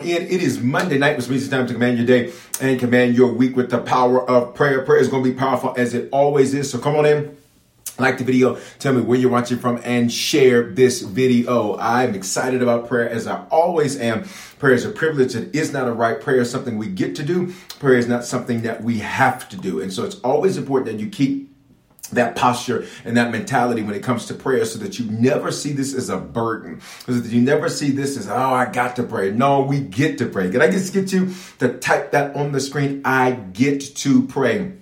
And 0.00 0.08
it 0.08 0.40
is 0.42 0.60
Monday 0.60 0.96
night, 0.96 1.16
which 1.16 1.28
means 1.28 1.42
it's 1.42 1.50
time 1.50 1.66
to 1.66 1.72
command 1.72 1.98
your 1.98 2.06
day 2.06 2.32
and 2.60 2.78
command 2.78 3.16
your 3.16 3.32
week 3.32 3.56
with 3.56 3.68
the 3.68 3.78
power 3.78 4.22
of 4.30 4.54
prayer. 4.54 4.82
Prayer 4.82 5.00
is 5.00 5.08
going 5.08 5.24
to 5.24 5.30
be 5.30 5.36
powerful 5.36 5.74
as 5.76 5.92
it 5.92 6.08
always 6.12 6.54
is. 6.54 6.70
So 6.70 6.78
come 6.78 6.94
on 6.94 7.04
in. 7.04 7.36
Like 7.98 8.18
the 8.18 8.22
video, 8.22 8.60
tell 8.78 8.92
me 8.92 9.00
where 9.00 9.18
you're 9.18 9.28
watching 9.28 9.58
from, 9.58 9.80
and 9.82 10.12
share 10.12 10.70
this 10.70 11.02
video. 11.02 11.76
I'm 11.78 12.14
excited 12.14 12.62
about 12.62 12.86
prayer 12.86 13.10
as 13.10 13.26
I 13.26 13.44
always 13.50 13.98
am. 13.98 14.22
Prayer 14.60 14.74
is 14.74 14.84
a 14.84 14.90
privilege. 14.90 15.34
It 15.34 15.52
is 15.52 15.72
not 15.72 15.88
a 15.88 15.92
right. 15.92 16.20
Prayer 16.20 16.42
is 16.42 16.48
something 16.48 16.78
we 16.78 16.86
get 16.86 17.16
to 17.16 17.24
do. 17.24 17.52
Prayer 17.80 17.96
is 17.96 18.06
not 18.06 18.22
something 18.22 18.62
that 18.62 18.84
we 18.84 18.98
have 18.98 19.48
to 19.48 19.56
do. 19.56 19.80
And 19.80 19.92
so 19.92 20.04
it's 20.04 20.20
always 20.20 20.56
important 20.56 20.96
that 20.96 21.02
you 21.02 21.10
keep 21.10 21.52
that 22.10 22.36
posture 22.36 22.86
and 23.04 23.16
that 23.16 23.30
mentality 23.30 23.82
when 23.82 23.94
it 23.94 24.02
comes 24.02 24.26
to 24.26 24.34
prayer 24.34 24.64
so 24.64 24.78
that 24.78 24.98
you 24.98 25.10
never 25.10 25.50
see 25.50 25.72
this 25.72 25.94
as 25.94 26.08
a 26.08 26.16
burden 26.16 26.80
so 27.06 27.12
that 27.12 27.30
you 27.30 27.40
never 27.40 27.68
see 27.68 27.90
this 27.90 28.16
as 28.16 28.28
oh 28.28 28.34
i 28.34 28.64
got 28.70 28.96
to 28.96 29.02
pray 29.02 29.30
no 29.30 29.60
we 29.60 29.80
get 29.80 30.18
to 30.18 30.26
pray 30.26 30.50
can 30.50 30.62
i 30.62 30.70
just 30.70 30.92
get 30.92 31.12
you 31.12 31.32
to 31.58 31.76
type 31.78 32.10
that 32.12 32.34
on 32.34 32.52
the 32.52 32.60
screen 32.60 33.00
i 33.04 33.32
get 33.32 33.80
to 33.80 34.26
pray 34.26 34.72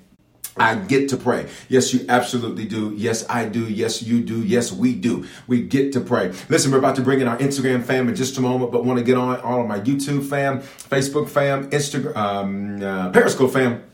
I 0.59 0.77
get 0.77 1.11
to 1.11 1.17
pray. 1.17 1.49
Yes, 1.69 1.93
you 1.93 2.07
absolutely 2.09 2.65
do. 2.65 2.95
Yes, 2.97 3.27
I 3.29 3.45
do. 3.45 3.69
Yes, 3.69 4.03
you 4.03 4.23
do. 4.23 4.43
Yes, 4.43 4.73
we 4.73 4.95
do. 4.95 5.27
We 5.47 5.63
get 5.63 5.93
to 5.93 6.01
pray. 6.01 6.33
Listen, 6.49 6.73
we're 6.73 6.79
about 6.79 6.97
to 6.97 7.03
bring 7.03 7.21
in 7.21 7.29
our 7.29 7.37
Instagram 7.39 7.85
fam 7.85 8.09
in 8.09 8.15
just 8.15 8.39
a 8.39 8.41
moment, 8.41 8.73
but 8.73 8.85
want 8.85 8.99
to 8.99 9.05
get 9.05 9.19
on 9.19 9.39
all 9.41 9.61
of 9.61 9.67
my 9.67 9.81
YouTube 9.81 10.27
fam, 10.27 10.61
Facebook 10.61 11.29
fam, 11.29 11.71
Instagram, 11.71 12.17
um, 12.17 12.83
uh, 12.83 13.11
Periscope 13.11 13.53
fam 13.53 13.85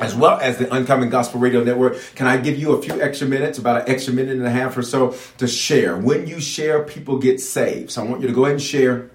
as 0.00 0.14
well 0.14 0.38
as 0.40 0.58
the 0.58 0.72
Uncommon 0.72 1.10
Gospel 1.10 1.40
Radio 1.40 1.62
Network. 1.64 1.98
Can 2.14 2.26
I 2.26 2.36
give 2.36 2.58
you 2.58 2.72
a 2.72 2.82
few 2.82 3.00
extra 3.00 3.26
minutes, 3.26 3.58
about 3.58 3.82
an 3.82 3.92
extra 3.92 4.12
minute 4.12 4.36
and 4.36 4.46
a 4.46 4.50
half 4.50 4.76
or 4.76 4.82
so 4.82 5.16
to 5.38 5.48
share? 5.48 5.96
When 5.96 6.26
you 6.26 6.40
share, 6.40 6.84
people 6.84 7.18
get 7.18 7.40
saved. 7.40 7.90
So 7.90 8.02
I 8.02 8.08
want 8.08 8.20
you 8.22 8.28
to 8.28 8.34
go 8.34 8.44
ahead 8.44 8.54
and 8.54 8.62
share. 8.62 9.10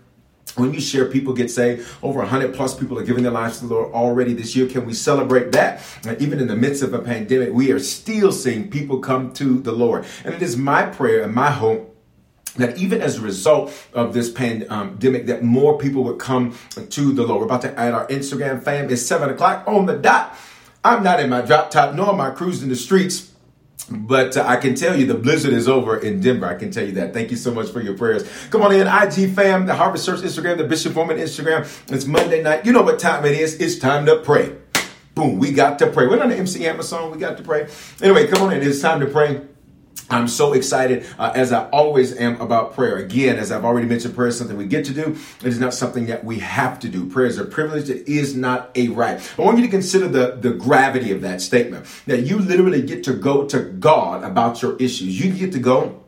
When 0.56 0.73
you 0.73 0.81
share, 0.81 1.06
people 1.06 1.34
get 1.34 1.50
saved. 1.50 1.88
Over 2.03 2.20
100 2.20 2.53
plus 2.53 2.78
people 2.78 3.00
are 3.00 3.03
giving 3.03 3.23
their 3.23 3.31
lives 3.31 3.59
to 3.59 3.66
the 3.66 3.73
Lord 3.73 3.94
already 3.94 4.34
this 4.34 4.56
year. 4.56 4.67
Can 4.67 4.86
we 4.86 4.94
celebrate 4.94 5.52
that? 5.53 5.81
Even 6.20 6.40
in 6.40 6.48
the 6.48 6.56
midst 6.56 6.84
of 6.84 6.94
a 6.94 7.00
pandemic, 7.00 7.53
we 7.53 7.72
are 7.72 7.80
still 7.80 8.31
seeing 8.31 8.69
people 8.69 9.00
come 9.00 9.34
to 9.34 9.59
the 9.59 9.72
Lord. 9.72 10.06
And 10.24 10.34
it 10.34 10.41
is 10.41 10.58
my 10.58 10.85
prayer 10.85 11.24
and 11.24 11.34
my 11.34 11.50
hope 11.50 11.90
that 12.58 12.78
even 12.78 13.02
as 13.02 13.18
a 13.18 13.22
result 13.22 13.74
of 13.94 14.13
this 14.13 14.29
pandemic, 14.29 15.25
that 15.25 15.44
more 15.44 15.79
people 15.79 16.03
would 16.03 16.19
come 16.19 16.56
to 16.75 17.13
the 17.13 17.25
Lord. 17.25 17.40
We're 17.40 17.46
about 17.46 17.63
to 17.63 17.79
add 17.79 17.94
our 17.96 18.06
Instagram 18.08 18.62
fam. 18.62 18.91
It's 18.91 19.02
seven 19.02 19.31
o'clock 19.31 19.63
on 19.66 19.88
the 19.88 19.97
dot. 19.97 20.38
I'm 20.84 21.04
not 21.04 21.20
in 21.20 21.30
my 21.30 21.42
drop 21.42 21.72
top, 21.72 21.96
nor 21.96 22.10
am 22.10 22.20
I 22.20 22.32
cruising 22.32 22.70
the 22.70 22.76
streets. 22.76 23.32
But 23.90 24.38
uh, 24.38 24.46
I 24.48 24.58
can 24.58 24.76
tell 24.76 24.98
you 24.98 25.06
the 25.06 25.14
blizzard 25.14 25.54
is 25.54 25.68
over 25.68 25.98
in 25.98 26.22
Denver. 26.22 26.46
I 26.46 26.56
can 26.56 26.72
tell 26.72 26.86
you 26.86 26.94
that. 26.94 27.14
Thank 27.14 27.32
you 27.32 27.38
so 27.38 27.54
much 27.54 27.70
for 27.70 27.82
your 27.82 27.98
prayers. 27.98 28.24
Come 28.50 28.62
on 28.62 28.74
in, 28.74 28.88
IG 28.88 29.34
fam, 29.36 29.66
the 29.66 29.76
Harvest 29.76 30.06
Church 30.06 30.22
Instagram, 30.22 30.58
the 30.58 30.64
Bishop 30.64 30.94
Foreman 30.94 31.18
Instagram. 31.18 31.68
It's 31.92 32.06
Monday 32.06 32.42
night. 32.42 32.66
You 32.66 32.72
know 32.72 32.82
what 32.82 33.00
time 33.00 33.26
it 33.26 33.34
is. 33.34 33.56
It's 33.56 33.78
time 33.78 34.06
to 34.06 34.18
pray. 34.18 34.56
Boom, 35.16 35.38
we 35.38 35.52
got 35.52 35.80
to 35.80 35.88
pray. 35.88 36.08
We're 36.08 36.22
on 36.22 36.30
the 36.30 36.38
MC 36.38 36.64
Hammer 36.64 36.84
song. 36.84 37.12
We 37.12 37.20
got 37.20 37.38
to 37.38 37.44
pray. 37.44 37.68
Anyway, 38.02 38.28
come 38.28 38.42
on 38.44 38.54
in. 38.54 38.62
It's 38.62 38.82
time 38.82 39.00
to 39.02 39.06
pray. 39.06 39.42
I'm 40.13 40.28
so 40.28 40.53
excited, 40.53 41.06
uh, 41.18 41.31
as 41.35 41.51
I 41.51 41.68
always 41.69 42.16
am, 42.18 42.40
about 42.40 42.74
prayer. 42.74 42.97
Again, 42.97 43.38
as 43.38 43.51
I've 43.51 43.66
already 43.66 43.88
mentioned, 43.88 44.16
prayer 44.16 44.28
is 44.28 44.38
something 44.38 44.57
we 44.57 44.66
get 44.66 44.85
to 44.85 44.94
do. 44.94 45.18
It 45.41 45.47
is 45.47 45.59
not 45.59 45.74
something 45.74 46.06
that 46.07 46.24
we 46.24 46.40
have 46.40 46.79
to 46.81 46.90
do. 46.90 47.09
Prayer 47.09 47.25
is 47.25 47.38
a 47.38 47.46
privilege. 47.46 47.90
It 47.90 48.07
is 48.07 48.35
not 48.35 48.72
a 48.75 48.90
right. 48.90 49.19
I 49.38 49.41
want 49.41 49.57
you 49.57 49.63
to 49.66 49.72
consider 49.72 50.07
the, 50.07 50.38
the 50.40 50.52
gravity 50.52 51.12
of 51.12 51.22
that 51.22 51.41
statement. 51.41 51.85
That 52.07 52.22
you 52.22 52.40
literally 52.40 52.81
get 52.81 53.03
to 53.06 53.13
go 53.13 53.47
to 53.47 53.59
God 53.59 54.23
about 54.23 54.62
your 54.62 54.75
issues. 54.78 55.19
You 55.19 55.34
get 55.34 55.52
to 55.53 55.59
go 55.59 56.03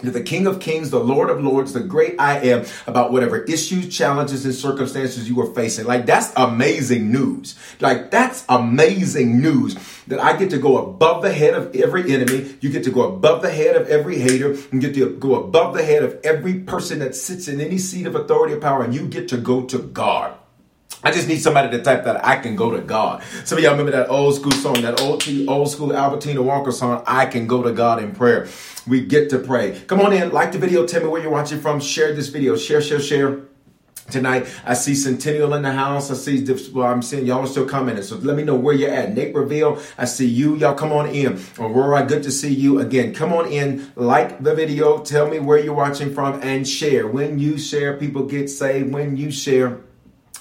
to 0.00 0.10
the 0.10 0.22
King 0.22 0.46
of 0.46 0.60
Kings, 0.60 0.90
the 0.90 1.00
Lord 1.00 1.30
of 1.30 1.42
Lords, 1.42 1.72
the 1.72 1.80
great 1.80 2.20
I 2.20 2.38
am 2.40 2.66
about 2.86 3.12
whatever 3.12 3.42
issues, 3.44 3.94
challenges, 3.96 4.44
and 4.44 4.54
circumstances 4.54 5.28
you 5.28 5.40
are 5.40 5.54
facing. 5.54 5.86
Like, 5.86 6.06
that's 6.06 6.32
amazing 6.36 7.10
news. 7.10 7.58
Like, 7.80 8.10
that's 8.10 8.44
amazing 8.48 9.40
news 9.40 9.76
that 10.06 10.20
I 10.20 10.36
get 10.36 10.50
to 10.50 10.58
go 10.58 10.78
above 10.78 11.22
the 11.22 11.32
head 11.32 11.54
of 11.54 11.74
every 11.74 12.12
enemy. 12.12 12.56
You 12.60 12.70
get 12.70 12.84
to 12.84 12.90
go 12.90 13.02
above 13.02 13.42
the 13.42 13.50
head 13.50 13.76
of 13.76 13.88
every 13.88 14.18
hater. 14.18 14.54
You 14.72 14.80
get 14.80 14.94
to 14.94 15.16
go 15.16 15.34
above 15.36 15.74
the 15.74 15.84
head 15.84 16.02
of 16.02 16.20
every 16.24 16.60
person 16.60 16.98
that 17.00 17.14
sits 17.14 17.48
in 17.48 17.60
any 17.60 17.78
seat 17.78 18.06
of 18.06 18.14
authority 18.14 18.54
or 18.54 18.60
power, 18.60 18.82
and 18.84 18.94
you 18.94 19.06
get 19.08 19.28
to 19.28 19.36
go 19.36 19.62
to 19.64 19.78
God. 19.78 20.34
I 21.06 21.12
just 21.12 21.28
need 21.28 21.38
somebody 21.38 21.70
to 21.70 21.84
type 21.84 22.02
that 22.02 22.26
I 22.26 22.34
can 22.34 22.56
go 22.56 22.72
to 22.72 22.80
God. 22.80 23.22
Some 23.44 23.58
of 23.58 23.62
y'all 23.62 23.74
remember 23.74 23.92
that 23.92 24.08
old 24.10 24.34
school 24.34 24.50
song, 24.50 24.82
that 24.82 25.00
old, 25.00 25.22
old 25.46 25.70
school 25.70 25.94
Albertina 25.94 26.42
Walker 26.42 26.72
song, 26.72 27.04
I 27.06 27.26
can 27.26 27.46
go 27.46 27.62
to 27.62 27.70
God 27.70 28.02
in 28.02 28.12
prayer. 28.12 28.48
We 28.88 29.06
get 29.06 29.30
to 29.30 29.38
pray. 29.38 29.80
Come 29.86 30.00
on 30.00 30.12
in, 30.12 30.32
like 30.32 30.50
the 30.50 30.58
video, 30.58 30.84
tell 30.84 31.02
me 31.02 31.06
where 31.06 31.22
you're 31.22 31.30
watching 31.30 31.60
from, 31.60 31.78
share 31.78 32.12
this 32.12 32.26
video, 32.26 32.56
share, 32.56 32.82
share, 32.82 32.98
share. 32.98 33.42
Tonight, 34.10 34.48
I 34.64 34.74
see 34.74 34.96
Centennial 34.96 35.54
in 35.54 35.62
the 35.62 35.70
house. 35.70 36.10
I 36.10 36.14
see, 36.14 36.44
well, 36.72 36.88
I'm 36.88 37.02
seeing 37.02 37.24
y'all 37.24 37.44
are 37.44 37.46
still 37.46 37.68
commenting. 37.68 38.02
So 38.02 38.16
let 38.16 38.36
me 38.36 38.42
know 38.42 38.56
where 38.56 38.74
you're 38.74 38.90
at. 38.90 39.14
Nate 39.14 39.28
Naperville, 39.28 39.80
I 39.96 40.06
see 40.06 40.26
you. 40.26 40.56
Y'all 40.56 40.74
come 40.74 40.90
on 40.90 41.06
in. 41.06 41.40
Aurora, 41.56 42.04
good 42.04 42.24
to 42.24 42.32
see 42.32 42.52
you 42.52 42.80
again. 42.80 43.14
Come 43.14 43.32
on 43.32 43.46
in, 43.46 43.92
like 43.94 44.42
the 44.42 44.56
video, 44.56 45.04
tell 45.04 45.28
me 45.28 45.38
where 45.38 45.58
you're 45.58 45.72
watching 45.72 46.12
from, 46.12 46.40
and 46.42 46.66
share. 46.66 47.06
When 47.06 47.38
you 47.38 47.58
share, 47.58 47.96
people 47.96 48.24
get 48.24 48.48
saved. 48.48 48.92
When 48.92 49.16
you 49.16 49.30
share, 49.30 49.80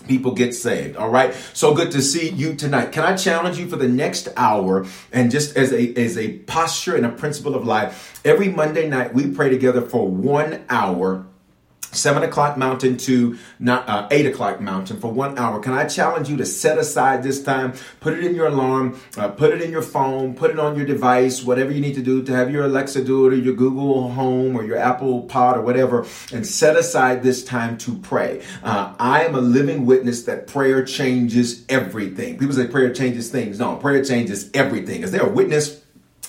people 0.07 0.31
get 0.33 0.53
saved. 0.53 0.95
All 0.95 1.09
right. 1.09 1.33
So 1.53 1.73
good 1.73 1.91
to 1.91 2.01
see 2.01 2.29
you 2.29 2.55
tonight. 2.55 2.91
Can 2.91 3.03
I 3.03 3.16
challenge 3.16 3.57
you 3.57 3.67
for 3.67 3.75
the 3.75 3.88
next 3.88 4.29
hour 4.38 4.85
and 5.11 5.31
just 5.31 5.55
as 5.57 5.71
a, 5.71 5.93
as 5.95 6.17
a 6.17 6.39
posture 6.39 6.95
and 6.95 7.05
a 7.05 7.09
principle 7.09 7.55
of 7.55 7.66
life, 7.66 8.21
every 8.25 8.49
Monday 8.49 8.88
night 8.88 9.13
we 9.13 9.27
pray 9.27 9.49
together 9.49 9.81
for 9.81 10.07
one 10.07 10.66
hour 10.69 11.25
seven 11.95 12.23
o'clock 12.23 12.57
mountain 12.57 12.97
to 12.97 13.38
not, 13.59 13.88
uh, 13.89 14.07
eight 14.11 14.25
o'clock 14.25 14.61
mountain 14.61 15.00
for 15.00 15.11
one 15.11 15.38
hour. 15.38 15.59
Can 15.59 15.73
I 15.73 15.85
challenge 15.85 16.29
you 16.29 16.38
to 16.38 16.45
set 16.45 16.78
aside 16.78 17.23
this 17.23 17.41
time? 17.41 17.73
Put 18.00 18.13
it 18.13 18.23
in 18.23 18.35
your 18.35 18.47
alarm, 18.47 19.00
uh, 19.17 19.29
put 19.29 19.51
it 19.51 19.61
in 19.61 19.72
your 19.72 19.81
phone, 19.81 20.35
put 20.35 20.51
it 20.51 20.59
on 20.59 20.75
your 20.75 20.85
device, 20.85 21.44
whatever 21.44 21.72
you 21.72 21.81
need 21.81 21.95
to 21.95 22.01
do 22.01 22.23
to 22.23 22.31
have 22.34 22.51
your 22.51 22.66
Alexa 22.66 23.03
do 23.03 23.28
it 23.28 23.34
or 23.34 23.38
your 23.38 23.55
Google 23.55 24.11
Home 24.11 24.55
or 24.55 24.63
your 24.63 24.78
Apple 24.78 25.23
Pod 25.23 25.57
or 25.57 25.61
whatever, 25.61 26.05
and 26.34 26.45
set 26.45 26.75
aside 26.75 27.23
this 27.23 27.44
time 27.44 27.78
to 27.79 27.97
pray. 28.00 28.41
Uh, 28.63 28.94
I 29.00 29.23
am 29.23 29.35
a 29.35 29.41
living 29.41 29.85
witness 29.85 30.23
that 30.23 30.47
prayer 30.47 30.84
changes 30.84 31.66
everything. 31.69 32.37
People 32.37 32.55
say 32.55 32.67
prayer 32.67 32.93
changes 32.93 33.29
things. 33.29 33.59
No, 33.59 33.75
prayer 33.75 34.03
changes 34.03 34.49
everything. 34.53 35.03
Is 35.03 35.11
there 35.11 35.25
a 35.25 35.29
witness? 35.29 35.84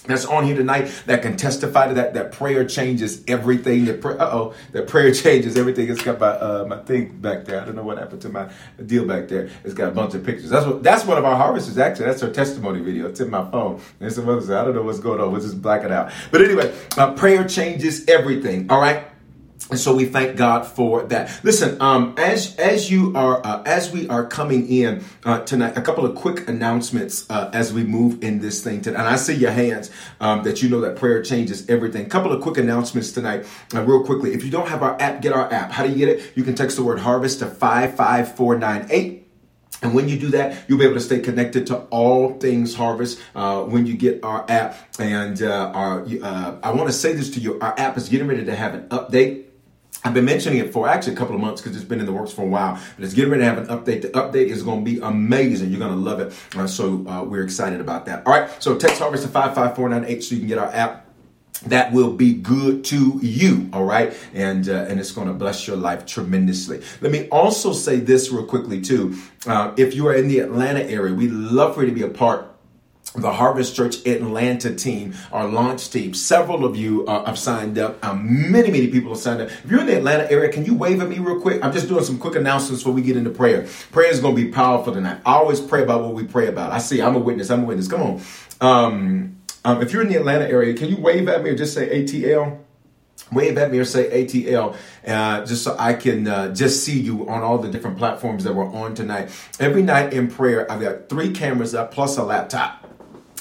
That's 0.07 0.25
on 0.25 0.45
here 0.45 0.57
tonight 0.57 0.93
that 1.07 1.23
can 1.23 1.37
testify 1.37 1.89
to 1.89 1.95
that 1.95 2.15
that 2.15 2.33
prayer 2.33 2.65
changes 2.65 3.23
everything 3.29 3.85
that 3.87 4.01
pray, 4.01 4.17
uh-oh 4.17 4.55
that 4.73 4.89
prayer 4.89 5.13
changes 5.25 5.57
everything. 5.57 5.89
It's 5.91 6.03
got 6.03 6.21
my 6.21 6.29
uh, 6.29 6.65
my 6.69 6.79
thing 6.79 7.19
back 7.19 7.45
there. 7.45 7.61
I 7.61 7.65
don't 7.65 7.77
know 7.77 7.85
what 7.85 7.99
happened 7.99 8.23
to 8.23 8.29
my 8.29 8.51
deal 8.85 9.07
back 9.07 9.29
there. 9.29 9.49
It's 9.65 9.75
got 9.75 9.89
a 9.89 9.93
bunch 9.93 10.15
of 10.15 10.25
pictures. 10.25 10.51
That's 10.51 10.67
what 10.67 10.83
that's 10.83 11.05
one 11.05 11.19
of 11.19 11.25
our 11.25 11.37
harvesters 11.37 11.79
actually 11.79 12.07
that's 12.07 12.23
her 12.23 12.31
testimony 12.31 12.81
video. 12.81 13.09
It's 13.09 13.21
in 13.21 13.31
my 13.31 13.49
phone. 13.51 13.81
And 14.01 14.13
some 14.13 14.29
others 14.29 14.51
i 14.51 14.65
don't 14.65 14.75
know 14.75 14.83
what's 14.83 15.01
going 15.01 15.21
on. 15.21 15.33
We'll 15.33 15.41
just 15.41 15.61
black 15.61 15.85
it 15.85 15.93
out. 15.93 16.13
But 16.31 16.43
anyway 16.43 16.75
uh, 16.97 17.13
prayer 17.15 17.47
changes 17.47 18.07
everything. 18.09 18.71
All 18.71 18.81
right 18.81 19.07
and 19.69 19.81
so 19.81 19.95
we 19.97 20.05
thank 20.05 20.37
God 20.37 20.65
for 20.65 21.03
that. 21.05 21.41
Listen, 21.43 21.81
um, 21.81 22.15
as 22.19 22.57
as 22.57 22.91
you 22.91 23.17
are 23.17 23.45
uh, 23.45 23.63
as 23.65 23.91
we 23.91 24.09
are 24.09 24.25
coming 24.25 24.69
in 24.69 25.05
uh, 25.25 25.41
tonight, 25.41 25.77
a 25.77 25.83
couple 25.83 26.07
of 26.07 26.15
quick 26.15 26.49
announcements 26.49 27.29
uh, 27.31 27.51
as 27.53 27.73
we 27.73 27.83
move 27.83 28.23
in 28.23 28.39
this 28.39 28.63
thing. 28.63 28.81
Tonight. 28.81 29.01
And 29.01 29.09
I 29.09 29.17
see 29.17 29.35
your 29.35 29.51
hands 29.51 29.91
um, 30.21 30.45
that 30.45 30.63
you 30.63 30.69
know 30.69 30.81
that 30.83 30.97
prayer 30.97 31.21
changes 31.21 31.69
everything. 31.69 32.09
Couple 32.09 32.33
of 32.33 32.41
quick 32.41 32.59
announcements 32.59 33.11
tonight, 33.11 33.45
uh, 33.75 33.83
real 33.83 34.05
quickly. 34.05 34.35
If 34.35 34.45
you 34.45 34.51
don't 34.51 34.69
have 34.69 34.83
our 34.83 35.01
app, 35.01 35.21
get 35.21 35.33
our 35.33 35.53
app. 35.53 35.73
How 35.73 35.85
do 35.85 35.91
you 35.91 35.97
get 35.97 36.09
it? 36.11 36.33
You 36.37 36.45
can 36.45 36.55
text 36.55 36.77
the 36.77 36.85
word 36.85 37.01
harvest 37.01 37.41
to 37.41 37.47
five 37.47 37.97
five 37.97 38.37
four 38.37 38.57
nine 38.57 38.87
eight. 38.91 39.27
And 39.83 39.95
when 39.95 40.09
you 40.09 40.19
do 40.19 40.29
that, 40.31 40.69
you'll 40.69 40.79
be 40.79 40.85
able 40.85 40.95
to 40.95 41.01
stay 41.01 41.21
connected 41.21 41.67
to 41.67 41.79
all 41.91 42.39
things 42.39 42.75
Harvest 42.75 43.21
uh, 43.35 43.63
when 43.63 43.87
you 43.87 43.95
get 43.97 44.25
our 44.25 44.45
app. 44.49 44.77
And 44.99 45.43
uh, 45.43 45.71
our, 45.75 46.07
uh, 46.23 46.57
I 46.63 46.71
want 46.71 46.89
to 46.89 46.93
say 46.93 47.13
this 47.13 47.31
to 47.33 47.41
you: 47.41 47.61
our 47.61 47.75
app 47.79 47.97
is 47.97 48.09
getting 48.09 48.27
ready 48.27 48.45
to 48.45 48.55
have 48.55 48.75
an 48.75 48.89
update. 48.89 49.46
I've 50.05 50.15
been 50.15 50.25
mentioning 50.25 50.61
it 50.61 50.73
for 50.73 50.89
actually 50.89 51.15
a 51.15 51.17
couple 51.17 51.35
of 51.35 51.41
months 51.41 51.61
because 51.61 51.77
it's 51.77 51.85
been 51.85 52.01
in 52.01 52.07
the 52.07 52.13
works 52.13 52.33
for 52.33 52.43
a 52.43 52.49
while. 52.49 52.81
But 52.97 53.05
it's 53.05 53.15
getting 53.15 53.31
ready 53.31 53.43
to 53.43 53.49
have 53.49 53.59
an 53.59 53.67
update. 53.67 54.03
The 54.03 54.11
update 54.11 54.49
is 54.49 54.63
going 54.63 54.85
to 54.85 54.91
be 54.91 55.01
amazing. 55.01 55.71
You're 55.71 55.81
going 55.81 55.93
to 55.93 55.99
love 55.99 56.21
it. 56.21 56.33
Uh, 56.55 56.67
so 56.67 57.07
uh, 57.09 57.25
we're 57.25 57.43
excited 57.43 57.81
about 57.81 58.07
that. 58.07 58.27
All 58.27 58.33
right. 58.33 58.51
So 58.63 58.77
text 58.77 59.01
Harvest 59.01 59.25
to 59.25 59.29
55498 59.29 60.23
so 60.23 60.35
you 60.35 60.41
can 60.41 60.49
get 60.49 60.59
our 60.59 60.73
app 60.73 61.07
that 61.65 61.93
will 61.93 62.13
be 62.13 62.35
good 62.35 62.85
to 62.85 63.19
you 63.23 63.69
all 63.73 63.85
right 63.85 64.15
and 64.35 64.69
uh, 64.69 64.85
and 64.89 65.01
it's 65.01 65.11
going 65.11 65.27
to 65.27 65.33
bless 65.33 65.67
your 65.67 65.77
life 65.77 66.05
tremendously 66.05 66.83
let 67.01 67.11
me 67.11 67.29
also 67.31 67.73
say 67.73 67.99
this 67.99 68.31
real 68.31 68.45
quickly 68.45 68.81
too 68.81 69.17
uh, 69.47 69.73
if 69.79 69.95
you 69.95 70.07
are 70.07 70.15
in 70.15 70.29
the 70.29 70.39
atlanta 70.39 70.83
area 70.83 71.15
we'd 71.15 71.33
love 71.33 71.75
for 71.75 71.83
you 71.83 71.89
to 71.89 71.95
be 71.95 72.03
a 72.03 72.09
part 72.09 72.56
the 73.15 73.33
Harvest 73.33 73.75
Church 73.75 74.07
Atlanta 74.07 74.75
team, 74.75 75.15
our 75.33 75.49
launch 75.49 75.91
team. 75.91 76.13
Several 76.15 76.65
of 76.65 76.77
you 76.77 77.07
uh, 77.07 77.25
have 77.25 77.39
signed 77.39 77.79
up. 77.79 78.05
Um, 78.05 78.51
many, 78.51 78.71
many 78.71 78.89
people 78.89 79.11
have 79.11 79.21
signed 79.21 79.41
up. 79.41 79.49
If 79.49 79.71
you're 79.71 79.81
in 79.81 79.87
the 79.87 79.97
Atlanta 79.97 80.31
area, 80.31 80.53
can 80.53 80.65
you 80.65 80.75
wave 80.75 81.01
at 81.01 81.09
me 81.09 81.19
real 81.19 81.41
quick? 81.41 81.65
I'm 81.65 81.73
just 81.73 81.89
doing 81.89 82.05
some 82.05 82.19
quick 82.19 82.35
announcements 82.35 82.83
before 82.83 82.95
we 82.95 83.03
get 83.03 83.17
into 83.17 83.31
prayer. 83.31 83.67
Prayer 83.93 84.11
is 84.11 84.21
going 84.21 84.37
to 84.37 84.45
be 84.45 84.51
powerful 84.51 84.93
tonight. 84.93 85.21
I 85.25 85.35
always 85.35 85.61
pray 85.61 85.83
about 85.83 86.03
what 86.03 86.15
we 86.15 86.25
pray 86.25 86.49
about. 86.49 86.73
I 86.73 86.79
see. 86.79 87.01
I'm 87.01 87.17
a 87.17 87.21
witness. 87.21 87.51
I'm 87.51 87.63
a 87.63 87.67
witness. 87.67 87.89
Come 87.89 88.03
on. 88.03 88.21
Um, 88.61 89.37
um, 89.65 89.83
if 89.83 89.93
you're 89.93 90.03
in 90.03 90.09
the 90.09 90.17
Atlanta 90.17 90.47
area, 90.47 90.75
can 90.75 90.89
you 90.89 90.97
wave 90.99 91.29
at 91.29 91.43
me 91.43 91.51
or 91.51 91.57
just 91.57 91.75
say 91.75 92.03
ATL? 92.03 92.61
wave 93.33 93.59
at 93.59 93.73
me 93.73 93.79
or 93.79 93.85
say 93.85 94.25
ATL, 94.25 94.77
uh, 95.05 95.45
just 95.45 95.65
so 95.65 95.75
I 95.79 95.95
can 95.95 96.29
uh, 96.29 96.55
just 96.55 96.85
see 96.85 97.01
you 97.01 97.29
on 97.29 97.43
all 97.43 97.59
the 97.59 97.69
different 97.69 97.99
platforms 97.99 98.45
that 98.45 98.55
we're 98.55 98.73
on 98.73 98.95
tonight. 98.95 99.31
Every 99.59 99.83
night 99.83 100.13
in 100.13 100.31
prayer, 100.31 100.71
I've 100.71 100.81
got 100.81 101.09
three 101.09 101.33
cameras 101.33 101.75
up 101.75 101.93
plus 101.93 102.19
a 102.19 102.23
laptop. 102.23 102.87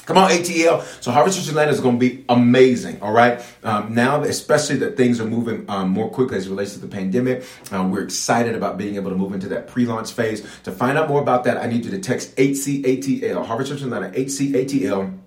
Come 0.05 0.17
on, 0.17 0.29
ATL. 0.29 0.83
So 1.01 1.11
Harvest 1.11 1.39
Church 1.39 1.49
Atlanta 1.49 1.71
is 1.71 1.79
going 1.79 1.99
to 1.99 1.99
be 1.99 2.23
amazing. 2.29 3.01
All 3.01 3.11
right. 3.11 3.43
Um, 3.63 3.93
now, 3.95 4.21
especially 4.21 4.77
that 4.77 4.97
things 4.97 5.19
are 5.19 5.25
moving 5.25 5.65
um, 5.69 5.89
more 5.89 6.09
quickly 6.09 6.37
as 6.37 6.45
it 6.45 6.49
relates 6.49 6.73
to 6.73 6.79
the 6.79 6.87
pandemic, 6.87 7.43
um, 7.71 7.91
we're 7.91 8.03
excited 8.03 8.55
about 8.55 8.77
being 8.77 8.95
able 8.95 9.09
to 9.09 9.15
move 9.15 9.33
into 9.33 9.49
that 9.49 9.67
pre-launch 9.67 10.11
phase. 10.11 10.41
To 10.63 10.71
find 10.71 10.97
out 10.97 11.09
more 11.09 11.21
about 11.21 11.43
that, 11.45 11.57
I 11.57 11.67
need 11.67 11.85
you 11.85 11.91
to 11.91 11.99
text 11.99 12.35
HCATL, 12.35 13.45
Harvest 13.45 13.71
Church 13.71 13.81
Atlanta, 13.81 14.11
HCATL 14.11 15.17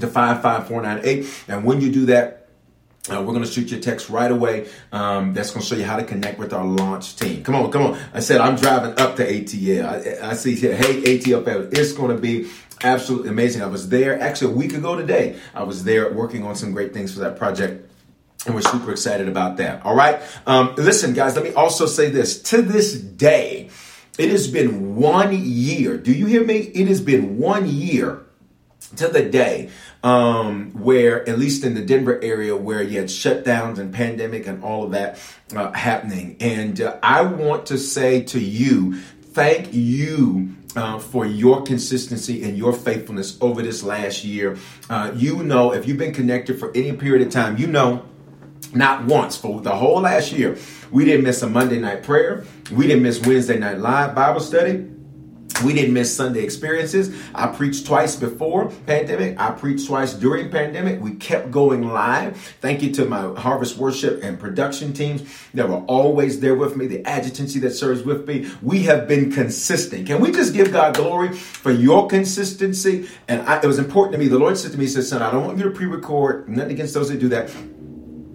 to 0.00 0.06
55498. 0.06 1.44
And 1.48 1.64
when 1.64 1.80
you 1.80 1.90
do 1.90 2.06
that, 2.06 2.44
uh, 3.10 3.20
we're 3.20 3.34
going 3.34 3.44
to 3.44 3.50
shoot 3.50 3.70
you 3.70 3.76
a 3.76 3.80
text 3.80 4.08
right 4.08 4.30
away. 4.30 4.66
Um, 4.90 5.34
that's 5.34 5.50
going 5.50 5.60
to 5.60 5.66
show 5.66 5.76
you 5.76 5.84
how 5.84 5.96
to 5.96 6.04
connect 6.04 6.38
with 6.38 6.54
our 6.54 6.64
launch 6.64 7.16
team. 7.16 7.44
Come 7.44 7.54
on, 7.54 7.70
come 7.70 7.82
on. 7.82 7.98
I 8.14 8.20
said 8.20 8.40
I'm 8.40 8.56
driving 8.56 8.98
up 8.98 9.16
to 9.16 9.30
ATL. 9.30 10.22
I, 10.22 10.30
I 10.30 10.32
see 10.34 10.54
here, 10.54 10.74
hey, 10.74 11.02
ATL 11.02 11.44
family. 11.44 11.68
It's 11.72 11.92
going 11.92 12.16
to 12.16 12.20
be 12.20 12.48
absolutely 12.82 13.28
amazing. 13.28 13.62
I 13.62 13.66
was 13.66 13.88
there 13.88 14.20
actually 14.20 14.52
a 14.52 14.56
week 14.56 14.74
ago 14.74 14.96
today. 14.96 15.38
I 15.54 15.62
was 15.62 15.84
there 15.84 16.12
working 16.12 16.44
on 16.44 16.56
some 16.56 16.72
great 16.72 16.92
things 16.92 17.14
for 17.14 17.20
that 17.20 17.36
project. 17.38 17.90
And 18.46 18.54
we're 18.54 18.62
super 18.62 18.90
excited 18.90 19.28
about 19.28 19.56
that. 19.56 19.84
All 19.84 19.94
right. 19.94 20.20
Um, 20.46 20.74
listen, 20.76 21.14
guys, 21.14 21.34
let 21.34 21.44
me 21.44 21.54
also 21.54 21.86
say 21.86 22.10
this. 22.10 22.42
To 22.42 22.60
this 22.60 22.92
day, 22.94 23.70
it 24.18 24.30
has 24.30 24.48
been 24.48 24.96
one 24.96 25.32
year. 25.32 25.96
Do 25.96 26.12
you 26.12 26.26
hear 26.26 26.44
me? 26.44 26.58
It 26.58 26.88
has 26.88 27.00
been 27.00 27.38
one 27.38 27.66
year 27.68 28.24
to 28.96 29.08
the 29.08 29.22
day 29.22 29.70
um, 30.02 30.72
where, 30.72 31.26
at 31.28 31.38
least 31.38 31.64
in 31.64 31.74
the 31.74 31.82
Denver 31.82 32.20
area, 32.22 32.54
where 32.54 32.82
you 32.82 32.98
had 32.98 33.08
shutdowns 33.08 33.78
and 33.78 33.92
pandemic 33.92 34.46
and 34.46 34.62
all 34.62 34.84
of 34.84 34.90
that 34.92 35.18
uh, 35.56 35.72
happening. 35.72 36.36
And 36.40 36.80
uh, 36.80 36.98
I 37.02 37.22
want 37.22 37.66
to 37.66 37.78
say 37.78 38.22
to 38.24 38.38
you, 38.38 39.00
thank 39.32 39.72
you 39.72 40.54
for 40.98 41.26
your 41.26 41.62
consistency 41.62 42.42
and 42.42 42.56
your 42.56 42.72
faithfulness 42.72 43.36
over 43.40 43.62
this 43.62 43.82
last 43.82 44.24
year. 44.24 44.56
Uh, 44.90 45.12
you 45.14 45.42
know, 45.42 45.72
if 45.72 45.86
you've 45.86 45.98
been 45.98 46.14
connected 46.14 46.58
for 46.58 46.70
any 46.74 46.92
period 46.92 47.26
of 47.26 47.32
time, 47.32 47.56
you 47.56 47.66
know, 47.66 48.04
not 48.72 49.04
once 49.04 49.36
for 49.36 49.60
the 49.60 49.74
whole 49.74 50.00
last 50.00 50.32
year, 50.32 50.58
we 50.90 51.04
didn't 51.04 51.24
miss 51.24 51.42
a 51.42 51.48
Monday 51.48 51.78
night 51.78 52.02
prayer. 52.02 52.44
We 52.72 52.86
didn't 52.86 53.02
miss 53.02 53.20
Wednesday 53.20 53.58
night 53.58 53.78
live 53.78 54.14
Bible 54.14 54.40
study. 54.40 54.93
We 55.64 55.72
didn't 55.72 55.94
miss 55.94 56.14
Sunday 56.14 56.42
experiences. 56.42 57.14
I 57.34 57.46
preached 57.46 57.86
twice 57.86 58.16
before 58.16 58.70
pandemic. 58.86 59.38
I 59.38 59.52
preached 59.52 59.86
twice 59.86 60.12
during 60.12 60.50
pandemic. 60.50 61.00
We 61.00 61.12
kept 61.12 61.50
going 61.50 61.88
live. 61.88 62.36
Thank 62.60 62.82
you 62.82 62.92
to 62.94 63.04
my 63.04 63.40
harvest 63.40 63.76
worship 63.78 64.22
and 64.24 64.38
production 64.38 64.92
teams 64.92 65.22
that 65.54 65.68
were 65.68 65.82
always 65.86 66.40
there 66.40 66.56
with 66.56 66.76
me, 66.76 66.86
the 66.86 67.02
adjutancy 67.04 67.60
that 67.60 67.70
serves 67.70 68.02
with 68.02 68.26
me. 68.26 68.50
We 68.62 68.82
have 68.84 69.06
been 69.06 69.30
consistent. 69.30 70.06
Can 70.06 70.20
we 70.20 70.32
just 70.32 70.54
give 70.54 70.72
God 70.72 70.96
glory 70.96 71.32
for 71.32 71.70
your 71.70 72.08
consistency? 72.08 73.08
And 73.28 73.42
I, 73.42 73.60
it 73.62 73.66
was 73.66 73.78
important 73.78 74.14
to 74.14 74.18
me. 74.18 74.28
The 74.28 74.38
Lord 74.38 74.58
said 74.58 74.72
to 74.72 74.78
me, 74.78 74.84
he 74.84 74.90
said, 74.90 75.04
son, 75.04 75.22
I 75.22 75.30
don't 75.30 75.46
want 75.46 75.58
you 75.58 75.64
to 75.64 75.70
pre-record. 75.70 76.48
Nothing 76.48 76.72
against 76.72 76.94
those 76.94 77.08
that 77.10 77.20
do 77.20 77.28
that. 77.28 77.50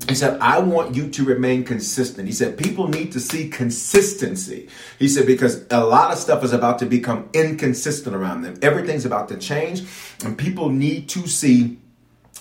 He 0.10 0.16
said, 0.16 0.40
I 0.42 0.60
want 0.60 0.96
you 0.96 1.10
to 1.10 1.24
remain 1.24 1.64
consistent. 1.64 2.28
He 2.28 2.34
said, 2.34 2.58
people 2.58 2.88
need 2.88 3.12
to 3.12 3.20
see 3.20 3.48
consistency. 3.48 4.68
He 4.98 5.08
said, 5.08 5.28
because 5.28 5.66
a 5.70 5.86
lot 5.86 6.12
of 6.12 6.18
stuff 6.18 6.44
is 6.44 6.52
about 6.52 6.80
to 6.80 6.88
become 6.88 7.30
inconsistent 7.34 8.16
around 8.16 8.42
them. 8.42 8.58
Everything's 8.62 9.06
about 9.06 9.30
to 9.30 9.38
change, 9.38 9.84
and 10.24 10.38
people 10.38 10.70
need 10.70 11.10
to 11.10 11.28
see 11.28 11.78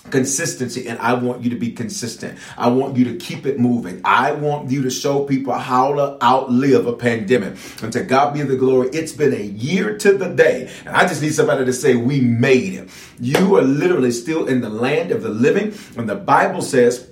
consistency 0.09 0.87
and 0.87 0.97
I 0.99 1.13
want 1.13 1.43
you 1.43 1.49
to 1.51 1.55
be 1.55 1.71
consistent. 1.71 2.37
I 2.57 2.69
want 2.69 2.97
you 2.97 3.05
to 3.05 3.17
keep 3.17 3.45
it 3.45 3.59
moving. 3.59 4.01
I 4.03 4.31
want 4.31 4.71
you 4.71 4.81
to 4.83 4.89
show 4.89 5.23
people 5.25 5.53
how 5.53 5.93
to 5.93 6.23
outlive 6.23 6.87
a 6.87 6.93
pandemic. 6.93 7.55
And 7.83 7.91
to 7.93 8.03
God 8.03 8.33
be 8.33 8.41
the 8.41 8.55
glory. 8.55 8.89
It's 8.89 9.11
been 9.11 9.33
a 9.33 9.43
year 9.43 9.97
to 9.97 10.17
the 10.17 10.29
day. 10.29 10.71
And 10.85 10.95
I 10.95 11.07
just 11.07 11.21
need 11.21 11.33
somebody 11.33 11.65
to 11.65 11.73
say, 11.73 11.95
we 11.95 12.21
made 12.21 12.73
it. 12.73 12.89
You 13.19 13.57
are 13.57 13.61
literally 13.61 14.11
still 14.11 14.47
in 14.47 14.61
the 14.61 14.69
land 14.69 15.11
of 15.11 15.21
the 15.21 15.29
living. 15.29 15.73
And 15.97 16.09
the 16.09 16.15
Bible 16.15 16.61
says, 16.61 17.08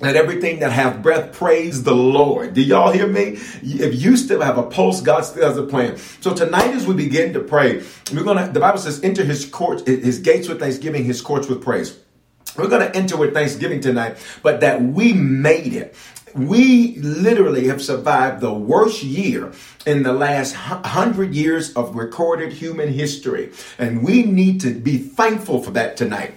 let 0.00 0.14
everything 0.14 0.60
that 0.60 0.70
have 0.70 1.02
breath 1.02 1.32
praise 1.32 1.82
the 1.82 1.94
Lord. 1.94 2.54
Do 2.54 2.62
y'all 2.62 2.92
hear 2.92 3.06
me? 3.06 3.38
If 3.62 4.00
you 4.00 4.16
still 4.16 4.40
have 4.40 4.56
a 4.56 4.62
pulse, 4.62 5.00
God 5.00 5.22
still 5.22 5.46
has 5.46 5.56
a 5.56 5.64
plan. 5.64 5.96
So 6.20 6.34
tonight, 6.34 6.68
as 6.68 6.86
we 6.86 6.94
begin 6.94 7.32
to 7.32 7.40
pray, 7.40 7.82
we're 8.12 8.22
gonna. 8.22 8.52
The 8.52 8.60
Bible 8.60 8.78
says, 8.78 9.02
"Enter 9.02 9.24
His 9.24 9.44
courts, 9.44 9.82
His 9.86 10.20
gates 10.20 10.48
with 10.48 10.60
thanksgiving, 10.60 11.04
His 11.04 11.20
courts 11.20 11.48
with 11.48 11.62
praise." 11.62 11.96
We're 12.56 12.68
gonna 12.68 12.90
enter 12.94 13.16
with 13.16 13.34
thanksgiving 13.34 13.80
tonight, 13.80 14.16
but 14.42 14.60
that 14.60 14.82
we 14.82 15.12
made 15.12 15.74
it. 15.74 15.94
We 16.34 16.96
literally 16.98 17.68
have 17.68 17.82
survived 17.82 18.40
the 18.40 18.52
worst 18.52 19.02
year 19.02 19.52
in 19.86 20.02
the 20.02 20.12
last 20.12 20.54
hundred 20.54 21.34
years 21.34 21.72
of 21.72 21.96
recorded 21.96 22.52
human 22.52 22.92
history, 22.92 23.50
and 23.78 24.02
we 24.04 24.22
need 24.22 24.60
to 24.60 24.74
be 24.74 24.98
thankful 24.98 25.62
for 25.62 25.70
that 25.72 25.96
tonight. 25.96 26.34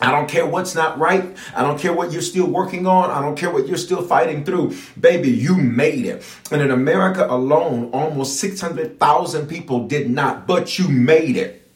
I 0.00 0.12
don't 0.12 0.28
care 0.28 0.46
what's 0.46 0.74
not 0.74 0.98
right. 0.98 1.36
I 1.54 1.62
don't 1.62 1.78
care 1.78 1.92
what 1.92 2.12
you're 2.12 2.22
still 2.22 2.46
working 2.46 2.86
on. 2.86 3.10
I 3.10 3.20
don't 3.20 3.36
care 3.36 3.50
what 3.50 3.66
you're 3.66 3.76
still 3.76 4.02
fighting 4.02 4.44
through. 4.44 4.76
Baby, 4.98 5.30
you 5.30 5.56
made 5.56 6.06
it. 6.06 6.24
And 6.52 6.62
in 6.62 6.70
America 6.70 7.26
alone, 7.28 7.90
almost 7.92 8.38
600,000 8.38 9.48
people 9.48 9.88
did 9.88 10.08
not, 10.08 10.46
but 10.46 10.78
you 10.78 10.88
made 10.88 11.36
it. 11.36 11.68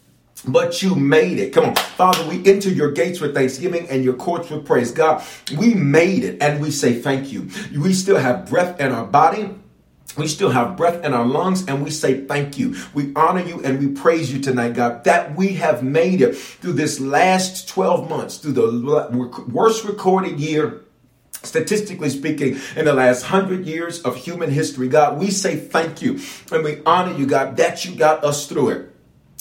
But 0.46 0.82
you 0.82 0.94
made 0.94 1.38
it. 1.38 1.52
Come 1.52 1.66
on. 1.66 1.74
Father, 1.76 2.28
we 2.28 2.44
enter 2.46 2.68
your 2.68 2.90
gates 2.92 3.20
with 3.20 3.34
thanksgiving 3.34 3.88
and 3.88 4.04
your 4.04 4.14
courts 4.14 4.50
with 4.50 4.64
praise. 4.66 4.90
God, 4.90 5.24
we 5.56 5.74
made 5.74 6.24
it 6.24 6.42
and 6.42 6.60
we 6.60 6.70
say 6.70 7.00
thank 7.00 7.32
you. 7.32 7.48
We 7.76 7.92
still 7.92 8.18
have 8.18 8.48
breath 8.48 8.80
in 8.80 8.92
our 8.92 9.04
body. 9.04 9.50
We 10.16 10.28
still 10.28 10.50
have 10.50 10.76
breath 10.76 11.04
in 11.04 11.14
our 11.14 11.26
lungs 11.26 11.66
and 11.66 11.82
we 11.82 11.90
say 11.90 12.26
thank 12.26 12.58
you. 12.58 12.76
We 12.94 13.12
honor 13.16 13.42
you 13.42 13.62
and 13.62 13.78
we 13.78 13.88
praise 13.88 14.32
you 14.32 14.40
tonight, 14.40 14.74
God, 14.74 15.04
that 15.04 15.36
we 15.36 15.54
have 15.54 15.82
made 15.82 16.20
it 16.20 16.36
through 16.36 16.74
this 16.74 17.00
last 17.00 17.68
12 17.68 18.08
months, 18.08 18.36
through 18.38 18.52
the 18.52 19.44
worst 19.48 19.84
recorded 19.84 20.38
year 20.38 20.82
statistically 21.44 22.08
speaking, 22.08 22.56
in 22.76 22.84
the 22.84 22.92
last 22.92 23.24
hundred 23.24 23.66
years 23.66 24.00
of 24.02 24.16
human 24.16 24.50
history. 24.50 24.88
God, 24.88 25.18
we 25.18 25.30
say 25.30 25.56
thank 25.56 26.00
you 26.00 26.20
and 26.52 26.62
we 26.62 26.80
honor 26.86 27.16
you, 27.16 27.26
God, 27.26 27.56
that 27.56 27.84
you 27.84 27.96
got 27.96 28.24
us 28.24 28.46
through 28.46 28.68
it. 28.70 28.88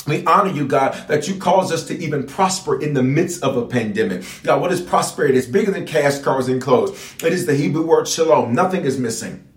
We 0.08 0.26
honor 0.26 0.52
you, 0.52 0.68
God, 0.68 0.94
that 1.10 1.28
you 1.28 1.36
cause 1.36 1.72
us 1.72 1.86
to 1.88 1.98
even 1.98 2.26
prosper 2.26 2.82
in 2.82 2.96
the 2.96 3.04
midst 3.04 3.44
of 3.44 3.56
a 3.56 3.68
pandemic. 3.68 4.24
God, 4.42 4.60
what 4.60 4.72
is 4.72 4.82
prosperity? 4.82 5.38
It's 5.38 5.46
bigger 5.46 5.72
than 5.72 5.86
cash, 5.86 6.20
cars, 6.20 6.48
and 6.48 6.60
clothes. 6.60 7.16
It 7.24 7.34
is 7.34 7.46
the 7.46 7.54
Hebrew 7.54 7.86
word 7.86 8.08
shalom. 8.08 8.56
Nothing 8.56 8.84
is 8.84 8.98
missing. 8.98 9.48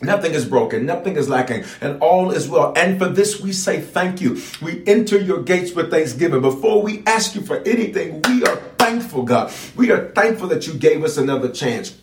Nothing 0.00 0.34
is 0.34 0.44
broken, 0.44 0.86
nothing 0.86 1.16
is 1.16 1.28
lacking, 1.28 1.64
and 1.80 2.00
all 2.00 2.30
is 2.30 2.48
well. 2.48 2.72
And 2.76 2.98
for 2.98 3.08
this 3.08 3.40
we 3.40 3.52
say 3.52 3.80
thank 3.80 4.20
you. 4.20 4.40
We 4.62 4.84
enter 4.86 5.18
your 5.18 5.42
gates 5.42 5.74
with 5.74 5.90
thanksgiving. 5.90 6.40
Before 6.40 6.82
we 6.82 7.02
ask 7.06 7.34
you 7.34 7.40
for 7.40 7.58
anything, 7.66 8.22
we 8.22 8.44
are 8.44 8.56
thankful, 8.78 9.24
God. 9.24 9.52
We 9.74 9.90
are 9.90 10.08
thankful 10.10 10.48
that 10.48 10.66
you 10.66 10.74
gave 10.74 11.02
us 11.02 11.16
another 11.16 11.50
chance. 11.50 11.96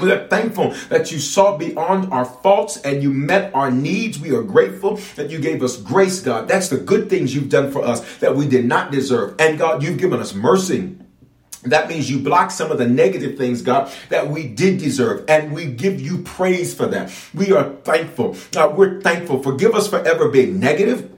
We 0.00 0.10
are 0.12 0.26
thankful 0.28 0.74
that 0.88 1.10
you 1.12 1.18
saw 1.18 1.56
beyond 1.56 2.12
our 2.12 2.24
faults 2.24 2.78
and 2.78 3.02
you 3.02 3.12
met 3.12 3.54
our 3.54 3.70
needs. 3.70 4.18
We 4.18 4.34
are 4.34 4.42
grateful 4.42 4.96
that 5.16 5.30
you 5.30 5.40
gave 5.40 5.62
us 5.62 5.76
grace, 5.76 6.20
God. 6.20 6.48
That's 6.48 6.68
the 6.68 6.78
good 6.78 7.10
things 7.10 7.34
you've 7.34 7.48
done 7.48 7.70
for 7.70 7.82
us 7.82 8.18
that 8.18 8.34
we 8.36 8.46
did 8.46 8.64
not 8.64 8.92
deserve. 8.92 9.34
And 9.38 9.58
God, 9.58 9.82
you've 9.82 9.98
given 9.98 10.20
us 10.20 10.34
mercy. 10.34 10.96
That 11.62 11.88
means 11.88 12.10
you 12.10 12.18
block 12.20 12.50
some 12.50 12.70
of 12.70 12.78
the 12.78 12.88
negative 12.88 13.36
things, 13.36 13.60
God, 13.60 13.92
that 14.08 14.28
we 14.28 14.46
did 14.46 14.78
deserve. 14.78 15.24
And 15.28 15.52
we 15.52 15.66
give 15.66 16.00
you 16.00 16.22
praise 16.22 16.74
for 16.74 16.86
that. 16.86 17.12
We 17.34 17.52
are 17.52 17.64
thankful. 17.64 18.36
God, 18.52 18.76
we're 18.76 19.00
thankful. 19.00 19.42
Forgive 19.42 19.74
us 19.74 19.86
for 19.86 19.98
ever 20.06 20.28
being 20.28 20.58
negative. 20.58 21.10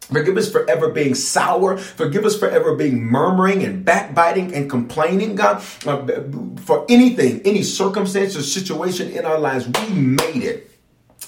Forgive 0.00 0.36
us 0.36 0.50
for 0.50 0.68
ever 0.68 0.90
being 0.90 1.14
sour. 1.14 1.76
Forgive 1.78 2.24
us 2.24 2.38
for 2.38 2.48
ever 2.48 2.74
being 2.74 3.02
murmuring 3.02 3.62
and 3.62 3.84
backbiting 3.84 4.54
and 4.54 4.68
complaining, 4.68 5.34
God. 5.34 5.62
Uh, 5.86 6.22
for 6.62 6.84
anything, 6.88 7.40
any 7.44 7.62
circumstance 7.62 8.36
or 8.36 8.42
situation 8.42 9.10
in 9.10 9.24
our 9.24 9.38
lives, 9.38 9.66
we 9.66 9.94
made 9.94 10.42
it. 10.42 10.71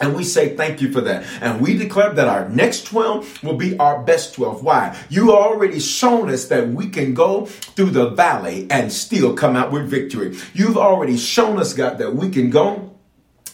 And 0.01 0.17
we 0.17 0.25
say 0.25 0.57
thank 0.57 0.81
you 0.81 0.91
for 0.91 1.01
that. 1.03 1.25
And 1.41 1.61
we 1.61 1.77
declare 1.77 2.13
that 2.13 2.29
our 2.29 2.49
next 2.49 2.87
12 2.87 3.45
will 3.45 3.57
be 3.57 3.79
our 3.79 4.03
best 4.03 4.35
12. 4.35 4.63
Why? 4.63 4.99
You 5.09 5.33
already 5.33 5.79
shown 5.79 6.31
us 6.31 6.47
that 6.47 6.69
we 6.69 6.89
can 6.89 7.15
go 7.15 7.47
through 7.47 7.91
the 7.91 8.11
valley 8.11 8.67
and 8.71 8.93
still 8.93 9.35
come 9.35 9.55
out 9.55 9.71
with 9.71 9.89
victory. 9.89 10.37
You've 10.53 10.77
already 10.77 11.17
shown 11.17 11.59
us, 11.59 11.75
God, 11.75 11.99
that 11.99 12.17
we 12.17 12.31
can 12.31 12.51
go 12.51 12.94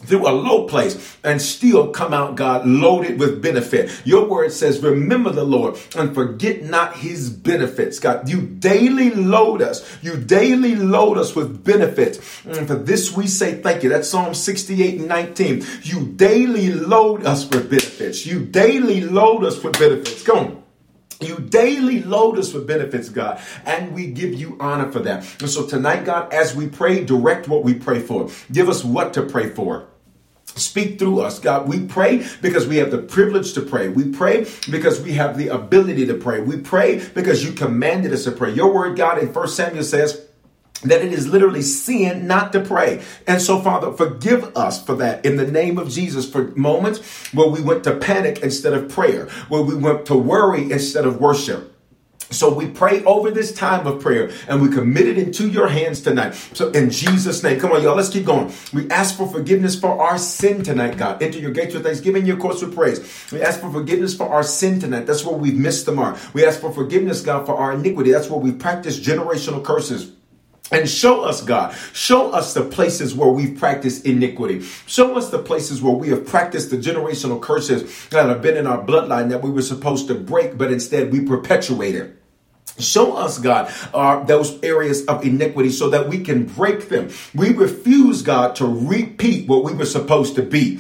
through 0.05 0.29
a 0.29 0.33
low 0.33 0.67
place 0.67 1.19
and 1.23 1.41
still 1.41 1.89
come 1.89 2.13
out, 2.13 2.35
God, 2.35 2.67
loaded 2.67 3.19
with 3.19 3.43
benefit. 3.43 3.91
Your 4.05 4.27
word 4.27 4.53
says, 4.53 4.81
remember 4.81 5.31
the 5.31 5.45
Lord 5.45 5.79
and 5.97 6.15
forget 6.15 6.63
not 6.63 6.97
his 6.97 7.31
benefits. 7.31 7.99
God, 7.99 8.29
you 8.29 8.41
daily 8.41 9.11
load 9.11 9.63
us. 9.63 9.87
You 10.03 10.17
daily 10.17 10.75
load 10.75 11.19
us 11.19 11.37
with 11.37 11.65
benefits. 11.65 12.19
And 12.45 12.67
for 12.67 12.77
this 12.77 13.15
we 13.15 13.27
say 13.27 13.61
thank 13.61 13.83
you. 13.83 13.91
That's 13.91 14.09
Psalm 14.09 14.35
68 14.35 15.01
and 15.01 15.09
19. 15.09 15.65
You 15.83 16.07
daily 16.07 16.73
load 16.73 17.25
us 17.25 17.49
with 17.49 17.71
benefits. 17.71 18.25
You 18.25 18.41
daily 18.45 19.03
load 19.03 19.45
us 19.45 19.63
with 19.63 19.79
benefits. 19.79 20.23
Come 20.23 20.39
on. 20.39 20.60
You 21.21 21.39
daily 21.39 22.03
load 22.03 22.39
us 22.39 22.53
with 22.53 22.67
benefits, 22.67 23.09
God, 23.11 23.41
and 23.67 23.95
we 23.95 24.07
give 24.07 24.33
you 24.33 24.57
honor 24.59 24.91
for 24.91 25.01
that. 25.01 25.27
And 25.41 25.51
so 25.51 25.67
tonight, 25.67 26.05
God, 26.05 26.33
as 26.33 26.55
we 26.55 26.67
pray, 26.67 27.05
direct 27.05 27.47
what 27.47 27.63
we 27.63 27.75
pray 27.75 28.01
for. 28.01 28.31
Give 28.51 28.69
us 28.69 28.83
what 28.83 29.13
to 29.15 29.23
pray 29.23 29.51
for. 29.51 29.87
Speak 30.47 30.99
through 30.99 31.21
us, 31.21 31.39
God. 31.39 31.69
We 31.69 31.87
pray 31.87 32.27
because 32.43 32.67
we 32.67 32.79
have 32.79 32.91
the 32.91 32.99
privilege 32.99 33.53
to 33.55 33.61
pray. 33.61 33.89
We 33.89 34.11
pray 34.11 34.47
because 34.71 35.01
we 35.01 35.13
have 35.13 35.39
the 35.39 35.49
ability 35.49 36.07
to 36.07 36.15
pray. 36.15 36.41
We 36.41 36.59
pray 36.59 37.07
because 37.15 37.45
you 37.45 37.53
commanded 37.53 38.13
us 38.13 38.25
to 38.25 38.33
pray. 38.33 38.53
Your 38.53 38.73
word, 38.73 38.97
God, 38.97 39.19
in 39.19 39.33
1 39.33 39.49
Samuel 39.49 39.85
says, 39.85 40.27
that 40.83 41.03
it 41.03 41.13
is 41.13 41.29
literally 41.29 41.63
sin 41.63 42.27
not 42.27 42.53
to 42.53 42.61
pray. 42.61 43.03
And 43.27 43.41
so, 43.41 43.61
Father, 43.61 43.93
forgive 43.93 44.57
us 44.57 44.85
for 44.85 44.95
that 44.97 45.25
in 45.25 45.37
the 45.37 45.47
name 45.47 45.79
of 45.79 45.89
Jesus 45.91 46.31
for 46.31 46.49
moments 46.57 47.33
where 47.33 47.49
we 47.49 47.61
went 47.61 47.85
to 47.85 47.97
panic 47.97 48.41
instead 48.41 48.73
of 48.73 48.89
prayer, 48.89 49.27
where 49.49 49.63
we 49.63 49.75
went 49.75 50.07
to 50.07 50.15
worry 50.15 50.71
instead 50.73 51.05
of 51.05 51.21
worship. 51.21 51.77
So 52.31 52.53
we 52.53 52.69
pray 52.69 53.03
over 53.05 53.33
this 53.33 53.53
time 53.53 53.89
of 53.89 54.01
prayer 54.01 54.31
and 54.49 54.63
we 54.63 54.69
commit 54.69 55.09
it 55.09 55.19
into 55.19 55.49
your 55.49 55.67
hands 55.67 56.01
tonight. 56.01 56.35
So 56.55 56.71
in 56.71 56.89
Jesus' 56.91 57.43
name, 57.43 57.59
come 57.59 57.73
on, 57.73 57.83
y'all, 57.83 57.97
let's 57.97 58.09
keep 58.09 58.25
going. 58.25 58.53
We 58.73 58.89
ask 58.89 59.17
for 59.17 59.27
forgiveness 59.27 59.79
for 59.79 60.01
our 60.01 60.17
sin 60.17 60.63
tonight, 60.63 60.97
God. 60.97 61.21
Enter 61.21 61.41
your 61.41 61.51
gates 61.51 61.75
with 61.75 61.83
thanksgiving, 61.83 62.27
your 62.27 62.37
courts 62.37 62.63
with 62.63 62.73
praise. 62.73 63.01
We 63.33 63.43
ask 63.43 63.61
for 63.61 63.73
forgiveness 63.73 64.15
for 64.15 64.29
our 64.29 64.45
sin 64.45 64.79
tonight. 64.79 65.07
That's 65.07 65.25
where 65.25 65.37
we've 65.37 65.57
missed 65.57 65.87
the 65.87 65.93
mark. 65.93 66.19
We 66.33 66.47
ask 66.47 66.61
for 66.61 66.73
forgiveness, 66.73 67.21
God, 67.21 67.47
for 67.47 67.57
our 67.57 67.73
iniquity. 67.73 68.13
That's 68.13 68.31
where 68.31 68.39
we've 68.39 68.59
practiced 68.59 69.03
generational 69.03 69.65
curses. 69.65 70.13
And 70.73 70.89
show 70.89 71.23
us, 71.23 71.43
God, 71.43 71.75
show 71.93 72.31
us 72.31 72.55
the 72.55 72.63
places 72.63 73.15
where 73.15 73.29
we've 73.29 73.59
practiced 73.59 74.07
iniquity. 74.07 74.63
Show 74.87 75.17
us 75.17 75.31
the 75.31 75.41
places 75.41 75.83
where 75.83 75.95
we 75.95 76.11
have 76.11 76.27
practiced 76.27 76.71
the 76.71 76.77
generational 76.77 77.41
curses 77.41 78.09
that 78.11 78.29
have 78.29 78.41
been 78.41 78.57
in 78.57 78.67
our 78.67 78.85
bloodline 78.85 79.31
that 79.31 79.43
we 79.43 79.51
were 79.51 79.63
supposed 79.63 80.07
to 80.09 80.15
break, 80.15 80.57
but 80.57 80.71
instead 80.71 81.13
we 81.13 81.23
perpetuated. 81.23 82.17
Show 82.79 83.17
us, 83.17 83.39
God, 83.39 83.73
uh, 83.93 84.25
those 84.25 84.63
areas 84.63 85.05
of 85.07 85.25
iniquity 85.25 85.71
so 85.71 85.91
that 85.91 86.09
we 86.09 86.23
can 86.23 86.45
break 86.47 86.89
them. 86.89 87.11
We 87.35 87.53
refuse, 87.53 88.23
God, 88.23 88.55
to 88.57 88.67
repeat 88.67 89.49
what 89.49 89.65
we 89.65 89.75
were 89.75 89.87
supposed 89.87 90.37
to 90.37 90.43
be. 90.43 90.79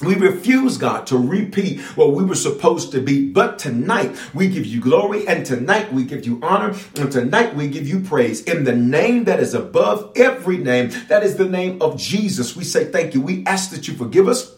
We 0.00 0.14
refuse, 0.16 0.78
God, 0.78 1.06
to 1.08 1.18
repeat 1.18 1.80
what 1.96 2.12
we 2.12 2.24
were 2.24 2.34
supposed 2.34 2.92
to 2.92 3.00
be. 3.00 3.30
But 3.30 3.58
tonight 3.58 4.16
we 4.34 4.48
give 4.48 4.66
you 4.66 4.80
glory 4.80 5.28
and 5.28 5.44
tonight 5.44 5.92
we 5.92 6.04
give 6.04 6.26
you 6.26 6.40
honor 6.42 6.74
and 6.96 7.12
tonight 7.12 7.54
we 7.54 7.68
give 7.68 7.86
you 7.86 8.00
praise 8.00 8.42
in 8.42 8.64
the 8.64 8.74
name 8.74 9.24
that 9.24 9.38
is 9.38 9.54
above 9.54 10.12
every 10.16 10.56
name. 10.56 10.90
That 11.08 11.22
is 11.22 11.36
the 11.36 11.48
name 11.48 11.80
of 11.80 11.98
Jesus. 11.98 12.56
We 12.56 12.64
say 12.64 12.86
thank 12.86 13.14
you. 13.14 13.20
We 13.20 13.44
ask 13.46 13.70
that 13.70 13.86
you 13.86 13.94
forgive 13.94 14.26
us 14.26 14.56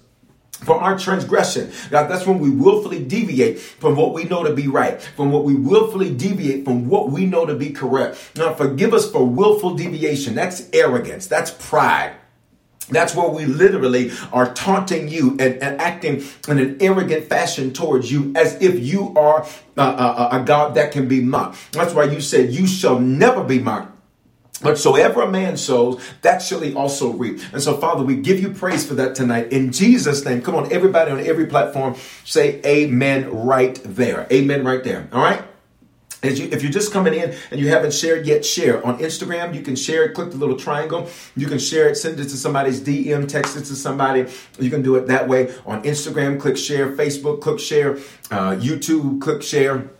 from 0.52 0.82
our 0.82 0.98
transgression. 0.98 1.70
God, 1.90 2.08
that's 2.08 2.26
when 2.26 2.38
we 2.38 2.48
willfully 2.48 3.04
deviate 3.04 3.58
from 3.58 3.96
what 3.96 4.14
we 4.14 4.24
know 4.24 4.44
to 4.44 4.54
be 4.54 4.68
right, 4.68 5.00
from 5.02 5.30
what 5.30 5.44
we 5.44 5.54
willfully 5.54 6.14
deviate 6.14 6.64
from 6.64 6.88
what 6.88 7.10
we 7.10 7.26
know 7.26 7.44
to 7.44 7.54
be 7.54 7.70
correct. 7.70 8.32
Now, 8.36 8.54
forgive 8.54 8.94
us 8.94 9.10
for 9.10 9.26
willful 9.26 9.74
deviation. 9.74 10.34
That's 10.34 10.70
arrogance. 10.72 11.26
That's 11.26 11.50
pride. 11.50 12.14
That's 12.88 13.14
where 13.14 13.28
we 13.28 13.46
literally 13.46 14.12
are 14.32 14.52
taunting 14.52 15.08
you 15.08 15.32
and, 15.32 15.62
and, 15.62 15.80
acting 15.80 16.22
in 16.48 16.58
an 16.58 16.76
arrogant 16.80 17.28
fashion 17.28 17.72
towards 17.72 18.10
you 18.10 18.32
as 18.36 18.60
if 18.60 18.78
you 18.78 19.14
are 19.16 19.46
a, 19.76 19.82
a, 19.82 20.28
a 20.32 20.44
God 20.44 20.74
that 20.74 20.92
can 20.92 21.08
be 21.08 21.20
mocked. 21.20 21.72
That's 21.72 21.94
why 21.94 22.04
you 22.04 22.20
said, 22.20 22.52
You 22.52 22.66
shall 22.66 22.98
never 22.98 23.42
be 23.42 23.58
mocked. 23.58 23.94
But 24.62 24.78
so 24.78 24.96
ever 24.96 25.22
a 25.22 25.30
man 25.30 25.56
sows, 25.56 26.02
that 26.22 26.40
shall 26.40 26.60
he 26.60 26.74
also 26.74 27.12
reap. 27.12 27.40
And 27.52 27.62
so, 27.62 27.76
Father, 27.76 28.02
we 28.02 28.16
give 28.16 28.40
you 28.40 28.50
praise 28.50 28.86
for 28.86 28.94
that 28.94 29.14
tonight. 29.14 29.52
In 29.52 29.72
Jesus' 29.72 30.24
name, 30.24 30.42
come 30.42 30.54
on, 30.54 30.72
everybody 30.72 31.10
on 31.10 31.20
every 31.20 31.46
platform, 31.46 31.96
say 32.24 32.60
amen 32.64 33.30
right 33.30 33.78
there. 33.84 34.26
Amen 34.32 34.64
right 34.64 34.82
there. 34.82 35.08
All 35.12 35.22
right? 35.22 35.44
You, 36.24 36.48
if 36.50 36.62
you're 36.62 36.72
just 36.72 36.92
coming 36.92 37.14
in 37.14 37.34
and 37.50 37.60
you 37.60 37.68
haven't 37.68 37.92
shared 37.92 38.26
yet, 38.26 38.44
share. 38.44 38.84
On 38.84 38.98
Instagram, 38.98 39.54
you 39.54 39.62
can 39.62 39.76
share 39.76 40.04
it. 40.04 40.14
Click 40.14 40.30
the 40.30 40.36
little 40.36 40.56
triangle. 40.56 41.08
You 41.36 41.46
can 41.46 41.58
share 41.58 41.88
it. 41.88 41.96
Send 41.96 42.18
it 42.18 42.24
to 42.24 42.36
somebody's 42.36 42.80
DM. 42.80 43.28
Text 43.28 43.56
it 43.56 43.64
to 43.66 43.76
somebody. 43.76 44.30
You 44.58 44.70
can 44.70 44.82
do 44.82 44.96
it 44.96 45.06
that 45.08 45.28
way. 45.28 45.54
On 45.66 45.82
Instagram, 45.82 46.40
click 46.40 46.56
share. 46.56 46.92
Facebook, 46.96 47.40
click 47.40 47.60
share. 47.60 47.96
Uh, 48.30 48.56
YouTube, 48.56 49.20
click 49.20 49.42
share. 49.42 49.90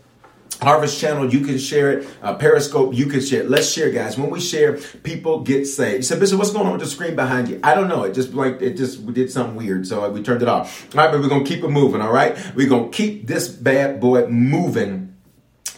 Harvest 0.61 0.99
Channel, 0.99 1.33
you 1.33 1.41
can 1.41 1.57
share 1.57 1.99
it. 1.99 2.07
Uh, 2.21 2.35
Periscope, 2.35 2.93
you 2.93 3.07
can 3.07 3.21
share 3.21 3.41
it. 3.41 3.49
Let's 3.49 3.69
share, 3.69 3.91
guys. 3.91 4.17
When 4.17 4.29
we 4.29 4.39
share, 4.39 4.77
people 4.77 5.41
get 5.41 5.65
saved. 5.65 5.97
You 5.97 6.03
said, 6.03 6.19
Bishop, 6.19 6.39
what's 6.39 6.51
going 6.51 6.65
on 6.65 6.73
with 6.73 6.81
the 6.81 6.87
screen 6.87 7.15
behind 7.15 7.49
you? 7.49 7.59
I 7.63 7.75
don't 7.75 7.89
know. 7.89 8.03
It 8.03 8.13
just 8.13 8.33
like 8.33 8.61
it 8.61 8.77
just 8.77 8.99
we 9.01 9.13
did 9.13 9.31
something 9.31 9.55
weird, 9.55 9.85
so 9.85 10.09
we 10.09 10.23
turned 10.23 10.41
it 10.41 10.47
off. 10.47 10.87
All 10.95 11.03
right, 11.03 11.11
but 11.11 11.21
we're 11.21 11.29
gonna 11.29 11.45
keep 11.45 11.63
it 11.63 11.69
moving. 11.69 12.01
All 12.01 12.11
right, 12.11 12.37
we're 12.55 12.69
gonna 12.69 12.89
keep 12.89 13.27
this 13.27 13.49
bad 13.49 13.99
boy 13.99 14.27
moving 14.27 15.04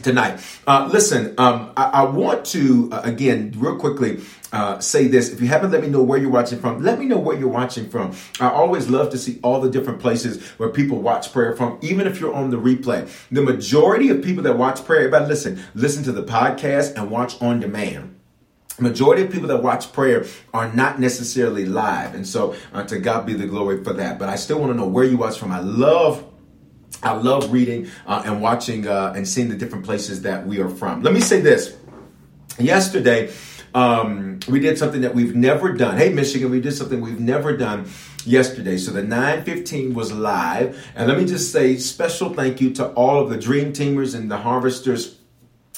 tonight. 0.04 0.40
Uh, 0.66 0.90
listen, 0.92 1.34
um, 1.38 1.72
I, 1.78 1.84
I, 1.86 2.04
want 2.04 2.46
to, 2.48 2.90
uh, 2.92 3.02
again, 3.04 3.54
real 3.58 3.78
quickly, 3.78 4.22
uh, 4.52 4.80
say 4.80 5.08
this. 5.08 5.32
If 5.32 5.42
you 5.42 5.48
haven't 5.48 5.72
let 5.72 5.82
me 5.82 5.90
know 5.90 6.02
where 6.02 6.18
you're 6.18 6.30
watching 6.30 6.60
from, 6.60 6.82
let 6.82 7.00
me 7.00 7.06
know 7.06 7.18
where 7.18 7.38
you're 7.38 7.48
watching 7.48 7.90
from. 7.90 8.16
I 8.40 8.50
always 8.50 8.90
love 8.90 9.10
to 9.12 9.18
see 9.18 9.40
all 9.44 9.60
the 9.60 9.70
different 9.70 10.00
places 10.00 10.44
where 10.52 10.70
people 10.70 11.02
watch 11.02 11.34
prayer 11.34 11.56
from, 11.56 11.78
even 11.82 12.08
if 12.08 12.20
you're 12.20 12.34
on 12.34 12.50
the 12.50 12.58
replay. 12.58 13.10
The 13.32 13.42
majority 13.42 14.10
of 14.10 14.24
people 14.24 14.44
that 14.44 14.58
watch 14.58 14.86
prayer, 14.86 15.00
everybody 15.00 15.26
listen, 15.26 15.62
listen 15.76 16.04
to 16.04 16.12
the 16.12 16.24
podcast 16.24 16.96
and 16.96 17.12
watch 17.12 17.42
on 17.42 17.60
demand 17.60 18.14
majority 18.80 19.24
of 19.24 19.32
people 19.32 19.48
that 19.48 19.64
watch 19.64 19.92
prayer 19.92 20.26
are 20.54 20.72
not 20.74 21.00
necessarily 21.00 21.66
live 21.66 22.14
and 22.14 22.28
so 22.28 22.56
uh, 22.74 22.84
to 22.84 23.00
god 23.00 23.26
be 23.26 23.34
the 23.34 23.48
glory 23.48 23.84
for 23.84 23.94
that 23.94 24.20
but 24.20 24.30
i 24.30 24.36
still 24.36 24.60
want 24.60 24.72
to 24.72 24.78
know 24.78 24.86
where 24.86 25.04
you 25.04 25.18
watch 25.18 25.40
from 25.40 25.52
i 25.52 25.60
love 25.60 26.24
I 27.04 27.14
love 27.14 27.52
reading 27.52 27.90
uh, 28.06 28.24
and 28.26 28.42
watching 28.42 28.88
uh, 28.88 29.14
and 29.16 29.28
seeing 29.28 29.50
the 29.50 29.56
different 29.56 29.86
places 29.86 30.24
that 30.24 30.46
we 30.46 30.60
are 30.60 30.70
from. 30.70 31.04
Let 31.04 31.14
me 31.14 31.20
say 31.20 31.42
this. 31.42 31.76
Yesterday, 32.60 33.32
um, 33.74 34.40
we 34.48 34.60
did 34.60 34.78
something 34.78 35.02
that 35.02 35.14
we've 35.14 35.36
never 35.36 35.74
done. 35.74 35.98
Hey, 35.98 36.10
Michigan, 36.10 36.50
we 36.50 36.60
did 36.60 36.74
something 36.74 37.02
we've 37.02 37.20
never 37.20 37.56
done 37.56 37.88
yesterday. 38.26 38.78
So 38.78 38.92
the 38.92 39.04
915 39.04 39.94
was 39.94 40.12
live. 40.12 40.84
And 40.96 41.08
let 41.08 41.18
me 41.18 41.26
just 41.26 41.52
say 41.52 41.78
special 41.78 42.34
thank 42.34 42.60
you 42.60 42.74
to 42.74 42.88
all 42.94 43.22
of 43.22 43.30
the 43.30 43.38
dream 43.38 43.74
teamers 43.74 44.16
and 44.16 44.32
the 44.32 44.38
harvesters 44.38 45.18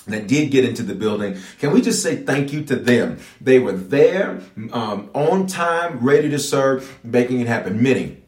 that 0.07 0.27
did 0.27 0.51
get 0.51 0.65
into 0.65 0.83
the 0.83 0.95
building. 0.95 1.37
Can 1.59 1.71
we 1.71 1.81
just 1.81 2.01
say 2.01 2.15
thank 2.15 2.53
you 2.53 2.63
to 2.65 2.75
them? 2.75 3.19
They 3.41 3.59
were 3.59 3.73
there 3.73 4.41
um, 4.71 5.09
on 5.13 5.47
time, 5.47 5.99
ready 5.99 6.29
to 6.29 6.39
serve, 6.39 6.99
making 7.03 7.41
it 7.41 7.47
happen. 7.47 7.83
Many 7.83 8.18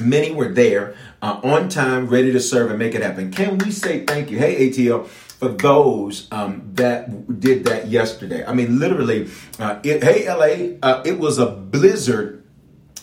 Many 0.00 0.32
were 0.32 0.48
there 0.48 0.94
uh, 1.22 1.40
on 1.42 1.68
time, 1.68 2.06
ready 2.06 2.32
to 2.32 2.40
serve 2.40 2.70
and 2.70 2.78
make 2.78 2.94
it 2.94 3.02
happen. 3.02 3.30
Can 3.32 3.58
we 3.58 3.70
say 3.70 4.04
thank 4.04 4.30
you? 4.30 4.38
Hey, 4.38 4.68
ATL, 4.68 5.06
for 5.06 5.48
those 5.48 6.28
um, 6.32 6.70
that 6.74 7.40
did 7.40 7.64
that 7.64 7.88
yesterday. 7.88 8.44
I 8.44 8.52
mean, 8.54 8.78
literally, 8.78 9.28
uh, 9.58 9.80
it, 9.82 10.02
hey, 10.02 10.28
LA, 10.28 10.76
uh, 10.82 11.02
it 11.04 11.18
was 11.18 11.38
a 11.38 11.46
blizzard 11.46 12.38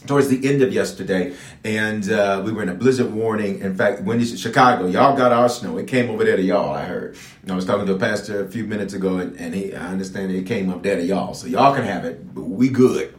towards 0.06 0.28
the 0.28 0.48
end 0.48 0.62
of 0.62 0.72
yesterday, 0.72 1.36
and 1.64 2.10
uh, 2.12 2.42
we 2.46 2.52
were 2.52 2.64
in 2.64 2.70
a 2.70 2.74
blizzard 2.74 3.12
warning. 3.12 3.60
In 3.60 3.76
fact, 3.76 4.02
when 4.02 4.20
you 4.20 4.26
Chicago, 4.26 4.86
y'all 4.86 5.18
got 5.18 5.32
our 5.32 5.50
snow. 5.50 5.78
It 5.78 5.88
came 5.88 6.10
over 6.10 6.24
there 6.24 6.36
to 6.36 6.42
y'all. 6.42 6.74
I 6.74 6.84
heard. 6.84 7.18
And 7.42 7.52
I 7.52 7.56
was 7.56 7.66
talking 7.66 7.86
to 7.88 7.96
a 7.96 8.00
pastor 8.00 8.44
a 8.44 8.48
few 8.50 8.66
minutes 8.66 8.94
ago, 8.94 9.18
and, 9.18 9.36
and 9.38 9.56
he, 9.56 9.74
I 9.74 9.88
understand 9.88 10.32
it 10.32 10.46
came 10.46 10.70
up 10.70 10.84
there 10.84 10.96
to 10.98 11.04
y'all, 11.04 11.34
so 11.34 11.48
y'all 11.48 11.74
can 11.74 11.84
have 11.84 12.06
it. 12.06 12.22
we 12.34 12.70
good. 12.70 13.16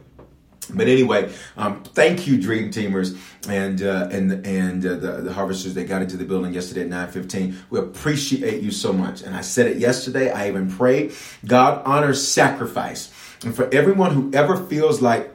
But 0.73 0.87
anyway, 0.87 1.31
um, 1.55 1.83
thank 1.83 2.27
you, 2.27 2.39
Dream 2.39 2.71
Teamers, 2.71 3.17
and 3.47 3.81
uh, 3.81 4.09
and 4.11 4.45
and 4.45 4.85
uh, 4.85 4.95
the, 4.95 5.11
the 5.21 5.33
harvesters 5.33 5.73
that 5.75 5.87
got 5.87 6.01
into 6.01 6.17
the 6.17 6.25
building 6.25 6.53
yesterday 6.53 6.81
at 6.81 6.87
nine 6.87 7.09
fifteen. 7.09 7.57
We 7.69 7.79
appreciate 7.79 8.61
you 8.61 8.71
so 8.71 8.91
much. 8.93 9.21
And 9.21 9.35
I 9.35 9.41
said 9.41 9.67
it 9.67 9.77
yesterday. 9.77 10.31
I 10.31 10.47
even 10.47 10.69
pray 10.69 11.11
God 11.45 11.81
honors 11.85 12.25
sacrifice, 12.27 13.11
and 13.43 13.55
for 13.55 13.73
everyone 13.73 14.11
who 14.11 14.31
ever 14.33 14.57
feels 14.57 15.01
like 15.01 15.31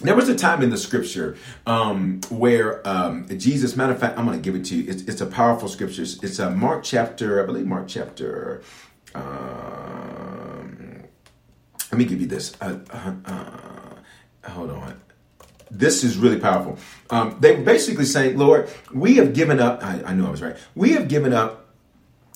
there 0.00 0.16
was 0.16 0.28
a 0.28 0.34
time 0.34 0.62
in 0.62 0.70
the 0.70 0.78
scripture 0.78 1.36
um, 1.66 2.20
where 2.30 2.86
um, 2.88 3.26
Jesus, 3.38 3.76
matter 3.76 3.92
of 3.92 4.00
fact, 4.00 4.18
I'm 4.18 4.24
going 4.24 4.38
to 4.38 4.42
give 4.42 4.58
it 4.58 4.64
to 4.66 4.76
you. 4.76 4.90
It's, 4.90 5.02
it's 5.02 5.20
a 5.20 5.26
powerful 5.26 5.68
scripture. 5.68 6.02
It's, 6.02 6.38
a 6.38 6.50
Mark 6.50 6.84
chapter, 6.84 7.42
I 7.42 7.46
believe 7.46 7.66
Mark 7.66 7.86
chapter. 7.86 8.62
Um, 9.14 11.02
let 11.92 11.98
me 11.98 12.04
give 12.06 12.20
you 12.20 12.26
this. 12.26 12.56
Uh, 12.60 12.78
uh, 12.90 13.12
uh, 13.26 13.69
hold 14.44 14.70
on. 14.70 15.00
This 15.70 16.02
is 16.02 16.16
really 16.16 16.38
powerful. 16.38 16.78
Um, 17.10 17.36
they 17.40 17.54
were 17.54 17.62
basically 17.62 18.04
saying, 18.04 18.36
Lord, 18.36 18.68
we 18.92 19.16
have 19.16 19.34
given 19.34 19.60
up. 19.60 19.84
I, 19.84 20.02
I 20.04 20.14
knew 20.14 20.26
I 20.26 20.30
was 20.30 20.42
right. 20.42 20.56
We 20.74 20.92
have 20.92 21.08
given 21.08 21.32
up 21.32 21.58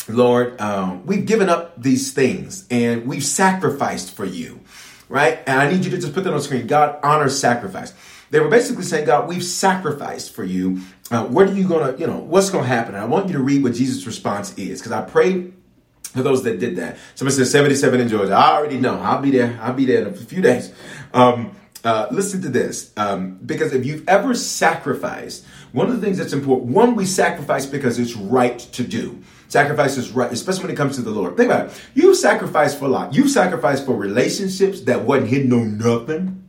Lord, 0.06 0.60
um, 0.60 1.06
we've 1.06 1.24
given 1.24 1.48
up 1.48 1.80
these 1.80 2.12
things 2.12 2.66
and 2.70 3.06
we've 3.06 3.24
sacrificed 3.24 4.14
for 4.14 4.26
you 4.26 4.60
right? 5.08 5.40
And 5.46 5.60
I 5.60 5.70
need 5.70 5.84
you 5.84 5.90
to 5.90 5.98
just 5.98 6.14
put 6.14 6.24
that 6.24 6.32
on 6.32 6.40
screen. 6.40 6.66
God 6.66 6.98
honors 7.02 7.38
sacrifice. 7.38 7.94
They 8.30 8.40
were 8.40 8.48
basically 8.48 8.84
saying, 8.84 9.06
God, 9.06 9.28
we've 9.28 9.44
sacrificed 9.44 10.34
for 10.34 10.44
you. 10.44 10.80
Uh, 11.10 11.24
what 11.26 11.48
are 11.48 11.52
you 11.52 11.68
gonna, 11.68 11.96
you 11.96 12.06
know, 12.06 12.18
what's 12.18 12.50
gonna 12.50 12.66
happen? 12.66 12.94
And 12.94 13.02
I 13.02 13.06
want 13.06 13.26
you 13.28 13.34
to 13.34 13.42
read 13.42 13.62
what 13.62 13.74
Jesus' 13.74 14.06
response 14.06 14.56
is, 14.58 14.80
because 14.80 14.92
I 14.92 15.02
pray 15.02 15.52
for 16.02 16.22
those 16.22 16.42
that 16.44 16.58
did 16.58 16.76
that. 16.76 16.96
Somebody 17.14 17.36
said 17.36 17.46
77 17.46 18.00
in 18.00 18.08
Georgia. 18.08 18.32
I 18.32 18.54
already 18.54 18.78
know. 18.78 18.98
I'll 19.00 19.20
be 19.20 19.30
there. 19.30 19.58
I'll 19.60 19.74
be 19.74 19.84
there 19.84 20.02
in 20.02 20.08
a 20.08 20.12
few 20.12 20.42
days. 20.42 20.72
Um, 21.12 21.54
uh, 21.84 22.08
listen 22.10 22.40
to 22.42 22.48
this, 22.48 22.92
um, 22.96 23.38
because 23.44 23.74
if 23.74 23.84
you've 23.84 24.08
ever 24.08 24.34
sacrificed, 24.34 25.44
one 25.72 25.88
of 25.88 26.00
the 26.00 26.00
things 26.00 26.16
that's 26.16 26.32
important, 26.32 26.72
one, 26.72 26.94
we 26.94 27.04
sacrifice 27.04 27.66
because 27.66 27.98
it's 27.98 28.16
right 28.16 28.58
to 28.58 28.82
do. 28.82 29.22
Sacrifice 29.48 29.98
is 29.98 30.10
right, 30.10 30.32
especially 30.32 30.64
when 30.64 30.72
it 30.72 30.76
comes 30.76 30.96
to 30.96 31.02
the 31.02 31.10
Lord. 31.10 31.36
Think 31.36 31.50
about 31.50 31.66
it. 31.66 31.82
You 31.94 32.14
sacrificed 32.14 32.78
for 32.78 32.86
a 32.86 32.88
lot. 32.88 33.14
You 33.14 33.28
sacrificed 33.28 33.84
for 33.84 33.94
relationships 33.94 34.80
that 34.82 35.02
wasn't 35.02 35.28
hitting 35.28 35.50
no 35.50 35.62
nothing. 35.62 36.40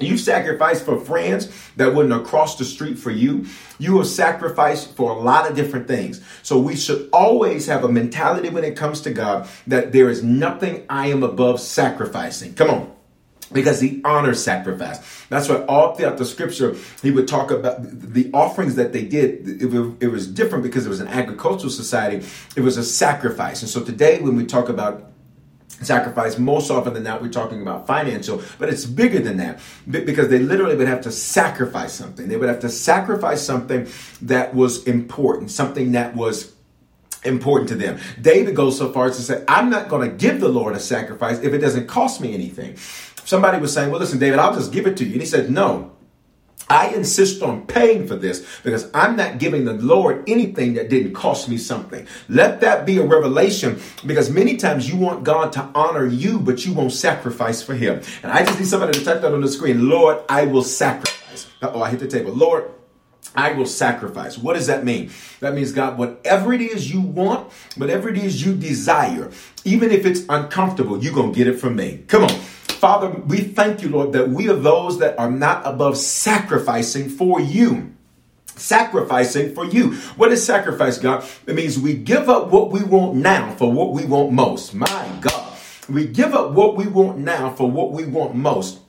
You 0.00 0.16
sacrificed 0.16 0.86
for 0.86 0.98
friends 0.98 1.52
that 1.76 1.94
wouldn't 1.94 2.14
across 2.14 2.56
the 2.56 2.64
street 2.64 2.98
for 2.98 3.10
you. 3.10 3.46
You 3.78 3.98
have 3.98 4.06
sacrificed 4.06 4.96
for 4.96 5.10
a 5.10 5.18
lot 5.18 5.48
of 5.48 5.54
different 5.54 5.86
things. 5.88 6.22
So 6.42 6.58
we 6.58 6.74
should 6.74 7.10
always 7.12 7.66
have 7.66 7.84
a 7.84 7.88
mentality 7.88 8.48
when 8.48 8.64
it 8.64 8.76
comes 8.76 9.02
to 9.02 9.12
God 9.12 9.46
that 9.66 9.92
there 9.92 10.08
is 10.08 10.24
nothing 10.24 10.86
I 10.88 11.08
am 11.08 11.22
above 11.22 11.60
sacrificing. 11.60 12.54
Come 12.54 12.70
on 12.70 12.99
because 13.52 13.80
he 13.80 14.00
honors 14.04 14.42
sacrifice. 14.42 14.98
That's 15.28 15.48
why 15.48 15.64
all 15.64 15.94
throughout 15.94 16.18
the 16.18 16.24
scripture, 16.24 16.76
he 17.02 17.10
would 17.10 17.28
talk 17.28 17.50
about 17.50 17.78
the 17.82 18.30
offerings 18.32 18.76
that 18.76 18.92
they 18.92 19.04
did. 19.04 19.62
It, 19.62 20.08
was 20.08 20.26
different 20.26 20.64
because 20.64 20.86
it 20.86 20.88
was 20.88 21.00
an 21.00 21.08
agricultural 21.08 21.70
society. 21.70 22.26
It 22.56 22.60
was 22.60 22.76
a 22.76 22.84
sacrifice. 22.84 23.62
And 23.62 23.70
so 23.70 23.82
today, 23.82 24.20
when 24.20 24.36
we 24.36 24.46
talk 24.46 24.68
about 24.68 25.10
sacrifice, 25.82 26.38
most 26.38 26.70
often 26.70 26.94
than 26.94 27.04
not, 27.04 27.22
we're 27.22 27.28
talking 27.28 27.62
about 27.62 27.86
financial, 27.86 28.42
but 28.58 28.68
it's 28.68 28.84
bigger 28.84 29.18
than 29.18 29.38
that 29.38 29.60
because 29.88 30.28
they 30.28 30.38
literally 30.38 30.76
would 30.76 30.88
have 30.88 31.00
to 31.02 31.12
sacrifice 31.12 31.92
something. 31.92 32.28
They 32.28 32.36
would 32.36 32.48
have 32.48 32.60
to 32.60 32.68
sacrifice 32.68 33.42
something 33.42 33.88
that 34.22 34.54
was 34.54 34.84
important, 34.84 35.50
something 35.50 35.92
that 35.92 36.14
was 36.14 36.52
important 37.24 37.68
to 37.68 37.74
them. 37.74 37.98
David 38.20 38.56
goes 38.56 38.78
so 38.78 38.92
far 38.92 39.06
as 39.06 39.16
to 39.16 39.22
say, 39.22 39.44
I'm 39.46 39.70
not 39.70 39.88
going 39.88 40.08
to 40.08 40.16
give 40.16 40.40
the 40.40 40.48
Lord 40.48 40.74
a 40.74 40.80
sacrifice 40.80 41.38
if 41.40 41.52
it 41.52 41.58
doesn't 41.58 41.86
cost 41.86 42.20
me 42.20 42.34
anything. 42.34 42.76
Somebody 43.30 43.60
was 43.60 43.72
saying, 43.72 43.92
Well, 43.92 44.00
listen, 44.00 44.18
David, 44.18 44.40
I'll 44.40 44.54
just 44.54 44.72
give 44.72 44.88
it 44.88 44.96
to 44.96 45.04
you. 45.04 45.12
And 45.12 45.20
he 45.20 45.26
said, 45.26 45.52
No. 45.52 45.92
I 46.68 46.88
insist 46.88 47.42
on 47.42 47.64
paying 47.64 48.08
for 48.08 48.16
this 48.16 48.44
because 48.64 48.90
I'm 48.92 49.14
not 49.14 49.38
giving 49.38 49.64
the 49.66 49.74
Lord 49.74 50.24
anything 50.28 50.74
that 50.74 50.90
didn't 50.90 51.14
cost 51.14 51.48
me 51.48 51.56
something. 51.56 52.08
Let 52.28 52.60
that 52.62 52.84
be 52.86 52.98
a 52.98 53.04
revelation 53.04 53.80
because 54.04 54.30
many 54.30 54.56
times 54.56 54.90
you 54.90 54.96
want 54.96 55.22
God 55.22 55.52
to 55.52 55.62
honor 55.76 56.06
you, 56.06 56.40
but 56.40 56.66
you 56.66 56.72
won't 56.72 56.90
sacrifice 56.90 57.62
for 57.62 57.74
Him. 57.74 58.02
And 58.24 58.32
I 58.32 58.44
just 58.44 58.58
need 58.58 58.66
somebody 58.66 58.98
to 58.98 59.04
type 59.04 59.20
that 59.20 59.32
on 59.32 59.40
the 59.42 59.48
screen 59.48 59.88
Lord, 59.88 60.18
I 60.28 60.46
will 60.46 60.64
sacrifice. 60.64 61.46
Oh, 61.62 61.82
I 61.82 61.90
hit 61.90 62.00
the 62.00 62.08
table. 62.08 62.32
Lord, 62.32 62.68
I 63.36 63.52
will 63.52 63.66
sacrifice. 63.66 64.36
What 64.36 64.54
does 64.54 64.66
that 64.66 64.84
mean? 64.84 65.10
That 65.38 65.54
means, 65.54 65.70
God, 65.70 65.98
whatever 65.98 66.52
it 66.52 66.60
is 66.60 66.92
you 66.92 67.00
want, 67.00 67.52
whatever 67.76 68.08
it 68.08 68.18
is 68.18 68.44
you 68.44 68.56
desire, 68.56 69.30
even 69.64 69.92
if 69.92 70.04
it's 70.04 70.22
uncomfortable, 70.28 71.02
you're 71.02 71.14
going 71.14 71.32
to 71.32 71.36
get 71.36 71.46
it 71.46 71.60
from 71.60 71.76
me. 71.76 72.02
Come 72.08 72.24
on. 72.24 72.40
Father, 72.80 73.10
we 73.10 73.42
thank 73.42 73.82
you, 73.82 73.90
Lord, 73.90 74.14
that 74.14 74.30
we 74.30 74.48
are 74.48 74.56
those 74.56 75.00
that 75.00 75.18
are 75.18 75.30
not 75.30 75.66
above 75.66 75.98
sacrificing 75.98 77.10
for 77.10 77.38
you 77.38 77.94
sacrificing 78.56 79.54
for 79.54 79.64
you. 79.64 79.94
What 80.16 80.32
is 80.32 80.44
sacrifice, 80.44 80.98
God? 80.98 81.24
It 81.46 81.54
means 81.54 81.78
we 81.78 81.94
give 81.94 82.28
up 82.28 82.48
what 82.48 82.70
we 82.70 82.82
want 82.82 83.14
now 83.14 83.52
for 83.52 83.72
what 83.72 83.92
we 83.92 84.04
want 84.04 84.32
most. 84.32 84.74
My 84.74 85.08
God. 85.20 85.56
We 85.88 86.06
give 86.06 86.34
up 86.34 86.52
what 86.52 86.76
we 86.76 86.86
want 86.86 87.18
now 87.18 87.50
for 87.50 87.70
what 87.70 87.92
we 87.92 88.04
want 88.04 88.34
most. 88.34 88.80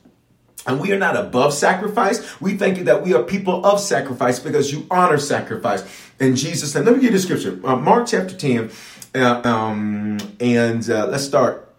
And 0.67 0.79
we 0.79 0.91
are 0.91 0.99
not 0.99 1.15
above 1.15 1.53
sacrifice. 1.53 2.39
We 2.41 2.57
thank 2.57 2.77
you 2.77 2.83
that 2.83 3.01
we 3.01 3.13
are 3.13 3.23
people 3.23 3.65
of 3.65 3.79
sacrifice 3.79 4.39
because 4.39 4.71
you 4.71 4.85
honor 4.91 5.17
sacrifice. 5.17 5.83
In 6.19 6.35
Jesus' 6.35 6.75
name. 6.75 6.85
Let 6.85 6.95
me 6.95 7.01
give 7.01 7.13
you 7.13 7.17
the 7.17 7.23
scripture. 7.23 7.59
Uh, 7.65 7.77
Mark 7.77 8.07
chapter 8.07 8.35
10. 8.35 8.69
Uh, 9.15 9.41
um, 9.43 10.17
and 10.39 10.87
uh, 10.89 11.07
let's 11.07 11.23
start 11.23 11.70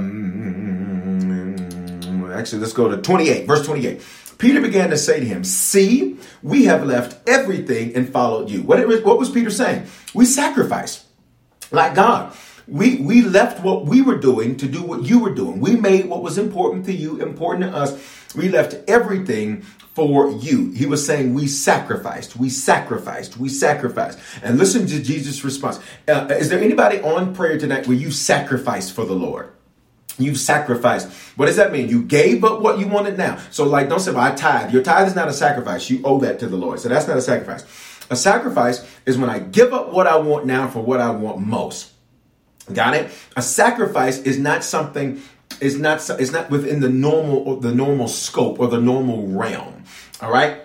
actually, 2.34 2.60
let's 2.60 2.74
go 2.74 2.88
to 2.90 2.98
28, 2.98 3.46
verse 3.46 3.66
28. 3.66 4.02
Peter 4.38 4.62
began 4.62 4.90
to 4.90 4.98
say 4.98 5.20
to 5.20 5.26
him, 5.26 5.44
See, 5.44 6.18
we 6.42 6.66
have 6.66 6.86
left 6.86 7.30
everything 7.30 7.96
and 7.96 8.12
followed 8.12 8.50
you. 8.50 8.62
What, 8.64 8.80
what 9.04 9.20
was 9.20 9.30
Peter 9.30 9.52
saying? 9.52 9.86
We 10.14 10.26
sacrificed 10.26 11.06
like 11.72 11.94
God. 11.96 12.36
We, 12.68 12.98
we 12.98 13.22
left 13.22 13.64
what 13.64 13.86
we 13.86 14.02
were 14.02 14.18
doing 14.18 14.56
to 14.58 14.68
do 14.68 14.82
what 14.82 15.04
you 15.04 15.20
were 15.20 15.34
doing. 15.36 15.60
We 15.60 15.76
made 15.76 16.06
what 16.06 16.24
was 16.24 16.38
important 16.38 16.86
to 16.86 16.94
you 16.94 17.22
important 17.22 17.72
to 17.72 17.78
us. 17.78 18.34
We 18.34 18.50
left 18.50 18.76
everything 18.90 19.66
for 19.94 20.32
you. 20.32 20.72
He 20.72 20.86
was 20.86 21.06
saying, 21.06 21.34
We 21.34 21.48
sacrificed, 21.48 22.36
we 22.38 22.50
sacrificed, 22.50 23.38
we 23.38 23.50
sacrificed. 23.50 24.20
And 24.42 24.58
listen 24.58 24.88
to 24.88 25.02
Jesus' 25.02 25.44
response. 25.44 25.80
Uh, 26.08 26.28
is 26.32 26.50
there 26.50 26.62
anybody 26.62 27.02
on 27.02 27.36
prayer 27.36 27.58
tonight 27.58 27.88
where 27.88 27.98
you 27.98 28.12
sacrificed 28.12 28.94
for 28.94 29.06
the 29.06 29.14
Lord? 29.14 29.52
You've 30.18 30.38
sacrificed. 30.38 31.12
What 31.36 31.48
does 31.48 31.56
that 31.56 31.72
mean? 31.72 31.90
You 31.90 32.04
gave 32.04 32.44
up 32.44 32.62
what 32.62 32.80
you 32.80 32.88
wanted 32.88 33.18
now. 33.18 33.40
So, 33.50 33.66
like, 33.66 33.90
don't 33.90 34.00
say, 34.00 34.12
well, 34.12 34.22
I 34.22 34.36
tithe. 34.36 34.74
Your 34.74 34.84
tithe 34.84 35.08
is 35.08 35.16
not 35.16 35.28
a 35.28 35.34
sacrifice. 35.34 35.90
You 35.90 36.02
owe 36.04 36.20
that 36.20 36.40
to 36.40 36.48
the 36.48 36.58
Lord. 36.58 36.80
So, 36.80 36.90
that's 36.90 37.08
not 37.08 37.18
a 37.18 37.22
sacrifice. 37.22 37.66
A 38.10 38.16
sacrifice 38.16 38.86
is 39.06 39.18
when 39.18 39.30
I 39.30 39.40
give 39.40 39.74
up 39.74 39.94
what 39.94 40.08
I 40.08 40.18
want 40.18 40.46
now 40.46 40.68
for 40.68 40.82
what 40.82 41.00
I 41.00 41.12
want 41.12 41.40
most. 41.40 41.92
Got 42.72 42.94
it? 42.94 43.12
A 43.36 43.42
sacrifice 43.42 44.20
is 44.20 44.38
not 44.38 44.64
something 44.64 45.22
is 45.62 45.80
not 45.80 46.08
it's 46.20 46.32
not 46.32 46.50
within 46.50 46.80
the 46.80 46.90
normal 46.90 47.60
the 47.60 47.74
normal 47.74 48.08
scope 48.08 48.60
or 48.60 48.68
the 48.68 48.82
normal 48.82 49.28
realm. 49.28 49.84
All 50.22 50.32
right? 50.32 50.62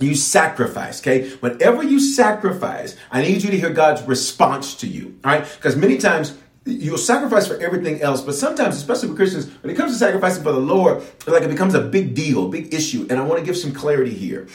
You 0.00 0.14
sacrifice, 0.14 1.00
okay? 1.00 1.30
Whenever 1.40 1.82
you 1.82 1.98
sacrifice, 1.98 2.96
I 3.10 3.22
need 3.22 3.42
you 3.42 3.50
to 3.50 3.58
hear 3.58 3.70
God's 3.70 4.02
response 4.02 4.76
to 4.76 4.86
you. 4.86 5.18
All 5.24 5.32
right? 5.32 5.44
Because 5.56 5.74
many 5.74 5.98
times 5.98 6.38
you'll 6.64 6.98
sacrifice 6.98 7.48
for 7.48 7.56
everything 7.56 8.00
else, 8.02 8.20
but 8.20 8.34
sometimes, 8.34 8.76
especially 8.76 9.08
with 9.08 9.16
Christians, 9.16 9.50
when 9.62 9.72
it 9.72 9.76
comes 9.76 9.92
to 9.92 9.98
sacrificing 9.98 10.42
for 10.42 10.52
the 10.52 10.60
Lord, 10.60 11.02
like 11.26 11.42
it 11.42 11.48
becomes 11.48 11.74
a 11.74 11.80
big 11.80 12.14
deal, 12.14 12.48
big 12.48 12.72
issue. 12.72 13.06
And 13.10 13.18
I 13.18 13.24
want 13.24 13.40
to 13.40 13.44
give 13.44 13.56
some 13.56 13.72
clarity 13.72 14.14
here. 14.14 14.46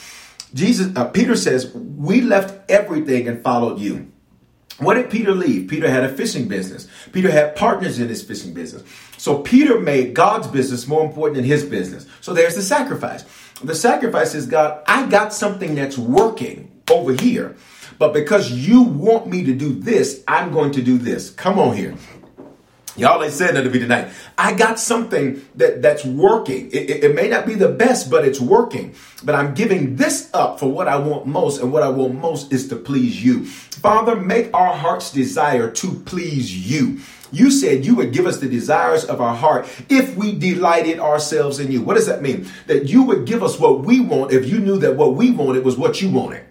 Jesus, 0.54 0.96
uh, 0.96 1.06
Peter 1.06 1.36
says, 1.36 1.74
"We 1.74 2.22
left 2.22 2.70
everything 2.70 3.28
and 3.28 3.42
followed 3.42 3.80
you." 3.80 4.08
What 4.78 4.96
did 4.96 5.10
Peter 5.10 5.34
leave? 5.34 5.70
Peter 5.70 5.90
had 5.90 6.04
a 6.04 6.10
fishing 6.10 6.48
business. 6.48 6.88
Peter 7.12 7.32
had 7.32 7.56
partners 7.56 8.00
in 8.00 8.08
his 8.08 8.24
fishing 8.24 8.54
business. 8.54 8.84
So 9.24 9.40
Peter 9.40 9.80
made 9.80 10.14
God's 10.14 10.48
business 10.48 10.86
more 10.86 11.06
important 11.06 11.38
than 11.38 11.46
his 11.46 11.64
business. 11.64 12.06
So 12.20 12.34
there's 12.34 12.56
the 12.56 12.62
sacrifice. 12.62 13.24
The 13.64 13.74
sacrifice 13.74 14.36
is 14.36 14.48
God, 14.48 14.84
I 14.86 15.08
got 15.08 15.34
something 15.34 15.76
that's 15.76 15.98
working 15.98 16.70
over 16.92 17.14
here. 17.14 17.56
But 17.98 18.12
because 18.12 18.52
you 18.52 18.82
want 18.82 19.28
me 19.28 19.46
to 19.46 19.54
do 19.54 19.76
this, 19.76 20.26
I'm 20.28 20.52
going 20.52 20.74
to 20.74 20.82
do 20.82 20.98
this. 20.98 21.30
Come 21.30 21.58
on 21.58 21.74
here. 21.74 21.96
Y'all 22.98 23.24
ain't 23.24 23.32
saying 23.32 23.54
that 23.54 23.62
to 23.62 23.70
me 23.70 23.80
tonight. 23.80 24.10
I 24.38 24.56
got 24.56 24.78
something 24.78 25.42
that, 25.56 25.82
that's 25.82 26.04
working. 26.04 26.68
It, 26.72 26.90
it, 26.90 27.04
it, 27.06 27.16
may 27.16 27.30
not 27.30 27.46
be 27.46 27.56
the 27.56 27.70
best, 27.70 28.12
but 28.12 28.28
it's 28.28 28.42
working. 28.42 28.94
But 29.24 29.36
I'm 29.36 29.54
giving 29.54 29.96
this 29.96 30.30
up 30.34 30.60
for 30.60 30.68
what 30.68 30.90
I 30.90 30.98
want 30.98 31.28
most, 31.28 31.62
and 31.62 31.72
what 31.72 31.82
I 31.82 31.88
want 31.88 32.16
most 32.16 32.52
is 32.52 32.68
to 32.68 32.76
please 32.76 33.24
you. 33.24 33.46
Father, 33.46 34.18
make 34.18 34.54
our 34.54 34.76
heart's 34.76 35.12
desire 35.12 35.72
to 35.72 35.92
please 36.06 36.70
you. 36.70 37.00
You 37.34 37.50
said 37.50 37.84
you 37.84 37.96
would 37.96 38.14
give 38.14 38.28
us 38.28 38.38
the 38.38 38.48
desires 38.48 39.04
of 39.04 39.20
our 39.20 39.36
heart 39.36 39.68
if 39.90 40.16
we 40.16 40.38
delighted 40.38 41.00
ourselves 41.00 41.60
in 41.60 41.72
you. 41.72 41.82
What 41.82 41.96
does 41.96 42.06
that 42.06 42.22
mean? 42.22 42.48
That 42.68 42.90
you 42.90 43.02
would 43.04 43.26
give 43.26 43.42
us 43.42 43.60
what 43.60 43.80
we 43.80 44.00
want 44.00 44.32
if 44.32 44.48
you 44.48 44.60
knew 44.60 44.78
that 44.78 44.96
what 44.96 45.16
we 45.16 45.32
wanted 45.32 45.66
was 45.66 45.76
what 45.76 46.00
you 46.00 46.12
wanted. 46.12 46.46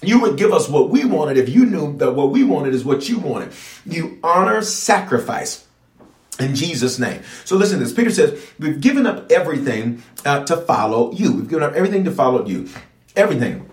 You 0.00 0.20
would 0.20 0.36
give 0.36 0.52
us 0.52 0.68
what 0.68 0.90
we 0.90 1.04
wanted 1.04 1.38
if 1.38 1.48
you 1.48 1.66
knew 1.66 1.96
that 1.98 2.12
what 2.12 2.30
we 2.30 2.44
wanted 2.44 2.72
is 2.72 2.84
what 2.84 3.08
you 3.08 3.18
wanted. 3.18 3.52
You 3.84 4.20
honor 4.22 4.62
sacrifice 4.62 5.66
in 6.38 6.54
Jesus' 6.54 7.00
name. 7.00 7.22
So 7.44 7.56
listen 7.56 7.78
to 7.78 7.84
this. 7.84 7.92
Peter 7.92 8.10
says, 8.10 8.40
We've 8.60 8.80
given 8.80 9.08
up 9.08 9.30
everything 9.30 10.04
uh, 10.24 10.44
to 10.44 10.56
follow 10.56 11.12
you. 11.12 11.32
We've 11.32 11.48
given 11.48 11.64
up 11.64 11.74
everything 11.74 12.04
to 12.04 12.12
follow 12.12 12.46
you. 12.46 12.68
Everything. 13.16 13.68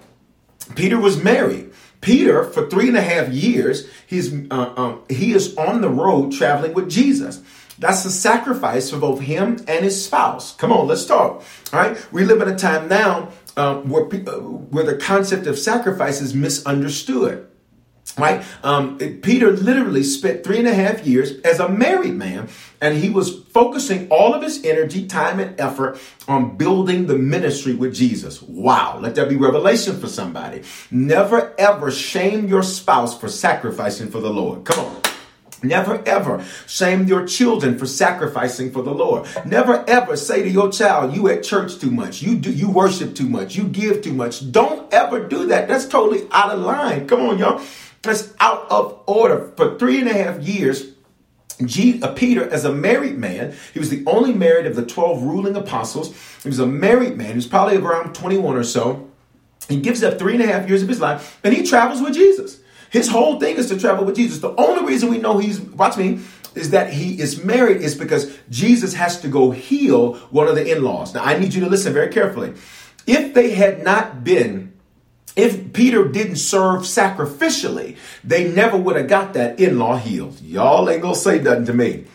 Peter 0.75 0.99
was 0.99 1.23
married. 1.23 1.68
Peter, 2.01 2.43
for 2.45 2.69
three 2.69 2.87
and 2.87 2.97
a 2.97 3.01
half 3.01 3.29
years, 3.29 3.89
he's 4.07 4.33
uh, 4.51 4.73
um, 4.75 5.01
he 5.09 5.33
is 5.33 5.55
on 5.57 5.81
the 5.81 5.89
road 5.89 6.31
traveling 6.31 6.73
with 6.73 6.89
Jesus. 6.89 7.41
That's 7.77 8.03
a 8.05 8.11
sacrifice 8.11 8.89
for 8.89 8.97
both 8.97 9.21
him 9.21 9.63
and 9.67 9.83
his 9.83 10.03
spouse. 10.03 10.55
Come 10.55 10.71
on, 10.71 10.87
let's 10.87 11.05
talk. 11.05 11.43
All 11.73 11.79
right, 11.79 11.97
we 12.11 12.25
live 12.25 12.41
in 12.41 12.49
a 12.49 12.57
time 12.57 12.87
now 12.87 13.31
uh, 13.55 13.75
where 13.81 14.05
uh, 14.05 14.39
where 14.39 14.85
the 14.85 14.97
concept 14.97 15.47
of 15.47 15.57
sacrifice 15.57 16.21
is 16.21 16.33
misunderstood. 16.33 17.47
Right? 18.17 18.43
Um, 18.63 18.97
Peter 18.97 19.51
literally 19.51 20.03
spent 20.03 20.43
three 20.43 20.59
and 20.59 20.67
a 20.67 20.73
half 20.73 21.05
years 21.05 21.39
as 21.41 21.59
a 21.59 21.69
married 21.69 22.15
man, 22.15 22.49
and 22.81 22.97
he 22.97 23.09
was 23.09 23.43
focusing 23.43 24.09
all 24.09 24.33
of 24.33 24.41
his 24.41 24.65
energy, 24.65 25.07
time, 25.07 25.39
and 25.39 25.59
effort 25.59 25.99
on 26.27 26.57
building 26.57 27.07
the 27.07 27.17
ministry 27.17 27.73
with 27.73 27.93
Jesus. 27.93 28.41
Wow. 28.41 28.99
Let 28.99 29.15
that 29.15 29.29
be 29.29 29.35
revelation 29.35 29.99
for 29.99 30.07
somebody. 30.07 30.63
Never 30.91 31.53
ever 31.57 31.91
shame 31.91 32.47
your 32.47 32.63
spouse 32.63 33.17
for 33.17 33.29
sacrificing 33.29 34.09
for 34.09 34.19
the 34.19 34.31
Lord. 34.31 34.65
Come 34.65 34.85
on. 34.85 35.01
Never 35.61 36.01
ever 36.05 36.43
shame 36.67 37.05
your 37.05 37.25
children 37.25 37.77
for 37.77 37.85
sacrificing 37.85 38.71
for 38.71 38.81
the 38.81 38.93
Lord. 38.93 39.27
Never 39.45 39.83
ever 39.89 40.15
say 40.15 40.41
to 40.41 40.49
your 40.49 40.71
child, 40.71 41.13
you 41.13 41.27
at 41.27 41.43
church 41.43 41.79
too 41.79 41.91
much. 41.91 42.21
You 42.21 42.37
do, 42.37 42.51
you 42.51 42.69
worship 42.69 43.13
too 43.13 43.27
much. 43.27 43.55
You 43.55 43.65
give 43.65 44.01
too 44.01 44.13
much. 44.13 44.51
Don't 44.51 44.91
ever 44.93 45.27
do 45.27 45.47
that. 45.47 45.67
That's 45.67 45.85
totally 45.85 46.27
out 46.31 46.51
of 46.51 46.59
line. 46.59 47.07
Come 47.07 47.21
on, 47.21 47.37
y'all. 47.39 47.61
That's 48.01 48.33
out 48.39 48.69
of 48.71 49.01
order. 49.05 49.51
For 49.57 49.77
three 49.77 49.99
and 49.99 50.09
a 50.09 50.13
half 50.13 50.41
years, 50.41 50.93
G, 51.65 52.01
uh, 52.01 52.13
Peter, 52.13 52.49
as 52.49 52.63
a 52.63 52.73
married 52.73 53.17
man, 53.17 53.53
he 53.73 53.79
was 53.79 53.89
the 53.89 54.03
only 54.05 54.33
married 54.33 54.65
of 54.65 54.75
the 54.75 54.85
12 54.85 55.23
ruling 55.23 55.55
apostles. 55.55 56.15
He 56.41 56.49
was 56.49 56.59
a 56.59 56.65
married 56.65 57.17
man. 57.17 57.29
He 57.29 57.35
was 57.35 57.47
probably 57.47 57.77
around 57.77 58.15
21 58.15 58.55
or 58.55 58.63
so. 58.63 59.09
He 59.67 59.79
gives 59.79 60.01
up 60.01 60.17
three 60.17 60.33
and 60.33 60.43
a 60.43 60.47
half 60.47 60.67
years 60.67 60.81
of 60.81 60.89
his 60.89 60.99
life 61.01 61.39
and 61.43 61.53
he 61.53 61.63
travels 61.63 62.01
with 62.01 62.13
Jesus. 62.13 62.59
His 62.89 63.09
whole 63.09 63.39
thing 63.39 63.57
is 63.57 63.67
to 63.69 63.79
travel 63.79 64.05
with 64.05 64.15
Jesus. 64.15 64.39
The 64.39 64.55
only 64.55 64.85
reason 64.85 65.09
we 65.09 65.19
know 65.19 65.37
he's, 65.37 65.61
watch 65.61 65.97
me, 65.97 66.21
is 66.55 66.71
that 66.71 66.91
he 66.91 67.19
is 67.19 67.43
married 67.43 67.81
is 67.81 67.93
because 67.93 68.35
Jesus 68.49 68.93
has 68.95 69.21
to 69.21 69.27
go 69.27 69.51
heal 69.51 70.15
one 70.31 70.47
of 70.47 70.55
the 70.55 70.71
in 70.71 70.83
laws. 70.83 71.13
Now, 71.13 71.23
I 71.23 71.37
need 71.37 71.53
you 71.53 71.61
to 71.61 71.69
listen 71.69 71.93
very 71.93 72.11
carefully. 72.11 72.53
If 73.05 73.33
they 73.33 73.51
had 73.51 73.83
not 73.83 74.23
been 74.23 74.68
if 75.39 75.73
Peter 75.73 76.07
didn't 76.07 76.37
serve 76.37 76.81
sacrificially, 76.81 77.97
they 78.23 78.51
never 78.51 78.77
would 78.77 78.95
have 78.95 79.07
got 79.07 79.33
that 79.33 79.59
in 79.59 79.79
law 79.79 79.97
healed. 79.97 80.39
Y'all 80.41 80.89
ain't 80.89 81.01
gonna 81.01 81.15
say 81.15 81.39
nothing 81.39 81.65
to 81.65 81.73
me. 81.73 82.05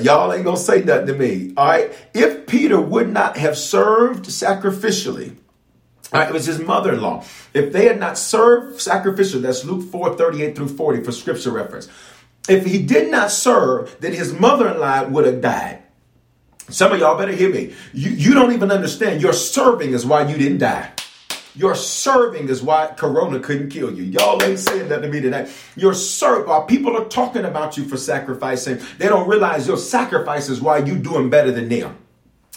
Y'all 0.00 0.32
ain't 0.32 0.44
gonna 0.44 0.56
say 0.56 0.82
nothing 0.82 1.06
to 1.06 1.14
me. 1.14 1.52
All 1.56 1.66
right. 1.66 1.92
If 2.12 2.46
Peter 2.46 2.80
would 2.80 3.12
not 3.12 3.36
have 3.36 3.56
served 3.56 4.26
sacrificially, 4.26 5.36
all 6.12 6.20
right, 6.20 6.28
it 6.28 6.32
was 6.32 6.46
his 6.46 6.58
mother 6.58 6.92
in 6.92 7.00
law. 7.00 7.24
If 7.52 7.72
they 7.72 7.86
had 7.86 7.98
not 7.98 8.18
served 8.18 8.78
sacrificially, 8.80 9.42
that's 9.42 9.64
Luke 9.64 9.90
4 9.90 10.16
38 10.16 10.56
through 10.56 10.68
40 10.68 11.02
for 11.02 11.12
scripture 11.12 11.50
reference. 11.50 11.88
If 12.48 12.66
he 12.66 12.82
did 12.82 13.10
not 13.10 13.30
serve, 13.30 13.96
then 14.00 14.12
his 14.12 14.32
mother 14.32 14.68
in 14.68 14.78
law 14.78 15.04
would 15.08 15.26
have 15.26 15.40
died. 15.40 15.82
Some 16.68 16.92
of 16.92 16.98
y'all 16.98 17.18
better 17.18 17.32
hear 17.32 17.50
me. 17.50 17.74
You, 17.92 18.10
you 18.10 18.34
don't 18.34 18.52
even 18.52 18.70
understand. 18.70 19.22
Your 19.22 19.32
serving 19.32 19.92
is 19.92 20.06
why 20.06 20.26
you 20.28 20.36
didn't 20.36 20.58
die. 20.58 20.92
Your 21.54 21.74
serving 21.76 22.48
is 22.48 22.62
why 22.62 22.92
Corona 22.96 23.38
couldn't 23.38 23.70
kill 23.70 23.92
you. 23.94 24.02
Y'all 24.02 24.42
ain't 24.42 24.58
saying 24.58 24.88
that 24.88 25.02
to 25.02 25.08
me 25.08 25.20
tonight. 25.20 25.48
Your 25.76 25.94
serve 25.94 26.48
while 26.48 26.64
people 26.64 26.96
are 26.96 27.04
talking 27.04 27.44
about 27.44 27.76
you 27.76 27.84
for 27.84 27.96
sacrificing, 27.96 28.80
they 28.98 29.06
don't 29.08 29.28
realize 29.28 29.68
your 29.68 29.76
sacrifice 29.76 30.48
is 30.48 30.60
why 30.60 30.78
you're 30.78 30.98
doing 30.98 31.30
better 31.30 31.52
than 31.52 31.68
them. 31.68 31.96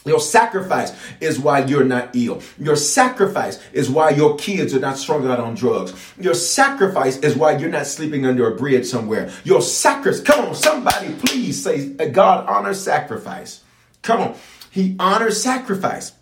Your 0.07 0.19
sacrifice 0.21 0.93
is 1.19 1.37
why 1.37 1.65
you're 1.65 1.83
not 1.83 2.15
ill. 2.15 2.41
Your 2.57 2.77
sacrifice 2.77 3.59
is 3.73 3.89
why 3.89 4.11
your 4.11 4.37
kids 4.37 4.73
are 4.73 4.79
not 4.79 4.97
strung 4.97 5.27
out 5.27 5.39
on 5.39 5.53
drugs. 5.53 5.93
Your 6.17 6.33
sacrifice 6.33 7.17
is 7.17 7.35
why 7.35 7.57
you're 7.57 7.69
not 7.69 7.87
sleeping 7.87 8.25
under 8.25 8.51
a 8.51 8.55
bridge 8.55 8.85
somewhere. 8.85 9.29
Your 9.43 9.61
sacrifice, 9.61 10.21
come 10.21 10.45
on, 10.45 10.55
somebody 10.55 11.13
please 11.13 11.61
say, 11.61 11.93
uh, 11.99 12.05
God 12.05 12.47
honors 12.47 12.81
sacrifice. 12.81 13.63
Come 14.01 14.21
on. 14.21 14.35
He 14.71 14.95
honors 14.97 15.41
sacrifice. 15.41 16.13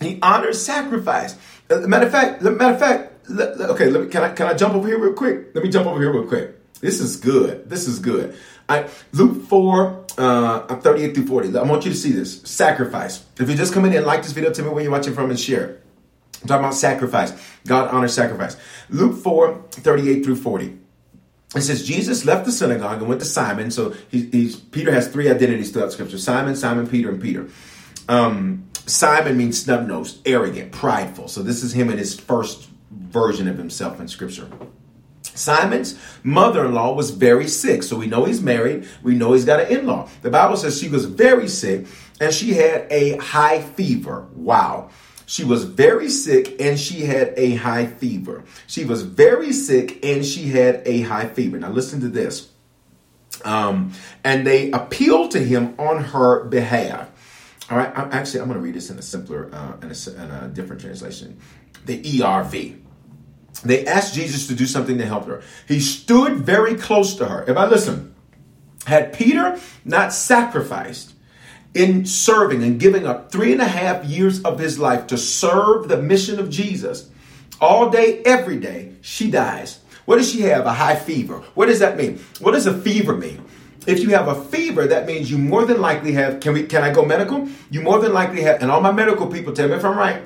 He 0.00 0.18
honors 0.20 0.60
sacrifice. 0.62 1.36
Uh, 1.70 1.78
matter 1.80 2.06
of 2.06 2.12
fact, 2.12 2.42
matter 2.42 2.74
of 2.74 2.78
fact, 2.78 3.30
okay, 3.30 3.86
let 3.86 4.02
me, 4.02 4.08
can 4.08 4.22
I 4.22 4.32
can 4.32 4.46
I 4.46 4.54
jump 4.54 4.74
over 4.74 4.86
here 4.86 4.98
real 4.98 5.14
quick? 5.14 5.54
Let 5.54 5.64
me 5.64 5.70
jump 5.70 5.86
over 5.86 6.00
here 6.00 6.12
real 6.12 6.26
quick. 6.26 6.80
This 6.80 7.00
is 7.00 7.16
good. 7.16 7.68
This 7.68 7.88
is 7.88 7.98
good. 7.98 8.36
I, 8.68 8.88
Luke 9.12 9.46
4, 9.46 10.04
uh, 10.18 10.76
38 10.76 11.14
through 11.14 11.26
40. 11.26 11.58
I 11.58 11.62
want 11.62 11.84
you 11.84 11.90
to 11.90 11.96
see 11.96 12.12
this. 12.12 12.42
Sacrifice. 12.42 13.24
If 13.38 13.48
you're 13.48 13.56
just 13.56 13.72
coming 13.72 13.92
in, 13.92 13.98
and 13.98 14.06
like 14.06 14.22
this 14.22 14.32
video, 14.32 14.52
tell 14.52 14.64
me 14.64 14.70
where 14.70 14.82
you're 14.82 14.92
watching 14.92 15.14
from 15.14 15.30
and 15.30 15.38
share. 15.38 15.80
I'm 16.42 16.48
talking 16.48 16.64
about 16.64 16.74
sacrifice. 16.74 17.32
God 17.66 17.88
honors 17.88 18.14
sacrifice. 18.14 18.56
Luke 18.90 19.22
4, 19.22 19.64
38 19.70 20.24
through 20.24 20.36
40. 20.36 20.78
It 21.54 21.60
says 21.60 21.86
Jesus 21.86 22.24
left 22.24 22.44
the 22.44 22.52
synagogue 22.52 22.98
and 22.98 23.08
went 23.08 23.20
to 23.20 23.26
Simon. 23.26 23.70
So 23.70 23.94
he, 24.10 24.28
he's 24.30 24.56
Peter 24.56 24.92
has 24.92 25.08
three 25.08 25.30
identities 25.30 25.70
throughout 25.70 25.92
Scripture: 25.92 26.18
Simon, 26.18 26.56
Simon, 26.56 26.86
Peter, 26.86 27.08
and 27.10 27.22
Peter. 27.22 27.48
Um, 28.08 28.68
Simon 28.86 29.36
means 29.36 29.62
snub 29.62 29.86
nosed, 29.86 30.20
arrogant, 30.26 30.72
prideful. 30.72 31.28
So 31.28 31.42
this 31.42 31.62
is 31.62 31.72
him 31.72 31.90
in 31.90 31.98
his 31.98 32.18
first 32.18 32.68
version 32.90 33.48
of 33.48 33.56
himself 33.56 34.00
in 34.00 34.08
scripture. 34.08 34.48
Simon's 35.22 35.98
mother 36.22 36.66
in 36.66 36.74
law 36.74 36.94
was 36.94 37.10
very 37.10 37.48
sick. 37.48 37.82
So 37.82 37.96
we 37.96 38.06
know 38.06 38.24
he's 38.24 38.42
married. 38.42 38.86
We 39.02 39.14
know 39.14 39.32
he's 39.32 39.44
got 39.44 39.60
an 39.60 39.68
in 39.68 39.86
law. 39.86 40.08
The 40.22 40.30
Bible 40.30 40.56
says 40.56 40.78
she 40.78 40.88
was 40.88 41.06
very 41.06 41.48
sick 41.48 41.86
and 42.20 42.32
she 42.32 42.54
had 42.54 42.86
a 42.90 43.16
high 43.16 43.60
fever. 43.60 44.28
Wow. 44.34 44.90
She 45.26 45.42
was 45.42 45.64
very 45.64 46.10
sick 46.10 46.60
and 46.60 46.78
she 46.78 47.00
had 47.00 47.32
a 47.36 47.56
high 47.56 47.86
fever. 47.86 48.44
She 48.66 48.84
was 48.84 49.02
very 49.02 49.52
sick 49.52 50.04
and 50.04 50.24
she 50.24 50.48
had 50.48 50.82
a 50.84 51.00
high 51.02 51.28
fever. 51.28 51.58
Now 51.58 51.70
listen 51.70 52.00
to 52.00 52.08
this. 52.08 52.50
Um, 53.44 53.92
and 54.22 54.46
they 54.46 54.70
appealed 54.70 55.32
to 55.32 55.40
him 55.40 55.74
on 55.78 56.04
her 56.04 56.44
behalf. 56.44 57.10
All 57.74 57.80
right, 57.80 57.98
I'm, 57.98 58.12
actually, 58.12 58.38
I'm 58.38 58.46
going 58.46 58.60
to 58.60 58.62
read 58.62 58.76
this 58.76 58.88
in 58.88 59.00
a 59.00 59.02
simpler, 59.02 59.50
uh, 59.52 59.72
in, 59.82 59.90
a, 59.90 60.24
in 60.24 60.30
a 60.30 60.48
different 60.48 60.80
translation. 60.80 61.40
The 61.86 62.00
ERV. 62.00 62.78
They 63.64 63.84
asked 63.84 64.14
Jesus 64.14 64.46
to 64.46 64.54
do 64.54 64.64
something 64.64 64.96
to 64.98 65.04
help 65.04 65.26
her. 65.26 65.42
He 65.66 65.80
stood 65.80 66.36
very 66.36 66.76
close 66.76 67.16
to 67.16 67.26
her. 67.26 67.44
If 67.50 67.56
I 67.56 67.66
listen, 67.66 68.14
had 68.86 69.12
Peter 69.12 69.58
not 69.84 70.12
sacrificed 70.12 71.14
in 71.74 72.06
serving 72.06 72.62
and 72.62 72.78
giving 72.78 73.08
up 73.08 73.32
three 73.32 73.50
and 73.50 73.60
a 73.60 73.66
half 73.66 74.04
years 74.04 74.40
of 74.44 74.60
his 74.60 74.78
life 74.78 75.08
to 75.08 75.18
serve 75.18 75.88
the 75.88 76.00
mission 76.00 76.38
of 76.38 76.50
Jesus, 76.50 77.10
all 77.60 77.90
day, 77.90 78.22
every 78.24 78.60
day, 78.60 78.92
she 79.00 79.32
dies. 79.32 79.80
What 80.04 80.18
does 80.18 80.30
she 80.30 80.42
have? 80.42 80.64
A 80.64 80.74
high 80.74 80.94
fever. 80.94 81.38
What 81.54 81.66
does 81.66 81.80
that 81.80 81.96
mean? 81.96 82.20
What 82.38 82.52
does 82.52 82.68
a 82.68 82.78
fever 82.78 83.16
mean? 83.16 83.44
If 83.86 84.00
you 84.00 84.10
have 84.10 84.28
a 84.28 84.44
fever, 84.46 84.86
that 84.86 85.06
means 85.06 85.30
you 85.30 85.38
more 85.38 85.64
than 85.64 85.80
likely 85.80 86.12
have. 86.12 86.40
Can 86.40 86.54
we? 86.54 86.64
Can 86.64 86.82
I 86.82 86.92
go 86.92 87.04
medical? 87.04 87.48
You 87.70 87.82
more 87.82 87.98
than 87.98 88.12
likely 88.12 88.42
have. 88.42 88.62
And 88.62 88.70
all 88.70 88.80
my 88.80 88.92
medical 88.92 89.26
people 89.26 89.52
tell 89.52 89.68
me 89.68 89.74
if 89.74 89.84
I'm 89.84 89.96
right. 89.96 90.22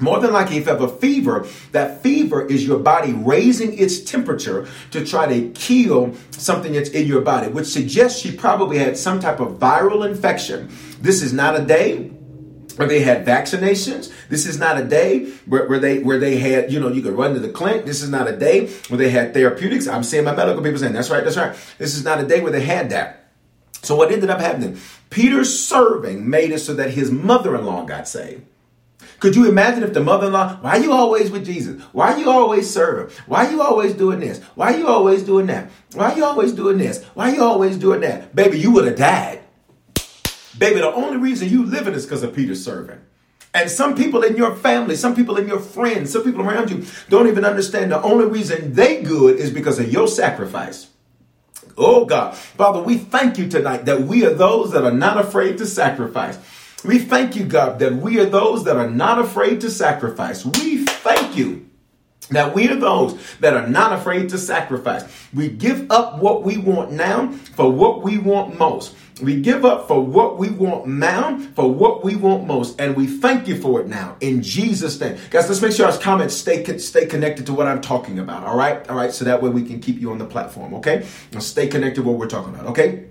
More 0.00 0.20
than 0.20 0.32
likely, 0.32 0.56
if 0.56 0.66
you 0.66 0.72
have 0.72 0.82
a 0.82 0.88
fever, 0.88 1.46
that 1.72 2.02
fever 2.02 2.46
is 2.46 2.66
your 2.66 2.78
body 2.78 3.12
raising 3.12 3.78
its 3.78 4.00
temperature 4.00 4.68
to 4.92 5.04
try 5.04 5.26
to 5.26 5.50
kill 5.50 6.14
something 6.30 6.72
that's 6.72 6.90
in 6.90 7.06
your 7.06 7.20
body, 7.20 7.48
which 7.48 7.66
suggests 7.66 8.20
she 8.20 8.32
probably 8.34 8.78
had 8.78 8.96
some 8.96 9.20
type 9.20 9.40
of 9.40 9.58
viral 9.58 10.08
infection. 10.08 10.70
This 11.00 11.22
is 11.22 11.32
not 11.32 11.58
a 11.58 11.64
day 11.64 12.10
where 12.80 12.88
they 12.88 13.00
had 13.00 13.26
vaccinations. 13.26 14.10
This 14.30 14.46
is 14.46 14.58
not 14.58 14.80
a 14.80 14.84
day 14.84 15.26
where, 15.44 15.68
where, 15.68 15.78
they 15.78 15.98
where 15.98 16.18
they 16.18 16.38
had, 16.38 16.72
you 16.72 16.80
know, 16.80 16.88
you 16.88 17.02
could 17.02 17.12
run 17.12 17.34
to 17.34 17.38
the 17.38 17.50
clinic. 17.50 17.84
This 17.84 18.02
is 18.02 18.08
not 18.08 18.26
a 18.26 18.34
day 18.34 18.68
where 18.88 18.96
they 18.96 19.10
had 19.10 19.34
therapeutics. 19.34 19.86
I'm 19.86 20.02
seeing 20.02 20.24
my 20.24 20.34
medical 20.34 20.62
people 20.62 20.78
saying, 20.78 20.94
that's 20.94 21.10
right, 21.10 21.22
that's 21.22 21.36
right. 21.36 21.54
This 21.76 21.94
is 21.94 22.04
not 22.04 22.20
a 22.20 22.26
day 22.26 22.40
where 22.40 22.50
they 22.50 22.62
had 22.62 22.88
that. 22.88 23.28
So 23.82 23.96
what 23.96 24.10
ended 24.10 24.30
up 24.30 24.40
happening? 24.40 24.78
Peter's 25.10 25.58
serving 25.58 26.28
made 26.28 26.52
it 26.52 26.60
so 26.60 26.72
that 26.72 26.90
his 26.92 27.10
mother-in-law 27.10 27.84
got 27.84 28.08
saved. 28.08 28.46
Could 29.18 29.36
you 29.36 29.46
imagine 29.46 29.82
if 29.82 29.92
the 29.92 30.00
mother-in-law, 30.00 30.60
why 30.62 30.78
are 30.78 30.82
you 30.82 30.92
always 30.92 31.30
with 31.30 31.44
Jesus? 31.44 31.82
Why 31.92 32.14
are 32.14 32.18
you 32.18 32.30
always 32.30 32.70
serving? 32.70 33.14
Why 33.26 33.44
are 33.44 33.52
you 33.52 33.60
always 33.60 33.92
doing 33.92 34.20
this? 34.20 34.42
Why 34.54 34.72
are 34.72 34.78
you 34.78 34.88
always 34.88 35.22
doing 35.22 35.48
that? 35.48 35.70
Why 35.92 36.12
are 36.12 36.16
you 36.16 36.24
always 36.24 36.52
doing 36.52 36.78
this? 36.78 37.04
Why 37.12 37.30
are 37.30 37.34
you 37.34 37.42
always 37.42 37.76
doing 37.76 38.00
that? 38.00 38.34
Baby, 38.34 38.58
you 38.58 38.70
would 38.72 38.86
have 38.86 38.96
died. 38.96 39.39
Baby, 40.60 40.80
the 40.80 40.92
only 40.92 41.16
reason 41.16 41.48
you 41.48 41.64
living 41.64 41.94
is 41.94 42.04
because 42.04 42.22
of 42.22 42.36
Peter's 42.36 42.62
servant. 42.62 43.00
And 43.54 43.70
some 43.70 43.96
people 43.96 44.22
in 44.22 44.36
your 44.36 44.54
family, 44.54 44.94
some 44.94 45.16
people 45.16 45.38
in 45.38 45.48
your 45.48 45.58
friends, 45.58 46.12
some 46.12 46.22
people 46.22 46.42
around 46.42 46.70
you 46.70 46.84
don't 47.08 47.28
even 47.28 47.46
understand 47.46 47.90
the 47.90 48.02
only 48.02 48.26
reason 48.26 48.74
they 48.74 49.02
good 49.02 49.38
is 49.38 49.50
because 49.50 49.78
of 49.78 49.90
your 49.90 50.06
sacrifice. 50.06 50.88
Oh 51.78 52.04
God. 52.04 52.36
Father, 52.36 52.82
we 52.82 52.98
thank 52.98 53.38
you 53.38 53.48
tonight 53.48 53.86
that 53.86 54.02
we 54.02 54.26
are 54.26 54.34
those 54.34 54.72
that 54.72 54.84
are 54.84 54.92
not 54.92 55.16
afraid 55.16 55.56
to 55.58 55.66
sacrifice. 55.66 56.38
We 56.84 56.98
thank 56.98 57.36
you, 57.36 57.46
God, 57.46 57.78
that 57.78 57.94
we 57.94 58.20
are 58.20 58.26
those 58.26 58.64
that 58.64 58.76
are 58.76 58.90
not 58.90 59.18
afraid 59.18 59.62
to 59.62 59.70
sacrifice. 59.70 60.44
We 60.44 60.84
thank 60.84 61.38
you 61.38 61.70
that 62.30 62.54
we 62.54 62.68
are 62.68 62.76
those 62.76 63.18
that 63.38 63.54
are 63.54 63.66
not 63.66 63.94
afraid 63.94 64.28
to 64.28 64.38
sacrifice. 64.38 65.04
We 65.32 65.48
give 65.48 65.90
up 65.90 66.18
what 66.18 66.42
we 66.42 66.58
want 66.58 66.92
now 66.92 67.32
for 67.32 67.72
what 67.72 68.02
we 68.02 68.18
want 68.18 68.58
most. 68.58 68.94
We 69.22 69.40
give 69.40 69.64
up 69.64 69.86
for 69.86 70.00
what 70.00 70.38
we 70.38 70.50
want 70.50 70.86
now, 70.86 71.38
for 71.54 71.72
what 71.72 72.02
we 72.02 72.16
want 72.16 72.46
most, 72.46 72.80
and 72.80 72.96
we 72.96 73.06
thank 73.06 73.48
you 73.48 73.60
for 73.60 73.80
it 73.80 73.86
now 73.86 74.16
in 74.20 74.42
Jesus' 74.42 74.98
name. 75.00 75.18
Guys, 75.30 75.48
let's 75.48 75.60
make 75.60 75.72
sure 75.72 75.86
our 75.86 75.96
comments 75.98 76.34
stay 76.34 76.78
stay 76.78 77.06
connected 77.06 77.46
to 77.46 77.52
what 77.52 77.66
I'm 77.66 77.80
talking 77.80 78.18
about. 78.18 78.44
All 78.44 78.56
right, 78.56 78.88
all 78.88 78.96
right, 78.96 79.12
so 79.12 79.24
that 79.26 79.42
way 79.42 79.50
we 79.50 79.64
can 79.64 79.80
keep 79.80 80.00
you 80.00 80.10
on 80.10 80.18
the 80.18 80.24
platform. 80.24 80.74
Okay, 80.74 81.06
now 81.32 81.40
stay 81.40 81.66
connected 81.66 82.02
to 82.02 82.08
what 82.08 82.18
we're 82.18 82.28
talking 82.28 82.54
about. 82.54 82.66
Okay, 82.66 83.06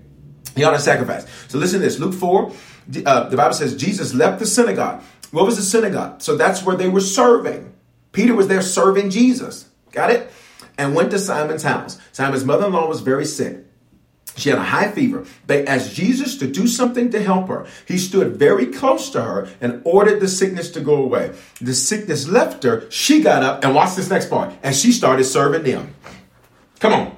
you 0.56 0.66
ought 0.66 0.72
to 0.72 0.80
sacrifice. 0.80 1.26
So 1.48 1.58
listen 1.58 1.80
to 1.80 1.86
this, 1.86 2.00
Luke 2.00 2.14
four. 2.14 2.52
Uh, 3.06 3.30
the 3.30 3.38
Bible 3.38 3.54
says 3.54 3.76
Jesus 3.76 4.14
left 4.14 4.40
the 4.40 4.48
synagogue. 4.48 5.04
What 5.32 5.46
was 5.46 5.58
the 5.58 5.64
synagogue? 5.64 6.22
So 6.22 6.36
that's 6.36 6.64
where 6.64 6.76
they 6.76 6.90
were 6.90 7.02
serving. 7.02 7.72
Peter 8.12 8.34
was 8.34 8.48
there 8.48 8.64
serving 8.64 9.12
Jesus. 9.12 9.70
Got 9.92 10.10
it? 10.10 10.32
And 10.76 10.96
went 10.96 11.12
to 11.12 11.20
Simon's 11.20 11.62
house. 11.62 12.00
Simon's 12.12 12.44
mother-in-law 12.44 12.88
was 12.88 13.02
very 13.02 13.26
sick. 13.26 13.66
She 14.40 14.50
had 14.50 14.58
a 14.58 14.64
high 14.64 14.92
fever. 14.92 15.26
They 15.46 15.66
asked 15.68 15.94
Jesus 15.94 16.38
to 16.38 16.48
do 16.48 16.68
something 16.68 17.12
to 17.12 17.22
help 17.22 17.48
her. 17.48 17.68
He 17.86 17.98
stood 17.98 18.38
very 18.38 18.68
close 18.68 19.10
to 19.12 19.22
her 19.22 19.50
and 19.62 19.82
ordered 19.84 20.20
the 20.20 20.28
sickness 20.28 20.72
to 20.72 20.82
go 20.82 20.96
away. 20.96 21.34
The 21.60 21.74
sickness 21.74 22.28
left 22.28 22.64
her. 22.64 22.90
She 22.90 23.22
got 23.22 23.44
up 23.44 23.64
and 23.64 23.76
watch 23.76 23.96
this 23.96 24.10
next 24.10 24.30
part. 24.30 24.54
And 24.64 24.76
she 24.76 24.92
started 24.92 25.26
serving 25.26 25.64
them. 25.64 25.94
Come 26.80 26.94
on. 26.94 27.16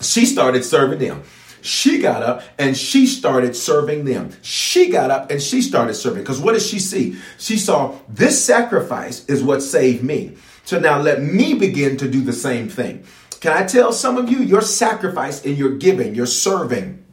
She 0.00 0.26
started 0.26 0.64
serving 0.64 0.98
them. 0.98 1.22
She 1.62 2.00
got 2.00 2.22
up 2.22 2.42
and 2.58 2.76
she 2.76 3.06
started 3.06 3.54
serving 3.54 4.04
them. 4.04 4.30
She 4.42 4.90
got 4.90 5.10
up 5.10 5.30
and 5.30 5.42
she 5.42 5.60
started 5.60 5.94
serving. 5.94 6.22
Because 6.22 6.40
what 6.40 6.52
did 6.52 6.62
she 6.62 6.78
see? 6.78 7.16
She 7.38 7.58
saw 7.58 7.96
this 8.08 8.42
sacrifice 8.42 9.24
is 9.26 9.42
what 9.42 9.62
saved 9.62 10.02
me. 10.02 10.36
So 10.64 10.78
now 10.78 11.00
let 11.00 11.22
me 11.22 11.54
begin 11.54 11.96
to 11.98 12.08
do 12.08 12.22
the 12.22 12.32
same 12.32 12.68
thing. 12.68 13.04
Can 13.40 13.52
I 13.52 13.66
tell 13.66 13.92
some 13.92 14.16
of 14.16 14.30
you 14.30 14.38
your 14.38 14.60
sacrifice 14.60 15.44
and 15.44 15.56
your 15.56 15.76
giving, 15.76 16.14
your 16.14 16.26
serving, 16.26 17.04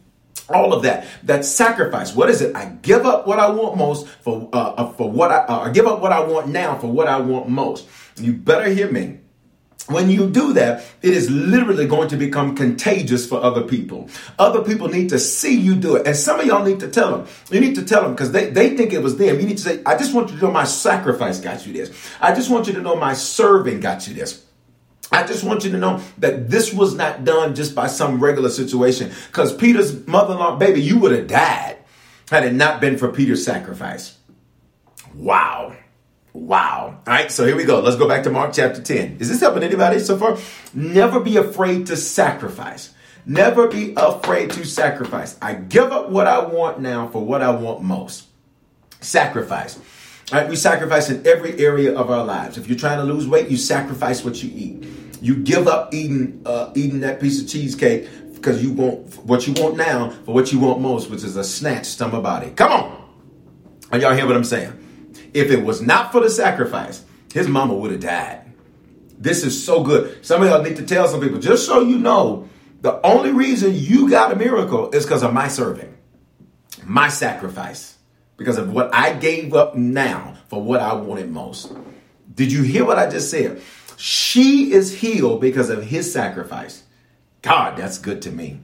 all 0.50 0.74
of 0.74 0.84
that, 0.84 1.06
that 1.24 1.46
sacrifice. 1.46 2.16
What 2.16 2.30
is 2.30 2.42
it? 2.42 2.56
I 2.56 2.66
give 2.82 3.06
up 3.06 3.28
what 3.28 3.40
I 3.40 3.50
want 3.50 3.78
most 3.78 4.08
for 4.08 4.50
uh, 4.54 4.58
uh 4.58 4.92
for 4.94 5.10
what 5.10 5.32
I, 5.32 5.38
uh, 5.38 5.60
I 5.60 5.72
give 5.72 5.86
up 5.86 6.00
what 6.00 6.12
I 6.12 6.22
want 6.22 6.48
now 6.48 6.78
for 6.78 6.88
what 6.88 7.08
I 7.08 7.20
want 7.20 7.50
most. 7.50 7.88
You 8.16 8.34
better 8.34 8.70
hear 8.70 8.90
me. 8.90 9.20
When 9.88 10.10
you 10.10 10.30
do 10.30 10.52
that, 10.54 10.84
it 11.02 11.13
is 11.13 11.30
literally 11.30 11.88
going 11.88 12.10
to 12.10 12.18
become 12.18 12.56
contagious 12.56 13.26
for 13.26 13.42
other 13.42 13.62
people. 13.62 14.10
Other 14.38 14.62
people 14.62 14.90
need 14.90 15.10
to 15.10 15.20
see 15.20 15.58
you 15.58 15.76
do 15.76 15.96
it. 15.96 16.06
And 16.06 16.13
some 16.13 16.42
of 16.42 16.46
y'all 16.46 16.66
need 16.66 16.82
to 16.82 16.90
tell 16.90 17.18
them. 17.18 17.28
You 17.50 17.62
need 17.62 17.76
to 17.76 17.86
tell 17.86 18.02
them 18.02 18.12
because 18.12 18.34
they, 18.34 18.50
they 18.50 18.76
think 18.76 18.92
it 18.92 19.02
was 19.02 19.16
them. 19.16 19.40
You 19.40 19.46
need 19.46 19.58
to 19.58 19.63
say, 19.63 19.82
I 19.86 19.98
just 19.98 20.13
want 20.13 20.30
you 20.30 20.36
to 20.40 20.46
know 20.46 20.52
my 20.52 20.66
sacrifice 20.66 21.40
got 21.40 21.66
you 21.66 21.72
this. 21.72 22.12
I 22.20 22.36
just 22.36 22.50
want 22.50 22.68
you 22.68 22.74
to 22.74 22.82
know 22.82 22.98
my 22.98 23.13
serving 23.13 23.80
got 23.80 24.10
you 24.10 24.13
this. 24.13 24.44
I 25.12 25.26
just 25.26 25.43
want 25.43 25.63
you 25.63 25.72
to 25.72 25.78
know 25.78 26.02
that 26.17 26.50
this 26.50 26.74
was 26.74 26.93
not 26.93 27.24
done 27.24 27.56
just 27.56 27.74
by 27.74 27.88
some 27.88 28.22
regular 28.22 28.50
situation. 28.50 29.12
Because 29.28 29.56
Peter's 29.56 30.06
mother 30.06 30.34
in 30.34 30.39
law, 30.39 30.56
baby, 30.56 30.82
you 30.82 31.00
would 31.00 31.12
have 31.12 31.28
died 31.28 31.78
had 32.30 32.43
it 32.46 32.54
not 32.54 32.82
been 32.82 32.98
for 32.98 33.12
Peter's 33.12 33.43
sacrifice. 33.43 34.17
Wow. 35.15 35.76
Wow. 36.34 37.00
All 37.08 37.13
right, 37.13 37.32
so 37.32 37.46
here 37.46 37.56
we 37.56 37.63
go. 37.63 37.80
Let's 37.80 37.96
go 37.96 38.08
back 38.08 38.24
to 38.24 38.30
Mark 38.30 38.54
chapter 38.54 38.82
10. 38.82 39.17
Is 39.20 39.30
this 39.30 39.39
helping 39.39 39.63
anybody 39.63 40.00
so 40.00 40.17
far? 40.17 40.38
Never 40.74 41.20
be 41.20 41.38
afraid 41.38 41.88
to 41.88 41.98
sacrifice. 41.98 42.93
Never 43.26 43.67
be 43.67 43.93
afraid 43.98 44.52
to 44.52 44.65
sacrifice. 44.65 45.38
I 45.41 45.56
give 45.56 45.91
up 45.91 46.10
what 46.10 46.28
I 46.28 46.46
want 46.46 46.80
now 46.80 47.08
for 47.08 47.26
what 47.26 47.41
I 47.41 47.50
want 47.52 47.82
most. 47.82 48.28
Sacrifice. 49.02 49.80
Right, 50.32 50.50
we 50.50 50.58
sacrifice 50.58 51.10
in 51.10 51.26
every 51.26 51.58
area 51.58 51.98
of 51.98 52.12
our 52.12 52.26
lives. 52.26 52.58
If 52.58 52.68
you're 52.68 52.78
trying 52.78 52.98
to 52.98 53.06
lose 53.06 53.28
weight, 53.28 53.50
you 53.50 53.56
sacrifice 53.56 54.26
what 54.26 54.44
you 54.44 54.52
eat. 54.54 54.86
You 55.22 55.38
give 55.38 55.70
up 55.70 55.94
eating 55.94 56.42
uh, 56.46 56.72
eating 56.76 57.00
that 57.00 57.22
piece 57.22 57.42
of 57.42 57.48
cheesecake 57.48 58.10
because 58.34 58.62
you 58.62 58.74
want 58.74 59.26
what 59.26 59.48
you 59.48 59.54
want 59.54 59.78
now 59.78 60.10
for 60.26 60.34
what 60.34 60.52
you 60.52 60.60
want 60.60 60.82
most, 60.82 61.10
which 61.10 61.24
is 61.24 61.38
a 61.38 61.44
snatch 61.46 61.86
stomach 61.86 62.22
body. 62.24 62.52
Come 62.52 62.72
on, 62.74 63.10
are 63.92 64.00
y'all 64.00 64.13
hear 64.13 64.28
what 64.28 64.36
I'm 64.36 64.44
saying? 64.44 64.74
If 65.34 65.50
it 65.50 65.63
was 65.63 65.82
not 65.82 66.12
for 66.12 66.20
the 66.20 66.30
sacrifice, 66.30 67.04
his 67.34 67.48
mama 67.48 67.74
would 67.74 67.92
have 67.92 68.02
died. 68.02 68.52
This 69.18 69.44
is 69.44 69.63
so 69.63 69.82
good. 69.82 70.26
Some 70.26 70.44
of 70.44 70.50
y'all 70.50 70.62
need 70.62 70.76
to 70.78 70.86
tell 70.86 71.08
some 71.08 71.22
people, 71.22 71.40
just 71.40 71.66
so 71.66 71.82
you 71.82 71.98
know, 71.98 72.48
the 72.82 73.04
only 73.06 73.32
reason 73.32 73.72
you 73.74 74.10
got 74.10 74.32
a 74.32 74.36
miracle 74.36 74.92
is 74.92 75.06
because 75.06 75.24
of 75.24 75.34
my 75.34 75.48
serving, 75.48 75.98
my 76.84 77.08
sacrifice, 77.10 77.97
because 78.38 78.58
of 78.58 78.71
what 78.71 78.93
I 78.93 79.13
gave 79.13 79.54
up 79.54 79.76
now 79.76 80.36
for 80.47 80.62
what 80.62 80.80
I 80.80 80.93
wanted 80.93 81.30
most. 81.30 81.73
Did 82.34 82.52
you 82.52 82.62
hear 82.63 82.86
what 82.86 83.00
I 83.00 83.10
just 83.10 83.30
said? 83.30 83.62
She 83.97 84.71
is 84.71 85.00
healed 85.00 85.41
because 85.41 85.69
of 85.69 85.84
his 85.84 86.12
sacrifice. 86.12 86.84
God, 87.41 87.78
that's 87.78 87.97
good 87.97 88.21
to 88.23 88.32
me. 88.32 88.60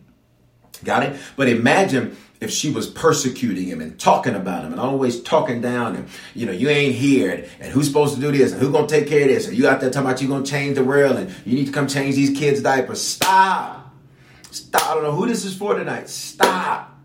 Got 0.84 1.04
it? 1.04 1.20
But 1.36 1.50
imagine 1.50 2.16
if 2.44 2.52
she 2.52 2.72
was 2.72 2.88
persecuting 2.88 3.66
him 3.66 3.82
and 3.82 4.00
talking 4.00 4.36
about 4.36 4.66
him 4.66 4.72
and 4.72 4.80
always 4.80 5.22
talking 5.22 5.62
down 5.62 5.96
and 5.96 6.08
you 6.36 6.46
know 6.46 6.52
you 6.52 6.70
ain't 6.70 6.94
here 6.94 7.32
and, 7.32 7.48
and 7.62 7.72
who's 7.72 7.88
supposed 7.88 8.16
to 8.16 8.22
do 8.22 8.32
this 8.32 8.52
and 8.52 8.62
who's 8.62 8.72
gonna 8.72 8.86
take 8.86 9.08
care 9.08 9.22
of 9.22 9.30
this 9.30 9.48
and 9.48 9.58
you 9.58 9.68
out 9.68 9.80
there 9.80 9.90
talking 9.90 10.10
about 10.10 10.22
you 10.22 10.28
gonna 10.28 10.46
change 10.46 10.76
the 10.76 10.84
world 10.84 11.16
and 11.16 11.34
you 11.46 11.56
need 11.56 11.66
to 11.66 11.72
come 11.72 11.88
change 11.88 12.16
these 12.16 12.38
kids 12.38 12.62
diapers 12.62 13.02
stop 13.02 13.96
stop 14.52 14.90
i 14.90 14.94
don't 14.94 15.04
know 15.04 15.14
who 15.14 15.26
this 15.26 15.46
is 15.46 15.56
for 15.56 15.74
tonight 15.74 16.10
stop 16.10 17.00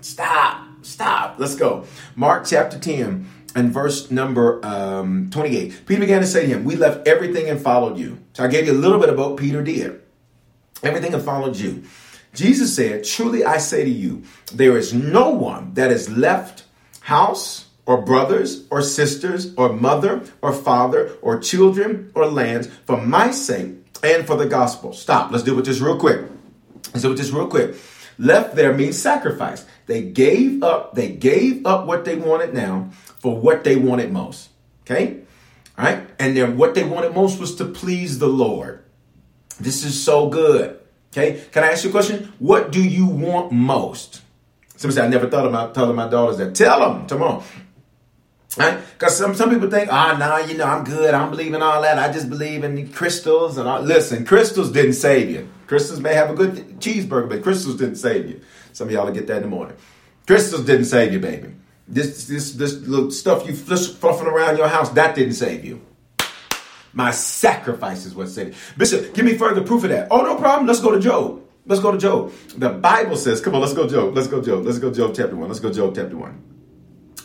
stop 0.00 0.67
stop 0.88 1.36
let's 1.38 1.54
go 1.54 1.84
mark 2.16 2.46
chapter 2.46 2.78
10 2.78 3.28
and 3.54 3.72
verse 3.72 4.10
number 4.10 4.64
um, 4.64 5.28
28 5.30 5.86
peter 5.86 6.00
began 6.00 6.20
to 6.20 6.26
say 6.26 6.42
to 6.42 6.48
him 6.48 6.64
we 6.64 6.76
left 6.76 7.06
everything 7.06 7.48
and 7.48 7.60
followed 7.60 7.98
you 7.98 8.18
so 8.32 8.44
i 8.44 8.48
gave 8.48 8.66
you 8.66 8.72
a 8.72 8.80
little 8.80 8.98
bit 8.98 9.08
about 9.08 9.36
peter 9.36 9.62
did 9.62 10.00
everything 10.82 11.14
and 11.14 11.22
followed 11.22 11.56
you 11.56 11.84
Jesus 12.34 12.76
said, 12.76 13.04
Truly 13.04 13.44
I 13.44 13.58
say 13.58 13.84
to 13.84 13.90
you, 13.90 14.22
there 14.52 14.76
is 14.76 14.92
no 14.92 15.30
one 15.30 15.74
that 15.74 15.90
has 15.90 16.08
left 16.08 16.64
house 17.00 17.66
or 17.86 18.02
brothers 18.02 18.66
or 18.70 18.82
sisters 18.82 19.54
or 19.56 19.72
mother 19.72 20.22
or 20.42 20.52
father 20.52 21.16
or 21.22 21.40
children 21.40 22.12
or 22.14 22.26
lands 22.26 22.68
for 22.84 23.00
my 23.00 23.30
sake 23.30 23.74
and 24.02 24.26
for 24.26 24.36
the 24.36 24.46
gospel. 24.46 24.92
Stop. 24.92 25.32
Let's 25.32 25.42
deal 25.42 25.56
with 25.56 25.64
this 25.64 25.80
real 25.80 25.98
quick. 25.98 26.20
Let's 26.88 27.02
deal 27.02 27.10
with 27.10 27.18
this 27.18 27.30
real 27.30 27.48
quick. 27.48 27.74
Left 28.18 28.54
there 28.54 28.74
means 28.74 28.98
sacrifice. 28.98 29.64
They 29.88 30.02
gave 30.02 30.62
up, 30.62 30.94
they 30.94 31.08
gave 31.08 31.64
up 31.66 31.86
what 31.86 32.04
they 32.04 32.14
wanted 32.14 32.52
now 32.52 32.90
for 33.16 33.34
what 33.36 33.64
they 33.64 33.74
wanted 33.74 34.12
most. 34.12 34.50
Okay? 34.82 35.22
All 35.76 35.84
right? 35.86 36.06
And 36.18 36.36
then 36.36 36.58
what 36.58 36.74
they 36.74 36.84
wanted 36.84 37.14
most 37.14 37.40
was 37.40 37.56
to 37.56 37.64
please 37.64 38.18
the 38.18 38.28
Lord. 38.28 38.84
This 39.58 39.84
is 39.84 40.00
so 40.00 40.28
good. 40.28 40.78
Okay, 41.10 41.42
can 41.52 41.64
I 41.64 41.72
ask 41.72 41.84
you 41.84 41.90
a 41.90 41.92
question? 41.92 42.34
What 42.38 42.70
do 42.70 42.84
you 42.84 43.06
want 43.06 43.50
most? 43.50 44.20
Somebody 44.76 44.96
said, 44.96 45.06
I 45.06 45.08
never 45.08 45.28
thought 45.28 45.46
about 45.46 45.74
telling 45.74 45.96
my 45.96 46.06
daughters 46.06 46.36
that. 46.36 46.54
Tell 46.54 47.06
them, 47.08 47.22
on. 47.22 47.42
Right? 48.58 48.78
Because 48.92 49.16
some, 49.16 49.34
some 49.34 49.50
people 49.50 49.70
think, 49.70 49.88
ah, 49.90 50.12
oh, 50.14 50.18
nah, 50.18 50.36
you 50.38 50.56
know, 50.56 50.64
I'm 50.64 50.84
good. 50.84 51.14
I'm 51.14 51.30
believing 51.30 51.62
all 51.62 51.80
that. 51.80 51.98
I 51.98 52.12
just 52.12 52.28
believe 52.28 52.62
in 52.62 52.92
crystals. 52.92 53.56
And 53.56 53.66
all. 53.66 53.80
Listen, 53.80 54.26
crystals 54.26 54.70
didn't 54.70 54.92
save 54.92 55.30
you. 55.30 55.48
Crystals 55.66 56.00
may 56.00 56.14
have 56.14 56.30
a 56.30 56.34
good 56.34 56.78
cheeseburger, 56.78 57.28
but 57.28 57.42
crystals 57.42 57.76
didn't 57.76 57.96
save 57.96 58.28
you. 58.28 58.40
Some 58.78 58.86
of 58.86 58.92
y'all 58.92 59.06
will 59.06 59.12
get 59.12 59.26
that 59.26 59.38
in 59.38 59.42
the 59.42 59.48
morning. 59.48 59.76
Crystals 60.24 60.64
didn't 60.64 60.84
save 60.84 61.12
you, 61.12 61.18
baby. 61.18 61.52
This 61.88 62.28
this 62.28 62.52
this 62.52 62.74
little 62.86 63.10
stuff 63.10 63.44
you 63.44 63.52
fluffing 63.52 64.28
around 64.28 64.56
your 64.56 64.68
house, 64.68 64.90
that 64.90 65.16
didn't 65.16 65.34
save 65.34 65.64
you. 65.64 65.84
My 66.92 67.10
sacrifice 67.10 68.06
is 68.06 68.14
what 68.14 68.28
saved. 68.28 68.56
Bishop, 68.78 69.14
give 69.14 69.24
me 69.24 69.36
further 69.36 69.62
proof 69.62 69.82
of 69.82 69.90
that. 69.90 70.06
Oh, 70.12 70.22
no 70.22 70.36
problem. 70.36 70.68
Let's 70.68 70.80
go 70.80 70.92
to 70.92 71.00
Job. 71.00 71.42
Let's 71.66 71.82
go 71.82 71.90
to 71.90 71.98
Job. 71.98 72.32
The 72.56 72.70
Bible 72.70 73.16
says, 73.16 73.40
come 73.40 73.56
on, 73.56 73.62
let's 73.62 73.74
go 73.74 73.88
Job. 73.88 74.14
Let's 74.14 74.28
go 74.28 74.40
Job. 74.40 74.64
Let's 74.64 74.78
go 74.78 74.92
Job 74.92 75.12
chapter 75.14 75.34
1. 75.34 75.48
Let's 75.48 75.60
go 75.60 75.72
Job 75.72 75.96
chapter 75.96 76.16
1. 76.16 76.42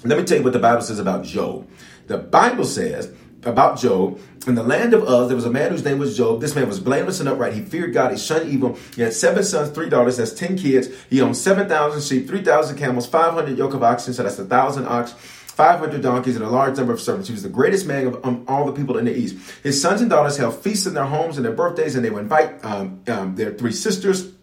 Let 0.05 0.17
me 0.17 0.25
tell 0.25 0.39
you 0.39 0.43
what 0.43 0.53
the 0.53 0.59
Bible 0.59 0.81
says 0.81 0.97
about 0.97 1.23
Job. 1.23 1.69
The 2.07 2.17
Bible 2.17 2.65
says 2.65 3.13
about 3.45 3.79
Job, 3.79 4.19
in 4.45 4.55
the 4.55 4.63
land 4.63 4.93
of 4.93 5.03
Uz, 5.03 5.27
there 5.27 5.35
was 5.35 5.45
a 5.45 5.51
man 5.51 5.71
whose 5.71 5.85
name 5.85 5.99
was 5.99 6.17
Job. 6.17 6.41
This 6.41 6.55
man 6.55 6.67
was 6.67 6.79
blameless 6.79 7.19
and 7.19 7.29
upright. 7.29 7.53
He 7.53 7.61
feared 7.61 7.93
God. 7.93 8.11
He 8.11 8.17
shunned 8.17 8.49
evil. 8.49 8.77
He 8.95 9.01
had 9.01 9.13
seven 9.13 9.43
sons, 9.43 9.69
three 9.71 9.89
daughters. 9.89 10.17
That's 10.17 10.33
10 10.33 10.57
kids. 10.57 10.89
He 11.09 11.21
owned 11.21 11.37
7,000 11.37 12.01
sheep, 12.01 12.27
3,000 12.27 12.77
camels, 12.77 13.07
500 13.07 13.57
yoke 13.57 13.73
of 13.73 13.83
oxen. 13.83 14.13
So 14.13 14.23
that's 14.23 14.37
a 14.39 14.43
1,000 14.43 14.85
ox 14.85 15.15
500 15.53 16.01
donkeys, 16.01 16.35
and 16.35 16.43
a 16.43 16.49
large 16.49 16.77
number 16.77 16.93
of 16.93 16.99
servants. 16.99 17.27
He 17.27 17.33
was 17.33 17.43
the 17.43 17.49
greatest 17.49 17.85
man 17.85 18.07
of 18.07 18.25
um, 18.25 18.43
all 18.47 18.65
the 18.65 18.71
people 18.71 18.97
in 18.97 19.05
the 19.05 19.15
East. 19.15 19.37
His 19.61 19.79
sons 19.79 20.01
and 20.01 20.09
daughters 20.09 20.35
held 20.35 20.55
feasts 20.55 20.87
in 20.87 20.95
their 20.95 21.05
homes 21.05 21.37
and 21.37 21.45
their 21.45 21.53
birthdays, 21.53 21.95
and 21.95 22.03
they 22.03 22.09
would 22.09 22.23
invite 22.23 22.65
um, 22.65 23.03
um, 23.07 23.35
their 23.35 23.53
three 23.53 23.71
sisters 23.71 24.33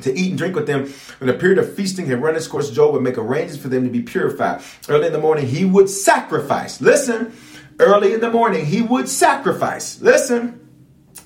to 0.00 0.18
eat 0.18 0.30
and 0.30 0.38
drink 0.38 0.54
with 0.54 0.66
them. 0.66 0.90
When 1.18 1.28
a 1.28 1.34
period 1.34 1.58
of 1.58 1.74
feasting 1.74 2.06
had 2.06 2.22
run 2.22 2.36
its 2.36 2.48
course, 2.48 2.70
Job 2.70 2.94
would 2.94 3.02
make 3.02 3.18
arrangements 3.18 3.62
for 3.62 3.68
them 3.68 3.84
to 3.84 3.90
be 3.90 4.02
purified. 4.02 4.62
Early 4.88 5.08
in 5.08 5.12
the 5.12 5.20
morning, 5.20 5.46
he 5.46 5.66
would 5.66 5.90
sacrifice. 5.90 6.80
Listen, 6.80 7.34
early 7.78 8.12
in 8.12 8.20
the 8.20 8.30
morning, 8.30 8.64
he 8.64 8.82
would 8.82 9.08
sacrifice. 9.08 10.00
Listen, 10.00 10.68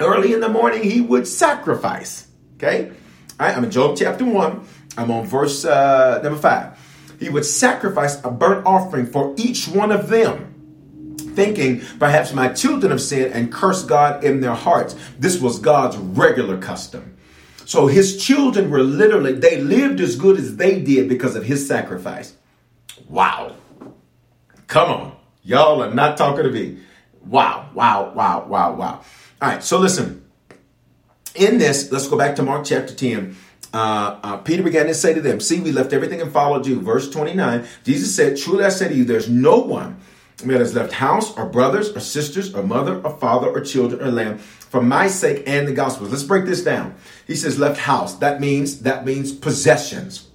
early 0.00 0.32
in 0.32 0.40
the 0.40 0.48
morning, 0.48 0.82
he 0.82 1.00
would 1.00 1.26
sacrifice. 1.26 2.28
Okay? 2.56 2.92
I'm 3.38 3.64
in 3.64 3.70
Job 3.70 3.96
chapter 3.96 4.24
1. 4.24 4.66
I'm 4.98 5.10
on 5.10 5.26
verse 5.26 5.64
uh, 5.64 6.20
number 6.22 6.38
5. 6.38 7.16
He 7.20 7.28
would 7.28 7.44
sacrifice 7.44 8.22
a 8.24 8.30
burnt 8.30 8.66
offering 8.66 9.06
for 9.06 9.34
each 9.36 9.68
one 9.68 9.92
of 9.92 10.08
them, 10.08 11.16
thinking, 11.34 11.82
perhaps 11.98 12.32
my 12.32 12.48
children 12.48 12.90
have 12.90 13.00
sinned 13.00 13.32
and 13.32 13.52
cursed 13.52 13.88
God 13.88 14.24
in 14.24 14.40
their 14.40 14.54
hearts. 14.54 14.96
This 15.18 15.40
was 15.40 15.58
God's 15.58 15.96
regular 15.96 16.58
custom. 16.58 17.16
So 17.66 17.86
his 17.86 18.22
children 18.22 18.70
were 18.70 18.82
literally, 18.82 19.34
they 19.34 19.60
lived 19.60 20.00
as 20.00 20.16
good 20.16 20.38
as 20.38 20.56
they 20.56 20.80
did 20.80 21.08
because 21.08 21.36
of 21.36 21.44
his 21.44 21.66
sacrifice. 21.68 22.34
Wow. 23.08 23.54
Come 24.66 24.90
on. 24.90 25.19
Y'all 25.42 25.83
are 25.83 25.92
not 25.92 26.16
talking 26.16 26.44
to 26.44 26.50
me. 26.50 26.79
Wow, 27.24 27.70
wow, 27.74 28.12
wow, 28.14 28.46
wow, 28.46 28.74
wow. 28.74 29.05
All 29.42 29.48
right, 29.48 29.62
so 29.62 29.79
listen. 29.79 30.24
In 31.35 31.59
this, 31.59 31.92
let's 31.92 32.09
go 32.09 32.18
back 32.18 32.37
to 32.37 32.42
Mark 32.42 32.64
chapter 32.66 32.94
10. 32.94 33.37
Uh, 33.72 34.18
uh, 34.22 34.37
Peter 34.38 34.62
began 34.62 34.87
to 34.87 34.94
say 34.94 35.14
to 35.14 35.20
them, 35.20 35.38
See, 35.38 35.61
we 35.61 35.70
left 35.70 35.92
everything 35.92 36.20
and 36.20 36.33
followed 36.33 36.66
you. 36.66 36.81
Verse 36.81 37.09
29, 37.11 37.66
Jesus 37.85 38.14
said, 38.14 38.37
Truly 38.37 38.64
I 38.64 38.68
say 38.68 38.88
to 38.88 38.94
you, 38.94 39.05
there's 39.05 39.29
no 39.29 39.59
one 39.59 40.00
that 40.38 40.61
has 40.61 40.74
left 40.74 40.92
house 40.92 41.37
or 41.37 41.46
brothers 41.46 41.94
or 41.94 42.00
sisters 42.00 42.55
or 42.55 42.62
mother 42.62 43.00
or 43.03 43.16
father 43.18 43.48
or 43.48 43.61
children 43.61 44.03
or 44.03 44.11
lamb 44.11 44.38
for 44.38 44.83
my 44.83 45.07
sake 45.07 45.44
and 45.46 45.68
the 45.68 45.72
gospel. 45.72 46.07
Let's 46.07 46.22
break 46.22 46.46
this 46.46 46.64
down. 46.64 46.94
He 47.26 47.37
says 47.37 47.59
left 47.59 47.81
house. 47.81 48.14
That 48.16 48.40
means 48.40 48.81
that 48.81 49.05
means 49.05 49.33
possessions. 49.33 50.29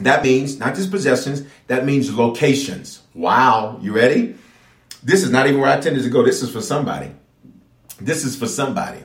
That 0.00 0.24
means 0.24 0.58
not 0.58 0.74
just 0.74 0.90
possessions, 0.90 1.44
that 1.68 1.84
means 1.84 2.12
locations. 2.12 3.03
Wow, 3.14 3.78
you 3.80 3.94
ready? 3.94 4.34
This 5.02 5.22
is 5.22 5.30
not 5.30 5.46
even 5.46 5.60
where 5.60 5.70
I 5.70 5.80
tended 5.80 6.02
to 6.02 6.10
go. 6.10 6.24
This 6.24 6.42
is 6.42 6.50
for 6.50 6.60
somebody. 6.60 7.10
This 8.00 8.24
is 8.24 8.34
for 8.36 8.46
somebody. 8.46 9.00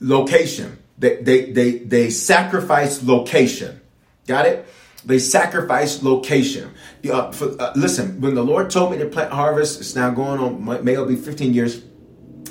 Location. 0.00 0.78
They 0.98 1.16
they 1.16 1.50
they 1.50 1.78
they 1.78 2.10
sacrifice 2.10 3.02
location. 3.02 3.80
Got 4.26 4.46
it? 4.46 4.66
They 5.04 5.18
sacrifice 5.18 6.02
location. 6.02 6.72
Uh, 7.10 7.32
for, 7.32 7.60
uh, 7.60 7.72
listen, 7.74 8.20
when 8.20 8.34
the 8.34 8.44
Lord 8.44 8.70
told 8.70 8.92
me 8.92 8.98
to 8.98 9.06
plant 9.06 9.32
harvest, 9.32 9.80
it's 9.80 9.94
now 9.94 10.10
going 10.10 10.40
on. 10.40 10.84
May, 10.84 10.94
it 10.94 11.08
be 11.08 11.16
15 11.16 11.54
years. 11.54 11.82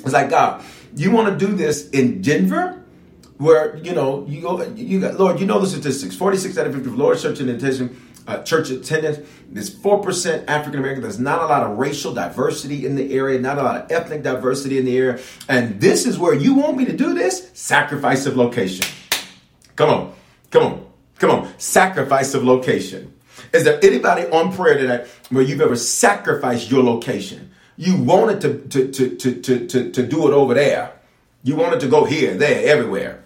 It's 0.04 0.12
like 0.12 0.30
God, 0.30 0.64
you 0.96 1.10
want 1.12 1.28
to 1.28 1.46
do 1.46 1.52
this 1.54 1.90
in 1.90 2.22
Denver? 2.22 2.76
where 3.40 3.74
you 3.78 3.94
know 3.94 4.26
you 4.28 4.42
go 4.42 4.62
you 4.74 5.00
got 5.00 5.18
Lord 5.18 5.40
you 5.40 5.46
know 5.46 5.58
the 5.58 5.66
statistics 5.66 6.14
46 6.14 6.58
out 6.58 6.66
of 6.66 6.74
50 6.74 6.90
Lord 6.90 7.18
church 7.18 7.40
attendance 7.40 7.80
uh, 8.30 8.42
church 8.42 8.70
attendance. 8.70 9.18
There's 9.48 9.74
4% 9.74 10.44
African 10.46 10.78
American. 10.78 11.02
There's 11.02 11.18
not 11.18 11.42
a 11.42 11.46
lot 11.46 11.64
of 11.64 11.78
racial 11.78 12.14
diversity 12.14 12.86
in 12.86 12.94
the 12.94 13.12
area 13.12 13.38
not 13.38 13.58
a 13.58 13.62
lot 13.62 13.76
of 13.76 13.90
ethnic 13.90 14.22
diversity 14.22 14.78
in 14.78 14.84
the 14.84 14.96
area. 14.96 15.20
And 15.48 15.80
this 15.80 16.06
is 16.06 16.18
where 16.18 16.34
you 16.34 16.54
want 16.54 16.76
me 16.76 16.84
to 16.84 16.96
do 16.96 17.14
this? 17.14 17.50
Sacrifice 17.54 18.26
of 18.26 18.36
location. 18.36 18.86
Come 19.76 19.90
on. 19.90 20.14
Come 20.50 20.62
on. 20.62 20.86
Come 21.18 21.30
on. 21.30 21.58
Sacrifice 21.58 22.34
of 22.34 22.44
location. 22.44 23.14
Is 23.52 23.64
there 23.64 23.78
anybody 23.82 24.26
on 24.26 24.52
prayer 24.52 24.78
today 24.78 25.06
where 25.30 25.42
you've 25.42 25.60
ever 25.60 25.76
sacrificed 25.76 26.70
your 26.70 26.82
location? 26.82 27.50
You 27.76 27.96
wanted 27.96 28.40
to 28.42 28.58
to 28.68 28.92
to 28.92 29.16
to 29.16 29.40
to, 29.40 29.66
to, 29.66 29.90
to 29.90 30.06
do 30.06 30.28
it 30.28 30.34
over 30.34 30.54
there. 30.54 30.92
You 31.42 31.56
wanted 31.56 31.80
to 31.80 31.88
go 31.88 32.04
here 32.04 32.34
there 32.34 32.68
everywhere. 32.70 33.24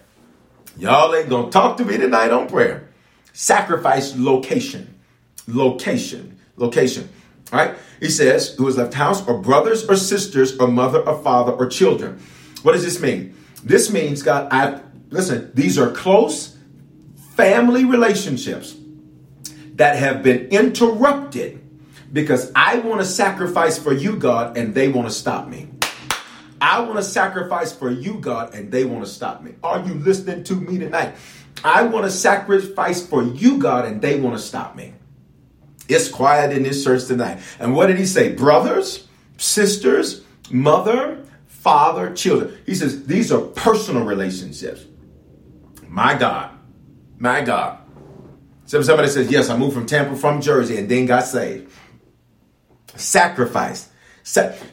Y'all 0.77 1.13
ain't 1.13 1.29
gonna 1.29 1.51
talk 1.51 1.77
to 1.77 1.85
me 1.85 1.97
tonight 1.97 2.31
on 2.31 2.47
prayer. 2.47 2.87
Sacrifice 3.33 4.15
location. 4.17 4.94
Location. 5.47 6.37
Location. 6.57 7.09
All 7.51 7.59
right? 7.59 7.75
He 7.99 8.09
says, 8.09 8.55
who 8.55 8.65
has 8.65 8.77
left 8.77 8.93
house 8.93 9.25
or 9.27 9.39
brothers 9.39 9.87
or 9.87 9.95
sisters 9.95 10.57
or 10.57 10.67
mother 10.67 10.99
or 10.99 11.21
father 11.21 11.51
or 11.51 11.67
children. 11.67 12.19
What 12.63 12.73
does 12.73 12.83
this 12.83 12.99
mean? 12.99 13.35
This 13.63 13.91
means, 13.91 14.23
God, 14.23 14.51
I 14.51 14.81
listen, 15.09 15.51
these 15.53 15.77
are 15.77 15.91
close 15.91 16.57
family 17.35 17.85
relationships 17.85 18.75
that 19.75 19.97
have 19.97 20.23
been 20.23 20.47
interrupted 20.47 21.61
because 22.11 22.51
I 22.55 22.79
want 22.79 23.01
to 23.01 23.05
sacrifice 23.05 23.77
for 23.77 23.93
you, 23.93 24.15
God, 24.15 24.57
and 24.57 24.73
they 24.73 24.87
want 24.87 25.07
to 25.07 25.13
stop 25.13 25.47
me. 25.47 25.67
I 26.61 26.79
want 26.79 26.95
to 26.95 27.03
sacrifice 27.03 27.73
for 27.73 27.91
you, 27.91 28.15
God, 28.15 28.53
and 28.53 28.71
they 28.71 28.85
want 28.85 29.03
to 29.03 29.09
stop 29.09 29.43
me. 29.43 29.53
Are 29.61 29.85
you 29.85 29.95
listening 29.95 30.43
to 30.45 30.55
me 30.55 30.79
tonight? 30.79 31.15
I 31.63 31.83
want 31.83 32.05
to 32.05 32.11
sacrifice 32.11 33.05
for 33.05 33.23
you, 33.23 33.57
God, 33.57 33.85
and 33.85 34.01
they 34.01 34.19
want 34.19 34.37
to 34.37 34.41
stop 34.41 34.75
me. 34.75 34.93
It's 35.87 36.09
quiet 36.09 36.55
in 36.55 36.63
this 36.63 36.83
church 36.83 37.05
tonight. 37.05 37.39
And 37.59 37.75
what 37.75 37.87
did 37.87 37.97
he 37.97 38.05
say? 38.05 38.33
Brothers, 38.33 39.07
sisters, 39.37 40.23
mother, 40.49 41.23
father, 41.47 42.13
children. 42.13 42.57
He 42.65 42.75
says 42.75 43.05
these 43.05 43.31
are 43.31 43.41
personal 43.41 44.03
relationships. 44.03 44.85
My 45.87 46.15
God, 46.15 46.51
my 47.17 47.41
God. 47.41 47.79
So 48.65 48.81
somebody 48.81 49.09
says, 49.09 49.29
Yes, 49.29 49.49
I 49.49 49.57
moved 49.57 49.75
from 49.75 49.85
Tampa, 49.85 50.15
from 50.15 50.41
Jersey, 50.41 50.77
and 50.77 50.89
then 50.89 51.05
got 51.05 51.25
saved. 51.25 51.71
Sacrifice. 52.95 53.89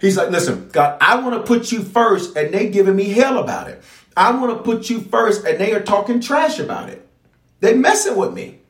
He's 0.01 0.17
like, 0.17 0.31
listen, 0.31 0.71
God, 0.73 0.97
I 1.01 1.21
want 1.21 1.35
to 1.35 1.43
put 1.43 1.73
you 1.73 1.83
first, 1.83 2.37
and 2.37 2.55
they 2.55 2.71
giving 2.71 2.97
me 2.97 3.11
hell 3.11 3.39
about 3.39 3.69
it. 3.69 3.83
I 4.17 4.31
want 4.31 4.57
to 4.57 4.63
put 4.63 4.89
you 4.89 5.01
first, 5.01 5.45
and 5.45 5.59
they 5.59 5.75
are 5.75 5.83
talking 5.83 6.21
trash 6.21 6.59
about 6.59 6.89
it. 6.89 7.07
They 7.61 7.75
messing 7.75 8.17
with 8.17 8.33
me. 8.33 8.61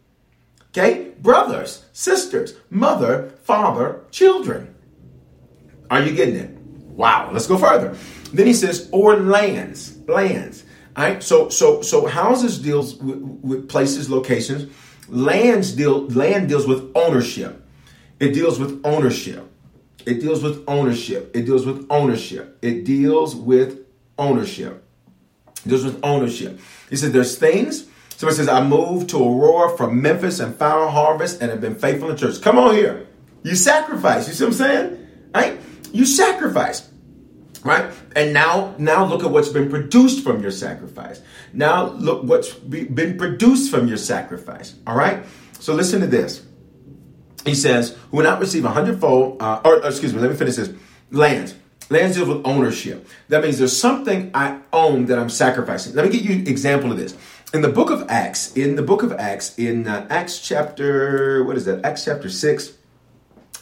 Okay? 0.71 1.13
Brothers, 1.21 1.82
sisters, 1.93 2.55
mother, 2.71 3.33
father, 3.45 4.03
children. 4.11 4.75
Are 5.91 6.03
you 6.03 6.15
getting 6.15 6.37
it? 6.37 6.51
Wow. 6.97 7.31
Let's 7.33 7.47
go 7.47 7.59
further. 7.59 7.97
Then 8.33 8.47
he 8.47 8.55
says, 8.55 8.89
or 8.93 9.17
lands, 9.17 9.99
lands. 10.09 10.65
All 10.97 11.05
right. 11.05 11.23
So, 11.23 11.49
so, 11.49 11.83
so 11.83 12.07
houses 12.07 12.59
deals 12.59 12.97
with, 12.97 13.19
with 13.19 13.69
places, 13.69 14.11
locations. 14.11 14.73
Lands 15.09 15.73
deal, 15.73 16.07
land 16.09 16.49
deals 16.49 16.67
with 16.67 16.91
ownership. 16.95 17.63
It 18.21 18.33
deals 18.33 18.59
with 18.59 18.81
ownership. 18.85 19.51
It 20.07 20.21
deals 20.21 20.43
with 20.43 20.65
ownership. 20.67 21.31
It 21.35 21.45
deals 21.45 21.67
with 21.67 21.87
ownership. 21.91 22.59
It 22.63 22.85
deals 22.85 23.35
with 23.37 23.85
ownership. 24.19 24.85
It 25.65 25.69
deals 25.69 25.85
with 25.85 26.01
ownership. 26.03 26.61
He 26.89 26.97
said 26.97 27.13
there's 27.13 27.37
things. 27.37 27.87
Somebody 28.23 28.37
says, 28.37 28.49
I 28.49 28.63
moved 28.65 29.11
to 29.11 29.17
Aurora 29.17 29.77
from 29.77 30.01
Memphis 30.01 30.39
and 30.39 30.55
found 30.55 30.93
harvest 30.93 31.43
and 31.43 31.51
have 31.51 31.61
been 31.61 31.75
faithful 31.75 32.09
in 32.09 32.17
church. 32.17 32.41
Come 32.41 32.57
on 32.57 32.73
here. 32.73 33.09
You 33.43 33.57
sacrifice. 33.57 34.29
You 34.29 34.35
see 34.35 34.45
what 34.45 34.51
I'm 34.51 34.55
saying? 34.55 35.09
Right? 35.35 35.61
You 35.93 36.07
sacrifice. 36.07 36.89
Right? 37.65 37.93
And 38.15 38.33
now, 38.33 38.77
now 38.79 39.05
look 39.05 39.25
at 39.25 39.31
what's 39.33 39.49
been 39.49 39.69
produced 39.69 40.23
from 40.23 40.41
your 40.41 40.53
sacrifice. 40.53 41.21
Now 41.53 41.87
look 41.87 42.23
what's 42.23 42.55
been 42.55 43.19
produced 43.19 43.73
from 43.73 43.89
your 43.89 43.97
sacrifice. 43.97 44.77
All 44.87 44.97
right? 44.97 45.25
So 45.59 45.75
listen 45.75 46.01
to 46.03 46.07
this 46.07 46.47
he 47.45 47.57
says, 47.57 47.99
who 48.13 48.19
will 48.19 48.23
not 48.23 48.39
receive 48.39 48.65
a 48.65 48.71
hundredfold, 48.71 49.43
uh, 49.43 49.63
or, 49.65 49.79
or 49.83 49.89
excuse 49.89 50.15
me, 50.15 50.21
let 50.21 50.31
me 50.31 50.37
finish 50.37 50.55
this. 50.55 50.71
Lands. 51.11 51.57
Lands 51.91 52.17
deals 52.17 52.29
with 52.29 52.47
ownership. 52.47 53.07
That 53.29 53.43
means 53.43 53.59
there's 53.59 53.77
something 53.77 54.31
I 54.33 54.61
own 54.73 55.07
that 55.07 55.19
I'm 55.19 55.29
sacrificing. 55.29 55.95
Let 55.95 56.07
me 56.07 56.13
give 56.13 56.25
you 56.25 56.37
an 56.37 56.47
example 56.47 56.93
of 56.93 56.99
this. 56.99 57.17
In 57.53 57.61
the 57.61 57.69
book 57.69 57.91
of 57.91 58.07
Acts, 58.09 58.57
in 58.57 58.77
the 58.77 58.83
book 58.83 59.03
of 59.03 59.13
Acts, 59.13 59.59
in 59.59 59.87
uh, 59.87 60.07
Acts 60.09 60.41
chapter, 60.41 61.45
what 61.45 61.55
is 61.55 61.67
that? 61.67 61.85
Acts 61.85 62.07
chapter 62.07 62.31
6. 62.31 62.73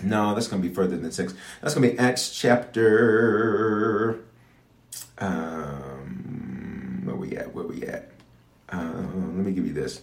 No, 0.05 0.33
that's 0.33 0.47
going 0.47 0.63
to 0.63 0.69
be 0.69 0.73
further 0.73 0.97
than 0.97 1.11
6. 1.11 1.35
That's 1.61 1.75
going 1.75 1.89
to 1.89 1.95
be 1.95 1.99
Acts 1.99 2.31
chapter, 2.31 4.21
um, 5.19 7.03
where 7.05 7.17
we 7.17 7.37
at? 7.37 7.53
Where 7.53 7.67
we 7.67 7.83
at? 7.83 8.13
Um, 8.69 9.37
let 9.37 9.45
me 9.45 9.51
give 9.51 9.67
you 9.67 9.73
this. 9.73 10.03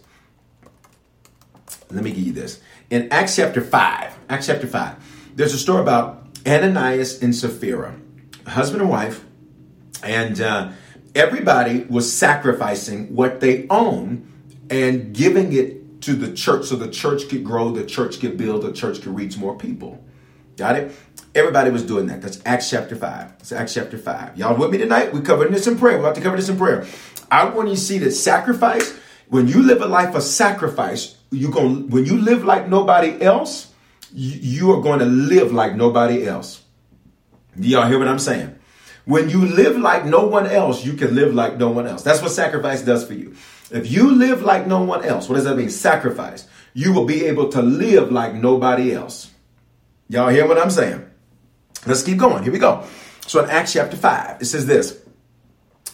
Let 1.89 2.03
me 2.03 2.11
give 2.11 2.27
you 2.27 2.33
this. 2.33 2.59
In 2.89 3.07
Acts 3.09 3.37
chapter 3.37 3.61
5, 3.61 4.19
Acts 4.29 4.47
chapter 4.47 4.67
5, 4.67 5.31
there's 5.35 5.53
a 5.53 5.57
story 5.57 5.81
about 5.81 6.27
Ananias 6.45 7.23
and 7.23 7.33
Sapphira, 7.33 7.95
husband 8.45 8.81
and 8.81 8.89
wife, 8.89 9.23
and 10.03 10.41
uh, 10.41 10.71
everybody 11.17 11.83
was 11.89 12.11
sacrificing 12.11 13.13
what 13.15 13.39
they 13.39 13.65
own 13.69 14.31
and 14.69 15.15
giving 15.15 15.51
it 15.51 16.01
to 16.01 16.13
the 16.13 16.31
church 16.33 16.65
so 16.65 16.75
the 16.75 16.89
church 16.89 17.27
could 17.27 17.43
grow, 17.43 17.71
the 17.71 17.85
church 17.85 18.19
could 18.19 18.37
build, 18.37 18.61
the 18.61 18.71
church 18.71 19.01
could 19.01 19.15
reach 19.15 19.35
more 19.35 19.57
people. 19.57 20.03
Got 20.57 20.75
it? 20.75 20.95
Everybody 21.33 21.71
was 21.71 21.83
doing 21.83 22.05
that. 22.07 22.21
That's 22.21 22.39
Acts 22.45 22.69
chapter 22.69 22.95
5. 22.95 23.33
It's 23.39 23.51
Acts 23.51 23.73
chapter 23.73 23.97
5. 23.97 24.37
Y'all 24.37 24.55
with 24.55 24.71
me 24.71 24.77
tonight? 24.77 25.11
We're 25.11 25.21
covering 25.21 25.51
this 25.51 25.65
in 25.65 25.77
prayer. 25.77 25.97
We're 25.97 26.05
about 26.05 26.15
to 26.15 26.21
cover 26.21 26.37
this 26.37 26.49
in 26.49 26.57
prayer. 26.57 26.85
I 27.31 27.45
want 27.45 27.69
you 27.69 27.75
to 27.75 27.81
see 27.81 27.97
that 27.99 28.11
sacrifice, 28.11 28.95
when 29.27 29.47
you 29.47 29.63
live 29.63 29.81
a 29.81 29.87
life 29.87 30.15
of 30.15 30.23
sacrifice, 30.23 31.17
you 31.31 31.51
going 31.51 31.89
when 31.89 32.05
you 32.05 32.17
live 32.17 32.45
like 32.45 32.69
nobody 32.69 33.21
else, 33.21 33.73
you, 34.13 34.39
you 34.39 34.71
are 34.71 34.81
going 34.81 34.99
to 34.99 35.05
live 35.05 35.51
like 35.51 35.75
nobody 35.75 36.25
else. 36.25 36.63
Do 37.59 37.67
y'all 37.67 37.87
hear 37.87 37.99
what 37.99 38.07
I'm 38.07 38.19
saying? 38.19 38.56
When 39.07 39.29
you 39.29 39.45
live 39.45 39.77
like 39.77 40.03
no 40.03 40.27
one 40.27 40.47
else, 40.47 40.83
you 40.85 40.91
can 40.91 41.15
live 41.15 41.33
like 41.33 41.55
no 41.57 41.69
one 41.69 41.87
else. 41.87 42.03
That's 42.03 42.21
what 42.21 42.31
sacrifice 42.31 42.81
does 42.81 43.07
for 43.07 43.13
you. 43.13 43.35
If 43.71 43.89
you 43.89 44.11
live 44.11 44.41
like 44.41 44.67
no 44.67 44.83
one 44.83 45.05
else, 45.05 45.29
what 45.29 45.35
does 45.35 45.45
that 45.45 45.55
mean? 45.55 45.69
Sacrifice. 45.69 46.45
You 46.73 46.91
will 46.91 47.05
be 47.05 47.23
able 47.23 47.47
to 47.51 47.61
live 47.61 48.11
like 48.11 48.33
nobody 48.33 48.93
else. 48.93 49.31
Y'all 50.09 50.27
hear 50.27 50.45
what 50.45 50.57
I'm 50.57 50.69
saying? 50.69 51.05
Let's 51.85 52.03
keep 52.03 52.17
going. 52.17 52.43
Here 52.43 52.51
we 52.51 52.59
go. 52.59 52.83
So 53.27 53.41
in 53.41 53.49
Acts 53.49 53.71
chapter 53.71 53.95
5, 53.95 54.41
it 54.41 54.45
says 54.45 54.65
this. 54.65 54.99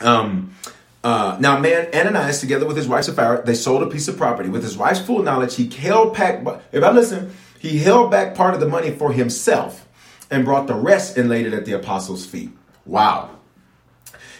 Um, 0.02 0.56
Uh, 1.04 1.36
now, 1.42 1.60
man, 1.60 1.90
Ananias, 1.94 2.40
together 2.40 2.66
with 2.66 2.78
his 2.78 2.88
wife 2.88 3.04
Sapphira, 3.04 3.44
they 3.46 3.54
sold 3.54 3.84
a 3.84 3.88
piece 3.88 4.08
of 4.08 4.16
property. 4.18 4.48
With 4.48 4.64
his 4.64 4.78
wife's 4.78 5.02
full 5.02 5.22
knowledge, 5.22 5.56
he 5.56 5.70
held 5.70 6.16
back. 6.16 6.42
If 6.72 6.82
I 6.82 6.92
listen, 6.92 7.36
he 7.60 7.78
held 7.78 8.10
back 8.10 8.36
part 8.36 8.54
of 8.54 8.62
the 8.62 8.70
money 8.70 8.90
for 8.92 9.12
himself 9.12 9.86
and 10.32 10.46
brought 10.46 10.68
the 10.68 10.76
rest 10.76 11.18
and 11.18 11.28
laid 11.28 11.46
it 11.46 11.54
at 11.54 11.66
the 11.66 11.74
apostles' 11.74 12.26
feet. 12.26 12.52
Wow. 12.86 13.32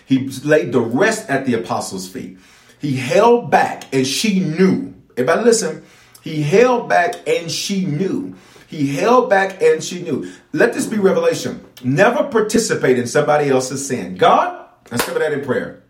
He 0.06 0.28
laid 0.44 0.72
the 0.72 0.82
rest 0.82 1.30
at 1.30 1.46
the 1.46 1.54
apostles' 1.54 2.08
feet. 2.08 2.38
He 2.80 2.98
held 2.98 3.50
back, 3.50 3.86
and 3.94 4.06
she 4.06 4.40
knew. 4.40 4.94
I 5.18 5.22
listen, 5.42 5.86
he 6.22 6.42
held 6.42 6.90
back, 6.90 7.28
and 7.28 7.50
she 7.50 7.86
knew. 7.86 8.36
He 8.68 8.96
held 8.96 9.30
back, 9.30 9.62
and 9.62 9.84
she 9.84 10.02
knew. 10.02 10.32
Let 10.52 10.74
this 10.74 10.88
be 10.88 10.98
revelation. 10.98 11.64
Never 11.84 12.24
participate 12.24 12.98
in 12.98 13.08
somebody 13.08 13.50
else's 13.50 13.88
sin. 13.88 14.16
God, 14.16 14.68
let's 14.92 15.06
cover 15.06 15.20
that 15.20 15.34
in 15.34 15.46
prayer. 15.46 15.84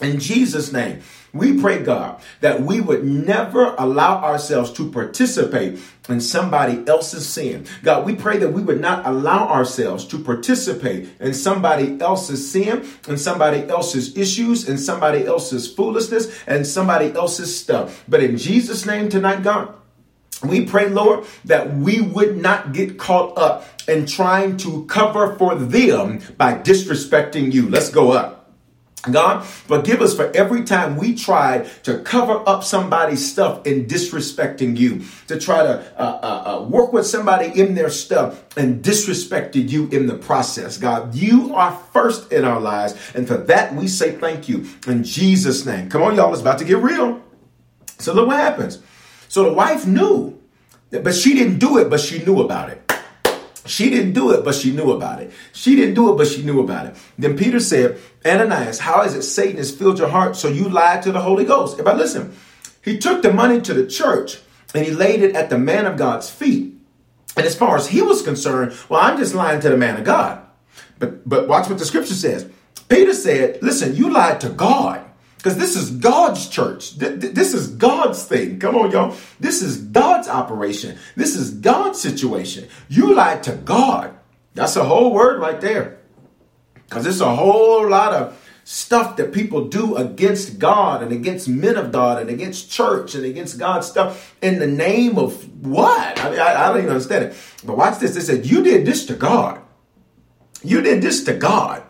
In 0.00 0.20
Jesus' 0.20 0.72
name, 0.72 1.02
we 1.32 1.60
pray, 1.60 1.82
God, 1.82 2.20
that 2.40 2.62
we 2.62 2.80
would 2.80 3.04
never 3.04 3.74
allow 3.76 4.22
ourselves 4.22 4.72
to 4.72 4.90
participate 4.90 5.78
in 6.08 6.20
somebody 6.20 6.86
else's 6.86 7.28
sin. 7.28 7.66
God, 7.82 8.06
we 8.06 8.14
pray 8.14 8.38
that 8.38 8.52
we 8.52 8.62
would 8.62 8.80
not 8.80 9.06
allow 9.06 9.48
ourselves 9.48 10.06
to 10.06 10.18
participate 10.18 11.08
in 11.20 11.34
somebody 11.34 12.00
else's 12.00 12.50
sin, 12.50 12.88
and 13.06 13.20
somebody 13.20 13.68
else's 13.68 14.16
issues, 14.16 14.68
and 14.68 14.80
somebody 14.80 15.26
else's 15.26 15.72
foolishness, 15.72 16.32
and 16.46 16.66
somebody 16.66 17.12
else's 17.12 17.58
stuff. 17.58 18.04
But 18.08 18.22
in 18.22 18.38
Jesus' 18.38 18.86
name 18.86 19.08
tonight, 19.08 19.42
God, 19.42 19.74
we 20.44 20.64
pray, 20.64 20.88
Lord, 20.88 21.26
that 21.44 21.74
we 21.74 22.00
would 22.00 22.36
not 22.36 22.72
get 22.72 22.96
caught 22.96 23.36
up 23.36 23.66
in 23.88 24.06
trying 24.06 24.56
to 24.58 24.84
cover 24.86 25.34
for 25.34 25.56
them 25.56 26.20
by 26.36 26.54
disrespecting 26.54 27.52
you. 27.52 27.68
Let's 27.68 27.90
go 27.90 28.12
up. 28.12 28.37
God, 29.12 29.44
forgive 29.44 30.00
us 30.00 30.14
for 30.14 30.30
every 30.34 30.64
time 30.64 30.96
we 30.96 31.14
tried 31.14 31.66
to 31.84 31.98
cover 32.00 32.42
up 32.46 32.64
somebody's 32.64 33.30
stuff 33.30 33.66
in 33.66 33.86
disrespecting 33.86 34.76
you, 34.76 35.04
to 35.26 35.38
try 35.38 35.62
to 35.62 36.00
uh, 36.00 36.02
uh, 36.02 36.60
uh, 36.60 36.64
work 36.64 36.92
with 36.92 37.06
somebody 37.06 37.58
in 37.58 37.74
their 37.74 37.90
stuff 37.90 38.56
and 38.56 38.82
disrespected 38.82 39.68
you 39.68 39.88
in 39.88 40.06
the 40.06 40.16
process. 40.16 40.78
God, 40.78 41.14
you 41.14 41.54
are 41.54 41.72
first 41.92 42.32
in 42.32 42.44
our 42.44 42.60
lives. 42.60 42.94
And 43.14 43.26
for 43.26 43.36
that, 43.36 43.74
we 43.74 43.88
say 43.88 44.12
thank 44.12 44.48
you 44.48 44.66
in 44.86 45.04
Jesus' 45.04 45.64
name. 45.66 45.88
Come 45.88 46.02
on, 46.02 46.16
y'all, 46.16 46.32
it's 46.32 46.42
about 46.42 46.58
to 46.58 46.64
get 46.64 46.78
real. 46.78 47.22
So 47.98 48.14
look 48.14 48.28
what 48.28 48.36
happens. 48.36 48.80
So 49.28 49.44
the 49.44 49.52
wife 49.52 49.86
knew, 49.86 50.40
but 50.90 51.14
she 51.14 51.34
didn't 51.34 51.58
do 51.58 51.78
it, 51.78 51.90
but 51.90 52.00
she 52.00 52.24
knew 52.24 52.40
about 52.40 52.70
it. 52.70 52.82
She 53.68 53.90
didn't 53.90 54.12
do 54.12 54.32
it, 54.32 54.44
but 54.44 54.54
she 54.54 54.72
knew 54.72 54.92
about 54.92 55.20
it. 55.20 55.32
She 55.52 55.76
didn't 55.76 55.94
do 55.94 56.12
it, 56.12 56.16
but 56.16 56.26
she 56.26 56.42
knew 56.42 56.60
about 56.60 56.86
it. 56.86 56.96
Then 57.18 57.36
Peter 57.36 57.60
said, 57.60 57.98
Ananias, 58.24 58.80
how 58.80 59.02
is 59.02 59.14
it 59.14 59.22
Satan 59.22 59.58
has 59.58 59.74
filled 59.74 59.98
your 59.98 60.08
heart 60.08 60.36
so 60.36 60.48
you 60.48 60.68
lied 60.68 61.02
to 61.02 61.12
the 61.12 61.20
Holy 61.20 61.44
Ghost? 61.44 61.78
If 61.78 61.86
I 61.86 61.92
listen, 61.92 62.34
he 62.82 62.98
took 62.98 63.22
the 63.22 63.32
money 63.32 63.60
to 63.60 63.74
the 63.74 63.86
church 63.86 64.38
and 64.74 64.84
he 64.84 64.92
laid 64.92 65.22
it 65.22 65.34
at 65.36 65.50
the 65.50 65.58
man 65.58 65.86
of 65.86 65.96
God's 65.96 66.30
feet. 66.30 66.74
And 67.36 67.46
as 67.46 67.54
far 67.54 67.76
as 67.76 67.88
he 67.88 68.02
was 68.02 68.22
concerned, 68.22 68.76
well, 68.88 69.00
I'm 69.00 69.18
just 69.18 69.34
lying 69.34 69.60
to 69.60 69.68
the 69.68 69.76
man 69.76 69.96
of 69.96 70.04
God. 70.04 70.44
But 70.98 71.28
but 71.28 71.46
watch 71.46 71.68
what 71.68 71.78
the 71.78 71.84
scripture 71.84 72.14
says. 72.14 72.50
Peter 72.88 73.14
said, 73.14 73.62
listen, 73.62 73.94
you 73.94 74.10
lied 74.10 74.40
to 74.40 74.48
God. 74.48 75.04
Because 75.38 75.56
this 75.56 75.76
is 75.76 75.92
God's 75.92 76.48
church. 76.48 76.96
This 76.96 77.54
is 77.54 77.68
God's 77.68 78.24
thing. 78.24 78.58
Come 78.58 78.74
on, 78.74 78.90
y'all. 78.90 79.16
This 79.38 79.62
is 79.62 79.76
God's 79.76 80.26
operation. 80.26 80.98
This 81.14 81.36
is 81.36 81.52
God's 81.52 82.00
situation. 82.00 82.68
You 82.88 83.14
lied 83.14 83.44
to 83.44 83.52
God. 83.54 84.18
That's 84.54 84.74
a 84.74 84.82
whole 84.82 85.12
word 85.12 85.40
right 85.40 85.60
there. 85.60 86.00
Because 86.74 87.06
it's 87.06 87.20
a 87.20 87.36
whole 87.36 87.88
lot 87.88 88.12
of 88.14 88.36
stuff 88.64 89.16
that 89.16 89.32
people 89.32 89.68
do 89.68 89.96
against 89.96 90.58
God 90.58 91.04
and 91.04 91.12
against 91.12 91.48
men 91.48 91.76
of 91.76 91.92
God 91.92 92.20
and 92.20 92.28
against 92.28 92.70
church 92.70 93.14
and 93.14 93.24
against 93.24 93.60
God's 93.60 93.86
stuff 93.86 94.36
in 94.42 94.58
the 94.58 94.66
name 94.66 95.18
of 95.18 95.64
what? 95.64 96.20
I, 96.20 96.30
mean, 96.30 96.40
I, 96.40 96.64
I 96.64 96.68
don't 96.68 96.78
even 96.78 96.90
understand 96.90 97.26
it. 97.26 97.36
But 97.64 97.76
watch 97.76 98.00
this. 98.00 98.14
They 98.16 98.20
said, 98.20 98.44
You 98.44 98.64
did 98.64 98.84
this 98.84 99.06
to 99.06 99.14
God. 99.14 99.62
You 100.64 100.80
did 100.80 101.00
this 101.00 101.22
to 101.24 101.34
God. 101.34 101.84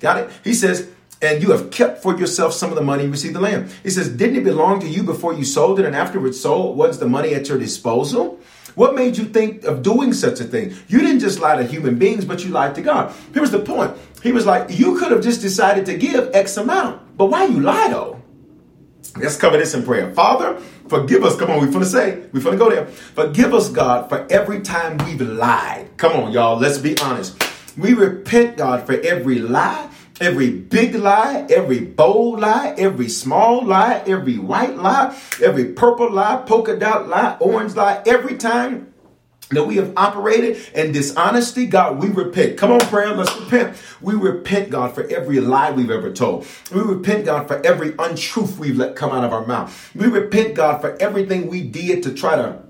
Got 0.00 0.18
it? 0.18 0.30
He 0.42 0.54
says, 0.54 0.88
and 1.20 1.42
you 1.42 1.50
have 1.50 1.70
kept 1.70 2.02
for 2.02 2.16
yourself 2.16 2.52
some 2.52 2.70
of 2.70 2.76
the 2.76 2.84
money 2.84 3.04
you 3.04 3.10
received 3.10 3.34
the 3.34 3.40
land. 3.40 3.70
He 3.82 3.90
says, 3.90 4.08
Didn't 4.08 4.36
it 4.36 4.44
belong 4.44 4.80
to 4.80 4.88
you 4.88 5.02
before 5.02 5.34
you 5.34 5.44
sold 5.44 5.80
it 5.80 5.86
and 5.86 5.96
afterwards 5.96 6.40
sold? 6.40 6.76
Was 6.76 6.98
the 6.98 7.08
money 7.08 7.34
at 7.34 7.48
your 7.48 7.58
disposal? 7.58 8.38
What 8.74 8.94
made 8.94 9.16
you 9.16 9.24
think 9.24 9.64
of 9.64 9.82
doing 9.82 10.12
such 10.12 10.40
a 10.40 10.44
thing? 10.44 10.74
You 10.86 11.00
didn't 11.00 11.20
just 11.20 11.40
lie 11.40 11.56
to 11.56 11.64
human 11.64 11.98
beings, 11.98 12.24
but 12.24 12.44
you 12.44 12.50
lied 12.50 12.76
to 12.76 12.82
God. 12.82 13.12
Here's 13.34 13.50
the 13.50 13.58
point. 13.58 13.96
He 14.22 14.30
was 14.30 14.46
like, 14.46 14.78
You 14.78 14.96
could 14.98 15.10
have 15.10 15.22
just 15.22 15.40
decided 15.40 15.86
to 15.86 15.96
give 15.96 16.30
X 16.34 16.56
amount, 16.56 17.16
but 17.16 17.26
why 17.26 17.44
you 17.46 17.60
lie 17.60 17.88
though? 17.88 18.22
Let's 19.16 19.36
cover 19.36 19.56
this 19.56 19.74
in 19.74 19.82
prayer. 19.82 20.12
Father, 20.12 20.60
forgive 20.88 21.24
us. 21.24 21.36
Come 21.36 21.50
on, 21.50 21.58
we're 21.58 21.72
to 21.72 21.84
say, 21.84 22.22
we're 22.32 22.40
going 22.40 22.56
to 22.56 22.64
go 22.64 22.70
there. 22.70 22.86
Forgive 22.86 23.52
us, 23.52 23.68
God, 23.68 24.08
for 24.08 24.26
every 24.30 24.60
time 24.60 24.98
we've 24.98 25.20
lied. 25.20 25.88
Come 25.96 26.12
on, 26.12 26.30
y'all, 26.30 26.58
let's 26.58 26.78
be 26.78 26.96
honest. 26.98 27.42
We 27.76 27.94
repent, 27.94 28.58
God, 28.58 28.86
for 28.86 28.94
every 29.00 29.38
lie 29.38 29.87
Every 30.20 30.50
big 30.50 30.96
lie, 30.96 31.46
every 31.48 31.80
bold 31.80 32.40
lie, 32.40 32.74
every 32.76 33.08
small 33.08 33.64
lie, 33.64 34.02
every 34.06 34.36
white 34.36 34.76
lie, 34.76 35.16
every 35.42 35.66
purple 35.66 36.10
lie, 36.10 36.42
polka 36.44 36.76
dot 36.76 37.08
lie, 37.08 37.36
orange 37.40 37.76
lie, 37.76 38.02
every 38.04 38.36
time 38.36 38.92
that 39.50 39.64
we 39.64 39.76
have 39.76 39.92
operated 39.96 40.58
in 40.74 40.92
dishonesty, 40.92 41.66
God, 41.66 42.02
we 42.02 42.08
repent. 42.08 42.58
Come 42.58 42.72
on, 42.72 42.80
prayer, 42.80 43.14
let's 43.14 43.34
repent. 43.38 43.76
We 44.00 44.14
repent, 44.14 44.70
God, 44.70 44.94
for 44.94 45.04
every 45.04 45.40
lie 45.40 45.70
we've 45.70 45.90
ever 45.90 46.12
told. 46.12 46.46
We 46.72 46.80
repent, 46.80 47.24
God, 47.24 47.48
for 47.48 47.64
every 47.64 47.94
untruth 47.98 48.58
we've 48.58 48.76
let 48.76 48.96
come 48.96 49.10
out 49.12 49.24
of 49.24 49.32
our 49.32 49.46
mouth. 49.46 49.94
We 49.94 50.06
repent, 50.06 50.54
God, 50.54 50.80
for 50.80 51.00
everything 51.00 51.46
we 51.46 51.62
did 51.62 52.02
to 52.02 52.12
try 52.12 52.36
to 52.36 52.62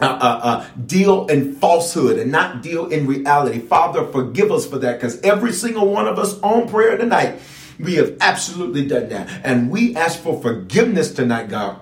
uh, 0.00 0.04
uh, 0.04 0.40
uh, 0.42 0.66
deal 0.86 1.26
in 1.26 1.54
falsehood 1.54 2.18
and 2.18 2.30
not 2.30 2.62
deal 2.62 2.86
in 2.86 3.06
reality. 3.06 3.60
Father, 3.60 4.06
forgive 4.06 4.52
us 4.52 4.66
for 4.66 4.78
that 4.78 5.00
because 5.00 5.20
every 5.22 5.52
single 5.52 5.90
one 5.90 6.06
of 6.06 6.18
us 6.18 6.38
on 6.40 6.68
prayer 6.68 6.98
tonight, 6.98 7.40
we 7.78 7.94
have 7.94 8.16
absolutely 8.20 8.86
done 8.86 9.08
that. 9.08 9.28
And 9.44 9.70
we 9.70 9.96
ask 9.96 10.20
for 10.20 10.40
forgiveness 10.40 11.14
tonight, 11.14 11.48
God. 11.48 11.80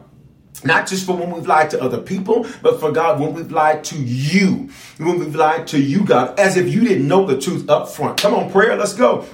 Not 0.63 0.87
just 0.87 1.05
for 1.05 1.17
when 1.17 1.31
we've 1.31 1.47
lied 1.47 1.71
to 1.71 1.83
other 1.83 2.01
people, 2.01 2.47
but 2.63 2.81
for 2.81 2.93
God, 2.93 3.21
when 3.21 3.35
we've 3.35 3.51
lied 3.51 3.85
to 3.85 3.97
you. 3.97 4.71
When 4.99 5.19
we've 5.19 5.35
lied 5.35 5.67
to 5.69 5.81
you, 5.81 6.05
God, 6.05 6.39
as 6.39 6.57
if 6.57 6.73
you 6.73 6.81
didn't 6.81 7.09
know 7.09 7.27
the 7.27 7.39
truth 7.39 7.69
up 7.69 7.89
front. 7.89 8.21
Come 8.23 8.35
on, 8.35 8.51
prayer, 8.51 8.77
let's 8.77 8.95
go 8.95 9.27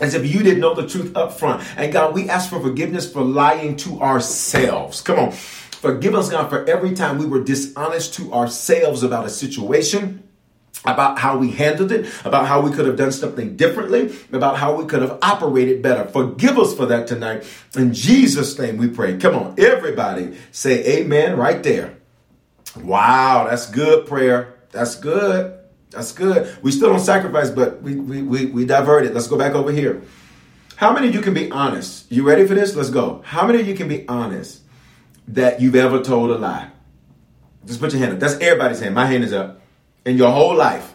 as 0.00 0.14
if 0.14 0.26
you 0.26 0.42
didn't 0.42 0.60
know 0.60 0.74
the 0.74 0.88
truth 0.88 1.14
up 1.16 1.32
front. 1.32 1.62
And 1.78 1.92
God, 1.92 2.14
we 2.14 2.28
ask 2.28 2.50
for 2.50 2.60
forgiveness 2.60 3.10
for 3.12 3.22
lying 3.22 3.76
to 3.76 4.00
ourselves. 4.00 5.02
Come 5.02 5.18
on. 5.18 5.34
Forgive 5.80 6.14
us, 6.14 6.28
God, 6.28 6.50
for 6.50 6.68
every 6.68 6.92
time 6.92 7.16
we 7.16 7.24
were 7.24 7.42
dishonest 7.42 8.14
to 8.14 8.32
ourselves 8.34 9.02
about 9.02 9.24
a 9.24 9.30
situation 9.30 10.22
about 10.84 11.18
how 11.18 11.36
we 11.36 11.50
handled 11.50 11.92
it, 11.92 12.06
about 12.24 12.46
how 12.46 12.60
we 12.60 12.70
could 12.70 12.86
have 12.86 12.96
done 12.96 13.12
something 13.12 13.56
differently, 13.56 14.14
about 14.32 14.56
how 14.56 14.74
we 14.74 14.86
could 14.86 15.02
have 15.02 15.18
operated 15.22 15.82
better. 15.82 16.08
Forgive 16.08 16.58
us 16.58 16.74
for 16.74 16.86
that 16.86 17.06
tonight. 17.06 17.44
In 17.76 17.92
Jesus' 17.92 18.58
name 18.58 18.78
we 18.78 18.88
pray. 18.88 19.18
Come 19.18 19.34
on, 19.34 19.54
everybody 19.58 20.36
say 20.52 21.00
amen 21.00 21.36
right 21.36 21.62
there. 21.62 21.96
Wow, 22.82 23.46
that's 23.50 23.70
good 23.70 24.06
prayer. 24.06 24.54
That's 24.70 24.94
good. 24.94 25.58
That's 25.90 26.12
good. 26.12 26.56
We 26.62 26.70
still 26.70 26.90
don't 26.90 27.00
sacrifice, 27.00 27.50
but 27.50 27.82
we, 27.82 27.96
we, 27.96 28.22
we, 28.22 28.46
we 28.46 28.64
diverted. 28.64 29.12
Let's 29.12 29.26
go 29.26 29.36
back 29.36 29.54
over 29.54 29.72
here. 29.72 30.02
How 30.76 30.92
many 30.94 31.08
of 31.08 31.14
you 31.14 31.20
can 31.20 31.34
be 31.34 31.50
honest? 31.50 32.10
You 32.10 32.22
ready 32.22 32.46
for 32.46 32.54
this? 32.54 32.74
Let's 32.76 32.90
go. 32.90 33.22
How 33.24 33.46
many 33.46 33.60
of 33.60 33.66
you 33.66 33.74
can 33.74 33.88
be 33.88 34.08
honest 34.08 34.59
that 35.34 35.60
you've 35.60 35.76
ever 35.76 36.02
told 36.02 36.30
a 36.30 36.38
lie? 36.38 36.70
Just 37.66 37.80
put 37.80 37.92
your 37.92 38.00
hand 38.00 38.14
up. 38.14 38.20
That's 38.20 38.34
everybody's 38.34 38.80
hand. 38.80 38.94
My 38.94 39.06
hand 39.06 39.24
is 39.24 39.32
up. 39.32 39.60
In 40.04 40.16
your 40.16 40.30
whole 40.30 40.54
life. 40.54 40.94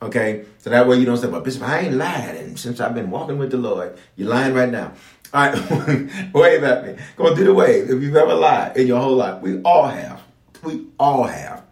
Okay? 0.00 0.44
So 0.58 0.70
that 0.70 0.86
way 0.86 0.96
you 0.96 1.04
don't 1.04 1.18
say, 1.18 1.28
well, 1.28 1.40
Bishop, 1.40 1.62
I 1.62 1.80
ain't 1.80 1.94
lied. 1.94 2.36
And 2.36 2.58
since 2.58 2.80
I've 2.80 2.94
been 2.94 3.10
walking 3.10 3.38
with 3.38 3.50
the 3.50 3.58
Lord, 3.58 3.98
you're 4.16 4.28
lying 4.28 4.54
right 4.54 4.70
now. 4.70 4.92
All 5.32 5.50
right, 5.50 6.32
wave 6.34 6.62
at 6.62 6.86
me. 6.86 6.96
Go 7.16 7.34
do 7.34 7.44
the 7.44 7.52
wave. 7.52 7.90
If 7.90 8.00
you've 8.00 8.16
ever 8.16 8.34
lied 8.34 8.76
in 8.76 8.86
your 8.86 9.00
whole 9.00 9.16
life, 9.16 9.42
we 9.42 9.60
all 9.62 9.88
have. 9.88 10.22
We 10.62 10.86
all 10.98 11.24
have. 11.24 11.64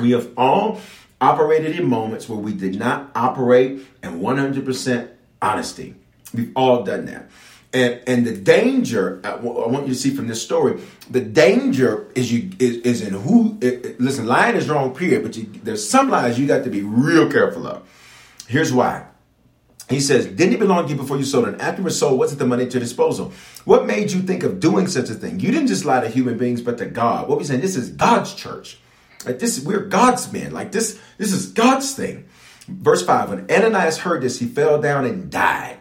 We 0.00 0.12
have 0.12 0.30
all 0.36 0.80
operated 1.20 1.78
in 1.78 1.88
moments 1.88 2.28
where 2.28 2.38
we 2.38 2.52
did 2.52 2.78
not 2.78 3.10
operate 3.14 3.80
in 4.02 4.20
100% 4.20 5.10
honesty. 5.42 5.94
We've 6.32 6.52
all 6.54 6.82
done 6.84 7.06
that. 7.06 7.30
And, 7.76 8.00
and 8.06 8.26
the 8.26 8.34
danger, 8.34 9.20
I 9.22 9.34
want 9.34 9.86
you 9.86 9.92
to 9.92 9.98
see 9.98 10.08
from 10.08 10.28
this 10.28 10.42
story, 10.42 10.80
the 11.10 11.20
danger 11.20 12.10
is 12.14 12.32
you 12.32 12.50
is, 12.58 12.76
is 12.78 13.02
in 13.02 13.12
who. 13.12 13.58
It, 13.60 13.84
it, 13.84 14.00
listen, 14.00 14.26
lying 14.26 14.56
is 14.56 14.66
wrong, 14.66 14.94
period. 14.94 15.22
But 15.22 15.36
you, 15.36 15.44
there's 15.62 15.86
some 15.86 16.08
lies 16.08 16.38
you 16.38 16.46
got 16.46 16.64
to 16.64 16.70
be 16.70 16.80
real 16.80 17.30
careful 17.30 17.66
of. 17.66 17.86
Here's 18.48 18.72
why. 18.72 19.04
He 19.90 20.00
says, 20.00 20.24
Didn't 20.24 20.54
it 20.54 20.58
belong 20.58 20.84
to 20.84 20.90
you 20.92 20.96
before 20.96 21.18
you 21.18 21.24
sold 21.24 21.48
it? 21.48 21.52
And 21.52 21.60
after 21.60 21.82
you 21.82 21.90
sold, 21.90 22.18
what's 22.18 22.34
the 22.34 22.46
money 22.46 22.64
at 22.64 22.72
your 22.72 22.80
disposal? 22.80 23.34
What 23.66 23.84
made 23.84 24.10
you 24.10 24.22
think 24.22 24.42
of 24.42 24.58
doing 24.58 24.86
such 24.86 25.10
a 25.10 25.14
thing? 25.14 25.38
You 25.38 25.52
didn't 25.52 25.66
just 25.66 25.84
lie 25.84 26.00
to 26.00 26.08
human 26.08 26.38
beings, 26.38 26.62
but 26.62 26.78
to 26.78 26.86
God. 26.86 27.28
What 27.28 27.36
we 27.36 27.44
saying? 27.44 27.60
This 27.60 27.76
is 27.76 27.90
God's 27.90 28.32
church. 28.32 28.78
Like 29.26 29.38
this, 29.38 29.60
we're 29.60 29.80
God's 29.80 30.32
men. 30.32 30.52
Like 30.52 30.72
this, 30.72 30.98
this 31.18 31.30
is 31.30 31.48
God's 31.52 31.92
thing. 31.92 32.26
Verse 32.68 33.04
5 33.04 33.28
When 33.28 33.50
Ananias 33.50 33.98
heard 33.98 34.22
this, 34.22 34.38
he 34.38 34.46
fell 34.46 34.80
down 34.80 35.04
and 35.04 35.30
died. 35.30 35.75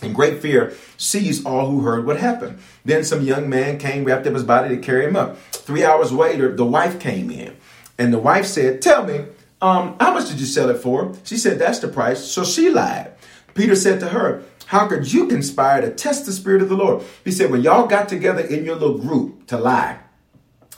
And 0.00 0.14
great 0.14 0.40
fear 0.40 0.74
seized 0.96 1.44
all 1.44 1.68
who 1.68 1.80
heard 1.80 2.06
what 2.06 2.18
happened. 2.18 2.58
Then 2.84 3.02
some 3.02 3.22
young 3.22 3.48
man 3.48 3.78
came, 3.78 4.04
wrapped 4.04 4.26
up 4.26 4.34
his 4.34 4.44
body 4.44 4.76
to 4.76 4.80
carry 4.80 5.06
him 5.06 5.16
up. 5.16 5.38
Three 5.52 5.84
hours 5.84 6.12
later, 6.12 6.54
the 6.54 6.64
wife 6.64 7.00
came 7.00 7.30
in. 7.30 7.56
And 7.98 8.12
the 8.12 8.18
wife 8.18 8.46
said, 8.46 8.80
Tell 8.80 9.04
me, 9.04 9.24
um, 9.60 9.96
how 9.98 10.14
much 10.14 10.28
did 10.28 10.38
you 10.38 10.46
sell 10.46 10.70
it 10.70 10.78
for? 10.78 11.14
She 11.24 11.36
said, 11.36 11.58
That's 11.58 11.80
the 11.80 11.88
price. 11.88 12.24
So 12.24 12.44
she 12.44 12.70
lied. 12.70 13.12
Peter 13.54 13.74
said 13.74 13.98
to 14.00 14.08
her, 14.10 14.44
How 14.66 14.86
could 14.86 15.12
you 15.12 15.26
conspire 15.26 15.80
to 15.80 15.90
test 15.90 16.26
the 16.26 16.32
Spirit 16.32 16.62
of 16.62 16.68
the 16.68 16.76
Lord? 16.76 17.02
He 17.24 17.32
said, 17.32 17.50
When 17.50 17.62
y'all 17.62 17.88
got 17.88 18.08
together 18.08 18.42
in 18.42 18.64
your 18.64 18.76
little 18.76 18.98
group 18.98 19.48
to 19.48 19.58
lie, 19.58 19.98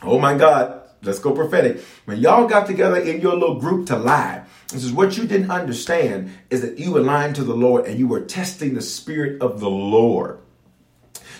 oh 0.02 0.18
my 0.18 0.36
God, 0.36 0.79
let's 1.02 1.18
go 1.18 1.32
prophetic. 1.32 1.82
When 2.04 2.18
y'all 2.18 2.46
got 2.46 2.66
together 2.66 2.98
in 2.98 3.20
your 3.20 3.34
little 3.34 3.58
group 3.58 3.86
to 3.86 3.96
lie, 3.96 4.44
this 4.68 4.84
is 4.84 4.92
what 4.92 5.16
you 5.16 5.26
didn't 5.26 5.50
understand 5.50 6.32
is 6.50 6.62
that 6.62 6.78
you 6.78 6.92
were 6.92 7.00
lying 7.00 7.32
to 7.34 7.44
the 7.44 7.54
Lord 7.54 7.86
and 7.86 7.98
you 7.98 8.06
were 8.06 8.20
testing 8.20 8.74
the 8.74 8.82
Spirit 8.82 9.40
of 9.42 9.60
the 9.60 9.70
Lord. 9.70 10.38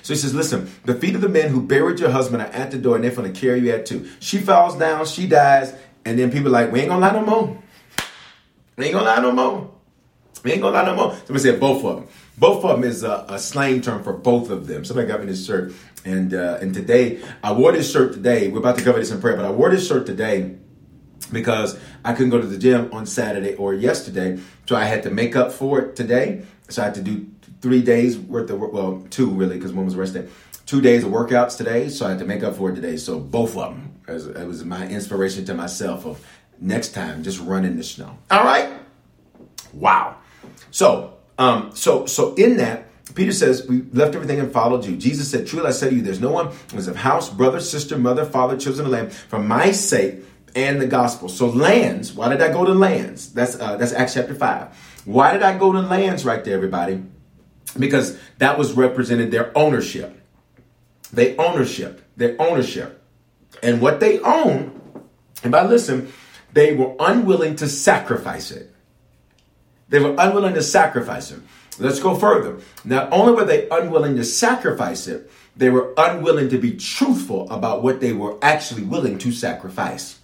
So 0.03 0.15
he 0.15 0.19
says, 0.19 0.35
Listen, 0.35 0.71
the 0.85 0.95
feet 0.95 1.15
of 1.15 1.21
the 1.21 1.29
men 1.29 1.51
who 1.51 1.61
buried 1.61 2.01
your 2.01 2.11
husband 2.11 2.43
are 2.43 2.47
at 2.47 2.71
the 2.71 2.79
door 2.79 2.97
and 2.97 3.05
they're 3.05 3.15
going 3.15 3.33
to 3.33 3.41
carry 3.41 3.61
you 3.61 3.73
at 3.73 3.87
too. 3.87 4.09
She 4.19 4.39
falls 4.39 4.77
down, 4.77 5.07
she 5.07 5.27
dies, 5.27 5.75
and 6.05 6.19
then 6.19 6.31
people 6.31 6.51
like, 6.51 6.73
We 6.73 6.81
ain't 6.81 6.89
going 6.89 7.01
to 7.01 7.07
lie 7.07 7.13
no 7.13 7.25
more. 7.25 7.63
We 8.77 8.87
ain't 8.87 8.95
going 8.95 9.05
to 9.05 9.11
lie 9.11 9.21
no 9.21 9.33
more. 9.33 9.71
We 10.43 10.53
ain't 10.53 10.63
gonna 10.63 10.75
lie 10.75 10.85
no 10.85 10.95
more. 10.95 11.15
Somebody 11.27 11.39
said 11.41 11.61
both 11.61 11.85
of 11.85 11.97
them. 11.97 12.09
Both 12.41 12.65
of 12.65 12.71
them 12.71 12.85
is 12.85 13.03
a, 13.03 13.27
a 13.29 13.39
slang 13.39 13.83
term 13.83 14.03
for 14.03 14.15
both 14.15 14.49
of 14.49 14.67
them. 14.67 14.83
Somebody 14.87 15.07
got 15.07 15.21
me 15.21 15.27
this 15.27 15.45
shirt, 15.45 15.75
and 16.07 16.33
uh, 16.33 16.59
and 16.63 16.73
today 16.73 17.23
I 17.45 17.53
wore 17.53 17.73
this 17.73 17.93
shirt 17.93 18.15
today. 18.15 18.49
We're 18.49 18.61
about 18.61 18.79
to 18.79 18.85
cover 18.85 18.99
this 18.99 19.11
in 19.11 19.21
prayer, 19.21 19.37
but 19.37 19.45
I 19.45 19.51
wore 19.51 19.71
this 19.71 19.87
shirt 19.87 20.07
today 20.07 20.57
because 21.31 21.79
I 22.03 22.15
couldn't 22.15 22.31
go 22.31 22.41
to 22.41 22.47
the 22.47 22.57
gym 22.57 22.89
on 22.93 23.05
Saturday 23.05 23.55
or 23.57 23.75
yesterday, 23.75 24.41
so 24.67 24.75
I 24.75 24.85
had 24.85 25.03
to 25.03 25.11
make 25.11 25.37
up 25.37 25.53
for 25.53 25.81
it 25.81 25.97
today. 25.97 26.47
So 26.71 26.81
I 26.81 26.87
had 26.87 26.95
to 26.95 27.03
do 27.03 27.27
three 27.61 27.83
days 27.83 28.19
worth 28.19 28.49
of 28.49 28.59
work. 28.59 28.73
Well, 28.73 29.07
two 29.11 29.29
really, 29.29 29.57
because 29.57 29.75
one 29.75 29.85
was 29.85 29.95
rest 29.95 30.15
day. 30.15 30.27
Two 30.65 30.81
days 30.81 31.05
of 31.05 31.11
workouts 31.11 31.59
today, 31.59 31.91
so 31.91 32.07
I 32.07 32.11
had 32.11 32.21
to 32.21 32.25
make 32.25 32.43
up 32.43 32.55
for 32.55 32.71
it 32.71 32.75
today. 32.75 32.97
So 32.97 33.21
both 33.21 33.55
of 33.57 33.75
them. 33.75 34.01
It 34.09 34.47
was 34.47 34.65
my 34.65 34.89
inspiration 34.89 35.45
to 35.45 35.55
myself 35.55 36.07
of 36.07 36.27
next 36.59 36.95
time 36.95 37.23
just 37.23 37.39
run 37.39 37.67
in 37.67 37.77
the 37.77 37.85
snow. 37.85 38.17
All 38.31 38.45
right. 38.45 38.73
Wow. 39.75 40.17
So, 40.71 41.20
um, 41.41 41.71
so, 41.75 42.05
so 42.05 42.35
in 42.35 42.59
that, 42.59 42.87
Peter 43.15 43.33
says, 43.33 43.67
We 43.67 43.81
left 43.93 44.15
everything 44.15 44.39
and 44.39 44.53
followed 44.53 44.85
you. 44.85 44.95
Jesus 44.97 45.31
said, 45.31 45.47
Truly 45.47 45.69
I 45.69 45.71
say 45.71 45.89
to 45.89 45.97
you, 45.97 46.03
there's 46.03 46.21
no 46.21 46.31
one 46.31 46.51
is 46.75 46.87
of 46.87 46.97
house, 46.97 47.31
brother, 47.31 47.61
sister, 47.61 47.97
mother, 47.97 48.27
father, 48.27 48.59
children, 48.59 48.87
or 48.87 48.91
land 48.91 49.13
for 49.13 49.39
my 49.39 49.73
sake 49.73 50.17
and 50.55 50.79
the 50.79 50.87
gospel. 50.87 51.31
So 51.31 51.49
lands, 51.49 52.13
why 52.13 52.29
did 52.29 52.43
I 52.43 52.53
go 52.53 52.67
to 52.67 52.75
lands? 52.75 53.33
That's 53.33 53.59
uh, 53.59 53.79
that's 53.79 53.95
Acts 53.95 54.15
chapter 54.15 54.35
5. 54.35 55.03
Why 55.07 55.33
did 55.33 55.43
I 55.43 55.57
go 55.57 55.73
to 55.73 55.81
lands 55.81 56.27
right 56.27 56.45
there, 56.45 56.55
everybody? 56.55 57.03
Because 57.79 58.19
that 58.37 58.59
was 58.59 58.75
represented 58.75 59.31
their 59.31 59.57
ownership. 59.57 60.21
They 61.11 61.39
ownership, 61.39 62.03
their 62.19 62.37
ownership. 62.39 63.03
And 63.63 63.81
what 63.81 63.99
they 64.01 64.21
own, 64.21 64.79
and 65.43 65.51
by 65.51 65.65
listen, 65.65 66.13
they 66.53 66.75
were 66.75 66.95
unwilling 67.01 67.57
to 67.57 67.69
sacrifice 67.69 68.51
it. 68.51 68.70
They 69.91 69.99
were 69.99 70.15
unwilling 70.17 70.55
to 70.55 70.63
sacrifice 70.63 71.31
it. 71.31 71.41
Let's 71.79 72.01
go 72.01 72.15
further. 72.15 72.61
Not 72.85 73.13
only 73.13 73.33
were 73.33 73.45
they 73.45 73.69
unwilling 73.69 74.17
to 74.17 74.25
sacrifice 74.25 75.07
it, 75.07 75.31
they 75.57 75.69
were 75.69 75.93
unwilling 75.97 76.49
to 76.51 76.59
be 76.59 76.77
truthful 76.77 77.51
about 77.51 77.83
what 77.83 78.01
they 78.01 78.13
were 78.13 78.39
actually 78.41 78.83
willing 78.83 79.19
to 79.19 79.33
sacrifice. 79.33 80.19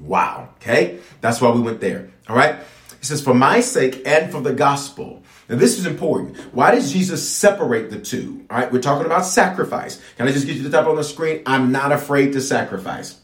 Wow. 0.00 0.48
Okay. 0.56 0.98
That's 1.20 1.40
why 1.40 1.50
we 1.50 1.60
went 1.60 1.80
there. 1.80 2.10
All 2.28 2.36
right. 2.36 2.56
He 2.98 3.06
says, 3.06 3.22
for 3.22 3.34
my 3.34 3.60
sake 3.60 4.02
and 4.06 4.32
for 4.32 4.40
the 4.40 4.52
gospel. 4.52 5.22
Now, 5.48 5.56
this 5.56 5.78
is 5.78 5.84
important. 5.84 6.38
Why 6.54 6.70
does 6.70 6.90
Jesus 6.90 7.28
separate 7.28 7.90
the 7.90 8.00
two? 8.00 8.46
All 8.48 8.58
right. 8.58 8.72
We're 8.72 8.80
talking 8.80 9.04
about 9.04 9.26
sacrifice. 9.26 10.00
Can 10.16 10.26
I 10.26 10.32
just 10.32 10.46
get 10.46 10.56
you 10.56 10.62
the 10.62 10.70
top 10.70 10.88
on 10.88 10.96
the 10.96 11.04
screen? 11.04 11.42
I'm 11.44 11.70
not 11.70 11.92
afraid 11.92 12.32
to 12.32 12.40
sacrifice. 12.40 13.20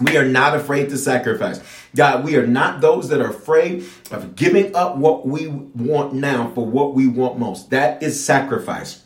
We 0.00 0.16
are 0.16 0.24
not 0.24 0.56
afraid 0.56 0.88
to 0.90 0.98
sacrifice. 0.98 1.60
God, 1.94 2.24
we 2.24 2.36
are 2.36 2.46
not 2.46 2.80
those 2.80 3.08
that 3.08 3.20
are 3.20 3.30
afraid 3.30 3.84
of 4.10 4.34
giving 4.34 4.74
up 4.74 4.96
what 4.96 5.26
we 5.26 5.48
want 5.48 6.14
now 6.14 6.50
for 6.54 6.64
what 6.64 6.94
we 6.94 7.06
want 7.06 7.38
most. 7.38 7.70
That 7.70 8.02
is 8.02 8.24
sacrifice. 8.24 9.04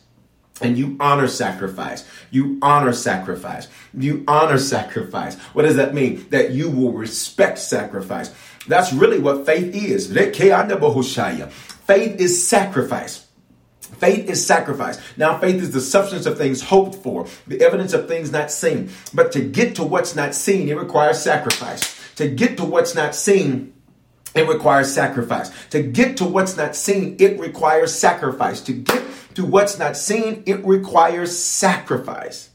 And 0.61 0.77
you 0.77 0.95
honor 1.01 1.27
sacrifice. 1.27 2.07
You 2.31 2.57
honor 2.61 2.93
sacrifice. 2.93 3.67
You 3.93 4.23
honor 4.27 4.57
sacrifice. 4.57 5.35
What 5.53 5.63
does 5.63 5.75
that 5.75 5.93
mean? 5.93 6.25
That 6.29 6.51
you 6.51 6.69
will 6.69 6.93
respect 6.93 7.59
sacrifice. 7.59 8.33
That's 8.67 8.93
really 8.93 9.19
what 9.19 9.45
faith 9.45 9.75
is. 9.75 10.07
Faith 11.85 12.19
is 12.19 12.47
sacrifice. 12.47 13.24
Faith 13.99 14.29
is 14.29 14.45
sacrifice. 14.45 14.99
Now, 15.17 15.37
faith 15.37 15.55
is 15.55 15.71
the 15.71 15.81
substance 15.81 16.25
of 16.25 16.37
things 16.37 16.61
hoped 16.61 16.95
for, 16.95 17.27
the 17.47 17.61
evidence 17.61 17.93
of 17.93 18.07
things 18.07 18.31
not 18.31 18.51
seen. 18.51 18.89
But 19.13 19.31
to 19.33 19.41
get 19.41 19.75
to 19.75 19.83
what's 19.83 20.15
not 20.15 20.35
seen, 20.35 20.67
it 20.69 20.77
requires 20.77 21.21
sacrifice. 21.21 21.95
To 22.15 22.27
get 22.27 22.57
to 22.57 22.65
what's 22.65 22.95
not 22.95 23.15
seen, 23.15 23.73
it 24.33 24.47
requires 24.47 24.93
sacrifice. 24.93 25.49
To 25.69 25.81
get 25.81 26.17
to 26.17 26.25
what's 26.25 26.57
not 26.57 26.75
seen, 26.75 27.15
it 27.19 27.39
requires 27.39 27.93
sacrifice. 27.93 28.61
To 28.61 28.73
get 28.73 29.03
to 29.35 29.45
what's 29.45 29.79
not 29.79 29.95
seen, 29.97 30.43
it 30.45 30.65
requires 30.65 31.37
sacrifice. 31.37 32.49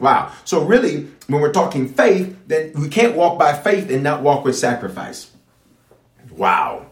Wow. 0.00 0.32
So, 0.44 0.64
really, 0.64 1.08
when 1.28 1.40
we're 1.40 1.52
talking 1.52 1.88
faith, 1.88 2.36
then 2.46 2.72
we 2.74 2.88
can't 2.88 3.16
walk 3.16 3.38
by 3.38 3.52
faith 3.52 3.90
and 3.90 4.02
not 4.02 4.22
walk 4.22 4.44
with 4.44 4.56
sacrifice. 4.56 5.30
Wow. 6.32 6.86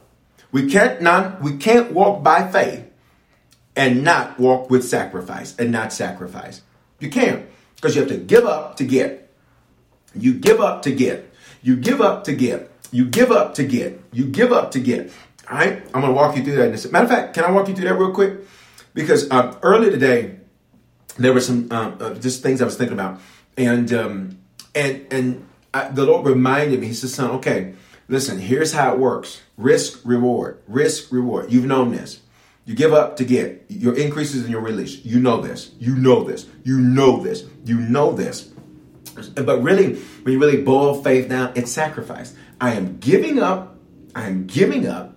We 0.53 0.71
can't 0.71 1.01
not 1.01 1.41
we 1.41 1.57
can't 1.57 1.93
walk 1.93 2.23
by 2.23 2.51
faith 2.51 2.92
and 3.77 4.05
not 4.05 4.39
walk 4.39 4.71
with 4.71 4.85
sacrifice 4.85 5.57
and 5.57 5.71
not 5.71 5.93
sacrifice. 5.93 6.63
You 7.01 7.11
can't 7.11 7.47
because 7.77 7.95
you 7.95 8.03
have 8.03 8.11
to 8.11 8.19
give 8.19 8.45
up 8.45 8.77
to 8.77 8.85
get. 8.85 9.31
You 10.15 10.35
give 10.35 10.61
up 10.61 10.83
to 10.83 10.93
get. 10.93 11.33
You 11.63 11.77
give 11.77 12.01
up 12.01 12.25
to 12.25 12.35
get. 12.35 12.71
You 12.91 13.07
give 13.07 13.31
up 13.33 13.55
to 13.55 13.65
get. 13.65 14.03
You 14.13 14.27
give 14.27 14.53
up 14.53 14.73
to 14.73 14.81
get. 14.81 15.11
All 15.51 15.59
right, 15.59 15.83
I'm 15.95 16.01
going 16.01 16.07
to 16.07 16.13
walk 16.13 16.37
you 16.37 16.45
through 16.45 16.57
that. 16.57 16.69
In 16.69 16.75
a 16.75 16.93
Matter 16.93 17.05
of 17.05 17.11
fact, 17.11 17.35
can 17.35 17.45
I 17.45 17.51
walk 17.51 17.69
you 17.69 17.75
through 17.75 17.89
that 17.89 17.95
real 17.95 18.13
quick? 18.13 18.41
Because 18.95 19.31
uh, 19.31 19.59
earlier 19.63 19.91
today, 19.91 20.37
there 21.19 21.33
were 21.33 21.41
some 21.41 21.69
uh, 21.71 21.91
uh, 21.99 22.15
just 22.15 22.43
things 22.43 22.63
I 22.63 22.65
was 22.65 22.77
thinking 22.77 22.95
about, 22.95 23.21
and 23.57 23.93
um, 23.93 24.39
and 24.75 25.07
and 25.11 25.49
I, 25.75 25.89
the 25.89 26.05
Lord 26.05 26.27
reminded 26.27 26.81
me. 26.81 26.89
He 26.89 26.95
said, 26.95 27.11
"Son, 27.11 27.31
okay, 27.33 27.75
listen. 28.09 28.39
Here's 28.39 28.73
how 28.73 28.95
it 28.95 28.99
works: 28.99 29.43
risk, 29.57 30.01
reward, 30.05 30.61
risk, 30.67 31.13
reward. 31.13 31.51
You've 31.53 31.67
known 31.67 31.91
this. 31.91 32.22
You 32.65 32.75
give 32.75 32.93
up 32.93 33.17
to 33.17 33.25
get. 33.25 33.65
Your 33.69 33.97
increases 33.97 34.45
in 34.45 34.51
your 34.51 34.61
release. 34.61 35.05
You 35.05 35.21
know 35.21 35.41
this. 35.41 35.73
You 35.79 35.97
know 35.97 36.23
this. 36.23 36.47
You 36.63 36.79
know 36.79 37.23
this. 37.23 37.45
You 37.65 37.81
know 37.81 38.13
this. 38.13 38.51
But 39.35 39.63
really, 39.63 39.95
when 39.95 40.33
you 40.33 40.41
really 40.41 40.63
boil 40.63 41.03
faith 41.03 41.29
down, 41.29 41.53
it's 41.55 41.73
sacrifice. 41.73 42.35
I 42.61 42.75
am 42.75 42.99
giving 42.99 43.41
up. 43.41 43.77
I 44.15 44.27
am 44.27 44.47
giving 44.47 44.87
up. 44.87 45.17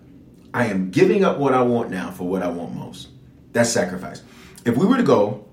I 0.53 0.67
am 0.67 0.89
giving 0.89 1.23
up 1.23 1.37
what 1.37 1.53
I 1.53 1.61
want 1.61 1.91
now 1.91 2.11
for 2.11 2.23
what 2.23 2.41
I 2.41 2.47
want 2.47 2.73
most. 2.73 3.09
That's 3.51 3.69
sacrifice. 3.69 4.23
If 4.65 4.77
we 4.77 4.85
were 4.85 4.97
to 4.97 5.03
go 5.03 5.45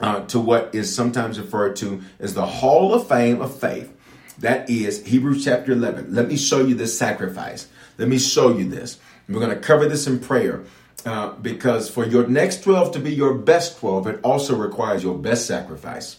uh, 0.00 0.26
to 0.26 0.38
what 0.38 0.74
is 0.74 0.94
sometimes 0.94 1.40
referred 1.40 1.76
to 1.76 2.02
as 2.18 2.34
the 2.34 2.44
Hall 2.44 2.92
of 2.92 3.08
Fame 3.08 3.40
of 3.40 3.58
Faith, 3.58 3.92
that 4.40 4.68
is 4.68 5.04
Hebrews 5.06 5.44
chapter 5.44 5.72
11. 5.72 6.14
Let 6.14 6.28
me 6.28 6.36
show 6.36 6.60
you 6.60 6.74
this 6.74 6.96
sacrifice. 6.98 7.68
Let 7.98 8.08
me 8.08 8.18
show 8.18 8.56
you 8.56 8.68
this. 8.68 8.98
We're 9.28 9.40
going 9.40 9.50
to 9.50 9.56
cover 9.56 9.88
this 9.88 10.06
in 10.06 10.20
prayer. 10.20 10.64
Uh, 11.04 11.32
because 11.34 11.88
for 11.88 12.04
your 12.04 12.26
next 12.26 12.62
12 12.64 12.92
to 12.92 12.98
be 12.98 13.14
your 13.14 13.34
best 13.34 13.78
12, 13.78 14.06
it 14.06 14.20
also 14.24 14.56
requires 14.56 15.04
your 15.04 15.16
best 15.16 15.46
sacrifice. 15.46 16.18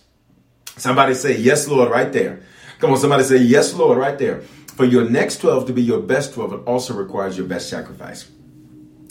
Somebody 0.77 1.13
say, 1.13 1.37
Yes, 1.37 1.67
Lord, 1.67 1.89
right 1.89 2.13
there. 2.13 2.43
Come 2.79 2.91
on, 2.91 2.97
somebody 2.97 3.23
say, 3.23 3.37
Yes, 3.37 3.73
Lord, 3.73 3.97
right 3.97 4.17
there. 4.17 4.41
For 4.75 4.85
your 4.85 5.09
next 5.09 5.39
12 5.39 5.67
to 5.67 5.73
be 5.73 5.81
your 5.81 5.99
best 5.99 6.35
12, 6.35 6.53
it 6.53 6.57
also 6.67 6.93
requires 6.93 7.37
your 7.37 7.47
best 7.47 7.69
sacrifice. 7.69 8.29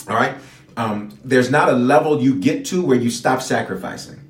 All 0.08 0.14
right? 0.14 0.36
Um, 0.76 1.18
there's 1.24 1.50
not 1.50 1.68
a 1.68 1.72
level 1.72 2.22
you 2.22 2.38
get 2.38 2.64
to 2.66 2.84
where 2.84 2.96
you 2.96 3.10
stop 3.10 3.42
sacrificing. 3.42 4.22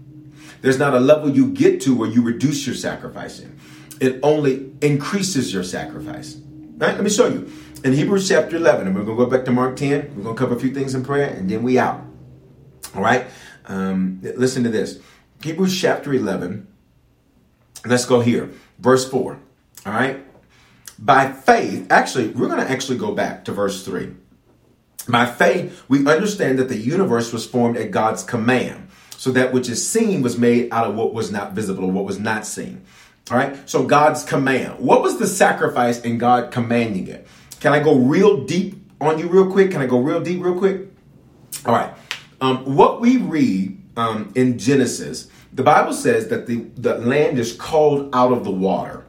There's 0.63 0.79
not 0.79 0.95
a 0.95 1.01
level 1.01 1.29
you 1.29 1.53
get 1.53 1.83
to 1.83 1.95
where 1.95 2.09
you 2.09 2.23
reduce 2.23 2.67
your 2.67 2.75
sacrificing. 2.75 3.59
It 4.01 4.21
only 4.23 4.73
increases 4.81 5.53
your 5.53 5.63
sacrifice. 5.63 6.37
All 6.37 6.87
right? 6.87 6.95
Let 6.95 7.05
me 7.05 7.11
show 7.11 7.29
you 7.29 7.53
in 7.87 7.93
Hebrews 7.93 8.29
chapter 8.29 8.57
11, 8.57 8.89
and 8.89 8.97
we're 8.97 9.05
going 9.05 9.17
to 9.17 9.25
go 9.25 9.31
back 9.31 9.45
to 9.45 9.53
Mark 9.53 9.77
10. 9.77 10.17
We're 10.17 10.25
going 10.25 10.35
to 10.35 10.39
cover 10.39 10.57
a 10.57 10.59
few 10.59 10.75
things 10.75 10.97
in 10.97 11.05
prayer, 11.05 11.29
and 11.29 11.49
then 11.49 11.63
we 11.63 11.79
out. 11.79 12.05
All 12.97 13.01
right? 13.01 13.27
Um, 13.67 14.19
listen 14.23 14.65
to 14.65 14.71
this 14.71 14.99
Hebrews 15.41 15.81
chapter 15.81 16.13
11. 16.13 16.67
Let's 17.85 18.05
go 18.05 18.21
here. 18.21 18.51
Verse 18.81 19.09
4. 19.09 19.39
All 19.87 19.93
right? 19.93 20.19
By 20.99 21.31
faith, 21.31 21.87
actually, 21.89 22.31
we're 22.31 22.49
going 22.49 22.59
to 22.59 22.69
actually 22.69 22.99
go 22.99 23.15
back 23.15 23.45
to 23.45 23.53
verse 23.53 23.85
3. 23.85 24.15
By 25.09 25.27
faith, 25.27 25.85
we 25.89 26.05
understand 26.09 26.59
that 26.59 26.69
the 26.69 26.77
universe 26.77 27.33
was 27.33 27.47
formed 27.47 27.77
at 27.77 27.93
God's 27.93 28.25
command. 28.25 28.89
So 29.11 29.31
that 29.31 29.53
which 29.53 29.69
is 29.69 29.89
seen 29.89 30.23
was 30.23 30.37
made 30.37 30.73
out 30.73 30.89
of 30.89 30.97
what 30.97 31.15
was 31.15 31.31
not 31.31 31.53
visible 31.53 31.85
or 31.85 31.93
what 31.93 32.05
was 32.05 32.19
not 32.19 32.47
seen. 32.47 32.85
All 33.31 33.37
right? 33.37 33.57
So 33.71 33.87
God's 33.87 34.25
command. 34.25 34.81
What 34.81 35.03
was 35.03 35.21
the 35.21 35.29
sacrifice 35.29 36.01
in 36.01 36.19
God 36.19 36.51
commanding 36.51 37.07
it? 37.07 37.29
Can 37.67 37.73
I 37.73 37.81
go 37.81 37.97
real 37.97 38.45
deep 38.45 38.77
on 39.01 39.19
you 39.19 39.27
real 39.27 39.51
quick? 39.51 39.73
Can 39.73 39.83
I 39.83 39.87
go 39.87 39.99
real 39.99 40.21
deep 40.21 40.41
real 40.41 40.57
quick? 40.57 40.83
All 41.65 41.75
right. 41.75 41.93
Um, 42.41 42.77
what 42.77 43.01
we 43.01 43.17
read 43.17 43.83
um, 43.97 44.31
in 44.37 44.57
Genesis, 44.57 45.27
the 45.53 45.65
Bible 45.65 45.93
says 45.93 46.29
that 46.29 46.47
the, 46.47 46.59
the 46.77 46.97
land 46.99 47.41
is 47.41 47.53
called 47.53 48.15
out 48.15 48.31
of 48.31 48.45
the 48.45 48.53
water. 48.53 49.05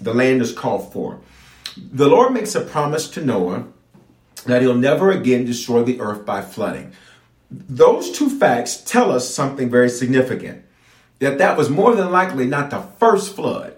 The 0.00 0.12
land 0.12 0.42
is 0.42 0.52
called 0.52 0.92
for. 0.92 1.20
The 1.76 2.08
Lord 2.08 2.32
makes 2.32 2.56
a 2.56 2.62
promise 2.62 3.08
to 3.10 3.24
Noah 3.24 3.68
that 4.44 4.60
he'll 4.60 4.74
never 4.74 5.12
again 5.12 5.44
destroy 5.44 5.84
the 5.84 6.00
earth 6.00 6.26
by 6.26 6.42
flooding. 6.42 6.90
Those 7.48 8.10
two 8.10 8.28
facts 8.28 8.78
tell 8.78 9.12
us 9.12 9.32
something 9.32 9.70
very 9.70 9.88
significant. 9.88 10.64
That 11.20 11.38
that 11.38 11.56
was 11.56 11.70
more 11.70 11.94
than 11.94 12.10
likely 12.10 12.46
not 12.46 12.70
the 12.70 12.80
first 12.80 13.36
flood. 13.36 13.76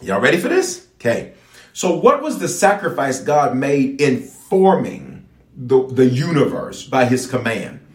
Y'all 0.00 0.18
ready 0.18 0.38
for 0.38 0.48
this? 0.48 0.86
Okay. 0.94 1.34
So 1.76 1.94
what 1.94 2.22
was 2.22 2.38
the 2.38 2.48
sacrifice 2.48 3.20
God 3.20 3.54
made 3.54 4.00
in 4.00 4.22
forming 4.22 5.28
the, 5.54 5.86
the 5.86 6.06
universe 6.06 6.82
by 6.82 7.04
his 7.04 7.26
command? 7.26 7.86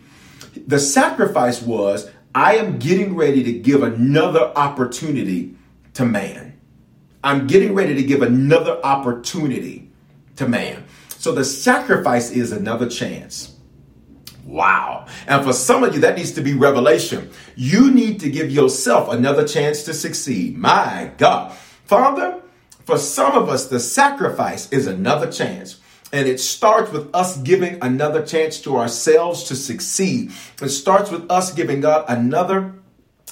The 0.67 0.77
sacrifice 0.77 1.63
was, 1.63 2.07
I 2.35 2.57
am 2.57 2.77
getting 2.77 3.15
ready 3.15 3.41
to 3.41 3.51
give 3.51 3.81
another 3.81 4.55
opportunity 4.55 5.55
to 5.95 6.05
man. 6.05 6.59
I'm 7.23 7.47
getting 7.47 7.73
ready 7.73 7.95
to 7.95 8.03
give 8.03 8.21
another 8.21 8.79
opportunity 8.85 9.89
to 10.35 10.47
man. 10.47 10.83
So 11.17 11.31
the 11.31 11.43
sacrifice 11.43 12.29
is 12.29 12.51
another 12.51 12.87
chance. 12.87 13.55
Wow. 14.45 15.07
And 15.25 15.43
for 15.43 15.53
some 15.53 15.83
of 15.83 15.95
you, 15.95 16.01
that 16.01 16.17
needs 16.17 16.33
to 16.33 16.41
be 16.41 16.53
revelation. 16.53 17.31
You 17.55 17.89
need 17.89 18.19
to 18.19 18.29
give 18.29 18.51
yourself 18.51 19.09
another 19.09 19.47
chance 19.47 19.81
to 19.85 19.95
succeed. 19.95 20.55
My 20.55 21.13
God. 21.17 21.57
Father, 21.85 22.41
for 22.85 22.97
some 22.97 23.33
of 23.33 23.49
us, 23.49 23.67
the 23.67 23.79
sacrifice 23.79 24.71
is 24.71 24.87
another 24.87 25.31
chance. 25.31 25.79
And 26.13 26.27
it 26.27 26.39
starts 26.39 26.91
with 26.91 27.13
us 27.15 27.37
giving 27.37 27.77
another 27.81 28.25
chance 28.25 28.59
to 28.61 28.77
ourselves 28.77 29.45
to 29.45 29.55
succeed. 29.55 30.31
It 30.61 30.69
starts 30.69 31.09
with 31.09 31.31
us 31.31 31.53
giving 31.53 31.79
God 31.79 32.05
another 32.09 32.73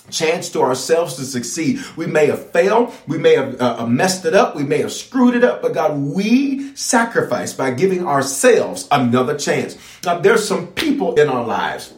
chance 0.10 0.50
to 0.52 0.62
ourselves 0.62 1.16
to 1.16 1.24
succeed. 1.24 1.82
We 1.96 2.08
may 2.08 2.28
have 2.28 2.52
failed. 2.52 2.94
We 3.08 3.18
may 3.18 3.36
have 3.36 3.62
uh, 3.62 3.78
uh, 3.80 3.86
messed 3.86 4.26
it 4.26 4.34
up. 4.34 4.56
We 4.56 4.64
may 4.64 4.80
have 4.80 4.92
screwed 4.92 5.36
it 5.36 5.44
up. 5.44 5.62
But 5.62 5.74
God, 5.74 5.98
we 6.00 6.76
sacrifice 6.76 7.54
by 7.54 7.72
giving 7.72 8.08
ourselves 8.08 8.88
another 8.92 9.38
chance. 9.38 9.78
Now, 10.06 10.20
there's 10.20 10.48
some 10.48 10.68
people 10.68 11.16
in 11.16 11.30
our 11.30 11.46
lives. 11.46 11.94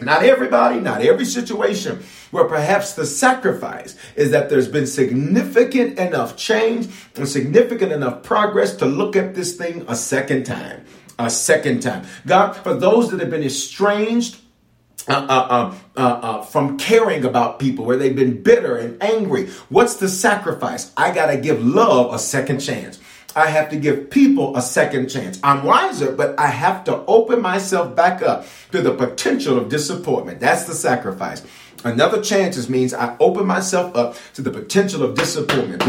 Not 0.00 0.24
everybody, 0.24 0.80
not 0.80 1.00
every 1.00 1.24
situation, 1.24 2.02
where 2.36 2.44
perhaps 2.44 2.92
the 2.92 3.06
sacrifice 3.06 3.96
is 4.14 4.30
that 4.30 4.50
there's 4.50 4.68
been 4.68 4.86
significant 4.86 5.98
enough 5.98 6.36
change 6.36 6.88
and 7.16 7.26
significant 7.26 7.92
enough 7.92 8.22
progress 8.22 8.76
to 8.76 8.84
look 8.84 9.16
at 9.16 9.34
this 9.34 9.56
thing 9.56 9.84
a 9.88 9.96
second 9.96 10.44
time. 10.44 10.84
A 11.18 11.30
second 11.30 11.80
time. 11.80 12.04
God, 12.26 12.52
for 12.52 12.74
those 12.74 13.10
that 13.10 13.20
have 13.20 13.30
been 13.30 13.42
estranged 13.42 14.36
uh 15.08 15.12
uh, 15.12 15.46
uh, 15.50 15.74
uh, 15.96 16.00
uh, 16.00 16.42
from 16.42 16.76
caring 16.78 17.24
about 17.24 17.60
people, 17.60 17.84
where 17.84 17.96
they've 17.96 18.16
been 18.16 18.42
bitter 18.42 18.76
and 18.76 19.00
angry. 19.00 19.46
What's 19.68 19.94
the 19.96 20.08
sacrifice? 20.08 20.92
I 20.96 21.14
got 21.14 21.26
to 21.26 21.36
give 21.36 21.64
love 21.64 22.12
a 22.12 22.18
second 22.18 22.58
chance. 22.58 22.98
I 23.36 23.48
have 23.50 23.68
to 23.68 23.76
give 23.76 24.10
people 24.10 24.56
a 24.56 24.62
second 24.62 25.08
chance. 25.08 25.38
I'm 25.44 25.62
wiser, 25.62 26.10
but 26.10 26.40
I 26.40 26.46
have 26.46 26.84
to 26.84 27.04
open 27.06 27.40
myself 27.40 27.94
back 27.94 28.22
up 28.22 28.46
to 28.72 28.80
the 28.80 28.94
potential 28.94 29.58
of 29.58 29.68
disappointment. 29.68 30.40
That's 30.40 30.64
the 30.64 30.74
sacrifice. 30.74 31.42
Another 31.86 32.20
chance 32.20 32.68
means 32.68 32.92
I 32.92 33.16
open 33.20 33.46
myself 33.46 33.94
up 33.94 34.16
to 34.34 34.42
the 34.42 34.50
potential 34.50 35.04
of 35.04 35.14
disappointment. 35.14 35.86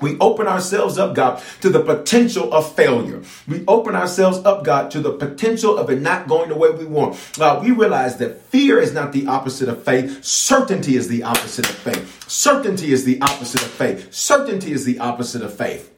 We 0.00 0.18
open 0.18 0.48
ourselves 0.48 0.98
up, 0.98 1.14
God, 1.14 1.42
to 1.60 1.68
the 1.68 1.80
potential 1.80 2.54
of 2.54 2.74
failure. 2.74 3.22
We 3.46 3.64
open 3.68 3.94
ourselves 3.94 4.38
up, 4.46 4.64
God, 4.64 4.90
to 4.92 5.00
the 5.00 5.12
potential 5.12 5.76
of 5.76 5.90
it 5.90 6.00
not 6.00 6.26
going 6.26 6.48
the 6.48 6.56
way 6.56 6.70
we 6.70 6.86
want. 6.86 7.20
God, 7.36 7.62
we 7.62 7.70
realize 7.70 8.16
that 8.16 8.40
fear 8.40 8.78
is 8.78 8.94
not 8.94 9.12
the 9.12 9.26
opposite 9.26 9.68
of 9.68 9.84
faith. 9.84 10.24
Certainty 10.24 10.96
is 10.96 11.08
the 11.08 11.22
opposite 11.22 11.68
of 11.68 11.76
faith. 11.76 12.30
Certainty 12.30 12.92
is 12.92 13.04
the 13.04 13.20
opposite 13.20 13.62
of 13.62 13.70
faith. 13.70 14.12
Certainty 14.12 14.72
is 14.72 14.86
the 14.86 15.00
opposite 15.00 15.42
of 15.42 15.54
faith. 15.54 15.91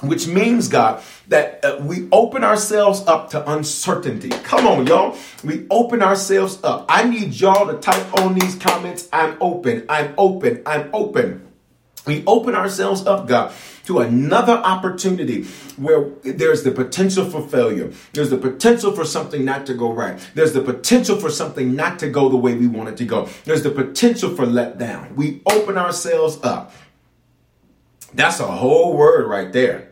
Which 0.00 0.26
means, 0.26 0.68
God, 0.68 1.02
that 1.28 1.64
uh, 1.64 1.78
we 1.80 2.08
open 2.10 2.42
ourselves 2.44 3.02
up 3.06 3.30
to 3.30 3.50
uncertainty. 3.50 4.28
Come 4.28 4.66
on, 4.66 4.86
y'all. 4.86 5.16
We 5.44 5.66
open 5.70 6.02
ourselves 6.02 6.58
up. 6.64 6.86
I 6.88 7.04
need 7.04 7.32
y'all 7.32 7.66
to 7.68 7.78
type 7.78 8.12
on 8.20 8.34
these 8.34 8.56
comments. 8.56 9.08
I'm 9.12 9.36
open. 9.40 9.86
I'm 9.88 10.14
open. 10.18 10.62
I'm 10.66 10.90
open. 10.92 11.46
We 12.06 12.22
open 12.26 12.54
ourselves 12.54 13.06
up, 13.06 13.26
God, 13.26 13.52
to 13.86 14.00
another 14.00 14.52
opportunity 14.52 15.44
where 15.76 16.10
there's 16.22 16.62
the 16.62 16.70
potential 16.70 17.24
for 17.30 17.40
failure. 17.40 17.92
There's 18.12 18.30
the 18.30 18.36
potential 18.36 18.92
for 18.92 19.04
something 19.04 19.44
not 19.44 19.64
to 19.66 19.74
go 19.74 19.90
right. 19.92 20.18
There's 20.34 20.52
the 20.52 20.60
potential 20.60 21.18
for 21.18 21.30
something 21.30 21.74
not 21.74 21.98
to 22.00 22.10
go 22.10 22.28
the 22.28 22.36
way 22.36 22.54
we 22.54 22.66
want 22.66 22.90
it 22.90 22.96
to 22.98 23.06
go. 23.06 23.28
There's 23.44 23.62
the 23.62 23.70
potential 23.70 24.34
for 24.34 24.44
let 24.44 24.76
down. 24.76 25.16
We 25.16 25.40
open 25.46 25.78
ourselves 25.78 26.38
up. 26.42 26.72
That's 28.14 28.40
a 28.40 28.46
whole 28.46 28.96
word 28.96 29.26
right 29.28 29.52
there. 29.52 29.90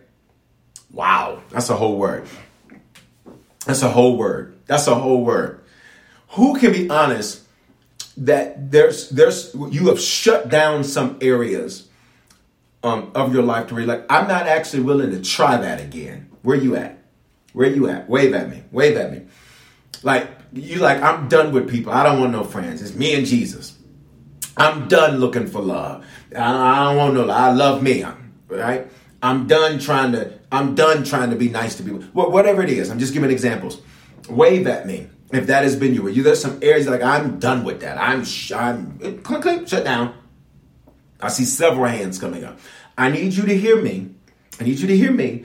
Wow. 0.91 1.43
That's 1.51 1.70
a 1.70 1.77
whole 1.77 1.99
word. 1.99 2.29
That's 3.66 3.83
a 3.83 3.89
whole 3.89 4.16
word. 4.16 4.59
That's 4.66 4.87
a 4.87 4.95
whole 4.95 5.25
word. 5.25 5.61
Who 6.31 6.59
can 6.59 6.73
be 6.73 6.89
honest 6.89 7.43
that 8.16 8.70
there's 8.70 9.09
there's 9.11 9.55
you 9.55 9.89
have 9.89 10.01
shut 10.01 10.49
down 10.49 10.85
some 10.85 11.18
areas 11.20 11.89
um, 12.83 13.12
of 13.14 13.33
your 13.33 13.43
life 13.43 13.68
to 13.68 13.75
like, 13.75 14.05
I'm 14.11 14.29
not 14.29 14.47
actually 14.47 14.83
willing 14.83 15.11
to 15.11 15.20
try 15.20 15.57
that 15.57 15.81
again. 15.81 16.29
Where 16.43 16.57
you 16.57 16.77
at? 16.77 16.99
Where 17.53 17.68
you 17.68 17.89
at? 17.89 18.09
Wave 18.09 18.35
at 18.35 18.51
me. 18.51 18.62
Wave 18.73 18.97
at 18.97 19.12
me. 19.12 19.23
Like, 20.03 20.29
you 20.53 20.79
like, 20.79 21.01
I'm 21.01 21.29
done 21.29 21.53
with 21.53 21.70
people. 21.70 21.93
I 21.93 22.03
don't 22.03 22.20
want 22.20 22.33
no 22.33 22.45
friends. 22.45 22.83
It's 22.83 22.95
me 22.95 23.14
and 23.14 23.27
Jesus. 23.27 23.79
I'm 24.57 24.89
done 24.89 25.18
looking 25.18 25.47
for 25.47 25.61
love. 25.61 26.05
I, 26.37 26.85
don't 26.85 26.97
want 26.97 27.14
no 27.14 27.24
love. 27.24 27.37
I 27.37 27.53
love 27.53 27.83
me. 27.83 28.05
Right? 28.49 28.87
I'm 29.22 29.47
done 29.47 29.78
trying 29.78 30.12
to, 30.12 30.39
I'm 30.51 30.74
done 30.74 31.05
trying 31.05 31.30
to 31.30 31.37
be 31.37 31.49
nice 31.49 31.76
to 31.76 31.83
people. 31.83 32.01
Whatever 32.12 32.62
it 32.62 32.70
is, 32.70 32.91
I'm 32.91 32.99
just 32.99 33.14
giving 33.14 33.30
examples. 33.30 33.80
Wave 34.28 34.66
at 34.66 34.87
me 34.87 35.09
if 35.33 35.47
that 35.47 35.62
has 35.62 35.76
been 35.76 35.95
you. 35.95 36.07
you 36.09 36.22
there's 36.22 36.41
some 36.41 36.59
areas 36.62 36.87
like 36.87 37.03
I'm 37.03 37.39
done 37.39 37.64
with 37.64 37.80
that. 37.80 37.99
I'm, 37.99 38.24
I'm 38.55 39.22
click, 39.22 39.43
click, 39.43 39.68
shut 39.68 39.85
down. 39.85 40.14
I 41.20 41.28
see 41.28 41.45
several 41.45 41.87
hands 41.87 42.18
coming 42.18 42.45
up. 42.45 42.59
I 42.99 43.11
need 43.11 43.33
you 43.33 43.47
to 43.47 43.57
hear 43.57 43.80
me. 43.80 44.11
I 44.61 44.64
need 44.64 44.78
you 44.78 44.87
to 44.87 44.97
hear 44.97 45.12
me. 45.12 45.45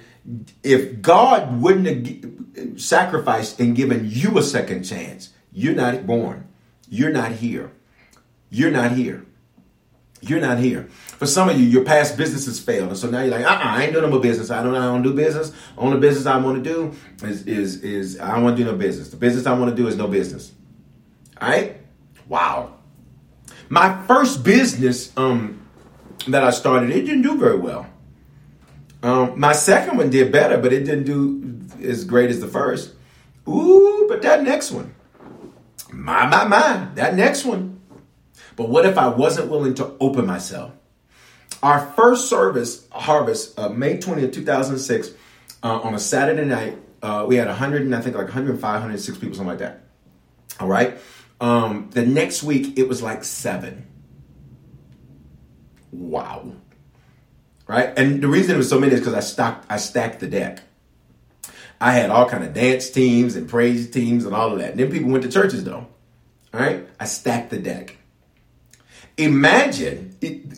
If 0.61 1.01
God 1.01 1.61
wouldn't 1.61 2.07
have 2.57 2.81
sacrificed 2.81 3.59
and 3.59 3.75
given 3.75 4.01
you 4.03 4.37
a 4.37 4.43
second 4.43 4.83
chance, 4.83 5.29
you're 5.53 5.75
not 5.75 6.05
born. 6.05 6.47
You're 6.89 7.11
not 7.11 7.33
here. 7.33 7.71
You're 8.49 8.71
not 8.71 8.91
here. 8.93 9.25
You're 10.21 10.39
not 10.39 10.57
here. 10.57 10.83
For 11.19 11.25
some 11.25 11.49
of 11.49 11.59
you, 11.59 11.65
your 11.65 11.83
past 11.83 12.17
businesses 12.17 12.59
failed, 12.59 12.89
and 12.89 12.97
so 12.97 13.09
now 13.09 13.21
you're 13.21 13.31
like, 13.31 13.45
uh-uh, 13.45 13.59
I 13.63 13.83
ain't 13.83 13.93
doing 13.93 14.09
no 14.09 14.19
business. 14.19 14.49
I 14.49 14.63
don't. 14.63 14.75
I 14.75 14.85
don't 14.85 15.03
do 15.03 15.13
business. 15.13 15.51
Only 15.77 15.99
business 15.99 16.25
I 16.25 16.37
want 16.37 16.63
to 16.63 16.69
do 16.69 16.95
is 17.27 17.45
is 17.45 17.83
is 17.83 18.19
I 18.19 18.33
don't 18.33 18.43
want 18.43 18.57
to 18.57 18.63
do 18.63 18.71
no 18.71 18.77
business. 18.77 19.09
The 19.09 19.17
business 19.17 19.45
I 19.45 19.53
want 19.53 19.69
to 19.69 19.75
do 19.75 19.87
is 19.87 19.95
no 19.95 20.07
business. 20.07 20.51
All 21.39 21.49
right. 21.49 21.77
Wow. 22.27 22.73
My 23.69 24.01
first 24.05 24.43
business, 24.43 25.15
um, 25.17 25.61
that 26.27 26.43
I 26.43 26.51
started, 26.51 26.89
it 26.89 27.01
didn't 27.03 27.21
do 27.21 27.37
very 27.37 27.57
well. 27.57 27.87
Um, 29.03 29.39
my 29.39 29.53
second 29.53 29.97
one 29.97 30.09
did 30.09 30.31
better, 30.31 30.57
but 30.57 30.73
it 30.73 30.83
didn't 30.83 31.03
do 31.03 31.87
as 31.87 32.03
great 32.03 32.29
as 32.29 32.39
the 32.39 32.47
first. 32.47 32.95
Ooh, 33.47 34.05
but 34.09 34.21
that 34.23 34.43
next 34.43 34.71
one, 34.71 34.93
my, 35.91 36.25
my, 36.25 36.45
my, 36.45 36.87
that 36.95 37.15
next 37.15 37.45
one. 37.45 37.76
But 38.57 38.67
what 38.67 38.85
if 38.85 38.97
I 38.97 39.07
wasn't 39.07 39.49
willing 39.49 39.75
to 39.75 39.93
open 40.01 40.25
myself? 40.25 40.73
Our 41.63 41.79
first 41.95 42.27
service, 42.27 42.85
Harvest, 42.91 43.57
uh, 43.57 43.69
May 43.69 43.97
20th, 43.97 44.33
2006, 44.33 45.11
uh, 45.63 45.79
on 45.79 45.93
a 45.93 45.99
Saturday 45.99 46.43
night, 46.43 46.77
uh, 47.01 47.25
we 47.25 47.37
had 47.37 47.47
100 47.47 47.83
and 47.83 47.95
I 47.95 48.01
think 48.01 48.15
like 48.15 48.25
105, 48.25 48.61
106 48.61 49.17
people, 49.17 49.35
something 49.35 49.47
like 49.47 49.59
that. 49.59 49.83
All 50.59 50.67
right. 50.67 50.97
Um, 51.39 51.89
the 51.91 52.05
next 52.05 52.43
week, 52.43 52.77
it 52.77 52.89
was 52.89 53.01
like 53.01 53.23
seven 53.23 53.87
wow. 55.91 56.53
Right? 57.67 57.97
And 57.97 58.21
the 58.21 58.27
reason 58.27 58.55
it 58.55 58.57
was 58.57 58.69
so 58.69 58.79
many 58.79 58.93
is 58.93 58.99
because 58.99 59.13
I 59.13 59.19
stacked 59.19 59.65
I 59.69 59.77
stacked 59.77 60.19
the 60.19 60.27
deck. 60.27 60.63
I 61.79 61.91
had 61.91 62.09
all 62.09 62.27
kind 62.27 62.43
of 62.43 62.53
dance 62.53 62.89
teams 62.89 63.35
and 63.35 63.47
praise 63.47 63.89
teams 63.91 64.25
and 64.25 64.33
all 64.33 64.53
of 64.53 64.59
that. 64.59 64.71
And 64.71 64.79
then 64.79 64.91
people 64.91 65.11
went 65.11 65.23
to 65.23 65.31
churches 65.31 65.63
though. 65.63 65.87
All 66.53 66.59
right? 66.59 66.87
I 66.99 67.05
stacked 67.05 67.49
the 67.49 67.59
deck. 67.59 67.97
Imagine, 69.17 70.15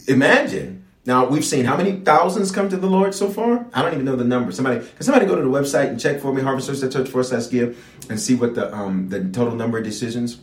imagine. 0.08 0.86
Now 1.06 1.26
we've 1.26 1.46
seen 1.46 1.66
how 1.66 1.78
many 1.78 1.98
thousands 2.02 2.52
come 2.52 2.70
to 2.70 2.78
the 2.78 2.88
Lord 2.88 3.16
so 3.16 3.30
far. 3.30 3.66
I 3.74 3.82
don't 3.82 3.94
even 3.94 4.06
know 4.06 4.16
the 4.16 4.26
number. 4.26 4.52
Somebody, 4.52 4.86
can 4.86 5.02
somebody 5.02 5.26
go 5.26 5.36
to 5.36 5.42
the 5.42 5.50
website 5.50 5.90
and 5.90 6.00
check 6.00 6.20
for 6.20 6.34
me, 6.34 6.42
Harvest 6.42 6.92
Church 6.92 7.10
for 7.10 7.22
us 7.22 7.48
give, 7.48 7.78
and 8.10 8.20
see 8.20 8.36
what 8.36 8.56
the 8.56 8.74
um 8.76 9.10
the 9.10 9.24
total 9.30 9.56
number 9.56 9.78
of 9.78 9.84
decisions. 9.84 10.40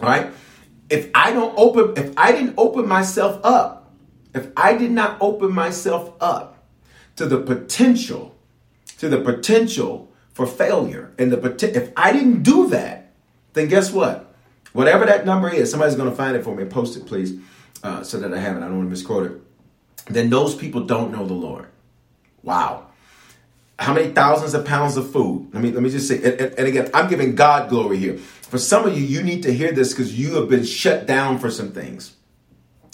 All 0.00 0.08
right. 0.08 0.32
If 0.90 1.10
I 1.14 1.32
don't 1.32 1.54
open, 1.56 2.02
if 2.02 2.12
I 2.16 2.32
didn't 2.32 2.54
open 2.56 2.88
myself 2.88 3.40
up 3.44 3.84
if 4.34 4.48
I 4.56 4.76
did 4.76 4.90
not 4.90 5.16
open 5.20 5.54
myself 5.54 6.12
up 6.20 6.66
to 7.16 7.26
the 7.26 7.38
potential, 7.38 8.36
to 8.98 9.08
the 9.08 9.20
potential 9.20 10.12
for 10.32 10.46
failure. 10.46 11.14
And 11.18 11.32
the 11.32 11.76
if 11.76 11.92
I 11.96 12.12
didn't 12.12 12.42
do 12.42 12.68
that, 12.68 13.12
then 13.52 13.68
guess 13.68 13.92
what? 13.92 14.33
Whatever 14.74 15.06
that 15.06 15.24
number 15.24 15.48
is, 15.48 15.70
somebody's 15.70 15.94
going 15.94 16.10
to 16.10 16.16
find 16.16 16.36
it 16.36 16.42
for 16.42 16.52
me 16.52 16.62
and 16.62 16.70
post 16.70 16.96
it, 16.96 17.06
please, 17.06 17.38
uh, 17.84 18.02
so 18.02 18.18
that 18.18 18.34
I 18.34 18.38
have 18.38 18.56
it. 18.56 18.58
I 18.58 18.66
don't 18.66 18.78
want 18.78 18.86
to 18.88 18.90
misquote 18.90 19.30
it. 19.30 19.40
Then 20.06 20.30
those 20.30 20.56
people 20.56 20.82
don't 20.82 21.12
know 21.12 21.24
the 21.24 21.32
Lord. 21.32 21.68
Wow. 22.42 22.88
How 23.78 23.94
many 23.94 24.10
thousands 24.12 24.52
of 24.52 24.66
pounds 24.66 24.96
of 24.96 25.12
food? 25.12 25.50
Let 25.52 25.62
me 25.62 25.70
let 25.70 25.80
me 25.80 25.90
just 25.90 26.08
say, 26.08 26.16
and, 26.16 26.58
and 26.58 26.66
again, 26.66 26.90
I'm 26.92 27.08
giving 27.08 27.36
God 27.36 27.70
glory 27.70 27.98
here. 27.98 28.18
For 28.18 28.58
some 28.58 28.84
of 28.84 28.98
you, 28.98 29.04
you 29.04 29.22
need 29.22 29.44
to 29.44 29.54
hear 29.54 29.70
this 29.70 29.92
because 29.92 30.18
you 30.18 30.34
have 30.34 30.48
been 30.48 30.64
shut 30.64 31.06
down 31.06 31.38
for 31.38 31.50
some 31.52 31.70
things. 31.70 32.16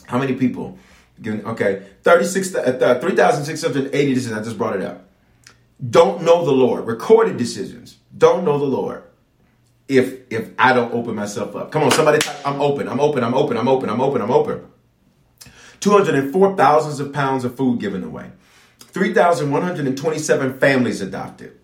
How 0.04 0.18
many 0.18 0.34
people? 0.34 0.78
Okay, 1.26 1.86
36, 2.02 2.54
uh, 2.54 2.98
3,680 3.00 4.14
decisions. 4.14 4.38
I 4.38 4.42
just 4.42 4.58
brought 4.58 4.76
it 4.76 4.82
up. 4.82 5.06
Don't 5.88 6.22
know 6.22 6.44
the 6.44 6.52
Lord. 6.52 6.86
Recorded 6.86 7.38
decisions. 7.38 7.96
Don't 8.16 8.44
know 8.44 8.58
the 8.58 8.66
Lord. 8.66 9.02
If 9.90 10.20
if 10.30 10.50
I 10.56 10.72
don't 10.72 10.94
open 10.94 11.16
myself 11.16 11.56
up. 11.56 11.72
Come 11.72 11.82
on, 11.82 11.90
somebody 11.90 12.24
I'm 12.44 12.60
open, 12.60 12.88
I'm 12.88 13.00
open, 13.00 13.24
I'm 13.24 13.34
open, 13.34 13.56
I'm 13.56 13.68
open, 13.68 13.90
I'm 13.90 14.00
open, 14.00 14.22
I'm 14.22 14.30
open. 14.30 14.66
204 15.80 16.56
thousands 16.56 17.00
of 17.00 17.12
pounds 17.12 17.44
of 17.44 17.56
food 17.56 17.80
given 17.80 18.04
away. 18.04 18.30
3,127 18.78 20.58
families 20.60 21.00
adopted. 21.00 21.58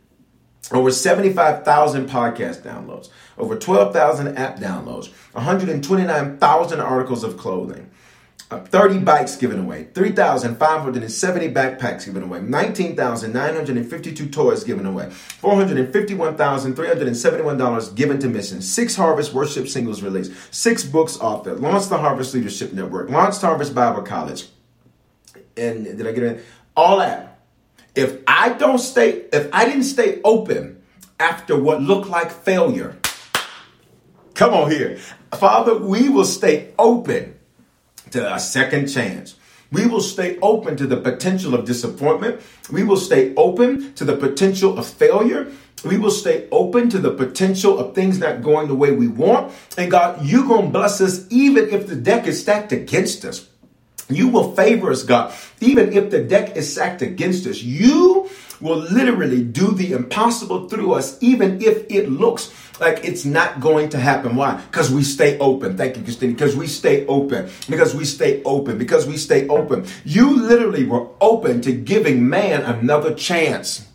Over 0.72 0.90
75,000 0.90 2.08
podcast 2.08 2.62
downloads. 2.62 3.10
Over 3.38 3.56
12,000 3.56 4.36
app 4.36 4.58
downloads. 4.58 5.12
129,000 5.32 6.80
articles 6.80 7.22
of 7.22 7.36
clothing. 7.36 7.90
Uh, 8.48 8.60
30 8.60 9.00
bikes 9.00 9.34
given 9.34 9.58
away, 9.58 9.88
3,570 9.92 11.52
backpacks 11.52 12.04
given 12.04 12.22
away, 12.22 12.40
19,952 12.40 14.28
toys 14.28 14.62
given 14.62 14.86
away, 14.86 15.06
$451,371 15.06 17.94
given 17.96 18.20
to 18.20 18.28
missions, 18.28 18.72
six 18.72 18.94
Harvest 18.94 19.32
Worship 19.32 19.66
singles 19.66 20.00
released, 20.00 20.30
six 20.54 20.84
books 20.84 21.16
authored, 21.16 21.60
launched 21.60 21.88
the 21.88 21.98
Harvest 21.98 22.34
Leadership 22.34 22.72
Network, 22.72 23.10
launched 23.10 23.40
Harvest 23.40 23.74
Bible 23.74 24.02
College. 24.02 24.46
And 25.56 25.84
did 25.84 26.06
I 26.06 26.12
get 26.12 26.22
it? 26.22 26.44
All 26.76 26.98
that. 26.98 27.40
If 27.96 28.18
I 28.28 28.50
don't 28.50 28.78
stay, 28.78 29.24
if 29.32 29.48
I 29.52 29.64
didn't 29.64 29.82
stay 29.82 30.20
open 30.22 30.80
after 31.18 31.60
what 31.60 31.82
looked 31.82 32.08
like 32.08 32.30
failure, 32.30 32.96
come 34.34 34.54
on 34.54 34.70
here. 34.70 34.98
Father, 35.36 35.76
we 35.76 36.08
will 36.08 36.24
stay 36.24 36.72
open 36.78 37.35
to 38.10 38.34
a 38.34 38.38
second 38.38 38.88
chance. 38.88 39.36
We 39.72 39.86
will 39.86 40.00
stay 40.00 40.38
open 40.40 40.76
to 40.76 40.86
the 40.86 40.96
potential 40.96 41.54
of 41.54 41.64
disappointment. 41.64 42.40
We 42.70 42.84
will 42.84 42.96
stay 42.96 43.34
open 43.34 43.94
to 43.94 44.04
the 44.04 44.16
potential 44.16 44.78
of 44.78 44.86
failure. 44.86 45.52
We 45.84 45.98
will 45.98 46.10
stay 46.10 46.48
open 46.50 46.88
to 46.90 46.98
the 46.98 47.10
potential 47.10 47.78
of 47.78 47.94
things 47.94 48.18
not 48.18 48.42
going 48.42 48.68
the 48.68 48.74
way 48.74 48.92
we 48.92 49.08
want. 49.08 49.52
And 49.76 49.90
God, 49.90 50.24
you're 50.24 50.46
going 50.46 50.66
to 50.66 50.72
bless 50.72 51.00
us 51.00 51.26
even 51.30 51.68
if 51.68 51.88
the 51.88 51.96
deck 51.96 52.26
is 52.26 52.40
stacked 52.40 52.72
against 52.72 53.24
us. 53.24 53.48
You 54.08 54.28
will 54.28 54.54
favor 54.54 54.90
us, 54.92 55.02
God, 55.02 55.34
even 55.60 55.92
if 55.92 56.10
the 56.10 56.22
deck 56.22 56.56
is 56.56 56.72
stacked 56.72 57.02
against 57.02 57.46
us. 57.46 57.60
You 57.60 58.30
will 58.60 58.78
literally 58.78 59.42
do 59.42 59.72
the 59.72 59.92
impossible 59.92 60.68
through 60.68 60.94
us, 60.94 61.18
even 61.20 61.60
if 61.60 61.84
it 61.90 62.08
looks 62.08 62.52
like 62.80 63.04
it's 63.04 63.24
not 63.24 63.60
going 63.60 63.88
to 63.90 63.98
happen. 63.98 64.36
Why? 64.36 64.60
Because 64.70 64.90
we 64.90 65.02
stay 65.02 65.38
open. 65.38 65.76
Thank 65.76 65.96
you, 65.96 66.02
Christine. 66.02 66.32
Because 66.32 66.56
we 66.56 66.66
stay 66.66 67.06
open. 67.06 67.48
Because 67.68 67.94
we 67.94 68.04
stay 68.04 68.42
open. 68.44 68.78
Because 68.78 69.06
we 69.06 69.16
stay 69.16 69.48
open. 69.48 69.86
You 70.04 70.36
literally 70.36 70.84
were 70.84 71.08
open 71.20 71.60
to 71.62 71.72
giving 71.72 72.28
man 72.28 72.62
another 72.62 73.14
chance. 73.14 73.86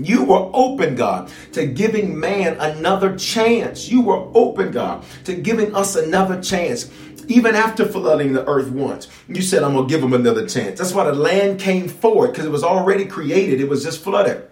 You 0.00 0.24
were 0.24 0.48
open, 0.52 0.94
God, 0.94 1.30
to 1.52 1.66
giving 1.66 2.18
man 2.18 2.56
another 2.60 3.16
chance. 3.16 3.88
You 3.88 4.02
were 4.02 4.28
open, 4.34 4.70
God, 4.70 5.04
to 5.24 5.34
giving 5.34 5.74
us 5.74 5.96
another 5.96 6.40
chance. 6.40 6.90
Even 7.26 7.54
after 7.54 7.84
flooding 7.84 8.32
the 8.32 8.46
earth 8.46 8.70
once, 8.70 9.08
you 9.26 9.42
said, 9.42 9.62
I'm 9.62 9.74
going 9.74 9.86
to 9.86 9.92
give 9.92 10.00
them 10.00 10.14
another 10.14 10.46
chance. 10.46 10.78
That's 10.78 10.94
why 10.94 11.04
the 11.04 11.12
land 11.12 11.60
came 11.60 11.88
forward 11.88 12.28
because 12.28 12.46
it 12.46 12.50
was 12.50 12.64
already 12.64 13.04
created. 13.04 13.60
It 13.60 13.68
was 13.68 13.84
just 13.84 14.02
flooded. 14.02 14.48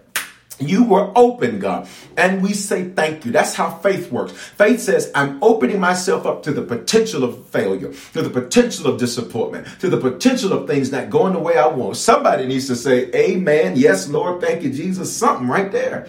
You 0.59 0.83
were 0.85 1.11
open, 1.15 1.59
God. 1.59 1.87
And 2.15 2.41
we 2.41 2.53
say 2.53 2.89
thank 2.89 3.25
you. 3.25 3.31
That's 3.31 3.53
how 3.53 3.77
faith 3.77 4.11
works. 4.11 4.31
Faith 4.31 4.81
says, 4.81 5.11
I'm 5.13 5.41
opening 5.43 5.79
myself 5.79 6.25
up 6.25 6.41
to 6.43 6.51
the 6.51 6.63
potential 6.63 7.23
of 7.23 7.45
failure, 7.47 7.93
to 8.13 8.21
the 8.23 8.29
potential 8.29 8.87
of 8.87 8.99
disappointment, 8.99 9.67
to 9.81 9.89
the 9.89 9.97
potential 9.97 10.53
of 10.53 10.67
things 10.67 10.91
not 10.91 11.09
going 11.09 11.33
the 11.33 11.39
way 11.39 11.57
I 11.57 11.67
want. 11.67 11.97
Somebody 11.97 12.47
needs 12.47 12.67
to 12.67 12.75
say, 12.75 13.11
Amen. 13.13 13.73
Yes, 13.75 14.07
Lord. 14.07 14.41
Thank 14.41 14.63
you, 14.63 14.71
Jesus. 14.71 15.15
Something 15.15 15.47
right 15.47 15.71
there. 15.71 16.07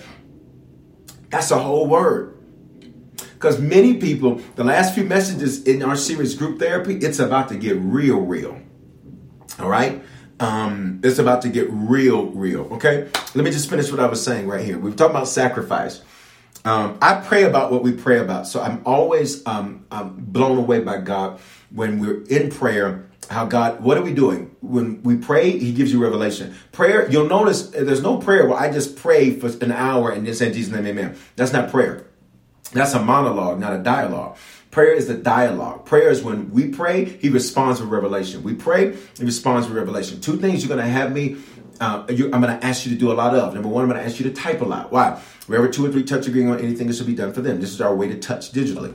That's 1.29 1.51
a 1.51 1.59
whole 1.59 1.87
word. 1.87 2.35
Because 3.35 3.61
many 3.61 3.99
people, 3.99 4.41
the 4.57 4.65
last 4.65 4.95
few 4.95 5.05
messages 5.05 5.63
in 5.65 5.83
our 5.83 5.95
series, 5.95 6.35
Group 6.35 6.59
Therapy, 6.59 6.97
it's 6.97 7.19
about 7.19 7.49
to 7.51 7.57
get 7.57 7.77
real, 7.77 8.19
real. 8.19 8.61
All 9.61 9.69
right? 9.69 10.03
Um, 10.41 11.01
it's 11.03 11.19
about 11.19 11.43
to 11.43 11.49
get 11.49 11.69
real, 11.71 12.27
real. 12.27 12.63
Okay, 12.75 13.09
let 13.35 13.45
me 13.45 13.51
just 13.51 13.69
finish 13.69 13.91
what 13.91 14.01
I 14.01 14.07
was 14.07 14.23
saying 14.23 14.47
right 14.47 14.65
here. 14.65 14.79
We've 14.79 14.97
talked 14.97 15.11
about 15.11 15.29
sacrifice. 15.29 16.03
Um, 16.65 16.99
I 17.01 17.15
pray 17.15 17.45
about 17.45 17.73
what 17.73 17.83
we 17.83 17.93
pray 17.93 18.19
about, 18.19 18.47
so 18.47 18.61
I'm 18.61 18.83
always 18.85 19.47
um, 19.47 19.87
I'm 19.91 20.17
blown 20.17 20.59
away 20.59 20.81
by 20.81 20.99
God 20.99 21.41
when 21.71 21.99
we're 21.99 22.23
in 22.25 22.51
prayer. 22.51 23.07
How 23.31 23.45
God, 23.45 23.83
what 23.83 23.99
are 23.99 24.03
we 24.03 24.15
doing 24.15 24.57
when 24.63 25.03
we 25.03 25.17
pray? 25.17 25.51
He 25.59 25.73
gives 25.73 25.93
you 25.93 26.03
revelation. 26.03 26.55
Prayer, 26.73 27.11
you'll 27.11 27.29
notice 27.29 27.69
there's 27.69 28.03
no 28.03 28.17
prayer 28.17 28.47
where 28.47 28.59
I 28.59 28.73
just 28.73 28.97
pray 28.97 29.31
for 29.39 29.49
an 29.63 29.71
hour 29.71 30.11
and 30.11 30.27
then 30.27 30.35
say 30.35 30.51
Jesus' 30.51 30.73
name, 30.73 30.87
Amen. 30.87 31.17
That's 31.37 31.53
not 31.53 31.71
prayer. 31.71 32.07
That's 32.73 32.95
a 32.95 33.03
monologue, 33.03 33.61
not 33.61 33.75
a 33.75 33.79
dialogue. 33.83 34.37
Prayer 34.71 34.93
is 34.93 35.09
the 35.09 35.15
dialogue. 35.15 35.87
Prayer 35.87 36.11
is 36.11 36.23
when 36.23 36.51
we 36.51 36.69
pray, 36.69 37.05
he 37.05 37.29
responds 37.31 37.81
with 37.81 37.89
revelation. 37.89 38.43
We 38.43 38.55
pray, 38.55 38.97
he 39.17 39.25
responds 39.25 39.67
with 39.67 39.77
revelation. 39.77 40.21
Two 40.21 40.37
things 40.37 40.63
you're 40.63 40.75
going 40.75 40.87
to 40.87 40.93
have 40.93 41.13
me, 41.13 41.37
uh, 41.81 42.05
I'm 42.09 42.17
going 42.17 42.43
to 42.43 42.61
ask 42.63 42.85
you 42.85 42.93
to 42.93 42.99
do 42.99 43.11
a 43.11 43.15
lot 43.15 43.35
of. 43.35 43.55
Number 43.55 43.69
one, 43.69 43.85
I'm 43.85 43.89
going 43.89 44.01
to 44.01 44.07
ask 44.07 44.21
you 44.21 44.29
to 44.29 44.35
type 44.35 44.61
a 44.61 44.65
lot. 44.65 44.93
Why? 44.93 45.21
Wherever 45.47 45.69
two 45.69 45.87
or 45.87 45.91
three 45.91 46.03
touch 46.03 46.27
agreeing 46.27 46.51
on 46.51 46.59
anything, 46.59 46.89
it 46.89 46.95
should 46.95 47.07
be 47.07 47.15
done 47.15 47.33
for 47.33 47.41
them. 47.41 47.61
This 47.61 47.73
is 47.73 47.81
our 47.81 47.95
way 47.95 48.09
to 48.09 48.19
touch 48.19 48.53
digitally. 48.53 48.95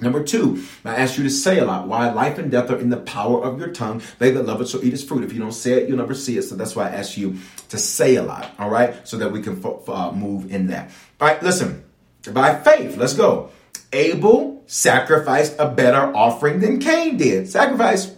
Number 0.00 0.22
two, 0.22 0.64
I 0.84 0.96
ask 0.96 1.16
you 1.16 1.24
to 1.24 1.30
say 1.30 1.58
a 1.58 1.64
lot. 1.64 1.86
Why? 1.86 2.10
Life 2.10 2.38
and 2.38 2.50
death 2.50 2.70
are 2.70 2.78
in 2.78 2.90
the 2.90 2.96
power 2.96 3.42
of 3.42 3.58
your 3.58 3.68
tongue. 3.68 4.02
They 4.18 4.32
that 4.32 4.44
love 4.44 4.60
it 4.60 4.68
shall 4.68 4.84
eat 4.84 4.92
its 4.92 5.04
fruit. 5.04 5.22
If 5.22 5.32
you 5.32 5.38
don't 5.38 5.52
say 5.52 5.74
it, 5.74 5.88
you'll 5.88 5.98
never 5.98 6.14
see 6.14 6.36
it. 6.36 6.42
So 6.42 6.56
that's 6.56 6.74
why 6.74 6.88
I 6.88 6.90
ask 6.90 7.16
you 7.16 7.38
to 7.68 7.78
say 7.78 8.16
a 8.16 8.22
lot. 8.22 8.50
All 8.58 8.68
right, 8.68 9.06
so 9.06 9.16
that 9.18 9.30
we 9.30 9.40
can 9.40 9.62
uh, 9.64 10.12
move 10.12 10.52
in 10.52 10.66
that. 10.68 10.90
All 11.20 11.28
right, 11.28 11.40
listen. 11.42 11.84
By 12.32 12.58
faith, 12.58 12.96
let's 12.96 13.14
go. 13.14 13.50
Abel 13.92 14.51
sacrificed 14.66 15.56
a 15.58 15.68
better 15.68 16.14
offering 16.16 16.60
than 16.60 16.78
Cain 16.78 17.16
did. 17.16 17.48
Sacrifice 17.48 18.14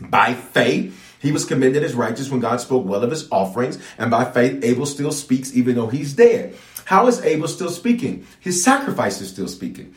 by 0.00 0.34
faith. 0.34 0.96
He 1.20 1.32
was 1.32 1.44
commended 1.44 1.82
as 1.82 1.94
righteous 1.94 2.30
when 2.30 2.40
God 2.40 2.60
spoke 2.60 2.86
well 2.86 3.02
of 3.02 3.10
his 3.10 3.30
offerings, 3.30 3.78
and 3.98 4.10
by 4.10 4.24
faith, 4.24 4.64
Abel 4.64 4.86
still 4.86 5.12
speaks 5.12 5.54
even 5.54 5.74
though 5.74 5.88
he's 5.88 6.14
dead. 6.14 6.56
How 6.86 7.06
is 7.08 7.20
Abel 7.20 7.46
still 7.46 7.70
speaking? 7.70 8.26
His 8.40 8.64
sacrifice 8.64 9.20
is 9.20 9.28
still 9.28 9.48
speaking. 9.48 9.94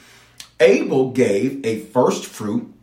Abel 0.60 1.12
gave 1.12 1.66
a 1.66 1.80
first 1.80 2.26
fruit, 2.26 2.74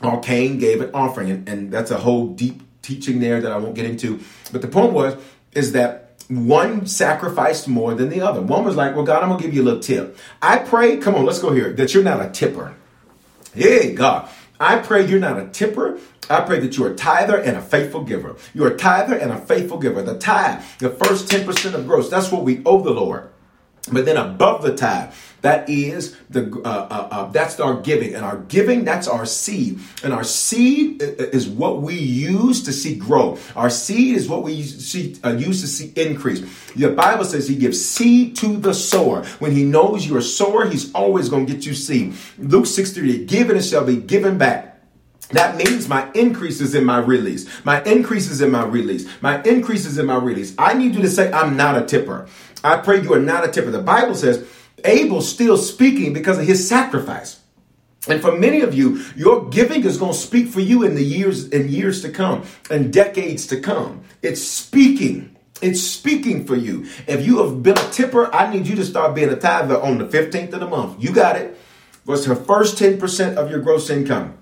while 0.00 0.18
Cain 0.20 0.58
gave 0.58 0.80
an 0.80 0.90
offering, 0.92 1.30
and, 1.30 1.48
and 1.48 1.72
that's 1.72 1.90
a 1.90 1.98
whole 1.98 2.28
deep 2.28 2.62
teaching 2.82 3.20
there 3.20 3.40
that 3.40 3.50
I 3.50 3.56
won't 3.56 3.74
get 3.74 3.86
into. 3.86 4.20
But 4.52 4.62
the 4.62 4.68
point 4.68 4.92
was, 4.92 5.16
is 5.52 5.72
that 5.72 6.09
one 6.30 6.86
sacrificed 6.86 7.66
more 7.66 7.94
than 7.94 8.08
the 8.08 8.20
other. 8.20 8.40
One 8.40 8.64
was 8.64 8.76
like, 8.76 8.94
Well, 8.94 9.04
God, 9.04 9.22
I'm 9.22 9.28
going 9.28 9.40
to 9.40 9.44
give 9.44 9.54
you 9.54 9.62
a 9.62 9.64
little 9.64 9.80
tip. 9.80 10.16
I 10.40 10.58
pray, 10.58 10.96
come 10.96 11.14
on, 11.14 11.26
let's 11.26 11.40
go 11.40 11.52
here, 11.52 11.72
that 11.72 11.92
you're 11.92 12.04
not 12.04 12.24
a 12.24 12.30
tipper. 12.30 12.76
Hey, 13.52 13.94
God. 13.94 14.28
I 14.60 14.78
pray 14.78 15.06
you're 15.06 15.18
not 15.18 15.38
a 15.38 15.48
tipper. 15.48 15.98
I 16.28 16.42
pray 16.42 16.60
that 16.60 16.76
you're 16.76 16.92
a 16.92 16.94
tither 16.94 17.36
and 17.36 17.56
a 17.56 17.62
faithful 17.62 18.04
giver. 18.04 18.36
You're 18.54 18.68
a 18.68 18.76
tither 18.76 19.16
and 19.16 19.32
a 19.32 19.38
faithful 19.38 19.78
giver. 19.78 20.02
The 20.02 20.18
tithe, 20.18 20.62
the 20.78 20.90
first 20.90 21.28
10% 21.28 21.74
of 21.74 21.86
gross, 21.86 22.08
that's 22.08 22.30
what 22.30 22.44
we 22.44 22.62
owe 22.64 22.80
the 22.80 22.92
Lord. 22.92 23.28
But 23.90 24.04
then 24.04 24.16
above 24.16 24.62
the 24.62 24.76
tithe, 24.76 25.12
that 25.42 25.68
is 25.68 26.16
the 26.28 26.50
uh, 26.64 26.68
uh, 26.68 27.08
uh, 27.10 27.30
that's 27.30 27.58
our 27.60 27.80
giving, 27.80 28.14
and 28.14 28.24
our 28.24 28.38
giving 28.38 28.84
that's 28.84 29.08
our 29.08 29.26
seed, 29.26 29.80
and 30.02 30.12
our 30.12 30.24
seed 30.24 31.02
is 31.02 31.48
what 31.48 31.82
we 31.82 31.96
use 31.96 32.62
to 32.64 32.72
see 32.72 32.96
grow. 32.96 33.38
Our 33.56 33.70
seed 33.70 34.16
is 34.16 34.28
what 34.28 34.42
we 34.42 34.62
see, 34.62 35.16
uh, 35.24 35.32
use 35.32 35.60
to 35.62 35.66
see 35.66 35.92
increase. 35.96 36.40
The 36.74 36.90
Bible 36.90 37.24
says 37.24 37.48
He 37.48 37.56
gives 37.56 37.84
seed 37.84 38.36
to 38.36 38.56
the 38.56 38.74
sower. 38.74 39.24
When 39.38 39.52
He 39.52 39.64
knows 39.64 40.06
you're 40.06 40.20
sower, 40.20 40.68
He's 40.68 40.92
always 40.94 41.28
going 41.28 41.46
to 41.46 41.52
get 41.52 41.66
you 41.66 41.74
seed. 41.74 42.14
Luke 42.38 42.66
six 42.66 42.92
thirty, 42.92 43.24
give 43.24 43.50
and 43.50 43.58
it 43.58 43.62
shall 43.62 43.84
be 43.84 43.96
given 43.96 44.38
back. 44.38 44.66
That 45.30 45.56
means 45.56 45.88
my 45.88 46.10
increase 46.12 46.60
is 46.60 46.74
in 46.74 46.84
my 46.84 46.98
release. 46.98 47.48
My 47.64 47.82
increase 47.84 48.28
is 48.28 48.40
in 48.40 48.50
my 48.50 48.64
release. 48.64 49.08
My 49.22 49.40
increase 49.42 49.86
is 49.86 49.96
in 49.96 50.06
my 50.06 50.16
release. 50.16 50.54
I 50.58 50.74
need 50.74 50.94
you 50.94 51.02
to 51.02 51.08
say, 51.08 51.30
I'm 51.32 51.56
not 51.56 51.80
a 51.80 51.86
tipper. 51.86 52.26
I 52.64 52.78
pray 52.78 53.00
you 53.00 53.14
are 53.14 53.20
not 53.20 53.44
a 53.44 53.48
tipper. 53.48 53.70
The 53.70 53.80
Bible 53.80 54.16
says 54.16 54.44
Abel's 54.84 55.28
still 55.28 55.56
speaking 55.56 56.12
because 56.12 56.38
of 56.38 56.46
his 56.46 56.68
sacrifice. 56.68 57.40
And 58.08 58.22
for 58.22 58.36
many 58.36 58.62
of 58.62 58.74
you, 58.74 59.04
your 59.14 59.48
giving 59.50 59.84
is 59.84 59.98
going 59.98 60.12
to 60.12 60.18
speak 60.18 60.48
for 60.48 60.60
you 60.60 60.84
in 60.84 60.94
the 60.94 61.04
years 61.04 61.50
and 61.50 61.68
years 61.68 62.00
to 62.02 62.10
come 62.10 62.44
and 62.70 62.92
decades 62.92 63.46
to 63.48 63.60
come. 63.60 64.02
It's 64.22 64.42
speaking. 64.42 65.36
It's 65.60 65.82
speaking 65.82 66.46
for 66.46 66.56
you. 66.56 66.86
If 67.06 67.26
you 67.26 67.44
have 67.44 67.62
been 67.62 67.76
a 67.76 67.90
tipper, 67.90 68.34
I 68.34 68.50
need 68.52 68.66
you 68.66 68.76
to 68.76 68.84
start 68.84 69.14
being 69.14 69.28
a 69.28 69.36
tither 69.36 69.80
on 69.80 69.98
the 69.98 70.06
15th 70.06 70.54
of 70.54 70.60
the 70.60 70.66
month. 70.66 71.02
You 71.02 71.12
got 71.12 71.36
it. 71.36 71.58
What's 72.06 72.24
the 72.24 72.34
first 72.34 72.78
10% 72.78 73.36
of 73.36 73.50
your 73.50 73.60
gross 73.60 73.90
income? 73.90 74.38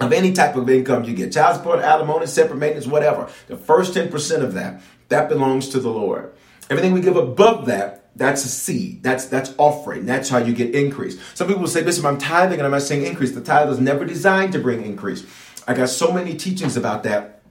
Of 0.00 0.12
any 0.12 0.32
type 0.32 0.56
of 0.56 0.68
income 0.68 1.04
you 1.04 1.14
get, 1.14 1.32
child 1.32 1.56
support, 1.56 1.80
alimony, 1.80 2.26
separate 2.26 2.58
maintenance, 2.58 2.86
whatever. 2.86 3.28
The 3.46 3.56
first 3.56 3.94
10% 3.94 4.42
of 4.42 4.54
that, 4.54 4.80
that 5.08 5.28
belongs 5.28 5.68
to 5.70 5.80
the 5.80 5.90
Lord. 5.90 6.32
Everything 6.70 6.92
we 6.92 7.00
give 7.00 7.16
above 7.16 7.66
that, 7.66 8.10
that's 8.16 8.44
a 8.44 8.48
seed. 8.48 9.02
That's 9.02 9.26
that's 9.26 9.54
offering. 9.58 10.04
That's 10.04 10.28
how 10.28 10.38
you 10.38 10.52
get 10.52 10.74
increase. 10.74 11.20
Some 11.34 11.48
people 11.48 11.66
say, 11.66 11.82
"Listen, 11.82 12.04
I'm 12.04 12.18
tithing 12.18 12.58
and 12.58 12.66
I'm 12.66 12.72
not 12.72 12.82
saying 12.82 13.04
increase." 13.04 13.32
The 13.32 13.40
tithe 13.40 13.70
is 13.70 13.78
never 13.78 14.04
designed 14.04 14.52
to 14.52 14.58
bring 14.58 14.84
increase. 14.84 15.24
I 15.66 15.74
got 15.74 15.88
so 15.88 16.12
many 16.12 16.34
teachings 16.34 16.76
about 16.76 17.04
that 17.04 17.42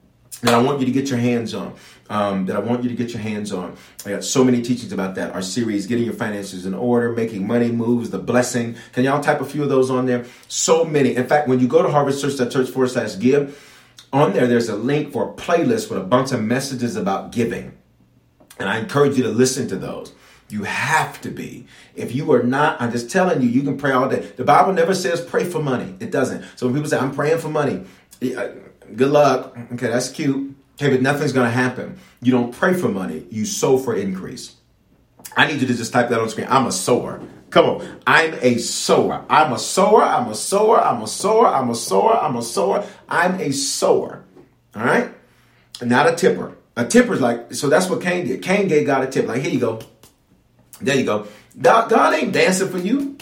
that 0.41 0.53
I 0.53 0.61
want 0.61 0.79
you 0.79 0.85
to 0.85 0.91
get 0.91 1.09
your 1.09 1.19
hands 1.19 1.53
on. 1.53 1.73
Um, 2.09 2.45
that 2.45 2.55
I 2.55 2.59
want 2.59 2.83
you 2.83 2.89
to 2.89 2.95
get 2.95 3.11
your 3.11 3.21
hands 3.21 3.51
on. 3.51 3.75
I 4.05 4.11
got 4.11 4.23
so 4.23 4.41
many 4.41 4.61
teachings 4.61 4.93
about 4.93 5.15
that. 5.15 5.33
Our 5.33 5.41
series, 5.41 5.87
Getting 5.87 6.05
Your 6.05 6.13
Finances 6.13 6.65
in 6.65 6.73
Order, 6.73 7.11
Making 7.11 7.45
Money 7.45 7.69
Moves, 7.69 8.11
The 8.11 8.17
Blessing. 8.17 8.77
Can 8.93 9.03
y'all 9.03 9.21
type 9.21 9.41
a 9.41 9.45
few 9.45 9.61
of 9.61 9.67
those 9.67 9.89
on 9.89 10.05
there? 10.05 10.25
So 10.47 10.85
many. 10.85 11.17
In 11.17 11.27
fact, 11.27 11.49
when 11.49 11.59
you 11.59 11.67
go 11.67 11.83
to 11.83 11.89
harvestchurch.church 11.89 12.69
forward 12.69 12.91
slash 12.91 13.19
give, 13.19 13.61
on 14.13 14.31
there, 14.31 14.47
there's 14.47 14.69
a 14.69 14.75
link 14.77 15.11
for 15.11 15.29
a 15.29 15.33
playlist 15.33 15.89
with 15.89 15.99
a 15.99 16.03
bunch 16.03 16.31
of 16.31 16.41
messages 16.41 16.95
about 16.95 17.33
giving. 17.33 17.76
And 18.59 18.69
I 18.69 18.79
encourage 18.79 19.17
you 19.17 19.23
to 19.23 19.29
listen 19.29 19.67
to 19.69 19.75
those. 19.75 20.13
You 20.49 20.63
have 20.63 21.19
to 21.21 21.29
be. 21.29 21.67
If 21.95 22.15
you 22.15 22.31
are 22.31 22.43
not, 22.43 22.81
I'm 22.81 22.91
just 22.91 23.11
telling 23.11 23.41
you, 23.41 23.49
you 23.49 23.63
can 23.63 23.77
pray 23.77 23.91
all 23.91 24.07
day. 24.07 24.19
The 24.37 24.45
Bible 24.45 24.73
never 24.73 24.95
says 24.95 25.19
pray 25.19 25.43
for 25.43 25.61
money. 25.61 25.95
It 25.99 26.11
doesn't. 26.11 26.43
So 26.55 26.65
when 26.65 26.75
people 26.75 26.89
say, 26.89 26.97
I'm 26.97 27.13
praying 27.13 27.39
for 27.39 27.49
money, 27.49 27.83
uh, 28.23 28.49
good 28.95 29.11
luck. 29.11 29.57
Okay, 29.73 29.87
that's 29.87 30.09
cute. 30.09 30.55
Okay, 30.75 30.89
but 30.89 31.01
nothing's 31.01 31.33
going 31.33 31.47
to 31.47 31.51
happen. 31.51 31.99
You 32.21 32.31
don't 32.31 32.53
pray 32.53 32.73
for 32.73 32.87
money, 32.87 33.25
you 33.29 33.45
sow 33.45 33.77
for 33.77 33.95
increase. 33.95 34.55
I 35.35 35.47
need 35.47 35.59
you 35.59 35.67
to 35.67 35.73
just 35.73 35.91
type 35.91 36.09
that 36.09 36.19
on 36.19 36.29
screen. 36.29 36.47
I'm 36.49 36.65
a 36.65 36.71
sower. 36.71 37.21
Come 37.49 37.65
on. 37.65 37.99
I'm 38.05 38.33
a 38.33 38.57
sower. 38.57 39.25
I'm 39.29 39.53
a 39.53 39.59
sower. 39.59 40.03
I'm 40.03 40.29
a 40.29 40.35
sower. 40.35 40.79
I'm 40.79 41.01
a 41.01 41.07
sower. 41.07 41.47
I'm 41.47 41.69
a 41.69 41.75
sower. 41.75 42.17
I'm 42.17 42.35
a 42.35 42.41
sower. 42.41 42.85
I'm 43.09 43.39
a 43.39 43.51
sower. 43.51 44.23
All 44.75 44.83
right? 44.83 45.13
Not 45.81 46.11
a 46.11 46.15
tipper. 46.15 46.56
A 46.77 46.85
tipper's 46.85 47.19
like, 47.19 47.55
so 47.55 47.69
that's 47.69 47.89
what 47.89 48.01
Cain 48.01 48.27
did. 48.27 48.43
Cain 48.43 48.67
gave 48.67 48.85
God 48.85 49.03
a 49.03 49.07
tip. 49.07 49.27
Like, 49.27 49.41
here 49.41 49.51
you 49.51 49.59
go. 49.59 49.79
There 50.79 50.95
you 50.95 51.05
go. 51.05 51.27
God, 51.59 51.89
God 51.89 52.13
ain't 52.13 52.31
dancing 52.31 52.69
for 52.69 52.77
you. 52.77 53.17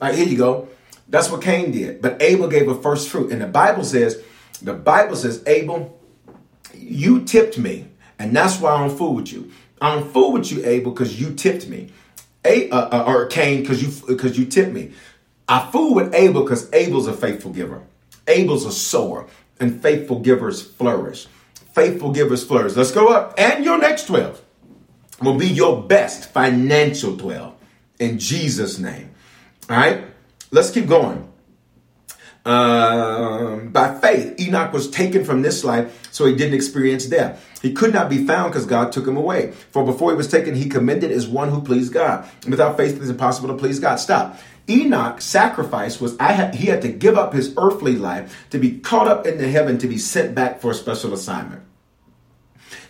Like, 0.00 0.14
here 0.14 0.26
you 0.26 0.38
go. 0.38 0.68
That's 1.06 1.30
what 1.30 1.42
Cain 1.42 1.72
did. 1.72 2.00
But 2.00 2.22
Abel 2.22 2.48
gave 2.48 2.68
a 2.68 2.74
first 2.74 3.10
fruit. 3.10 3.30
And 3.30 3.42
the 3.42 3.46
Bible 3.46 3.84
says, 3.84 4.22
the 4.62 4.72
Bible 4.72 5.14
says, 5.14 5.42
Abel, 5.46 6.00
you 6.74 7.22
tipped 7.24 7.58
me. 7.58 7.86
And 8.18 8.34
that's 8.34 8.60
why 8.60 8.72
I'm 8.72 8.88
fool 8.96 9.14
with 9.14 9.30
you. 9.30 9.52
I'm 9.78 10.08
fool 10.10 10.32
with 10.32 10.50
you, 10.50 10.64
Abel, 10.64 10.92
because 10.92 11.20
you 11.20 11.34
tipped 11.34 11.68
me. 11.68 11.90
A, 12.46 12.70
uh, 12.70 12.88
uh, 13.00 13.04
or 13.06 13.26
Cain, 13.26 13.60
because 13.60 13.82
you 13.82 14.06
because 14.06 14.38
you 14.38 14.46
tipped 14.46 14.72
me. 14.72 14.92
I 15.48 15.68
fool 15.70 15.94
with 15.94 16.14
Abel 16.14 16.42
because 16.44 16.72
Abel's 16.72 17.08
a 17.08 17.12
faithful 17.12 17.50
giver. 17.50 17.82
Abel's 18.26 18.64
a 18.64 18.72
sower, 18.72 19.26
and 19.60 19.82
faithful 19.82 20.20
givers 20.20 20.62
flourish. 20.62 21.26
Faithful 21.76 22.10
givers 22.10 22.42
flourish. 22.42 22.74
Let's 22.74 22.90
go 22.90 23.08
up. 23.08 23.34
And 23.36 23.62
your 23.62 23.76
next 23.76 24.06
12 24.06 24.40
will 25.20 25.36
be 25.36 25.46
your 25.46 25.82
best 25.82 26.32
financial 26.32 27.18
12 27.18 27.54
in 27.98 28.18
Jesus' 28.18 28.78
name. 28.78 29.10
All 29.68 29.76
right, 29.76 30.06
let's 30.50 30.70
keep 30.70 30.86
going. 30.86 31.30
Um, 32.46 33.68
by 33.72 33.98
faith, 34.00 34.40
Enoch 34.40 34.72
was 34.72 34.88
taken 34.88 35.22
from 35.22 35.42
this 35.42 35.64
life 35.64 36.08
so 36.12 36.24
he 36.24 36.34
didn't 36.34 36.54
experience 36.54 37.04
death. 37.04 37.44
He 37.60 37.74
could 37.74 37.92
not 37.92 38.08
be 38.08 38.24
found 38.24 38.52
because 38.52 38.64
God 38.64 38.90
took 38.90 39.06
him 39.06 39.18
away. 39.18 39.50
For 39.70 39.84
before 39.84 40.12
he 40.12 40.16
was 40.16 40.28
taken, 40.28 40.54
he 40.54 40.70
commended 40.70 41.10
as 41.10 41.26
one 41.26 41.50
who 41.50 41.60
pleased 41.60 41.92
God. 41.92 42.26
Without 42.48 42.78
faith, 42.78 42.96
it 42.96 43.02
is 43.02 43.10
impossible 43.10 43.48
to 43.48 43.54
please 43.54 43.80
God. 43.80 43.96
Stop. 43.96 44.38
Enoch's 44.68 45.24
sacrifice 45.24 46.00
was 46.00 46.16
I 46.18 46.32
had, 46.32 46.54
he 46.56 46.66
had 46.66 46.82
to 46.82 46.88
give 46.88 47.16
up 47.16 47.32
his 47.32 47.54
earthly 47.56 47.94
life 47.94 48.46
to 48.50 48.58
be 48.58 48.78
caught 48.78 49.06
up 49.06 49.26
into 49.26 49.48
heaven 49.48 49.78
to 49.78 49.86
be 49.86 49.98
sent 49.98 50.34
back 50.34 50.60
for 50.60 50.72
a 50.72 50.74
special 50.74 51.14
assignment. 51.14 51.62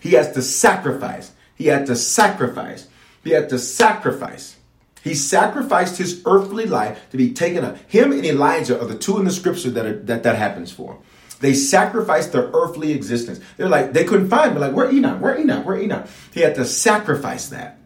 He 0.00 0.12
has 0.12 0.32
to 0.32 0.42
sacrifice. 0.42 1.32
He 1.54 1.66
had 1.66 1.86
to 1.86 1.96
sacrifice. 1.96 2.88
He 3.22 3.30
had 3.30 3.48
to 3.50 3.58
sacrifice. 3.58 4.56
He 5.02 5.14
sacrificed 5.14 5.98
his 5.98 6.22
earthly 6.26 6.66
life 6.66 7.10
to 7.10 7.16
be 7.16 7.32
taken 7.32 7.64
up. 7.64 7.76
Him 7.88 8.12
and 8.12 8.24
Elijah 8.24 8.80
are 8.80 8.86
the 8.86 8.98
two 8.98 9.18
in 9.18 9.24
the 9.24 9.30
scripture 9.30 9.70
that 9.70 9.86
are, 9.86 9.98
that, 10.00 10.22
that 10.22 10.36
happens 10.36 10.72
for. 10.72 10.98
They 11.40 11.52
sacrificed 11.52 12.32
their 12.32 12.50
earthly 12.54 12.92
existence. 12.92 13.40
They're 13.56 13.68
like, 13.68 13.92
they 13.92 14.04
couldn't 14.04 14.30
find 14.30 14.54
me. 14.54 14.60
Like, 14.60 14.72
where 14.72 14.90
Enoch? 14.90 15.20
Where 15.20 15.38
Enoch? 15.38 15.66
Where 15.66 15.78
Enoch? 15.78 16.06
He 16.32 16.40
had 16.40 16.54
to 16.54 16.64
sacrifice 16.64 17.48
that. 17.50 17.78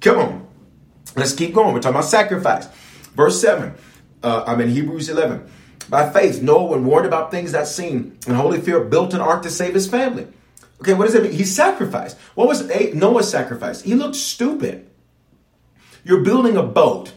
Come 0.00 0.18
on. 0.18 0.46
Let's 1.16 1.34
keep 1.34 1.54
going. 1.54 1.72
We're 1.72 1.80
talking 1.80 1.96
about 1.96 2.08
sacrifice. 2.08 2.68
Verse 3.14 3.40
7. 3.40 3.74
Uh, 4.22 4.44
I'm 4.46 4.60
in 4.60 4.70
Hebrews 4.70 5.08
11. 5.08 5.48
By 5.88 6.10
faith, 6.10 6.42
Noah, 6.42 6.64
when 6.64 6.84
warned 6.84 7.06
about 7.06 7.30
things 7.30 7.52
that 7.52 7.66
seen 7.66 8.18
and 8.26 8.36
holy 8.36 8.60
fear, 8.60 8.80
built 8.80 9.14
an 9.14 9.20
ark 9.20 9.42
to 9.42 9.50
save 9.50 9.74
his 9.74 9.86
family. 9.86 10.26
Okay, 10.80 10.94
what 10.94 11.04
does 11.04 11.14
that 11.14 11.22
mean? 11.22 11.32
He 11.32 11.44
sacrificed. 11.44 12.18
What 12.34 12.48
was 12.48 12.66
Noah's 12.94 13.30
sacrifice? 13.30 13.82
He 13.82 13.94
looked 13.94 14.16
stupid. 14.16 14.90
You're 16.04 16.22
building 16.22 16.56
a 16.56 16.62
boat. 16.62 17.12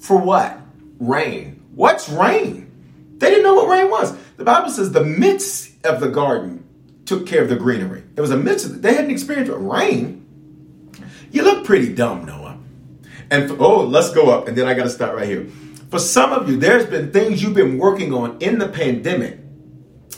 For 0.00 0.18
what? 0.18 0.58
Rain. 0.98 1.62
What's 1.74 2.08
rain? 2.08 2.70
They 3.18 3.30
didn't 3.30 3.44
know 3.44 3.54
what 3.54 3.68
rain 3.68 3.90
was. 3.90 4.16
The 4.36 4.44
Bible 4.44 4.70
says 4.70 4.92
the 4.92 5.04
midst 5.04 5.84
of 5.84 6.00
the 6.00 6.08
garden 6.08 6.64
took 7.04 7.26
care 7.26 7.42
of 7.42 7.48
the 7.48 7.56
greenery. 7.56 8.04
It 8.16 8.20
was 8.20 8.30
a 8.30 8.36
midst 8.36 8.66
of, 8.66 8.82
they 8.82 8.94
hadn't 8.94 9.10
experienced 9.10 9.52
rain. 9.54 10.24
You 11.30 11.42
look 11.42 11.64
pretty 11.64 11.92
dumb, 11.92 12.24
Noah. 12.24 12.37
And 13.30 13.48
for, 13.48 13.56
oh, 13.60 13.84
let's 13.84 14.10
go 14.10 14.30
up. 14.30 14.48
And 14.48 14.56
then 14.56 14.66
I 14.66 14.74
got 14.74 14.84
to 14.84 14.90
start 14.90 15.14
right 15.14 15.28
here. 15.28 15.46
For 15.90 15.98
some 15.98 16.32
of 16.32 16.48
you, 16.48 16.56
there's 16.56 16.86
been 16.86 17.12
things 17.12 17.42
you've 17.42 17.54
been 17.54 17.78
working 17.78 18.12
on 18.12 18.38
in 18.40 18.58
the 18.58 18.68
pandemic 18.68 19.38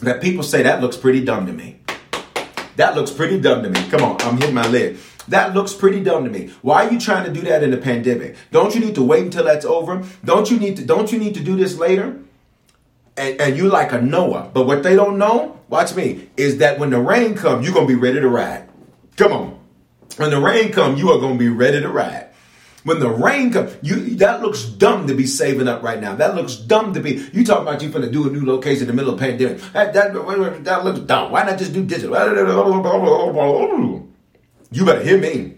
that 0.01 0.21
people 0.21 0.43
say 0.43 0.63
that 0.63 0.81
looks 0.81 0.97
pretty 0.97 1.25
dumb 1.25 1.47
to 1.47 1.53
me. 1.53 1.81
That 2.77 2.97
looks 2.97 3.11
pretty 3.11 3.41
dumb 3.41 3.63
to 3.63 3.71
me. 3.71 3.81
Come 3.91 4.03
on, 4.03 4.21
I'm 4.23 4.37
hitting 4.37 4.55
my 4.55 4.67
lid. 4.67 4.99
That 5.29 5.55
looks 5.55 5.73
pretty 5.73 6.03
dumb 6.03 6.25
to 6.25 6.31
me. 6.31 6.49
Why 6.63 6.87
are 6.87 6.93
you 6.93 6.99
trying 6.99 7.25
to 7.25 7.33
do 7.33 7.43
that 7.43 7.63
in 7.63 7.71
the 7.71 7.77
pandemic? 7.77 8.37
Don't 8.51 8.75
you 8.75 8.81
need 8.81 8.95
to 8.97 9.03
wait 9.03 9.25
until 9.25 9.45
that's 9.45 9.65
over? 9.65 10.03
Don't 10.25 10.51
you 10.51 10.59
need 10.59 10.77
to 10.77 10.85
don't 10.85 11.13
you 11.13 11.19
need 11.19 11.35
to 11.35 11.41
do 11.41 11.57
this 11.57 11.77
later? 11.77 12.19
And, 13.17 13.41
and 13.41 13.57
you 13.57 13.69
like 13.69 13.93
a 13.93 14.01
Noah. 14.01 14.51
But 14.53 14.67
what 14.67 14.83
they 14.83 14.97
don't 14.97 15.19
know, 15.19 15.61
watch 15.69 15.95
me, 15.95 16.31
is 16.37 16.59
that 16.59 16.79
when 16.79 16.91
the 16.91 17.01
rain 17.01 17.35
comes, 17.35 17.67
you're 17.67 17.75
gonna 17.75 17.87
be 17.87 17.95
ready 17.95 18.21
to 18.21 18.29
ride. 18.29 18.69
Come 19.17 19.33
on. 19.33 19.61
When 20.17 20.31
the 20.31 20.41
rain 20.41 20.73
comes, 20.73 20.99
you 20.99 21.11
are 21.11 21.21
gonna 21.21 21.39
be 21.39 21.49
ready 21.49 21.81
to 21.81 21.89
ride. 21.89 22.30
When 22.85 22.99
the 22.99 23.11
rain 23.11 23.53
comes, 23.53 23.77
you 23.83 24.17
that 24.17 24.41
looks 24.41 24.65
dumb 24.65 25.07
to 25.07 25.15
be 25.15 25.27
saving 25.27 25.69
up 25.69 25.83
right 25.83 26.01
now. 26.01 26.15
That 26.15 26.35
looks 26.35 26.57
dumb 26.57 26.95
to 26.95 27.01
be. 27.01 27.27
You 27.33 27.45
talk 27.45 27.61
about 27.61 27.83
you 27.83 27.91
finna 27.91 28.11
do 28.11 28.27
a 28.27 28.33
new 28.33 28.47
location 28.47 28.83
in 28.83 28.89
the 28.89 28.95
middle 28.95 29.13
of 29.13 29.21
pandemic. 29.21 29.61
That, 29.73 29.93
that, 29.93 30.15
that 30.65 30.85
looks 30.85 31.01
dumb. 31.01 31.31
Why 31.31 31.45
not 31.45 31.59
just 31.59 31.75
do 31.75 31.85
digital? 31.85 32.17
You 34.73 34.85
better 34.85 35.03
hear 35.03 35.19
me. 35.19 35.57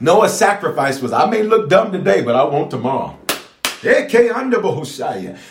Noah's 0.00 0.36
sacrifice 0.36 1.00
was, 1.00 1.12
I 1.12 1.28
may 1.28 1.42
look 1.42 1.68
dumb 1.68 1.92
today, 1.92 2.22
but 2.22 2.34
I 2.34 2.44
won't 2.44 2.70
tomorrow. 2.70 3.18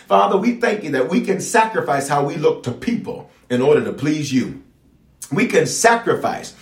Father, 0.08 0.38
we 0.38 0.56
thank 0.60 0.84
you 0.84 0.92
that 0.92 1.10
we 1.10 1.22
can 1.22 1.40
sacrifice 1.40 2.10
how 2.10 2.26
we 2.26 2.36
look 2.36 2.64
to 2.64 2.72
people 2.72 3.30
in 3.50 3.62
order 3.62 3.84
to 3.86 3.94
please 3.94 4.34
you. 4.34 4.64
We 5.32 5.48
can 5.48 5.66
sacrifice 5.66 6.54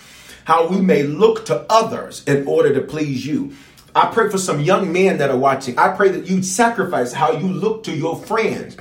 how 0.44 0.68
we 0.68 0.80
may 0.80 1.02
look 1.02 1.44
to 1.46 1.66
others 1.68 2.22
in 2.24 2.46
order 2.46 2.72
to 2.74 2.80
please 2.80 3.26
you. 3.26 3.56
I 3.96 4.10
pray 4.12 4.28
for 4.28 4.36
some 4.36 4.60
young 4.60 4.92
men 4.92 5.16
that 5.18 5.30
are 5.30 5.38
watching. 5.38 5.78
I 5.78 5.88
pray 5.88 6.10
that 6.10 6.26
you 6.26 6.42
sacrifice 6.42 7.14
how 7.14 7.32
you 7.32 7.48
look 7.48 7.82
to 7.84 7.96
your 7.96 8.14
friends 8.14 8.76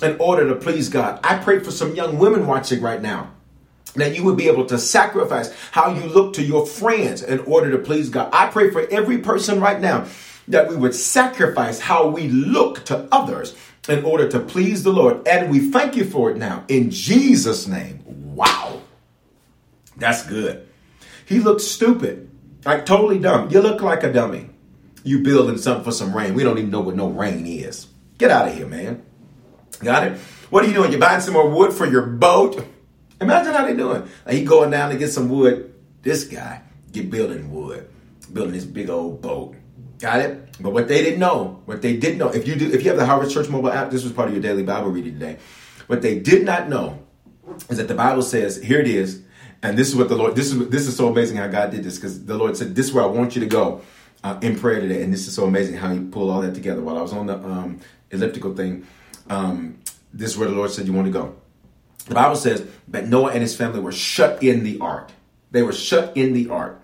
in 0.00 0.16
order 0.20 0.46
to 0.48 0.54
please 0.54 0.88
God. 0.88 1.18
I 1.24 1.38
pray 1.38 1.58
for 1.58 1.72
some 1.72 1.96
young 1.96 2.18
women 2.18 2.46
watching 2.46 2.80
right 2.80 3.02
now 3.02 3.32
that 3.96 4.14
you 4.14 4.22
would 4.22 4.36
be 4.36 4.46
able 4.46 4.66
to 4.66 4.78
sacrifice 4.78 5.52
how 5.72 5.92
you 5.92 6.04
look 6.04 6.34
to 6.34 6.44
your 6.44 6.68
friends 6.68 7.20
in 7.20 7.40
order 7.40 7.72
to 7.72 7.78
please 7.78 8.10
God. 8.10 8.30
I 8.32 8.46
pray 8.46 8.70
for 8.70 8.86
every 8.92 9.18
person 9.18 9.60
right 9.60 9.80
now 9.80 10.06
that 10.46 10.68
we 10.68 10.76
would 10.76 10.94
sacrifice 10.94 11.80
how 11.80 12.06
we 12.06 12.28
look 12.28 12.84
to 12.84 13.08
others 13.10 13.56
in 13.88 14.04
order 14.04 14.28
to 14.28 14.38
please 14.38 14.84
the 14.84 14.92
Lord. 14.92 15.26
And 15.26 15.50
we 15.50 15.70
thank 15.72 15.96
you 15.96 16.04
for 16.04 16.30
it 16.30 16.36
now 16.36 16.62
in 16.68 16.92
Jesus' 16.92 17.66
name. 17.66 18.04
Wow. 18.06 18.82
That's 19.96 20.24
good. 20.24 20.68
He 21.26 21.40
looked 21.40 21.60
stupid, 21.60 22.30
like 22.64 22.86
totally 22.86 23.18
dumb. 23.18 23.50
You 23.50 23.62
look 23.62 23.82
like 23.82 24.04
a 24.04 24.12
dummy. 24.12 24.49
You 25.02 25.22
building 25.22 25.58
something 25.58 25.84
for 25.84 25.92
some 25.92 26.16
rain. 26.16 26.34
We 26.34 26.42
don't 26.42 26.58
even 26.58 26.70
know 26.70 26.80
what 26.80 26.96
no 26.96 27.08
rain 27.08 27.46
is. 27.46 27.86
Get 28.18 28.30
out 28.30 28.48
of 28.48 28.54
here, 28.54 28.66
man. 28.66 29.02
Got 29.80 30.06
it? 30.06 30.18
What 30.50 30.64
are 30.64 30.66
you 30.68 30.74
doing? 30.74 30.90
You're 30.90 31.00
buying 31.00 31.20
some 31.20 31.34
more 31.34 31.48
wood 31.48 31.72
for 31.72 31.86
your 31.86 32.02
boat? 32.02 32.64
Imagine 33.20 33.52
how 33.52 33.64
they 33.64 33.76
doing. 33.76 34.08
Like 34.26 34.34
he 34.34 34.44
going 34.44 34.70
down 34.70 34.90
to 34.90 34.98
get 34.98 35.10
some 35.10 35.28
wood. 35.28 35.74
This 36.02 36.24
guy 36.24 36.62
get 36.92 37.10
building 37.10 37.52
wood, 37.52 37.88
building 38.32 38.52
this 38.52 38.64
big 38.64 38.90
old 38.90 39.22
boat. 39.22 39.54
Got 39.98 40.20
it? 40.20 40.56
But 40.60 40.72
what 40.72 40.88
they 40.88 41.02
didn't 41.02 41.20
know, 41.20 41.62
what 41.66 41.82
they 41.82 41.96
didn't 41.96 42.18
know, 42.18 42.28
if 42.28 42.46
you 42.46 42.56
do, 42.56 42.72
if 42.72 42.82
you 42.82 42.88
have 42.90 42.98
the 42.98 43.06
Harvest 43.06 43.32
Church 43.32 43.48
mobile 43.48 43.70
app, 43.70 43.90
this 43.90 44.02
was 44.02 44.12
part 44.12 44.28
of 44.28 44.34
your 44.34 44.42
daily 44.42 44.62
Bible 44.62 44.90
reading 44.90 45.14
today. 45.14 45.38
What 45.86 46.02
they 46.02 46.18
did 46.18 46.44
not 46.44 46.68
know 46.68 46.98
is 47.68 47.78
that 47.78 47.88
the 47.88 47.94
Bible 47.94 48.22
says, 48.22 48.62
here 48.62 48.80
it 48.80 48.88
is, 48.88 49.22
And 49.62 49.76
this 49.76 49.88
is 49.88 49.96
what 49.96 50.08
the 50.08 50.16
Lord, 50.16 50.36
this 50.36 50.52
is 50.52 50.68
this 50.68 50.86
is 50.86 50.96
so 50.96 51.08
amazing 51.08 51.36
how 51.36 51.46
God 51.48 51.70
did 51.70 51.84
this 51.84 51.96
because 51.96 52.24
the 52.24 52.36
Lord 52.36 52.56
said, 52.56 52.74
This 52.74 52.86
is 52.86 52.92
where 52.92 53.04
I 53.04 53.08
want 53.08 53.34
you 53.34 53.40
to 53.40 53.46
go 53.46 53.82
uh, 54.24 54.38
in 54.42 54.58
prayer 54.58 54.80
today. 54.80 55.02
And 55.02 55.12
this 55.12 55.26
is 55.26 55.34
so 55.34 55.44
amazing 55.44 55.76
how 55.76 55.92
you 55.92 56.02
pulled 56.02 56.30
all 56.30 56.40
that 56.42 56.54
together. 56.54 56.82
While 56.82 56.98
I 56.98 57.02
was 57.02 57.12
on 57.12 57.26
the 57.26 57.36
um, 57.36 57.80
elliptical 58.10 58.54
thing, 58.54 58.86
um, 59.28 59.78
this 60.12 60.30
is 60.30 60.38
where 60.38 60.48
the 60.48 60.54
Lord 60.54 60.70
said, 60.70 60.86
You 60.86 60.92
want 60.92 61.06
to 61.06 61.12
go. 61.12 61.36
The 62.06 62.14
Bible 62.14 62.36
says 62.36 62.66
that 62.88 63.08
Noah 63.08 63.32
and 63.32 63.42
his 63.42 63.54
family 63.54 63.80
were 63.80 63.92
shut 63.92 64.42
in 64.42 64.64
the 64.64 64.78
ark. 64.80 65.10
They 65.50 65.62
were 65.62 65.72
shut 65.72 66.16
in 66.16 66.32
the 66.32 66.48
ark. 66.48 66.82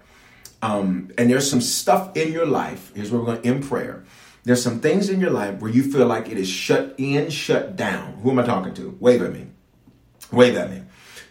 Um, 0.62 1.10
and 1.18 1.30
there's 1.30 1.48
some 1.48 1.60
stuff 1.60 2.16
in 2.16 2.32
your 2.32 2.46
life. 2.46 2.92
Here's 2.94 3.10
where 3.10 3.20
we're 3.20 3.26
going 3.26 3.46
end 3.46 3.64
prayer. 3.64 4.04
There's 4.44 4.62
some 4.62 4.80
things 4.80 5.10
in 5.10 5.20
your 5.20 5.30
life 5.30 5.60
where 5.60 5.70
you 5.70 5.82
feel 5.90 6.06
like 6.06 6.28
it 6.28 6.38
is 6.38 6.48
shut 6.48 6.94
in, 6.98 7.30
shut 7.30 7.76
down. 7.76 8.14
Who 8.22 8.30
am 8.30 8.38
I 8.38 8.44
talking 8.44 8.74
to? 8.74 8.96
Wave 9.00 9.22
at 9.22 9.32
me. 9.32 9.48
Wave 10.30 10.56
at 10.56 10.70
me. 10.70 10.82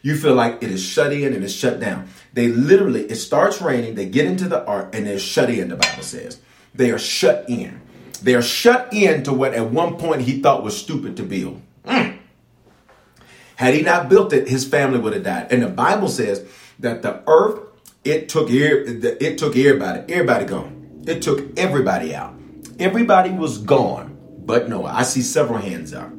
You 0.05 0.15
feel 0.15 0.35
like 0.35 0.61
it 0.61 0.69
is 0.69 0.83
shut 0.83 1.11
in 1.13 1.33
and 1.33 1.43
it's 1.43 1.51
shut 1.51 1.79
down. 1.79 2.09
They 2.31 2.49
literally, 2.49 3.05
it 3.05 3.15
starts 3.15 3.59
raining, 3.59 3.95
they 3.95 4.05
get 4.05 4.27
into 4.27 4.47
the 4.47 4.63
ark, 4.63 4.93
and 4.93 5.07
they're 5.07 5.17
shut 5.17 5.49
in, 5.49 5.69
the 5.69 5.77
Bible 5.77 6.03
says. 6.03 6.39
They 6.75 6.91
are 6.91 6.99
shut 6.99 7.49
in. 7.49 7.81
They 8.21 8.35
are 8.35 8.41
shut 8.43 8.93
in 8.93 9.23
to 9.23 9.33
what 9.33 9.55
at 9.55 9.71
one 9.71 9.97
point 9.97 10.21
he 10.21 10.41
thought 10.41 10.63
was 10.63 10.77
stupid 10.77 11.17
to 11.17 11.23
build. 11.23 11.59
Mm. 11.85 12.19
Had 13.55 13.73
he 13.73 13.81
not 13.81 14.07
built 14.07 14.31
it, 14.31 14.47
his 14.47 14.63
family 14.63 14.99
would 14.99 15.13
have 15.13 15.23
died. 15.23 15.47
And 15.49 15.63
the 15.63 15.69
Bible 15.69 16.07
says 16.07 16.45
that 16.77 17.01
the 17.01 17.23
earth, 17.25 17.61
it 18.03 18.29
took 18.29 18.51
it 18.51 19.37
took 19.39 19.57
everybody, 19.57 20.13
everybody 20.13 20.45
gone. 20.45 21.01
It 21.07 21.23
took 21.23 21.57
everybody 21.57 22.13
out. 22.13 22.35
Everybody 22.77 23.31
was 23.31 23.57
gone, 23.57 24.19
but 24.45 24.69
Noah. 24.69 24.91
I 24.91 25.01
see 25.01 25.23
several 25.23 25.57
hands 25.57 25.95
up. 25.95 26.11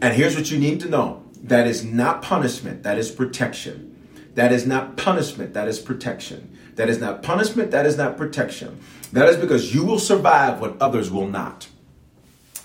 And 0.00 0.14
here's 0.14 0.36
what 0.36 0.52
you 0.52 0.58
need 0.58 0.78
to 0.82 0.88
know. 0.88 1.24
That 1.42 1.66
is 1.66 1.84
not 1.84 2.22
punishment, 2.22 2.82
that 2.82 2.98
is 2.98 3.10
protection. 3.10 3.94
That 4.34 4.52
is 4.52 4.66
not 4.66 4.96
punishment, 4.96 5.54
that 5.54 5.68
is 5.68 5.78
protection. 5.78 6.56
That 6.76 6.88
is 6.88 7.00
not 7.00 7.22
punishment, 7.22 7.70
that 7.72 7.86
is 7.86 7.96
not 7.96 8.16
protection. 8.16 8.78
That 9.12 9.28
is 9.28 9.36
because 9.36 9.74
you 9.74 9.84
will 9.84 9.98
survive 9.98 10.60
what 10.60 10.80
others 10.80 11.10
will 11.10 11.26
not. 11.26 11.68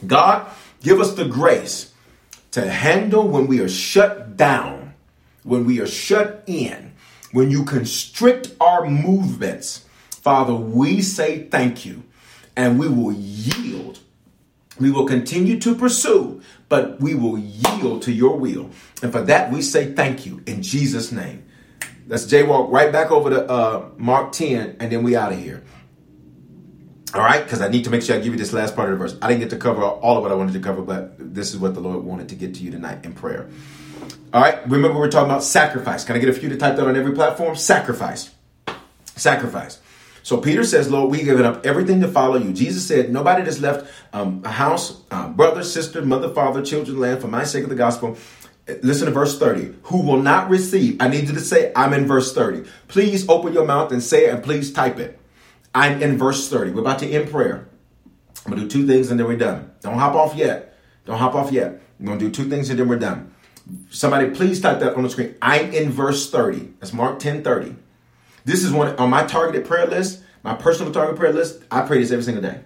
God, 0.05 0.47
give 0.81 0.99
us 0.99 1.13
the 1.13 1.25
grace 1.25 1.93
to 2.51 2.69
handle 2.69 3.27
when 3.27 3.47
we 3.47 3.59
are 3.59 3.69
shut 3.69 4.37
down, 4.37 4.93
when 5.43 5.65
we 5.65 5.79
are 5.79 5.87
shut 5.87 6.43
in, 6.45 6.93
when 7.31 7.49
you 7.49 7.63
constrict 7.63 8.51
our 8.61 8.87
movements. 8.87 9.85
Father, 10.09 10.53
we 10.53 11.01
say 11.01 11.47
thank 11.47 11.85
you 11.85 12.03
and 12.55 12.77
we 12.77 12.87
will 12.87 13.13
yield. 13.13 13.99
We 14.79 14.91
will 14.91 15.05
continue 15.05 15.59
to 15.59 15.75
pursue, 15.75 16.41
but 16.69 16.99
we 16.99 17.13
will 17.15 17.37
yield 17.37 18.01
to 18.03 18.11
your 18.11 18.37
will. 18.37 18.69
And 19.01 19.11
for 19.11 19.21
that, 19.21 19.51
we 19.51 19.61
say 19.61 19.93
thank 19.93 20.25
you 20.25 20.41
in 20.47 20.63
Jesus' 20.63 21.11
name. 21.11 21.45
Let's 22.07 22.25
jaywalk 22.25 22.71
right 22.71 22.91
back 22.91 23.11
over 23.11 23.29
to 23.29 23.49
uh, 23.49 23.89
Mark 23.97 24.31
10, 24.33 24.77
and 24.79 24.91
then 24.91 25.03
we 25.03 25.15
out 25.15 25.31
of 25.31 25.39
here. 25.39 25.63
All 27.13 27.21
right, 27.21 27.43
because 27.43 27.61
I 27.61 27.67
need 27.67 27.83
to 27.83 27.91
make 27.91 28.01
sure 28.01 28.15
I 28.15 28.19
give 28.19 28.33
you 28.33 28.39
this 28.39 28.53
last 28.53 28.75
part 28.75 28.89
of 28.89 28.97
the 28.97 29.03
verse. 29.03 29.15
I 29.21 29.27
didn't 29.27 29.41
get 29.41 29.51
to 29.51 29.57
cover 29.57 29.83
all 29.83 30.17
of 30.17 30.23
what 30.23 30.31
I 30.31 30.35
wanted 30.35 30.53
to 30.53 30.59
cover, 30.59 30.81
but 30.81 31.13
this 31.19 31.53
is 31.53 31.59
what 31.59 31.75
the 31.75 31.79
Lord 31.79 32.03
wanted 32.03 32.29
to 32.29 32.35
get 32.35 32.55
to 32.55 32.63
you 32.63 32.71
tonight 32.71 33.05
in 33.05 33.13
prayer. 33.13 33.49
All 34.33 34.41
right, 34.41 34.67
remember 34.67 34.97
we're 34.97 35.11
talking 35.11 35.29
about 35.29 35.43
sacrifice. 35.43 36.03
Can 36.03 36.15
I 36.15 36.19
get 36.19 36.29
a 36.29 36.33
few 36.33 36.49
to 36.49 36.57
type 36.57 36.75
that 36.75 36.87
on 36.87 36.95
every 36.95 37.13
platform? 37.13 37.55
Sacrifice. 37.55 38.31
Sacrifice. 39.15 39.79
So 40.23 40.37
Peter 40.37 40.63
says, 40.63 40.89
Lord, 40.89 41.11
we've 41.11 41.25
given 41.25 41.45
up 41.45 41.65
everything 41.65 41.99
to 41.99 42.07
follow 42.07 42.37
you. 42.37 42.53
Jesus 42.53 42.87
said, 42.87 43.11
nobody 43.11 43.43
that's 43.43 43.59
left 43.59 43.91
um, 44.13 44.41
a 44.45 44.49
house, 44.49 45.03
uh, 45.11 45.27
brother, 45.27 45.63
sister, 45.63 46.01
mother, 46.01 46.29
father, 46.29 46.63
children, 46.63 46.97
land 46.97 47.21
for 47.21 47.27
my 47.27 47.43
sake 47.43 47.63
of 47.63 47.69
the 47.69 47.75
gospel. 47.75 48.17
Listen 48.81 49.07
to 49.07 49.11
verse 49.11 49.37
30. 49.37 49.75
Who 49.83 50.01
will 50.01 50.21
not 50.21 50.49
receive? 50.49 51.01
I 51.01 51.09
need 51.09 51.27
you 51.27 51.33
to 51.33 51.41
say, 51.41 51.73
I'm 51.75 51.91
in 51.91 52.07
verse 52.07 52.33
30. 52.33 52.63
Please 52.87 53.27
open 53.27 53.51
your 53.51 53.65
mouth 53.65 53.91
and 53.91 54.01
say 54.01 54.27
it 54.27 54.33
and 54.33 54.41
please 54.41 54.71
type 54.71 54.97
it. 54.97 55.19
I'm 55.75 56.01
in 56.01 56.17
verse 56.17 56.49
30. 56.49 56.71
We're 56.71 56.81
about 56.81 56.99
to 56.99 57.07
end 57.07 57.29
prayer. 57.29 57.67
I'm 58.45 58.53
going 58.53 58.61
to 58.61 58.69
do 58.69 58.81
two 58.81 58.87
things 58.87 59.11
and 59.11 59.19
then 59.19 59.27
we're 59.27 59.37
done. 59.37 59.71
Don't 59.81 59.99
hop 59.99 60.15
off 60.15 60.35
yet. 60.35 60.77
Don't 61.05 61.17
hop 61.17 61.35
off 61.35 61.51
yet. 61.51 61.81
We're 61.99 62.07
going 62.07 62.19
to 62.19 62.25
do 62.25 62.31
two 62.31 62.49
things 62.49 62.69
and 62.69 62.79
then 62.79 62.87
we're 62.87 62.97
done. 62.99 63.33
Somebody 63.89 64.29
please 64.29 64.61
type 64.61 64.79
that 64.79 64.95
on 64.95 65.03
the 65.03 65.09
screen. 65.09 65.35
I'm 65.41 65.73
in 65.73 65.91
verse 65.91 66.29
30. 66.29 66.75
That's 66.79 66.93
Mark 66.93 67.19
10 67.19 67.43
30. 67.43 67.75
This 68.45 68.63
is 68.63 68.71
one 68.71 68.95
on 68.97 69.09
my 69.09 69.23
targeted 69.25 69.65
prayer 69.65 69.87
list, 69.87 70.21
my 70.43 70.53
personal 70.53 70.91
target 70.91 71.15
prayer 71.15 71.33
list. 71.33 71.61
I 71.71 71.81
pray 71.81 71.99
this 71.99 72.11
every 72.11 72.23
single 72.23 72.43
day. 72.43 72.61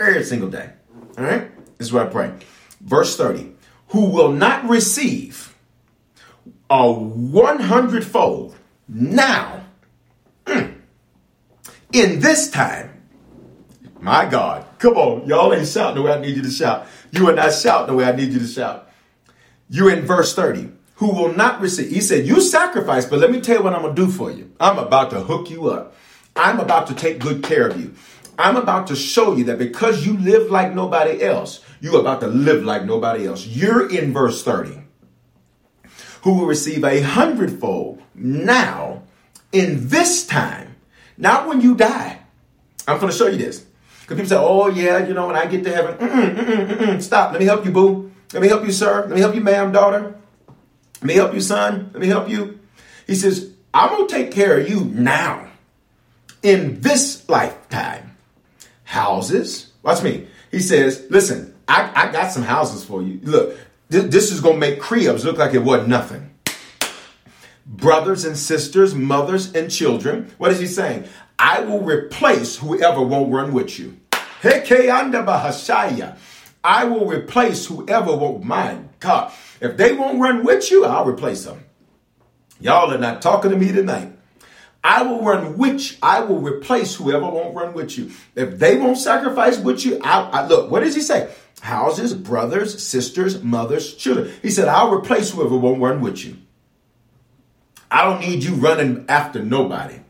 Every 0.00 0.24
single 0.24 0.48
day. 0.48 0.70
All 1.18 1.24
right? 1.24 1.50
This 1.78 1.88
is 1.88 1.92
what 1.92 2.06
I 2.06 2.10
pray. 2.10 2.32
Verse 2.80 3.16
30. 3.16 3.52
Who 3.88 4.06
will 4.06 4.32
not 4.32 4.68
receive 4.68 5.54
a 6.70 6.90
100 6.92 8.04
fold 8.04 8.56
now 8.88 9.64
mm, 10.46 10.74
in 11.92 12.20
this 12.20 12.50
time. 12.50 12.90
My 14.00 14.26
God, 14.26 14.66
come 14.78 14.96
on. 14.96 15.26
Y'all 15.26 15.52
ain't 15.54 15.68
shouting 15.68 15.96
the 15.96 16.02
way 16.02 16.12
I 16.12 16.20
need 16.20 16.36
you 16.36 16.42
to 16.42 16.50
shout. 16.50 16.86
You 17.10 17.28
are 17.28 17.34
not 17.34 17.52
shouting 17.52 17.86
the 17.86 17.94
way 17.94 18.04
I 18.04 18.12
need 18.12 18.32
you 18.32 18.40
to 18.40 18.46
shout. 18.46 18.90
You're 19.68 19.90
in 19.90 20.04
verse 20.04 20.34
30. 20.34 20.70
Who 20.96 21.12
will 21.12 21.34
not 21.34 21.60
receive. 21.60 21.90
He 21.90 22.00
said, 22.00 22.26
You 22.26 22.40
sacrifice, 22.40 23.04
but 23.04 23.18
let 23.18 23.30
me 23.30 23.40
tell 23.40 23.56
you 23.58 23.62
what 23.62 23.74
I'm 23.74 23.82
going 23.82 23.94
to 23.94 24.06
do 24.06 24.10
for 24.10 24.30
you. 24.30 24.52
I'm 24.60 24.78
about 24.78 25.10
to 25.10 25.20
hook 25.20 25.50
you 25.50 25.68
up. 25.68 25.94
I'm 26.36 26.60
about 26.60 26.86
to 26.88 26.94
take 26.94 27.18
good 27.18 27.42
care 27.42 27.68
of 27.68 27.80
you. 27.80 27.94
I'm 28.38 28.56
about 28.56 28.88
to 28.88 28.96
show 28.96 29.36
you 29.36 29.44
that 29.44 29.58
because 29.58 30.06
you 30.06 30.16
live 30.18 30.50
like 30.50 30.74
nobody 30.74 31.22
else, 31.22 31.64
you're 31.80 32.00
about 32.00 32.20
to 32.20 32.26
live 32.26 32.64
like 32.64 32.84
nobody 32.84 33.26
else. 33.26 33.46
You're 33.46 33.88
in 33.88 34.12
verse 34.12 34.42
30. 34.42 34.80
Who 36.22 36.34
will 36.34 36.46
receive 36.46 36.82
a 36.84 37.00
hundredfold 37.00 38.02
now 38.14 39.02
in 39.52 39.88
this 39.88 40.26
time 40.26 40.74
not 41.16 41.48
when 41.48 41.60
you 41.60 41.74
die. 41.74 42.18
I'm 42.86 42.98
going 42.98 43.10
to 43.10 43.16
show 43.16 43.26
you 43.26 43.38
this. 43.38 43.64
Because 44.00 44.16
people 44.16 44.28
say, 44.28 44.36
oh, 44.36 44.68
yeah, 44.68 45.06
you 45.06 45.14
know, 45.14 45.26
when 45.26 45.36
I 45.36 45.46
get 45.46 45.64
to 45.64 45.74
heaven, 45.74 45.94
mm-mm, 45.96 46.36
mm-mm, 46.36 46.68
mm-mm. 46.68 47.02
stop. 47.02 47.32
Let 47.32 47.40
me 47.40 47.46
help 47.46 47.64
you, 47.64 47.70
boo. 47.70 48.12
Let 48.32 48.42
me 48.42 48.48
help 48.48 48.64
you, 48.64 48.72
sir. 48.72 49.02
Let 49.02 49.10
me 49.10 49.20
help 49.20 49.34
you, 49.34 49.40
ma'am, 49.40 49.72
daughter. 49.72 50.16
Let 51.04 51.08
me 51.08 51.14
help 51.16 51.34
you, 51.34 51.42
son. 51.42 51.90
Let 51.92 52.00
me 52.00 52.06
help 52.06 52.30
you. 52.30 52.58
He 53.06 53.14
says, 53.14 53.52
I'm 53.74 53.90
going 53.90 54.08
to 54.08 54.14
take 54.14 54.32
care 54.32 54.58
of 54.58 54.66
you 54.66 54.80
now 54.86 55.46
in 56.42 56.80
this 56.80 57.28
lifetime. 57.28 58.16
Houses. 58.84 59.70
Watch 59.82 60.02
me. 60.02 60.26
He 60.50 60.60
says, 60.60 61.06
listen, 61.10 61.54
I, 61.68 61.92
I 61.94 62.10
got 62.10 62.32
some 62.32 62.42
houses 62.42 62.82
for 62.82 63.02
you. 63.02 63.20
Look, 63.22 63.54
th- 63.90 64.10
this 64.10 64.32
is 64.32 64.40
going 64.40 64.54
to 64.54 64.60
make 64.60 64.80
Cribs 64.80 65.26
look 65.26 65.36
like 65.36 65.52
it 65.52 65.58
wasn't 65.58 65.90
nothing 65.90 66.30
brothers 67.66 68.24
and 68.24 68.36
sisters, 68.36 68.94
mothers 68.94 69.54
and 69.54 69.70
children. 69.70 70.30
What 70.38 70.50
is 70.52 70.58
he 70.58 70.66
saying? 70.66 71.04
I 71.38 71.60
will 71.60 71.80
replace 71.80 72.56
whoever 72.56 73.02
won't 73.02 73.32
run 73.32 73.52
with 73.52 73.78
you. 73.78 73.98
I 76.66 76.84
will 76.84 77.06
replace 77.06 77.66
whoever 77.66 78.16
won't. 78.16 78.44
My 78.44 78.78
God, 79.00 79.32
if 79.60 79.76
they 79.76 79.92
won't 79.92 80.20
run 80.20 80.44
with 80.44 80.70
you, 80.70 80.84
I'll 80.84 81.06
replace 81.06 81.44
them. 81.44 81.64
Y'all 82.60 82.92
are 82.92 82.98
not 82.98 83.22
talking 83.22 83.50
to 83.50 83.56
me 83.56 83.72
tonight. 83.72 84.12
I 84.82 85.02
will 85.02 85.22
run 85.22 85.56
with 85.56 85.96
I 86.02 86.20
will 86.20 86.40
replace 86.40 86.94
whoever 86.94 87.24
won't 87.24 87.56
run 87.56 87.72
with 87.72 87.96
you. 87.96 88.10
If 88.34 88.58
they 88.58 88.76
won't 88.76 88.98
sacrifice 88.98 89.58
with 89.58 89.84
you, 89.84 89.98
I, 90.02 90.20
I 90.20 90.46
look. 90.46 90.70
What 90.70 90.80
does 90.80 90.94
he 90.94 91.00
say? 91.00 91.32
Houses, 91.62 92.12
brothers, 92.12 92.82
sisters, 92.82 93.42
mothers, 93.42 93.94
children. 93.94 94.30
He 94.42 94.50
said, 94.50 94.68
I'll 94.68 94.92
replace 94.92 95.30
whoever 95.30 95.56
won't 95.56 95.80
run 95.80 96.02
with 96.02 96.22
you. 96.22 96.36
I 97.90 98.04
don't 98.04 98.20
need 98.20 98.44
you 98.44 98.54
running 98.56 99.06
after 99.08 99.42
nobody 99.42 100.00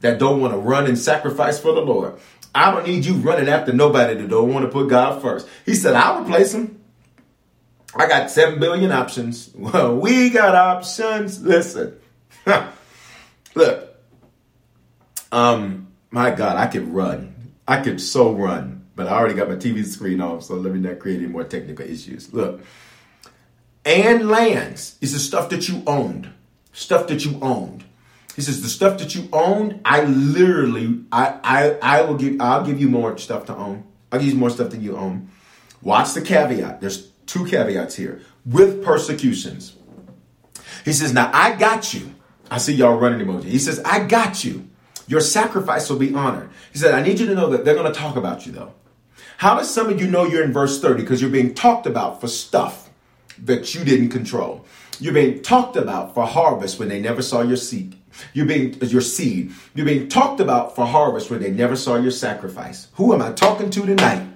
that 0.00 0.18
don't 0.18 0.40
want 0.40 0.54
to 0.54 0.58
run 0.58 0.86
and 0.86 0.98
sacrifice 0.98 1.58
for 1.58 1.72
the 1.72 1.80
Lord. 1.80 2.14
I 2.54 2.70
don't 2.70 2.86
need 2.86 3.04
you 3.04 3.14
running 3.14 3.48
after 3.48 3.72
nobody 3.72 4.14
that 4.14 4.28
don't 4.28 4.52
want 4.52 4.64
to 4.64 4.70
put 4.70 4.88
God 4.88 5.20
first. 5.20 5.46
He 5.66 5.74
said, 5.74 5.94
I'll 5.94 6.22
replace 6.22 6.54
him. 6.54 6.77
I 7.94 8.06
got 8.06 8.30
7 8.30 8.60
billion 8.60 8.92
options. 8.92 9.50
Well, 9.56 9.96
we 9.96 10.30
got 10.30 10.54
options. 10.54 11.42
Listen. 11.42 11.98
Look. 13.54 13.94
Um, 15.32 15.88
my 16.10 16.30
God, 16.30 16.56
I 16.56 16.66
could 16.66 16.88
run. 16.92 17.52
I 17.66 17.82
could 17.82 18.00
so 18.00 18.32
run, 18.32 18.86
but 18.96 19.08
I 19.08 19.10
already 19.12 19.34
got 19.34 19.48
my 19.48 19.56
TV 19.56 19.84
screen 19.84 20.20
off, 20.20 20.44
so 20.44 20.54
let 20.54 20.72
me 20.72 20.80
not 20.80 21.00
create 21.00 21.18
any 21.18 21.26
more 21.26 21.44
technical 21.44 21.84
issues. 21.84 22.32
Look. 22.32 22.62
And 23.84 24.28
lands 24.28 24.96
is 25.00 25.12
the 25.12 25.18
stuff 25.18 25.50
that 25.50 25.68
you 25.68 25.82
owned 25.86 26.32
stuff 26.78 27.08
that 27.08 27.24
you 27.24 27.38
owned. 27.42 27.84
He 28.36 28.42
says 28.42 28.62
the 28.62 28.68
stuff 28.68 28.98
that 28.98 29.14
you 29.14 29.28
owned, 29.32 29.80
I 29.84 30.04
literally, 30.04 31.04
I, 31.10 31.40
I, 31.42 31.70
I 31.82 32.02
will 32.02 32.14
give, 32.14 32.40
I'll 32.40 32.64
give 32.64 32.80
you 32.80 32.88
more 32.88 33.18
stuff 33.18 33.46
to 33.46 33.56
own. 33.56 33.84
I'll 34.12 34.20
give 34.20 34.28
you 34.28 34.36
more 34.36 34.50
stuff 34.50 34.70
than 34.70 34.80
you 34.80 34.96
own. 34.96 35.30
Watch 35.82 36.14
the 36.14 36.22
caveat. 36.22 36.80
There's 36.80 37.07
two 37.28 37.44
caveats 37.44 37.94
here 37.94 38.20
with 38.44 38.82
persecutions. 38.82 39.76
He 40.84 40.92
says, 40.92 41.12
now 41.12 41.30
I 41.32 41.54
got 41.54 41.94
you. 41.94 42.14
I 42.50 42.58
see 42.58 42.74
y'all 42.74 42.98
running 42.98 43.24
emoji. 43.24 43.44
He 43.44 43.58
says, 43.58 43.80
I 43.84 44.04
got 44.04 44.42
you. 44.42 44.68
Your 45.06 45.20
sacrifice 45.20 45.88
will 45.88 45.98
be 45.98 46.14
honored. 46.14 46.50
He 46.72 46.78
said, 46.78 46.94
I 46.94 47.02
need 47.02 47.20
you 47.20 47.26
to 47.26 47.34
know 47.34 47.50
that 47.50 47.64
they're 47.64 47.74
going 47.74 47.92
to 47.92 47.98
talk 47.98 48.16
about 48.16 48.46
you 48.46 48.52
though. 48.52 48.72
How 49.38 49.56
does 49.56 49.72
some 49.72 49.88
of 49.88 50.00
you 50.00 50.08
know 50.08 50.24
you're 50.24 50.42
in 50.42 50.52
verse 50.52 50.80
30? 50.80 51.02
Because 51.02 51.22
you're 51.22 51.30
being 51.30 51.54
talked 51.54 51.86
about 51.86 52.20
for 52.20 52.26
stuff 52.26 52.90
that 53.44 53.74
you 53.74 53.84
didn't 53.84 54.08
control. 54.08 54.64
You're 54.98 55.14
being 55.14 55.42
talked 55.42 55.76
about 55.76 56.12
for 56.14 56.26
harvest 56.26 56.78
when 56.78 56.88
they 56.88 57.00
never 57.00 57.22
saw 57.22 57.42
your 57.42 57.56
seed. 57.56 57.96
You're 58.32 58.46
being 58.46 58.74
your 58.80 59.00
seed. 59.00 59.52
You're 59.74 59.86
being 59.86 60.08
talked 60.08 60.40
about 60.40 60.74
for 60.74 60.86
harvest 60.86 61.30
when 61.30 61.40
they 61.40 61.50
never 61.50 61.76
saw 61.76 61.96
your 61.96 62.10
sacrifice. 62.10 62.88
Who 62.94 63.14
am 63.14 63.22
I 63.22 63.32
talking 63.32 63.70
to 63.70 63.86
tonight? 63.86 64.26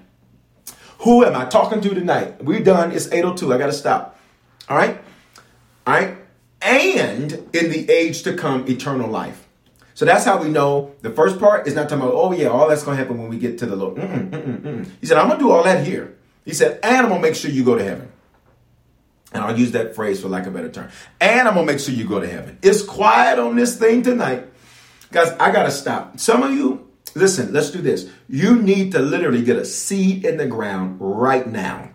Who 1.02 1.24
am 1.24 1.34
I 1.34 1.46
talking 1.46 1.80
to 1.80 1.94
tonight? 1.94 2.44
We're 2.44 2.62
done. 2.62 2.92
It's 2.92 3.06
802. 3.06 3.52
I 3.52 3.58
gotta 3.58 3.72
stop. 3.72 4.18
All 4.68 4.76
right? 4.76 5.02
All 5.86 5.94
right? 5.94 6.16
And 6.60 7.32
in 7.32 7.70
the 7.70 7.90
age 7.90 8.22
to 8.22 8.34
come, 8.34 8.68
eternal 8.68 9.10
life. 9.10 9.48
So 9.94 10.04
that's 10.04 10.24
how 10.24 10.40
we 10.40 10.48
know 10.48 10.94
the 11.02 11.10
first 11.10 11.40
part 11.40 11.66
is 11.66 11.74
not 11.74 11.88
talking 11.88 12.04
about, 12.04 12.14
oh 12.14 12.32
yeah, 12.32 12.46
all 12.46 12.68
that's 12.68 12.84
gonna 12.84 12.96
happen 12.96 13.18
when 13.18 13.28
we 13.28 13.38
get 13.38 13.58
to 13.58 13.66
the 13.66 13.74
Lord. 13.74 13.96
Mm-mm, 13.96 14.30
mm-mm, 14.30 14.60
mm. 14.60 14.90
He 15.00 15.06
said, 15.06 15.18
I'm 15.18 15.28
gonna 15.28 15.40
do 15.40 15.50
all 15.50 15.64
that 15.64 15.84
here. 15.84 16.16
He 16.44 16.54
said, 16.54 16.78
and 16.82 16.98
I'm 16.98 17.08
gonna 17.08 17.20
make 17.20 17.34
sure 17.34 17.50
you 17.50 17.64
go 17.64 17.76
to 17.76 17.84
heaven. 17.84 18.10
And 19.32 19.42
I'll 19.42 19.58
use 19.58 19.72
that 19.72 19.96
phrase 19.96 20.20
for 20.20 20.28
lack 20.28 20.46
of 20.46 20.54
a 20.54 20.56
better 20.56 20.70
term. 20.70 20.90
And 21.20 21.48
I'm 21.48 21.54
gonna 21.54 21.66
make 21.66 21.80
sure 21.80 21.94
you 21.94 22.06
go 22.06 22.20
to 22.20 22.28
heaven. 22.28 22.58
It's 22.62 22.82
quiet 22.82 23.40
on 23.40 23.56
this 23.56 23.76
thing 23.76 24.02
tonight. 24.02 24.46
Guys, 25.10 25.30
I 25.40 25.50
gotta 25.50 25.72
stop. 25.72 26.20
Some 26.20 26.42
of 26.42 26.52
you, 26.52 26.88
listen, 27.14 27.52
let's 27.52 27.70
do 27.70 27.80
this. 27.80 28.10
You 28.28 28.60
need 28.60 28.92
to 28.92 28.98
literally 28.98 29.42
get 29.42 29.56
a 29.56 29.64
seed 29.64 30.24
in 30.24 30.36
the 30.36 30.46
ground 30.46 30.98
right 31.00 31.46
now. 31.46 31.90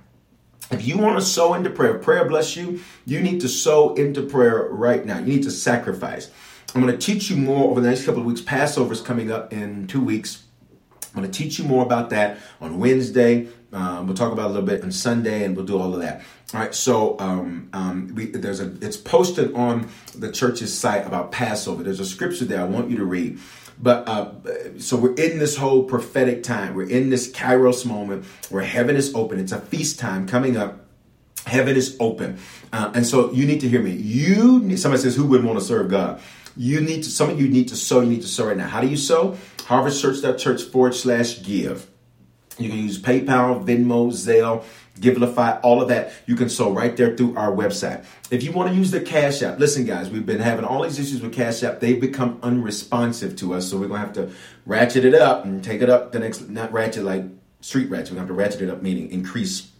If 0.70 0.86
you 0.86 0.98
want 0.98 1.18
to 1.18 1.26
sow 1.26 1.54
into 1.54 1.70
prayer, 1.70 1.98
prayer 1.98 2.28
bless 2.28 2.56
you, 2.58 2.82
you 3.06 3.22
need 3.22 3.40
to 3.42 3.48
sow 3.48 3.94
into 3.94 4.22
prayer 4.22 4.68
right 4.70 5.06
now. 5.06 5.20
You 5.20 5.26
need 5.26 5.44
to 5.44 5.52
sacrifice. 5.52 6.30
I'm 6.76 6.82
going 6.82 6.94
to 6.94 7.00
teach 7.00 7.30
you 7.30 7.38
more 7.38 7.70
over 7.72 7.80
the 7.80 7.90
next 7.90 8.06
couple 8.06 8.20
of 8.20 8.26
weeks. 8.26 8.42
Passover 8.42 8.92
is 8.92 9.02
coming 9.02 9.32
up 9.32 9.54
in 9.54 9.88
two 9.88 10.02
weeks. 10.02 10.44
I'm 11.16 11.22
going 11.22 11.32
to 11.32 11.38
teach 11.38 11.58
you 11.58 11.66
more 11.66 11.84
about 11.84 12.10
that 12.10 12.38
on 12.60 12.80
Wednesday. 12.80 13.48
Um, 13.72 14.08
we'll 14.08 14.16
talk 14.16 14.32
about 14.32 14.48
a 14.48 14.54
little 14.54 14.66
bit 14.66 14.84
on 14.84 14.92
Sunday, 14.92 15.44
and 15.44 15.56
we'll 15.56 15.66
do 15.66 15.80
all 15.80 15.94
of 15.94 16.02
that. 16.02 16.22
All 16.54 16.60
right. 16.60 16.76
So 16.76 17.18
um, 17.20 17.70
um, 17.74 18.14
we, 18.16 18.26
there's 18.26 18.60
a 18.60 18.74
it's 18.82 18.98
posted 18.98 19.54
on 19.54 19.90
the 20.16 20.32
church's 20.32 20.78
site 20.78 21.06
about 21.08 21.32
Passover. 21.32 21.84
There's 21.84 22.00
a 22.00 22.06
scripture 22.06 22.46
there 22.46 22.62
I 22.62 22.66
want 22.66 22.90
you 22.90 22.98
to 22.98 23.06
read. 23.06 23.40
But 23.80 24.08
uh, 24.08 24.32
so 24.80 24.98
we're 24.98 25.14
in 25.16 25.40
this 25.40 25.58
whole 25.58 25.84
prophetic 25.84 26.44
time. 26.44 26.74
We're 26.74 26.90
in 26.90 27.10
this 27.10 27.32
Kairos 27.32 27.86
moment 27.86 28.26
where 28.50 28.64
heaven 28.64 28.96
is 28.96 29.14
open. 29.14 29.40
It's 29.40 29.52
a 29.52 29.60
feast 29.60 30.00
time 30.00 30.28
coming 30.28 30.58
up. 30.58 30.86
Heaven 31.46 31.78
is 31.78 31.96
open, 32.00 32.40
uh, 32.74 32.92
and 32.94 33.06
so 33.06 33.32
you 33.32 33.46
need 33.46 33.62
to 33.62 33.70
hear 33.70 33.82
me. 33.82 33.92
You 33.92 34.60
need, 34.60 34.80
somebody 34.80 35.02
says, 35.02 35.16
"Who 35.16 35.28
would 35.28 35.46
want 35.46 35.58
to 35.60 35.64
serve 35.64 35.90
God?" 35.90 36.20
You 36.58 36.82
need 36.82 37.04
to. 37.04 37.10
Some 37.10 37.30
of 37.30 37.40
you 37.40 37.48
need 37.48 37.70
to 37.70 37.76
sow. 37.78 38.02
You 38.02 38.10
need 38.10 38.24
to 38.24 38.28
sow 38.28 38.48
right 38.48 38.58
now. 38.58 38.68
How 38.68 38.82
do 38.82 38.88
you 38.88 38.98
sow? 38.98 39.38
Harvest 39.66 40.04
Harvestchurch.church 40.04 40.64
forward 40.64 40.96
slash 40.96 41.44
give. 41.44 41.88
You 42.58 42.70
can 42.70 42.80
use 42.80 43.00
PayPal, 43.00 43.64
Venmo, 43.64 44.12
Zelle, 44.12 44.64
Givelify, 44.98 45.60
all 45.64 45.82
of 45.82 45.88
that. 45.90 46.14
You 46.26 46.36
can 46.36 46.50
sow 46.50 46.72
right 46.72 46.96
there 46.96 47.16
through 47.16 47.36
our 47.38 47.52
website. 47.52 48.06
If 48.32 48.44
you 48.44 48.52
want 48.52 48.70
to 48.70 48.76
use 48.76 48.92
the 48.92 49.02
Cash 49.02 49.42
App, 49.42 49.60
listen, 49.60 49.86
guys, 49.86 50.10
we've 50.10 50.26
been 50.26 50.40
having 50.40 50.66
all 50.66 50.84
these 50.84 51.00
issues 51.00 51.22
with 51.22 51.34
Cash 51.34 51.64
App. 51.64 51.80
They've 51.80 52.00
become 52.00 52.40
unresponsive 52.44 53.36
to 53.38 53.54
us, 53.54 53.70
so 53.70 53.78
we're 53.78 53.88
gonna 53.88 54.00
have 54.00 54.14
to 54.14 54.32
ratchet 54.66 55.06
it 55.06 55.16
up 55.16 55.46
and 55.46 55.64
take 55.64 55.82
it 55.82 55.90
up 55.90 56.12
the 56.12 56.20
next. 56.20 56.50
Not 56.50 56.72
ratchet 56.72 57.04
like 57.04 57.24
street 57.62 57.90
ratchet. 57.90 58.12
We 58.12 58.18
have 58.18 58.28
to 58.28 58.34
ratchet 58.34 58.62
it 58.62 58.70
up, 58.70 58.82
meaning 58.82 59.12
increase 59.12 59.72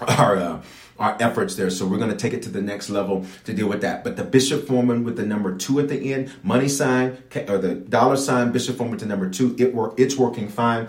our. 0.00 0.36
Uh, 0.36 0.62
our 0.98 1.16
efforts 1.20 1.54
there. 1.54 1.70
So 1.70 1.86
we're 1.86 1.98
going 1.98 2.10
to 2.10 2.16
take 2.16 2.32
it 2.32 2.42
to 2.42 2.48
the 2.48 2.60
next 2.60 2.90
level 2.90 3.24
to 3.44 3.54
deal 3.54 3.68
with 3.68 3.82
that. 3.82 4.02
But 4.02 4.16
the 4.16 4.24
Bishop 4.24 4.66
Foreman 4.66 5.04
with 5.04 5.16
the 5.16 5.24
number 5.24 5.56
two 5.56 5.78
at 5.80 5.88
the 5.88 6.12
end, 6.12 6.32
money 6.42 6.68
sign 6.68 7.22
or 7.48 7.58
the 7.58 7.74
dollar 7.74 8.16
sign 8.16 8.52
Bishop 8.52 8.76
Foreman 8.76 8.98
the 8.98 9.06
number 9.06 9.30
two, 9.30 9.54
it 9.58 9.74
work. 9.74 9.94
It's 9.96 10.16
working 10.16 10.48
fine. 10.48 10.88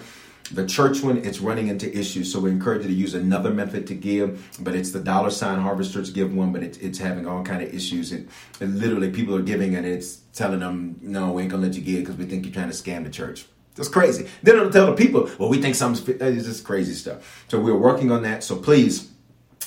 The 0.52 0.66
church 0.66 1.02
one, 1.02 1.18
it's 1.18 1.40
running 1.40 1.68
into 1.68 1.96
issues. 1.98 2.32
So 2.32 2.40
we 2.40 2.50
encourage 2.50 2.82
you 2.82 2.88
to 2.88 2.94
use 2.94 3.14
another 3.14 3.52
method 3.52 3.86
to 3.88 3.96
give, 3.96 4.50
but 4.60 4.76
it's 4.76 4.92
the 4.92 5.00
dollar 5.00 5.30
sign 5.30 5.60
Harvest 5.60 5.94
Church 5.94 6.14
give 6.14 6.34
one, 6.34 6.52
but 6.52 6.64
it's, 6.64 6.78
it's 6.80 6.98
having 6.98 7.28
all 7.28 7.44
kind 7.44 7.62
of 7.62 7.74
issues. 7.74 8.12
It, 8.12 8.28
it 8.60 8.70
literally 8.70 9.12
people 9.12 9.36
are 9.36 9.42
giving 9.42 9.76
and 9.76 9.86
it's 9.86 10.18
telling 10.34 10.60
them, 10.60 10.98
no, 11.02 11.32
we 11.32 11.44
ain't 11.44 11.52
gonna 11.52 11.64
let 11.64 11.76
you 11.76 11.82
give 11.82 12.00
because 12.00 12.16
we 12.16 12.26
think 12.26 12.46
you're 12.46 12.54
trying 12.54 12.70
to 12.70 12.76
scam 12.76 13.04
the 13.04 13.10
church. 13.10 13.46
That's 13.76 13.90
crazy. 13.90 14.28
Then 14.44 14.58
it'll 14.58 14.72
tell 14.72 14.88
the 14.88 14.94
people, 14.94 15.30
well, 15.38 15.50
we 15.50 15.62
think 15.62 15.76
something's, 15.76 16.08
it's 16.08 16.46
just 16.46 16.64
crazy 16.66 16.94
stuff. 16.94 17.46
So 17.48 17.60
we're 17.60 17.78
working 17.78 18.12
on 18.12 18.24
that. 18.24 18.44
So 18.44 18.56
please, 18.56 19.10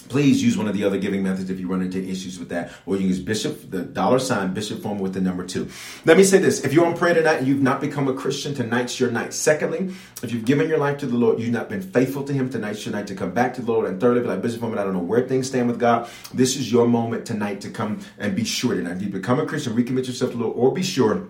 please 0.02 0.42
use 0.42 0.56
one 0.56 0.68
of 0.68 0.74
the 0.74 0.84
other 0.84 0.98
giving 0.98 1.22
methods 1.22 1.50
if 1.50 1.58
you 1.58 1.68
run 1.68 1.82
into 1.82 2.02
issues 2.02 2.38
with 2.38 2.48
that. 2.50 2.72
Or 2.86 2.96
you 2.96 3.08
use 3.08 3.20
Bishop, 3.20 3.70
the 3.70 3.82
dollar 3.82 4.18
sign, 4.18 4.54
Bishop 4.54 4.82
Foreman 4.82 5.02
with 5.02 5.14
the 5.14 5.20
number 5.20 5.46
two. 5.46 5.68
Let 6.04 6.16
me 6.16 6.24
say 6.24 6.38
this. 6.38 6.64
If 6.64 6.72
you're 6.72 6.86
on 6.86 6.96
prayer 6.96 7.14
tonight 7.14 7.38
and 7.38 7.46
you've 7.46 7.62
not 7.62 7.80
become 7.80 8.08
a 8.08 8.14
Christian, 8.14 8.54
tonight's 8.54 8.98
your 8.98 9.10
night. 9.10 9.34
Secondly, 9.34 9.94
if 10.22 10.32
you've 10.32 10.44
given 10.44 10.68
your 10.68 10.78
life 10.78 10.98
to 10.98 11.06
the 11.06 11.16
Lord, 11.16 11.40
you've 11.40 11.52
not 11.52 11.68
been 11.68 11.82
faithful 11.82 12.24
to 12.24 12.32
Him, 12.32 12.50
tonight's 12.50 12.84
your 12.84 12.94
night 12.94 13.06
to 13.08 13.14
come 13.14 13.32
back 13.32 13.54
to 13.54 13.62
the 13.62 13.72
Lord. 13.72 13.86
And 13.86 14.00
thirdly, 14.00 14.20
if 14.20 14.26
like 14.26 14.42
Bishop 14.42 14.60
Foreman, 14.60 14.78
I 14.78 14.84
don't 14.84 14.94
know 14.94 15.00
where 15.00 15.26
things 15.26 15.46
stand 15.46 15.68
with 15.68 15.78
God. 15.78 16.08
This 16.34 16.56
is 16.56 16.70
your 16.70 16.86
moment 16.86 17.26
tonight 17.26 17.60
to 17.62 17.70
come 17.70 18.00
and 18.18 18.34
be 18.34 18.44
sure 18.44 18.74
tonight. 18.74 18.96
If 18.96 19.02
you 19.02 19.08
become 19.08 19.40
a 19.40 19.46
Christian, 19.46 19.74
recommit 19.74 20.06
yourself 20.06 20.32
to 20.32 20.36
the 20.36 20.44
Lord, 20.44 20.56
or 20.56 20.72
be 20.72 20.82
sure 20.82 21.28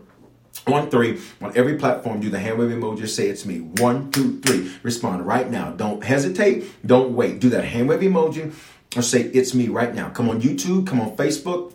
one, 0.67 0.91
three, 0.91 1.21
on 1.41 1.57
every 1.57 1.77
platform, 1.77 2.21
do 2.21 2.31
the 2.31 2.39
hand 2.39 2.59
wave 2.59 2.71
emoji, 2.71 3.09
say 3.09 3.29
it's 3.29 3.45
me. 3.45 3.61
One, 3.61 4.11
two, 4.11 4.41
three. 4.41 4.73
Respond 4.83 5.27
right 5.27 5.51
now. 5.51 5.73
Don't 5.73 6.05
hesitate. 6.05 6.65
Don't 6.87 7.15
wait. 7.15 7.41
Do 7.41 7.49
that 7.51 7.65
hand 7.65 7.89
wave 7.89 8.01
emoji 8.01 8.53
or 8.97 9.03
say 9.03 9.23
it's 9.23 9.55
me 9.55 9.69
right 9.69 9.95
now. 9.95 10.11
Come 10.11 10.29
on 10.29 10.41
YouTube, 10.41 10.87
come 10.87 11.01
on 11.01 11.17
Facebook, 11.17 11.73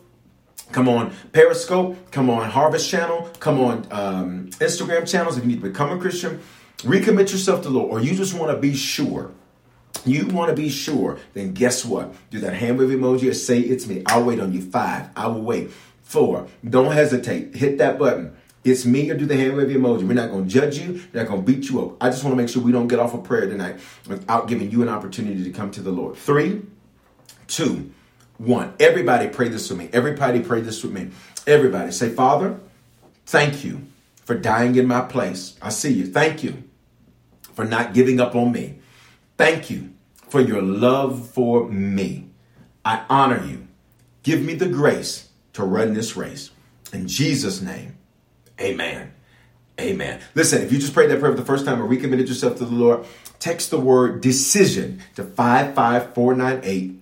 come 0.71 0.87
on 0.87 1.13
Periscope, 1.31 2.11
come 2.11 2.29
on 2.29 2.49
Harvest 2.49 2.89
Channel, 2.89 3.29
come 3.39 3.59
on 3.59 3.87
um, 3.91 4.47
Instagram 4.59 5.09
channels 5.09 5.37
if 5.37 5.43
you 5.43 5.49
need 5.49 5.61
to 5.61 5.67
become 5.67 5.91
a 5.91 5.99
Christian. 5.99 6.41
Recommit 6.77 7.31
yourself 7.31 7.63
to 7.63 7.69
the 7.69 7.73
Lord, 7.73 7.91
or 7.91 7.99
you 8.03 8.15
just 8.15 8.35
want 8.35 8.51
to 8.51 8.57
be 8.57 8.75
sure. 8.75 9.31
You 10.05 10.27
want 10.27 10.49
to 10.49 10.55
be 10.55 10.69
sure, 10.69 11.17
then 11.33 11.53
guess 11.53 11.83
what? 11.83 12.13
Do 12.29 12.39
that 12.41 12.53
hand 12.53 12.77
wave 12.77 12.89
emoji 12.89 13.29
or 13.29 13.33
say 13.33 13.59
it's 13.59 13.87
me. 13.87 14.03
I'll 14.05 14.23
wait 14.23 14.39
on 14.39 14.53
you. 14.53 14.61
Five, 14.61 15.09
I 15.15 15.27
will 15.27 15.41
wait. 15.41 15.71
Four, 16.03 16.47
don't 16.67 16.91
hesitate. 16.91 17.55
Hit 17.55 17.79
that 17.79 17.97
button. 17.97 18.36
It's 18.67 18.85
me 18.85 19.09
or 19.09 19.15
do 19.15 19.25
the 19.25 19.35
hand 19.35 19.55
wave 19.55 19.67
emoji. 19.67 20.07
We're 20.07 20.13
not 20.13 20.29
going 20.29 20.43
to 20.43 20.49
judge 20.49 20.77
you. 20.77 21.01
We're 21.13 21.21
not 21.21 21.29
going 21.29 21.45
to 21.45 21.51
beat 21.51 21.69
you 21.69 21.81
up. 21.81 22.03
I 22.03 22.09
just 22.09 22.23
want 22.23 22.33
to 22.35 22.41
make 22.41 22.49
sure 22.49 22.61
we 22.61 22.71
don't 22.71 22.87
get 22.87 22.99
off 22.99 23.13
of 23.13 23.23
prayer 23.23 23.47
tonight 23.47 23.79
without 24.07 24.47
giving 24.47 24.69
you 24.69 24.81
an 24.81 24.89
opportunity 24.89 25.43
to 25.43 25.51
come 25.51 25.71
to 25.71 25.81
the 25.81 25.91
Lord. 25.91 26.17
Three, 26.17 26.63
two, 27.47 27.91
one. 28.37 28.73
Everybody 28.79 29.29
pray 29.29 29.47
this 29.49 29.69
with 29.69 29.79
me. 29.79 29.89
Everybody 29.93 30.41
pray 30.41 30.61
this 30.61 30.83
with 30.83 30.91
me. 30.91 31.09
Everybody 31.45 31.91
say, 31.91 32.09
Father, 32.09 32.59
thank 33.25 33.63
you 33.63 33.87
for 34.25 34.35
dying 34.35 34.75
in 34.75 34.87
my 34.87 35.01
place. 35.01 35.57
I 35.61 35.69
see 35.69 35.93
you. 35.93 36.05
Thank 36.07 36.43
you 36.43 36.63
for 37.53 37.65
not 37.65 37.93
giving 37.93 38.19
up 38.19 38.35
on 38.35 38.51
me. 38.51 38.79
Thank 39.37 39.69
you 39.69 39.93
for 40.29 40.41
your 40.41 40.61
love 40.61 41.29
for 41.29 41.69
me. 41.69 42.29
I 42.83 43.05
honor 43.09 43.43
you. 43.45 43.67
Give 44.23 44.41
me 44.41 44.55
the 44.55 44.67
grace 44.67 45.29
to 45.53 45.63
run 45.63 45.93
this 45.93 46.17
race. 46.17 46.51
In 46.91 47.07
Jesus' 47.07 47.61
name, 47.61 47.96
amen. 48.59 49.13
Amen. 49.79 50.19
Listen, 50.33 50.63
if 50.63 50.71
you 50.71 50.79
just 50.79 50.93
prayed 50.93 51.11
that 51.11 51.19
prayer 51.19 51.31
for 51.31 51.39
the 51.39 51.45
first 51.45 51.65
time 51.65 51.81
or 51.81 51.85
recommitted 51.85 52.27
yourself 52.27 52.57
to 52.57 52.65
the 52.65 52.73
Lord, 52.73 53.05
text 53.39 53.69
the 53.69 53.79
word 53.79 54.21
decision 54.21 55.01
to 55.15 55.23
55498 55.23 56.97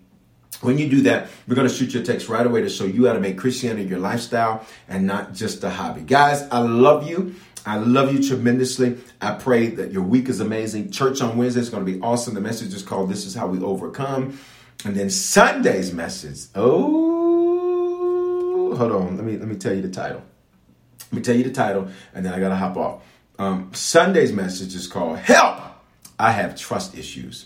when 0.62 0.78
you 0.78 0.90
do 0.90 1.02
that, 1.02 1.28
we're 1.48 1.56
going 1.56 1.68
to 1.68 1.74
shoot 1.74 1.94
your 1.94 2.04
text 2.04 2.30
right 2.30 2.46
away 2.46 2.62
to 2.62 2.70
show 2.70 2.86
you 2.86 3.08
how 3.08 3.14
to 3.14 3.20
make 3.20 3.38
Christianity 3.38 3.88
your 3.88 4.00
lifestyle 4.00 4.66
and 4.88 5.06
not 5.06 5.34
just 5.34 5.64
a 5.64 5.70
hobby. 5.70 6.02
Guys, 6.02 6.42
I 6.52 6.60
love 6.60 7.08
you. 7.08 7.36
I 7.66 7.78
love 7.78 8.14
you 8.14 8.22
tremendously. 8.28 8.98
I 9.22 9.32
pray 9.34 9.68
that 9.68 9.92
your 9.92 10.04
week 10.04 10.30
is 10.30 10.40
amazing. 10.40 10.92
Church 10.92 11.22
on 11.22 11.36
Wednesday 11.38 11.62
is 11.62 11.70
going 11.70 11.86
to 11.86 11.92
be 11.92 12.00
awesome. 12.02 12.34
The 12.36 12.42
message 12.42 12.74
is 12.74 12.84
called 12.84 13.10
This 13.10 13.26
is 13.26 13.36
How 13.36 13.48
We 13.48 13.60
Overcome. 13.64 14.38
And 14.84 14.96
then 14.96 15.10
Sunday's 15.10 15.92
message. 15.94 16.48
Oh, 16.56 16.76
hold 18.76 18.92
on. 18.92 19.16
Let 19.18 19.26
me 19.26 19.38
let 19.38 19.48
me 19.48 19.56
tell 19.56 19.74
you 19.74 19.82
the 19.82 19.90
title. 19.90 20.22
Let 21.16 21.22
me 21.22 21.24
tell 21.24 21.36
you 21.38 21.46
the 21.46 21.52
title, 21.52 21.88
and 22.14 22.26
then 22.26 22.34
I 22.34 22.42
gotta 22.42 22.58
hop 22.58 22.76
off. 22.76 23.02
Um, 23.40 23.74
Sunday's 23.74 24.34
message 24.34 24.76
is 24.76 24.86
called 24.86 25.18
Help! 25.20 25.62
I 26.20 26.32
have 26.32 26.58
trust 26.58 26.98
issues. 26.98 27.46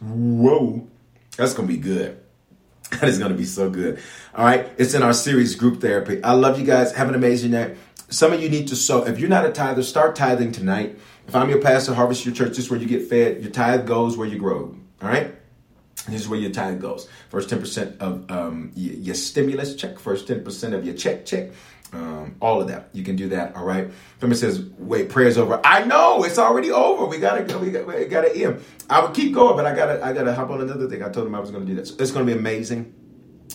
Whoa. 0.00 0.88
That's 1.36 1.54
to 1.54 1.62
be 1.62 1.76
good. 1.76 2.18
That 2.90 3.04
is 3.04 3.20
to 3.20 3.28
be 3.30 3.44
so 3.44 3.70
good. 3.70 4.00
All 4.34 4.44
right. 4.44 4.68
It's 4.76 4.92
in 4.92 5.04
our 5.04 5.12
series, 5.12 5.54
Group 5.54 5.80
Therapy. 5.80 6.22
I 6.24 6.32
love 6.32 6.58
you 6.58 6.66
guys. 6.66 6.92
Have 6.92 7.08
an 7.08 7.14
amazing 7.14 7.52
night. 7.52 7.76
Some 8.10 8.32
of 8.32 8.42
you 8.42 8.48
need 8.48 8.66
to 8.68 8.76
sow. 8.76 9.04
If 9.04 9.20
you're 9.20 9.30
not 9.30 9.46
a 9.46 9.52
tither, 9.52 9.84
start 9.84 10.16
tithing 10.16 10.50
tonight. 10.50 10.98
If 11.28 11.36
I'm 11.36 11.48
your 11.48 11.62
pastor, 11.62 11.94
harvest 11.94 12.26
your 12.26 12.34
church. 12.34 12.48
This 12.48 12.66
is 12.66 12.70
where 12.70 12.80
you 12.80 12.86
get 12.86 13.08
fed. 13.08 13.40
Your 13.40 13.52
tithe 13.52 13.86
goes 13.86 14.16
where 14.16 14.26
you 14.26 14.36
grow. 14.36 14.76
All 15.00 15.08
right. 15.08 15.32
This 16.08 16.22
is 16.22 16.28
where 16.28 16.38
your 16.38 16.50
tithe 16.50 16.80
goes. 16.80 17.08
First 17.28 17.48
10% 17.48 17.98
of 17.98 18.30
um, 18.30 18.72
your 18.74 19.14
stimulus 19.14 19.76
check, 19.76 19.98
first 19.98 20.26
10% 20.26 20.74
of 20.74 20.84
your 20.84 20.94
check 20.94 21.24
check, 21.24 21.50
um, 21.92 22.36
all 22.40 22.60
of 22.60 22.68
that. 22.68 22.88
You 22.92 23.04
can 23.04 23.16
do 23.16 23.28
that. 23.30 23.54
All 23.54 23.64
right. 23.64 23.90
Somebody 24.18 24.40
says, 24.40 24.64
"Wait, 24.78 25.10
prayer's 25.10 25.36
over." 25.36 25.60
I 25.62 25.84
know 25.84 26.24
it's 26.24 26.38
already 26.38 26.70
over. 26.70 27.04
We 27.04 27.18
gotta 27.18 27.44
go. 27.44 27.58
We 27.58 27.70
got. 27.70 27.86
We 27.86 28.06
gotta 28.06 28.34
end. 28.34 28.64
I 28.88 29.04
would 29.04 29.14
keep 29.14 29.34
going, 29.34 29.56
but 29.56 29.66
I 29.66 29.74
gotta. 29.74 30.02
I 30.02 30.14
gotta 30.14 30.34
hop 30.34 30.48
on 30.50 30.62
another 30.62 30.88
thing. 30.88 31.02
I 31.02 31.10
told 31.10 31.26
him 31.26 31.34
I 31.34 31.40
was 31.40 31.50
gonna 31.50 31.66
do 31.66 31.74
that. 31.74 32.00
It's 32.00 32.10
gonna 32.10 32.24
be 32.24 32.32
amazing. 32.32 32.94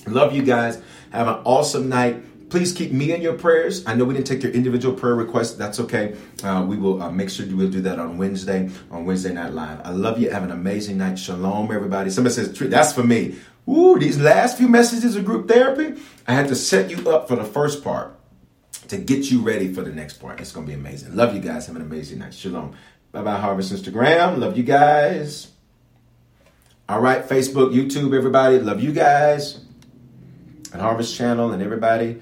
Love 0.05 0.35
you 0.35 0.43
guys. 0.43 0.79
Have 1.11 1.27
an 1.27 1.39
awesome 1.45 1.89
night. 1.89 2.23
Please 2.49 2.71
keep 2.71 2.93
me 2.93 3.13
in 3.13 3.21
your 3.21 3.33
prayers. 3.33 3.85
I 3.85 3.93
know 3.93 4.05
we 4.05 4.13
didn't 4.13 4.27
take 4.27 4.41
your 4.41 4.53
individual 4.53 4.95
prayer 4.95 5.15
requests. 5.15 5.55
That's 5.55 5.79
okay. 5.81 6.15
Uh, 6.43 6.65
we 6.67 6.77
will 6.77 7.01
uh, 7.01 7.11
make 7.11 7.29
sure 7.29 7.45
we'll 7.45 7.69
do 7.69 7.81
that 7.81 7.99
on 7.99 8.17
Wednesday, 8.17 8.69
on 8.89 9.05
Wednesday 9.05 9.33
Night 9.33 9.51
Live. 9.51 9.81
I 9.83 9.91
love 9.91 10.17
you. 10.19 10.29
Have 10.29 10.43
an 10.43 10.51
amazing 10.51 10.97
night. 10.97 11.19
Shalom, 11.19 11.71
everybody. 11.71 12.09
Somebody 12.09 12.35
says, 12.35 12.57
that's 12.57 12.93
for 12.93 13.03
me. 13.03 13.35
Ooh, 13.67 13.99
these 13.99 14.17
last 14.17 14.57
few 14.57 14.69
messages 14.69 15.17
of 15.17 15.25
group 15.25 15.49
therapy, 15.49 16.01
I 16.25 16.33
had 16.33 16.47
to 16.47 16.55
set 16.55 16.89
you 16.89 17.09
up 17.09 17.27
for 17.27 17.35
the 17.35 17.43
first 17.43 17.83
part 17.83 18.17
to 18.87 18.97
get 18.97 19.29
you 19.29 19.41
ready 19.41 19.73
for 19.73 19.81
the 19.81 19.91
next 19.91 20.15
part. 20.15 20.39
It's 20.39 20.53
going 20.53 20.65
to 20.65 20.71
be 20.71 20.79
amazing. 20.79 21.17
Love 21.17 21.35
you 21.35 21.41
guys. 21.41 21.67
Have 21.67 21.75
an 21.75 21.81
amazing 21.81 22.19
night. 22.19 22.33
Shalom. 22.33 22.75
Bye 23.11 23.23
bye, 23.23 23.39
Harvest 23.39 23.73
Instagram. 23.73 24.37
Love 24.37 24.57
you 24.57 24.63
guys. 24.63 25.51
All 26.87 27.01
right, 27.01 27.27
Facebook, 27.27 27.73
YouTube, 27.73 28.15
everybody. 28.15 28.59
Love 28.59 28.81
you 28.81 28.93
guys. 28.93 29.59
And 30.71 30.81
Harvest 30.81 31.15
Channel 31.15 31.51
and 31.51 31.61
everybody. 31.61 32.21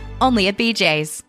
only 0.21 0.47
at 0.47 0.57
BJ's. 0.57 1.23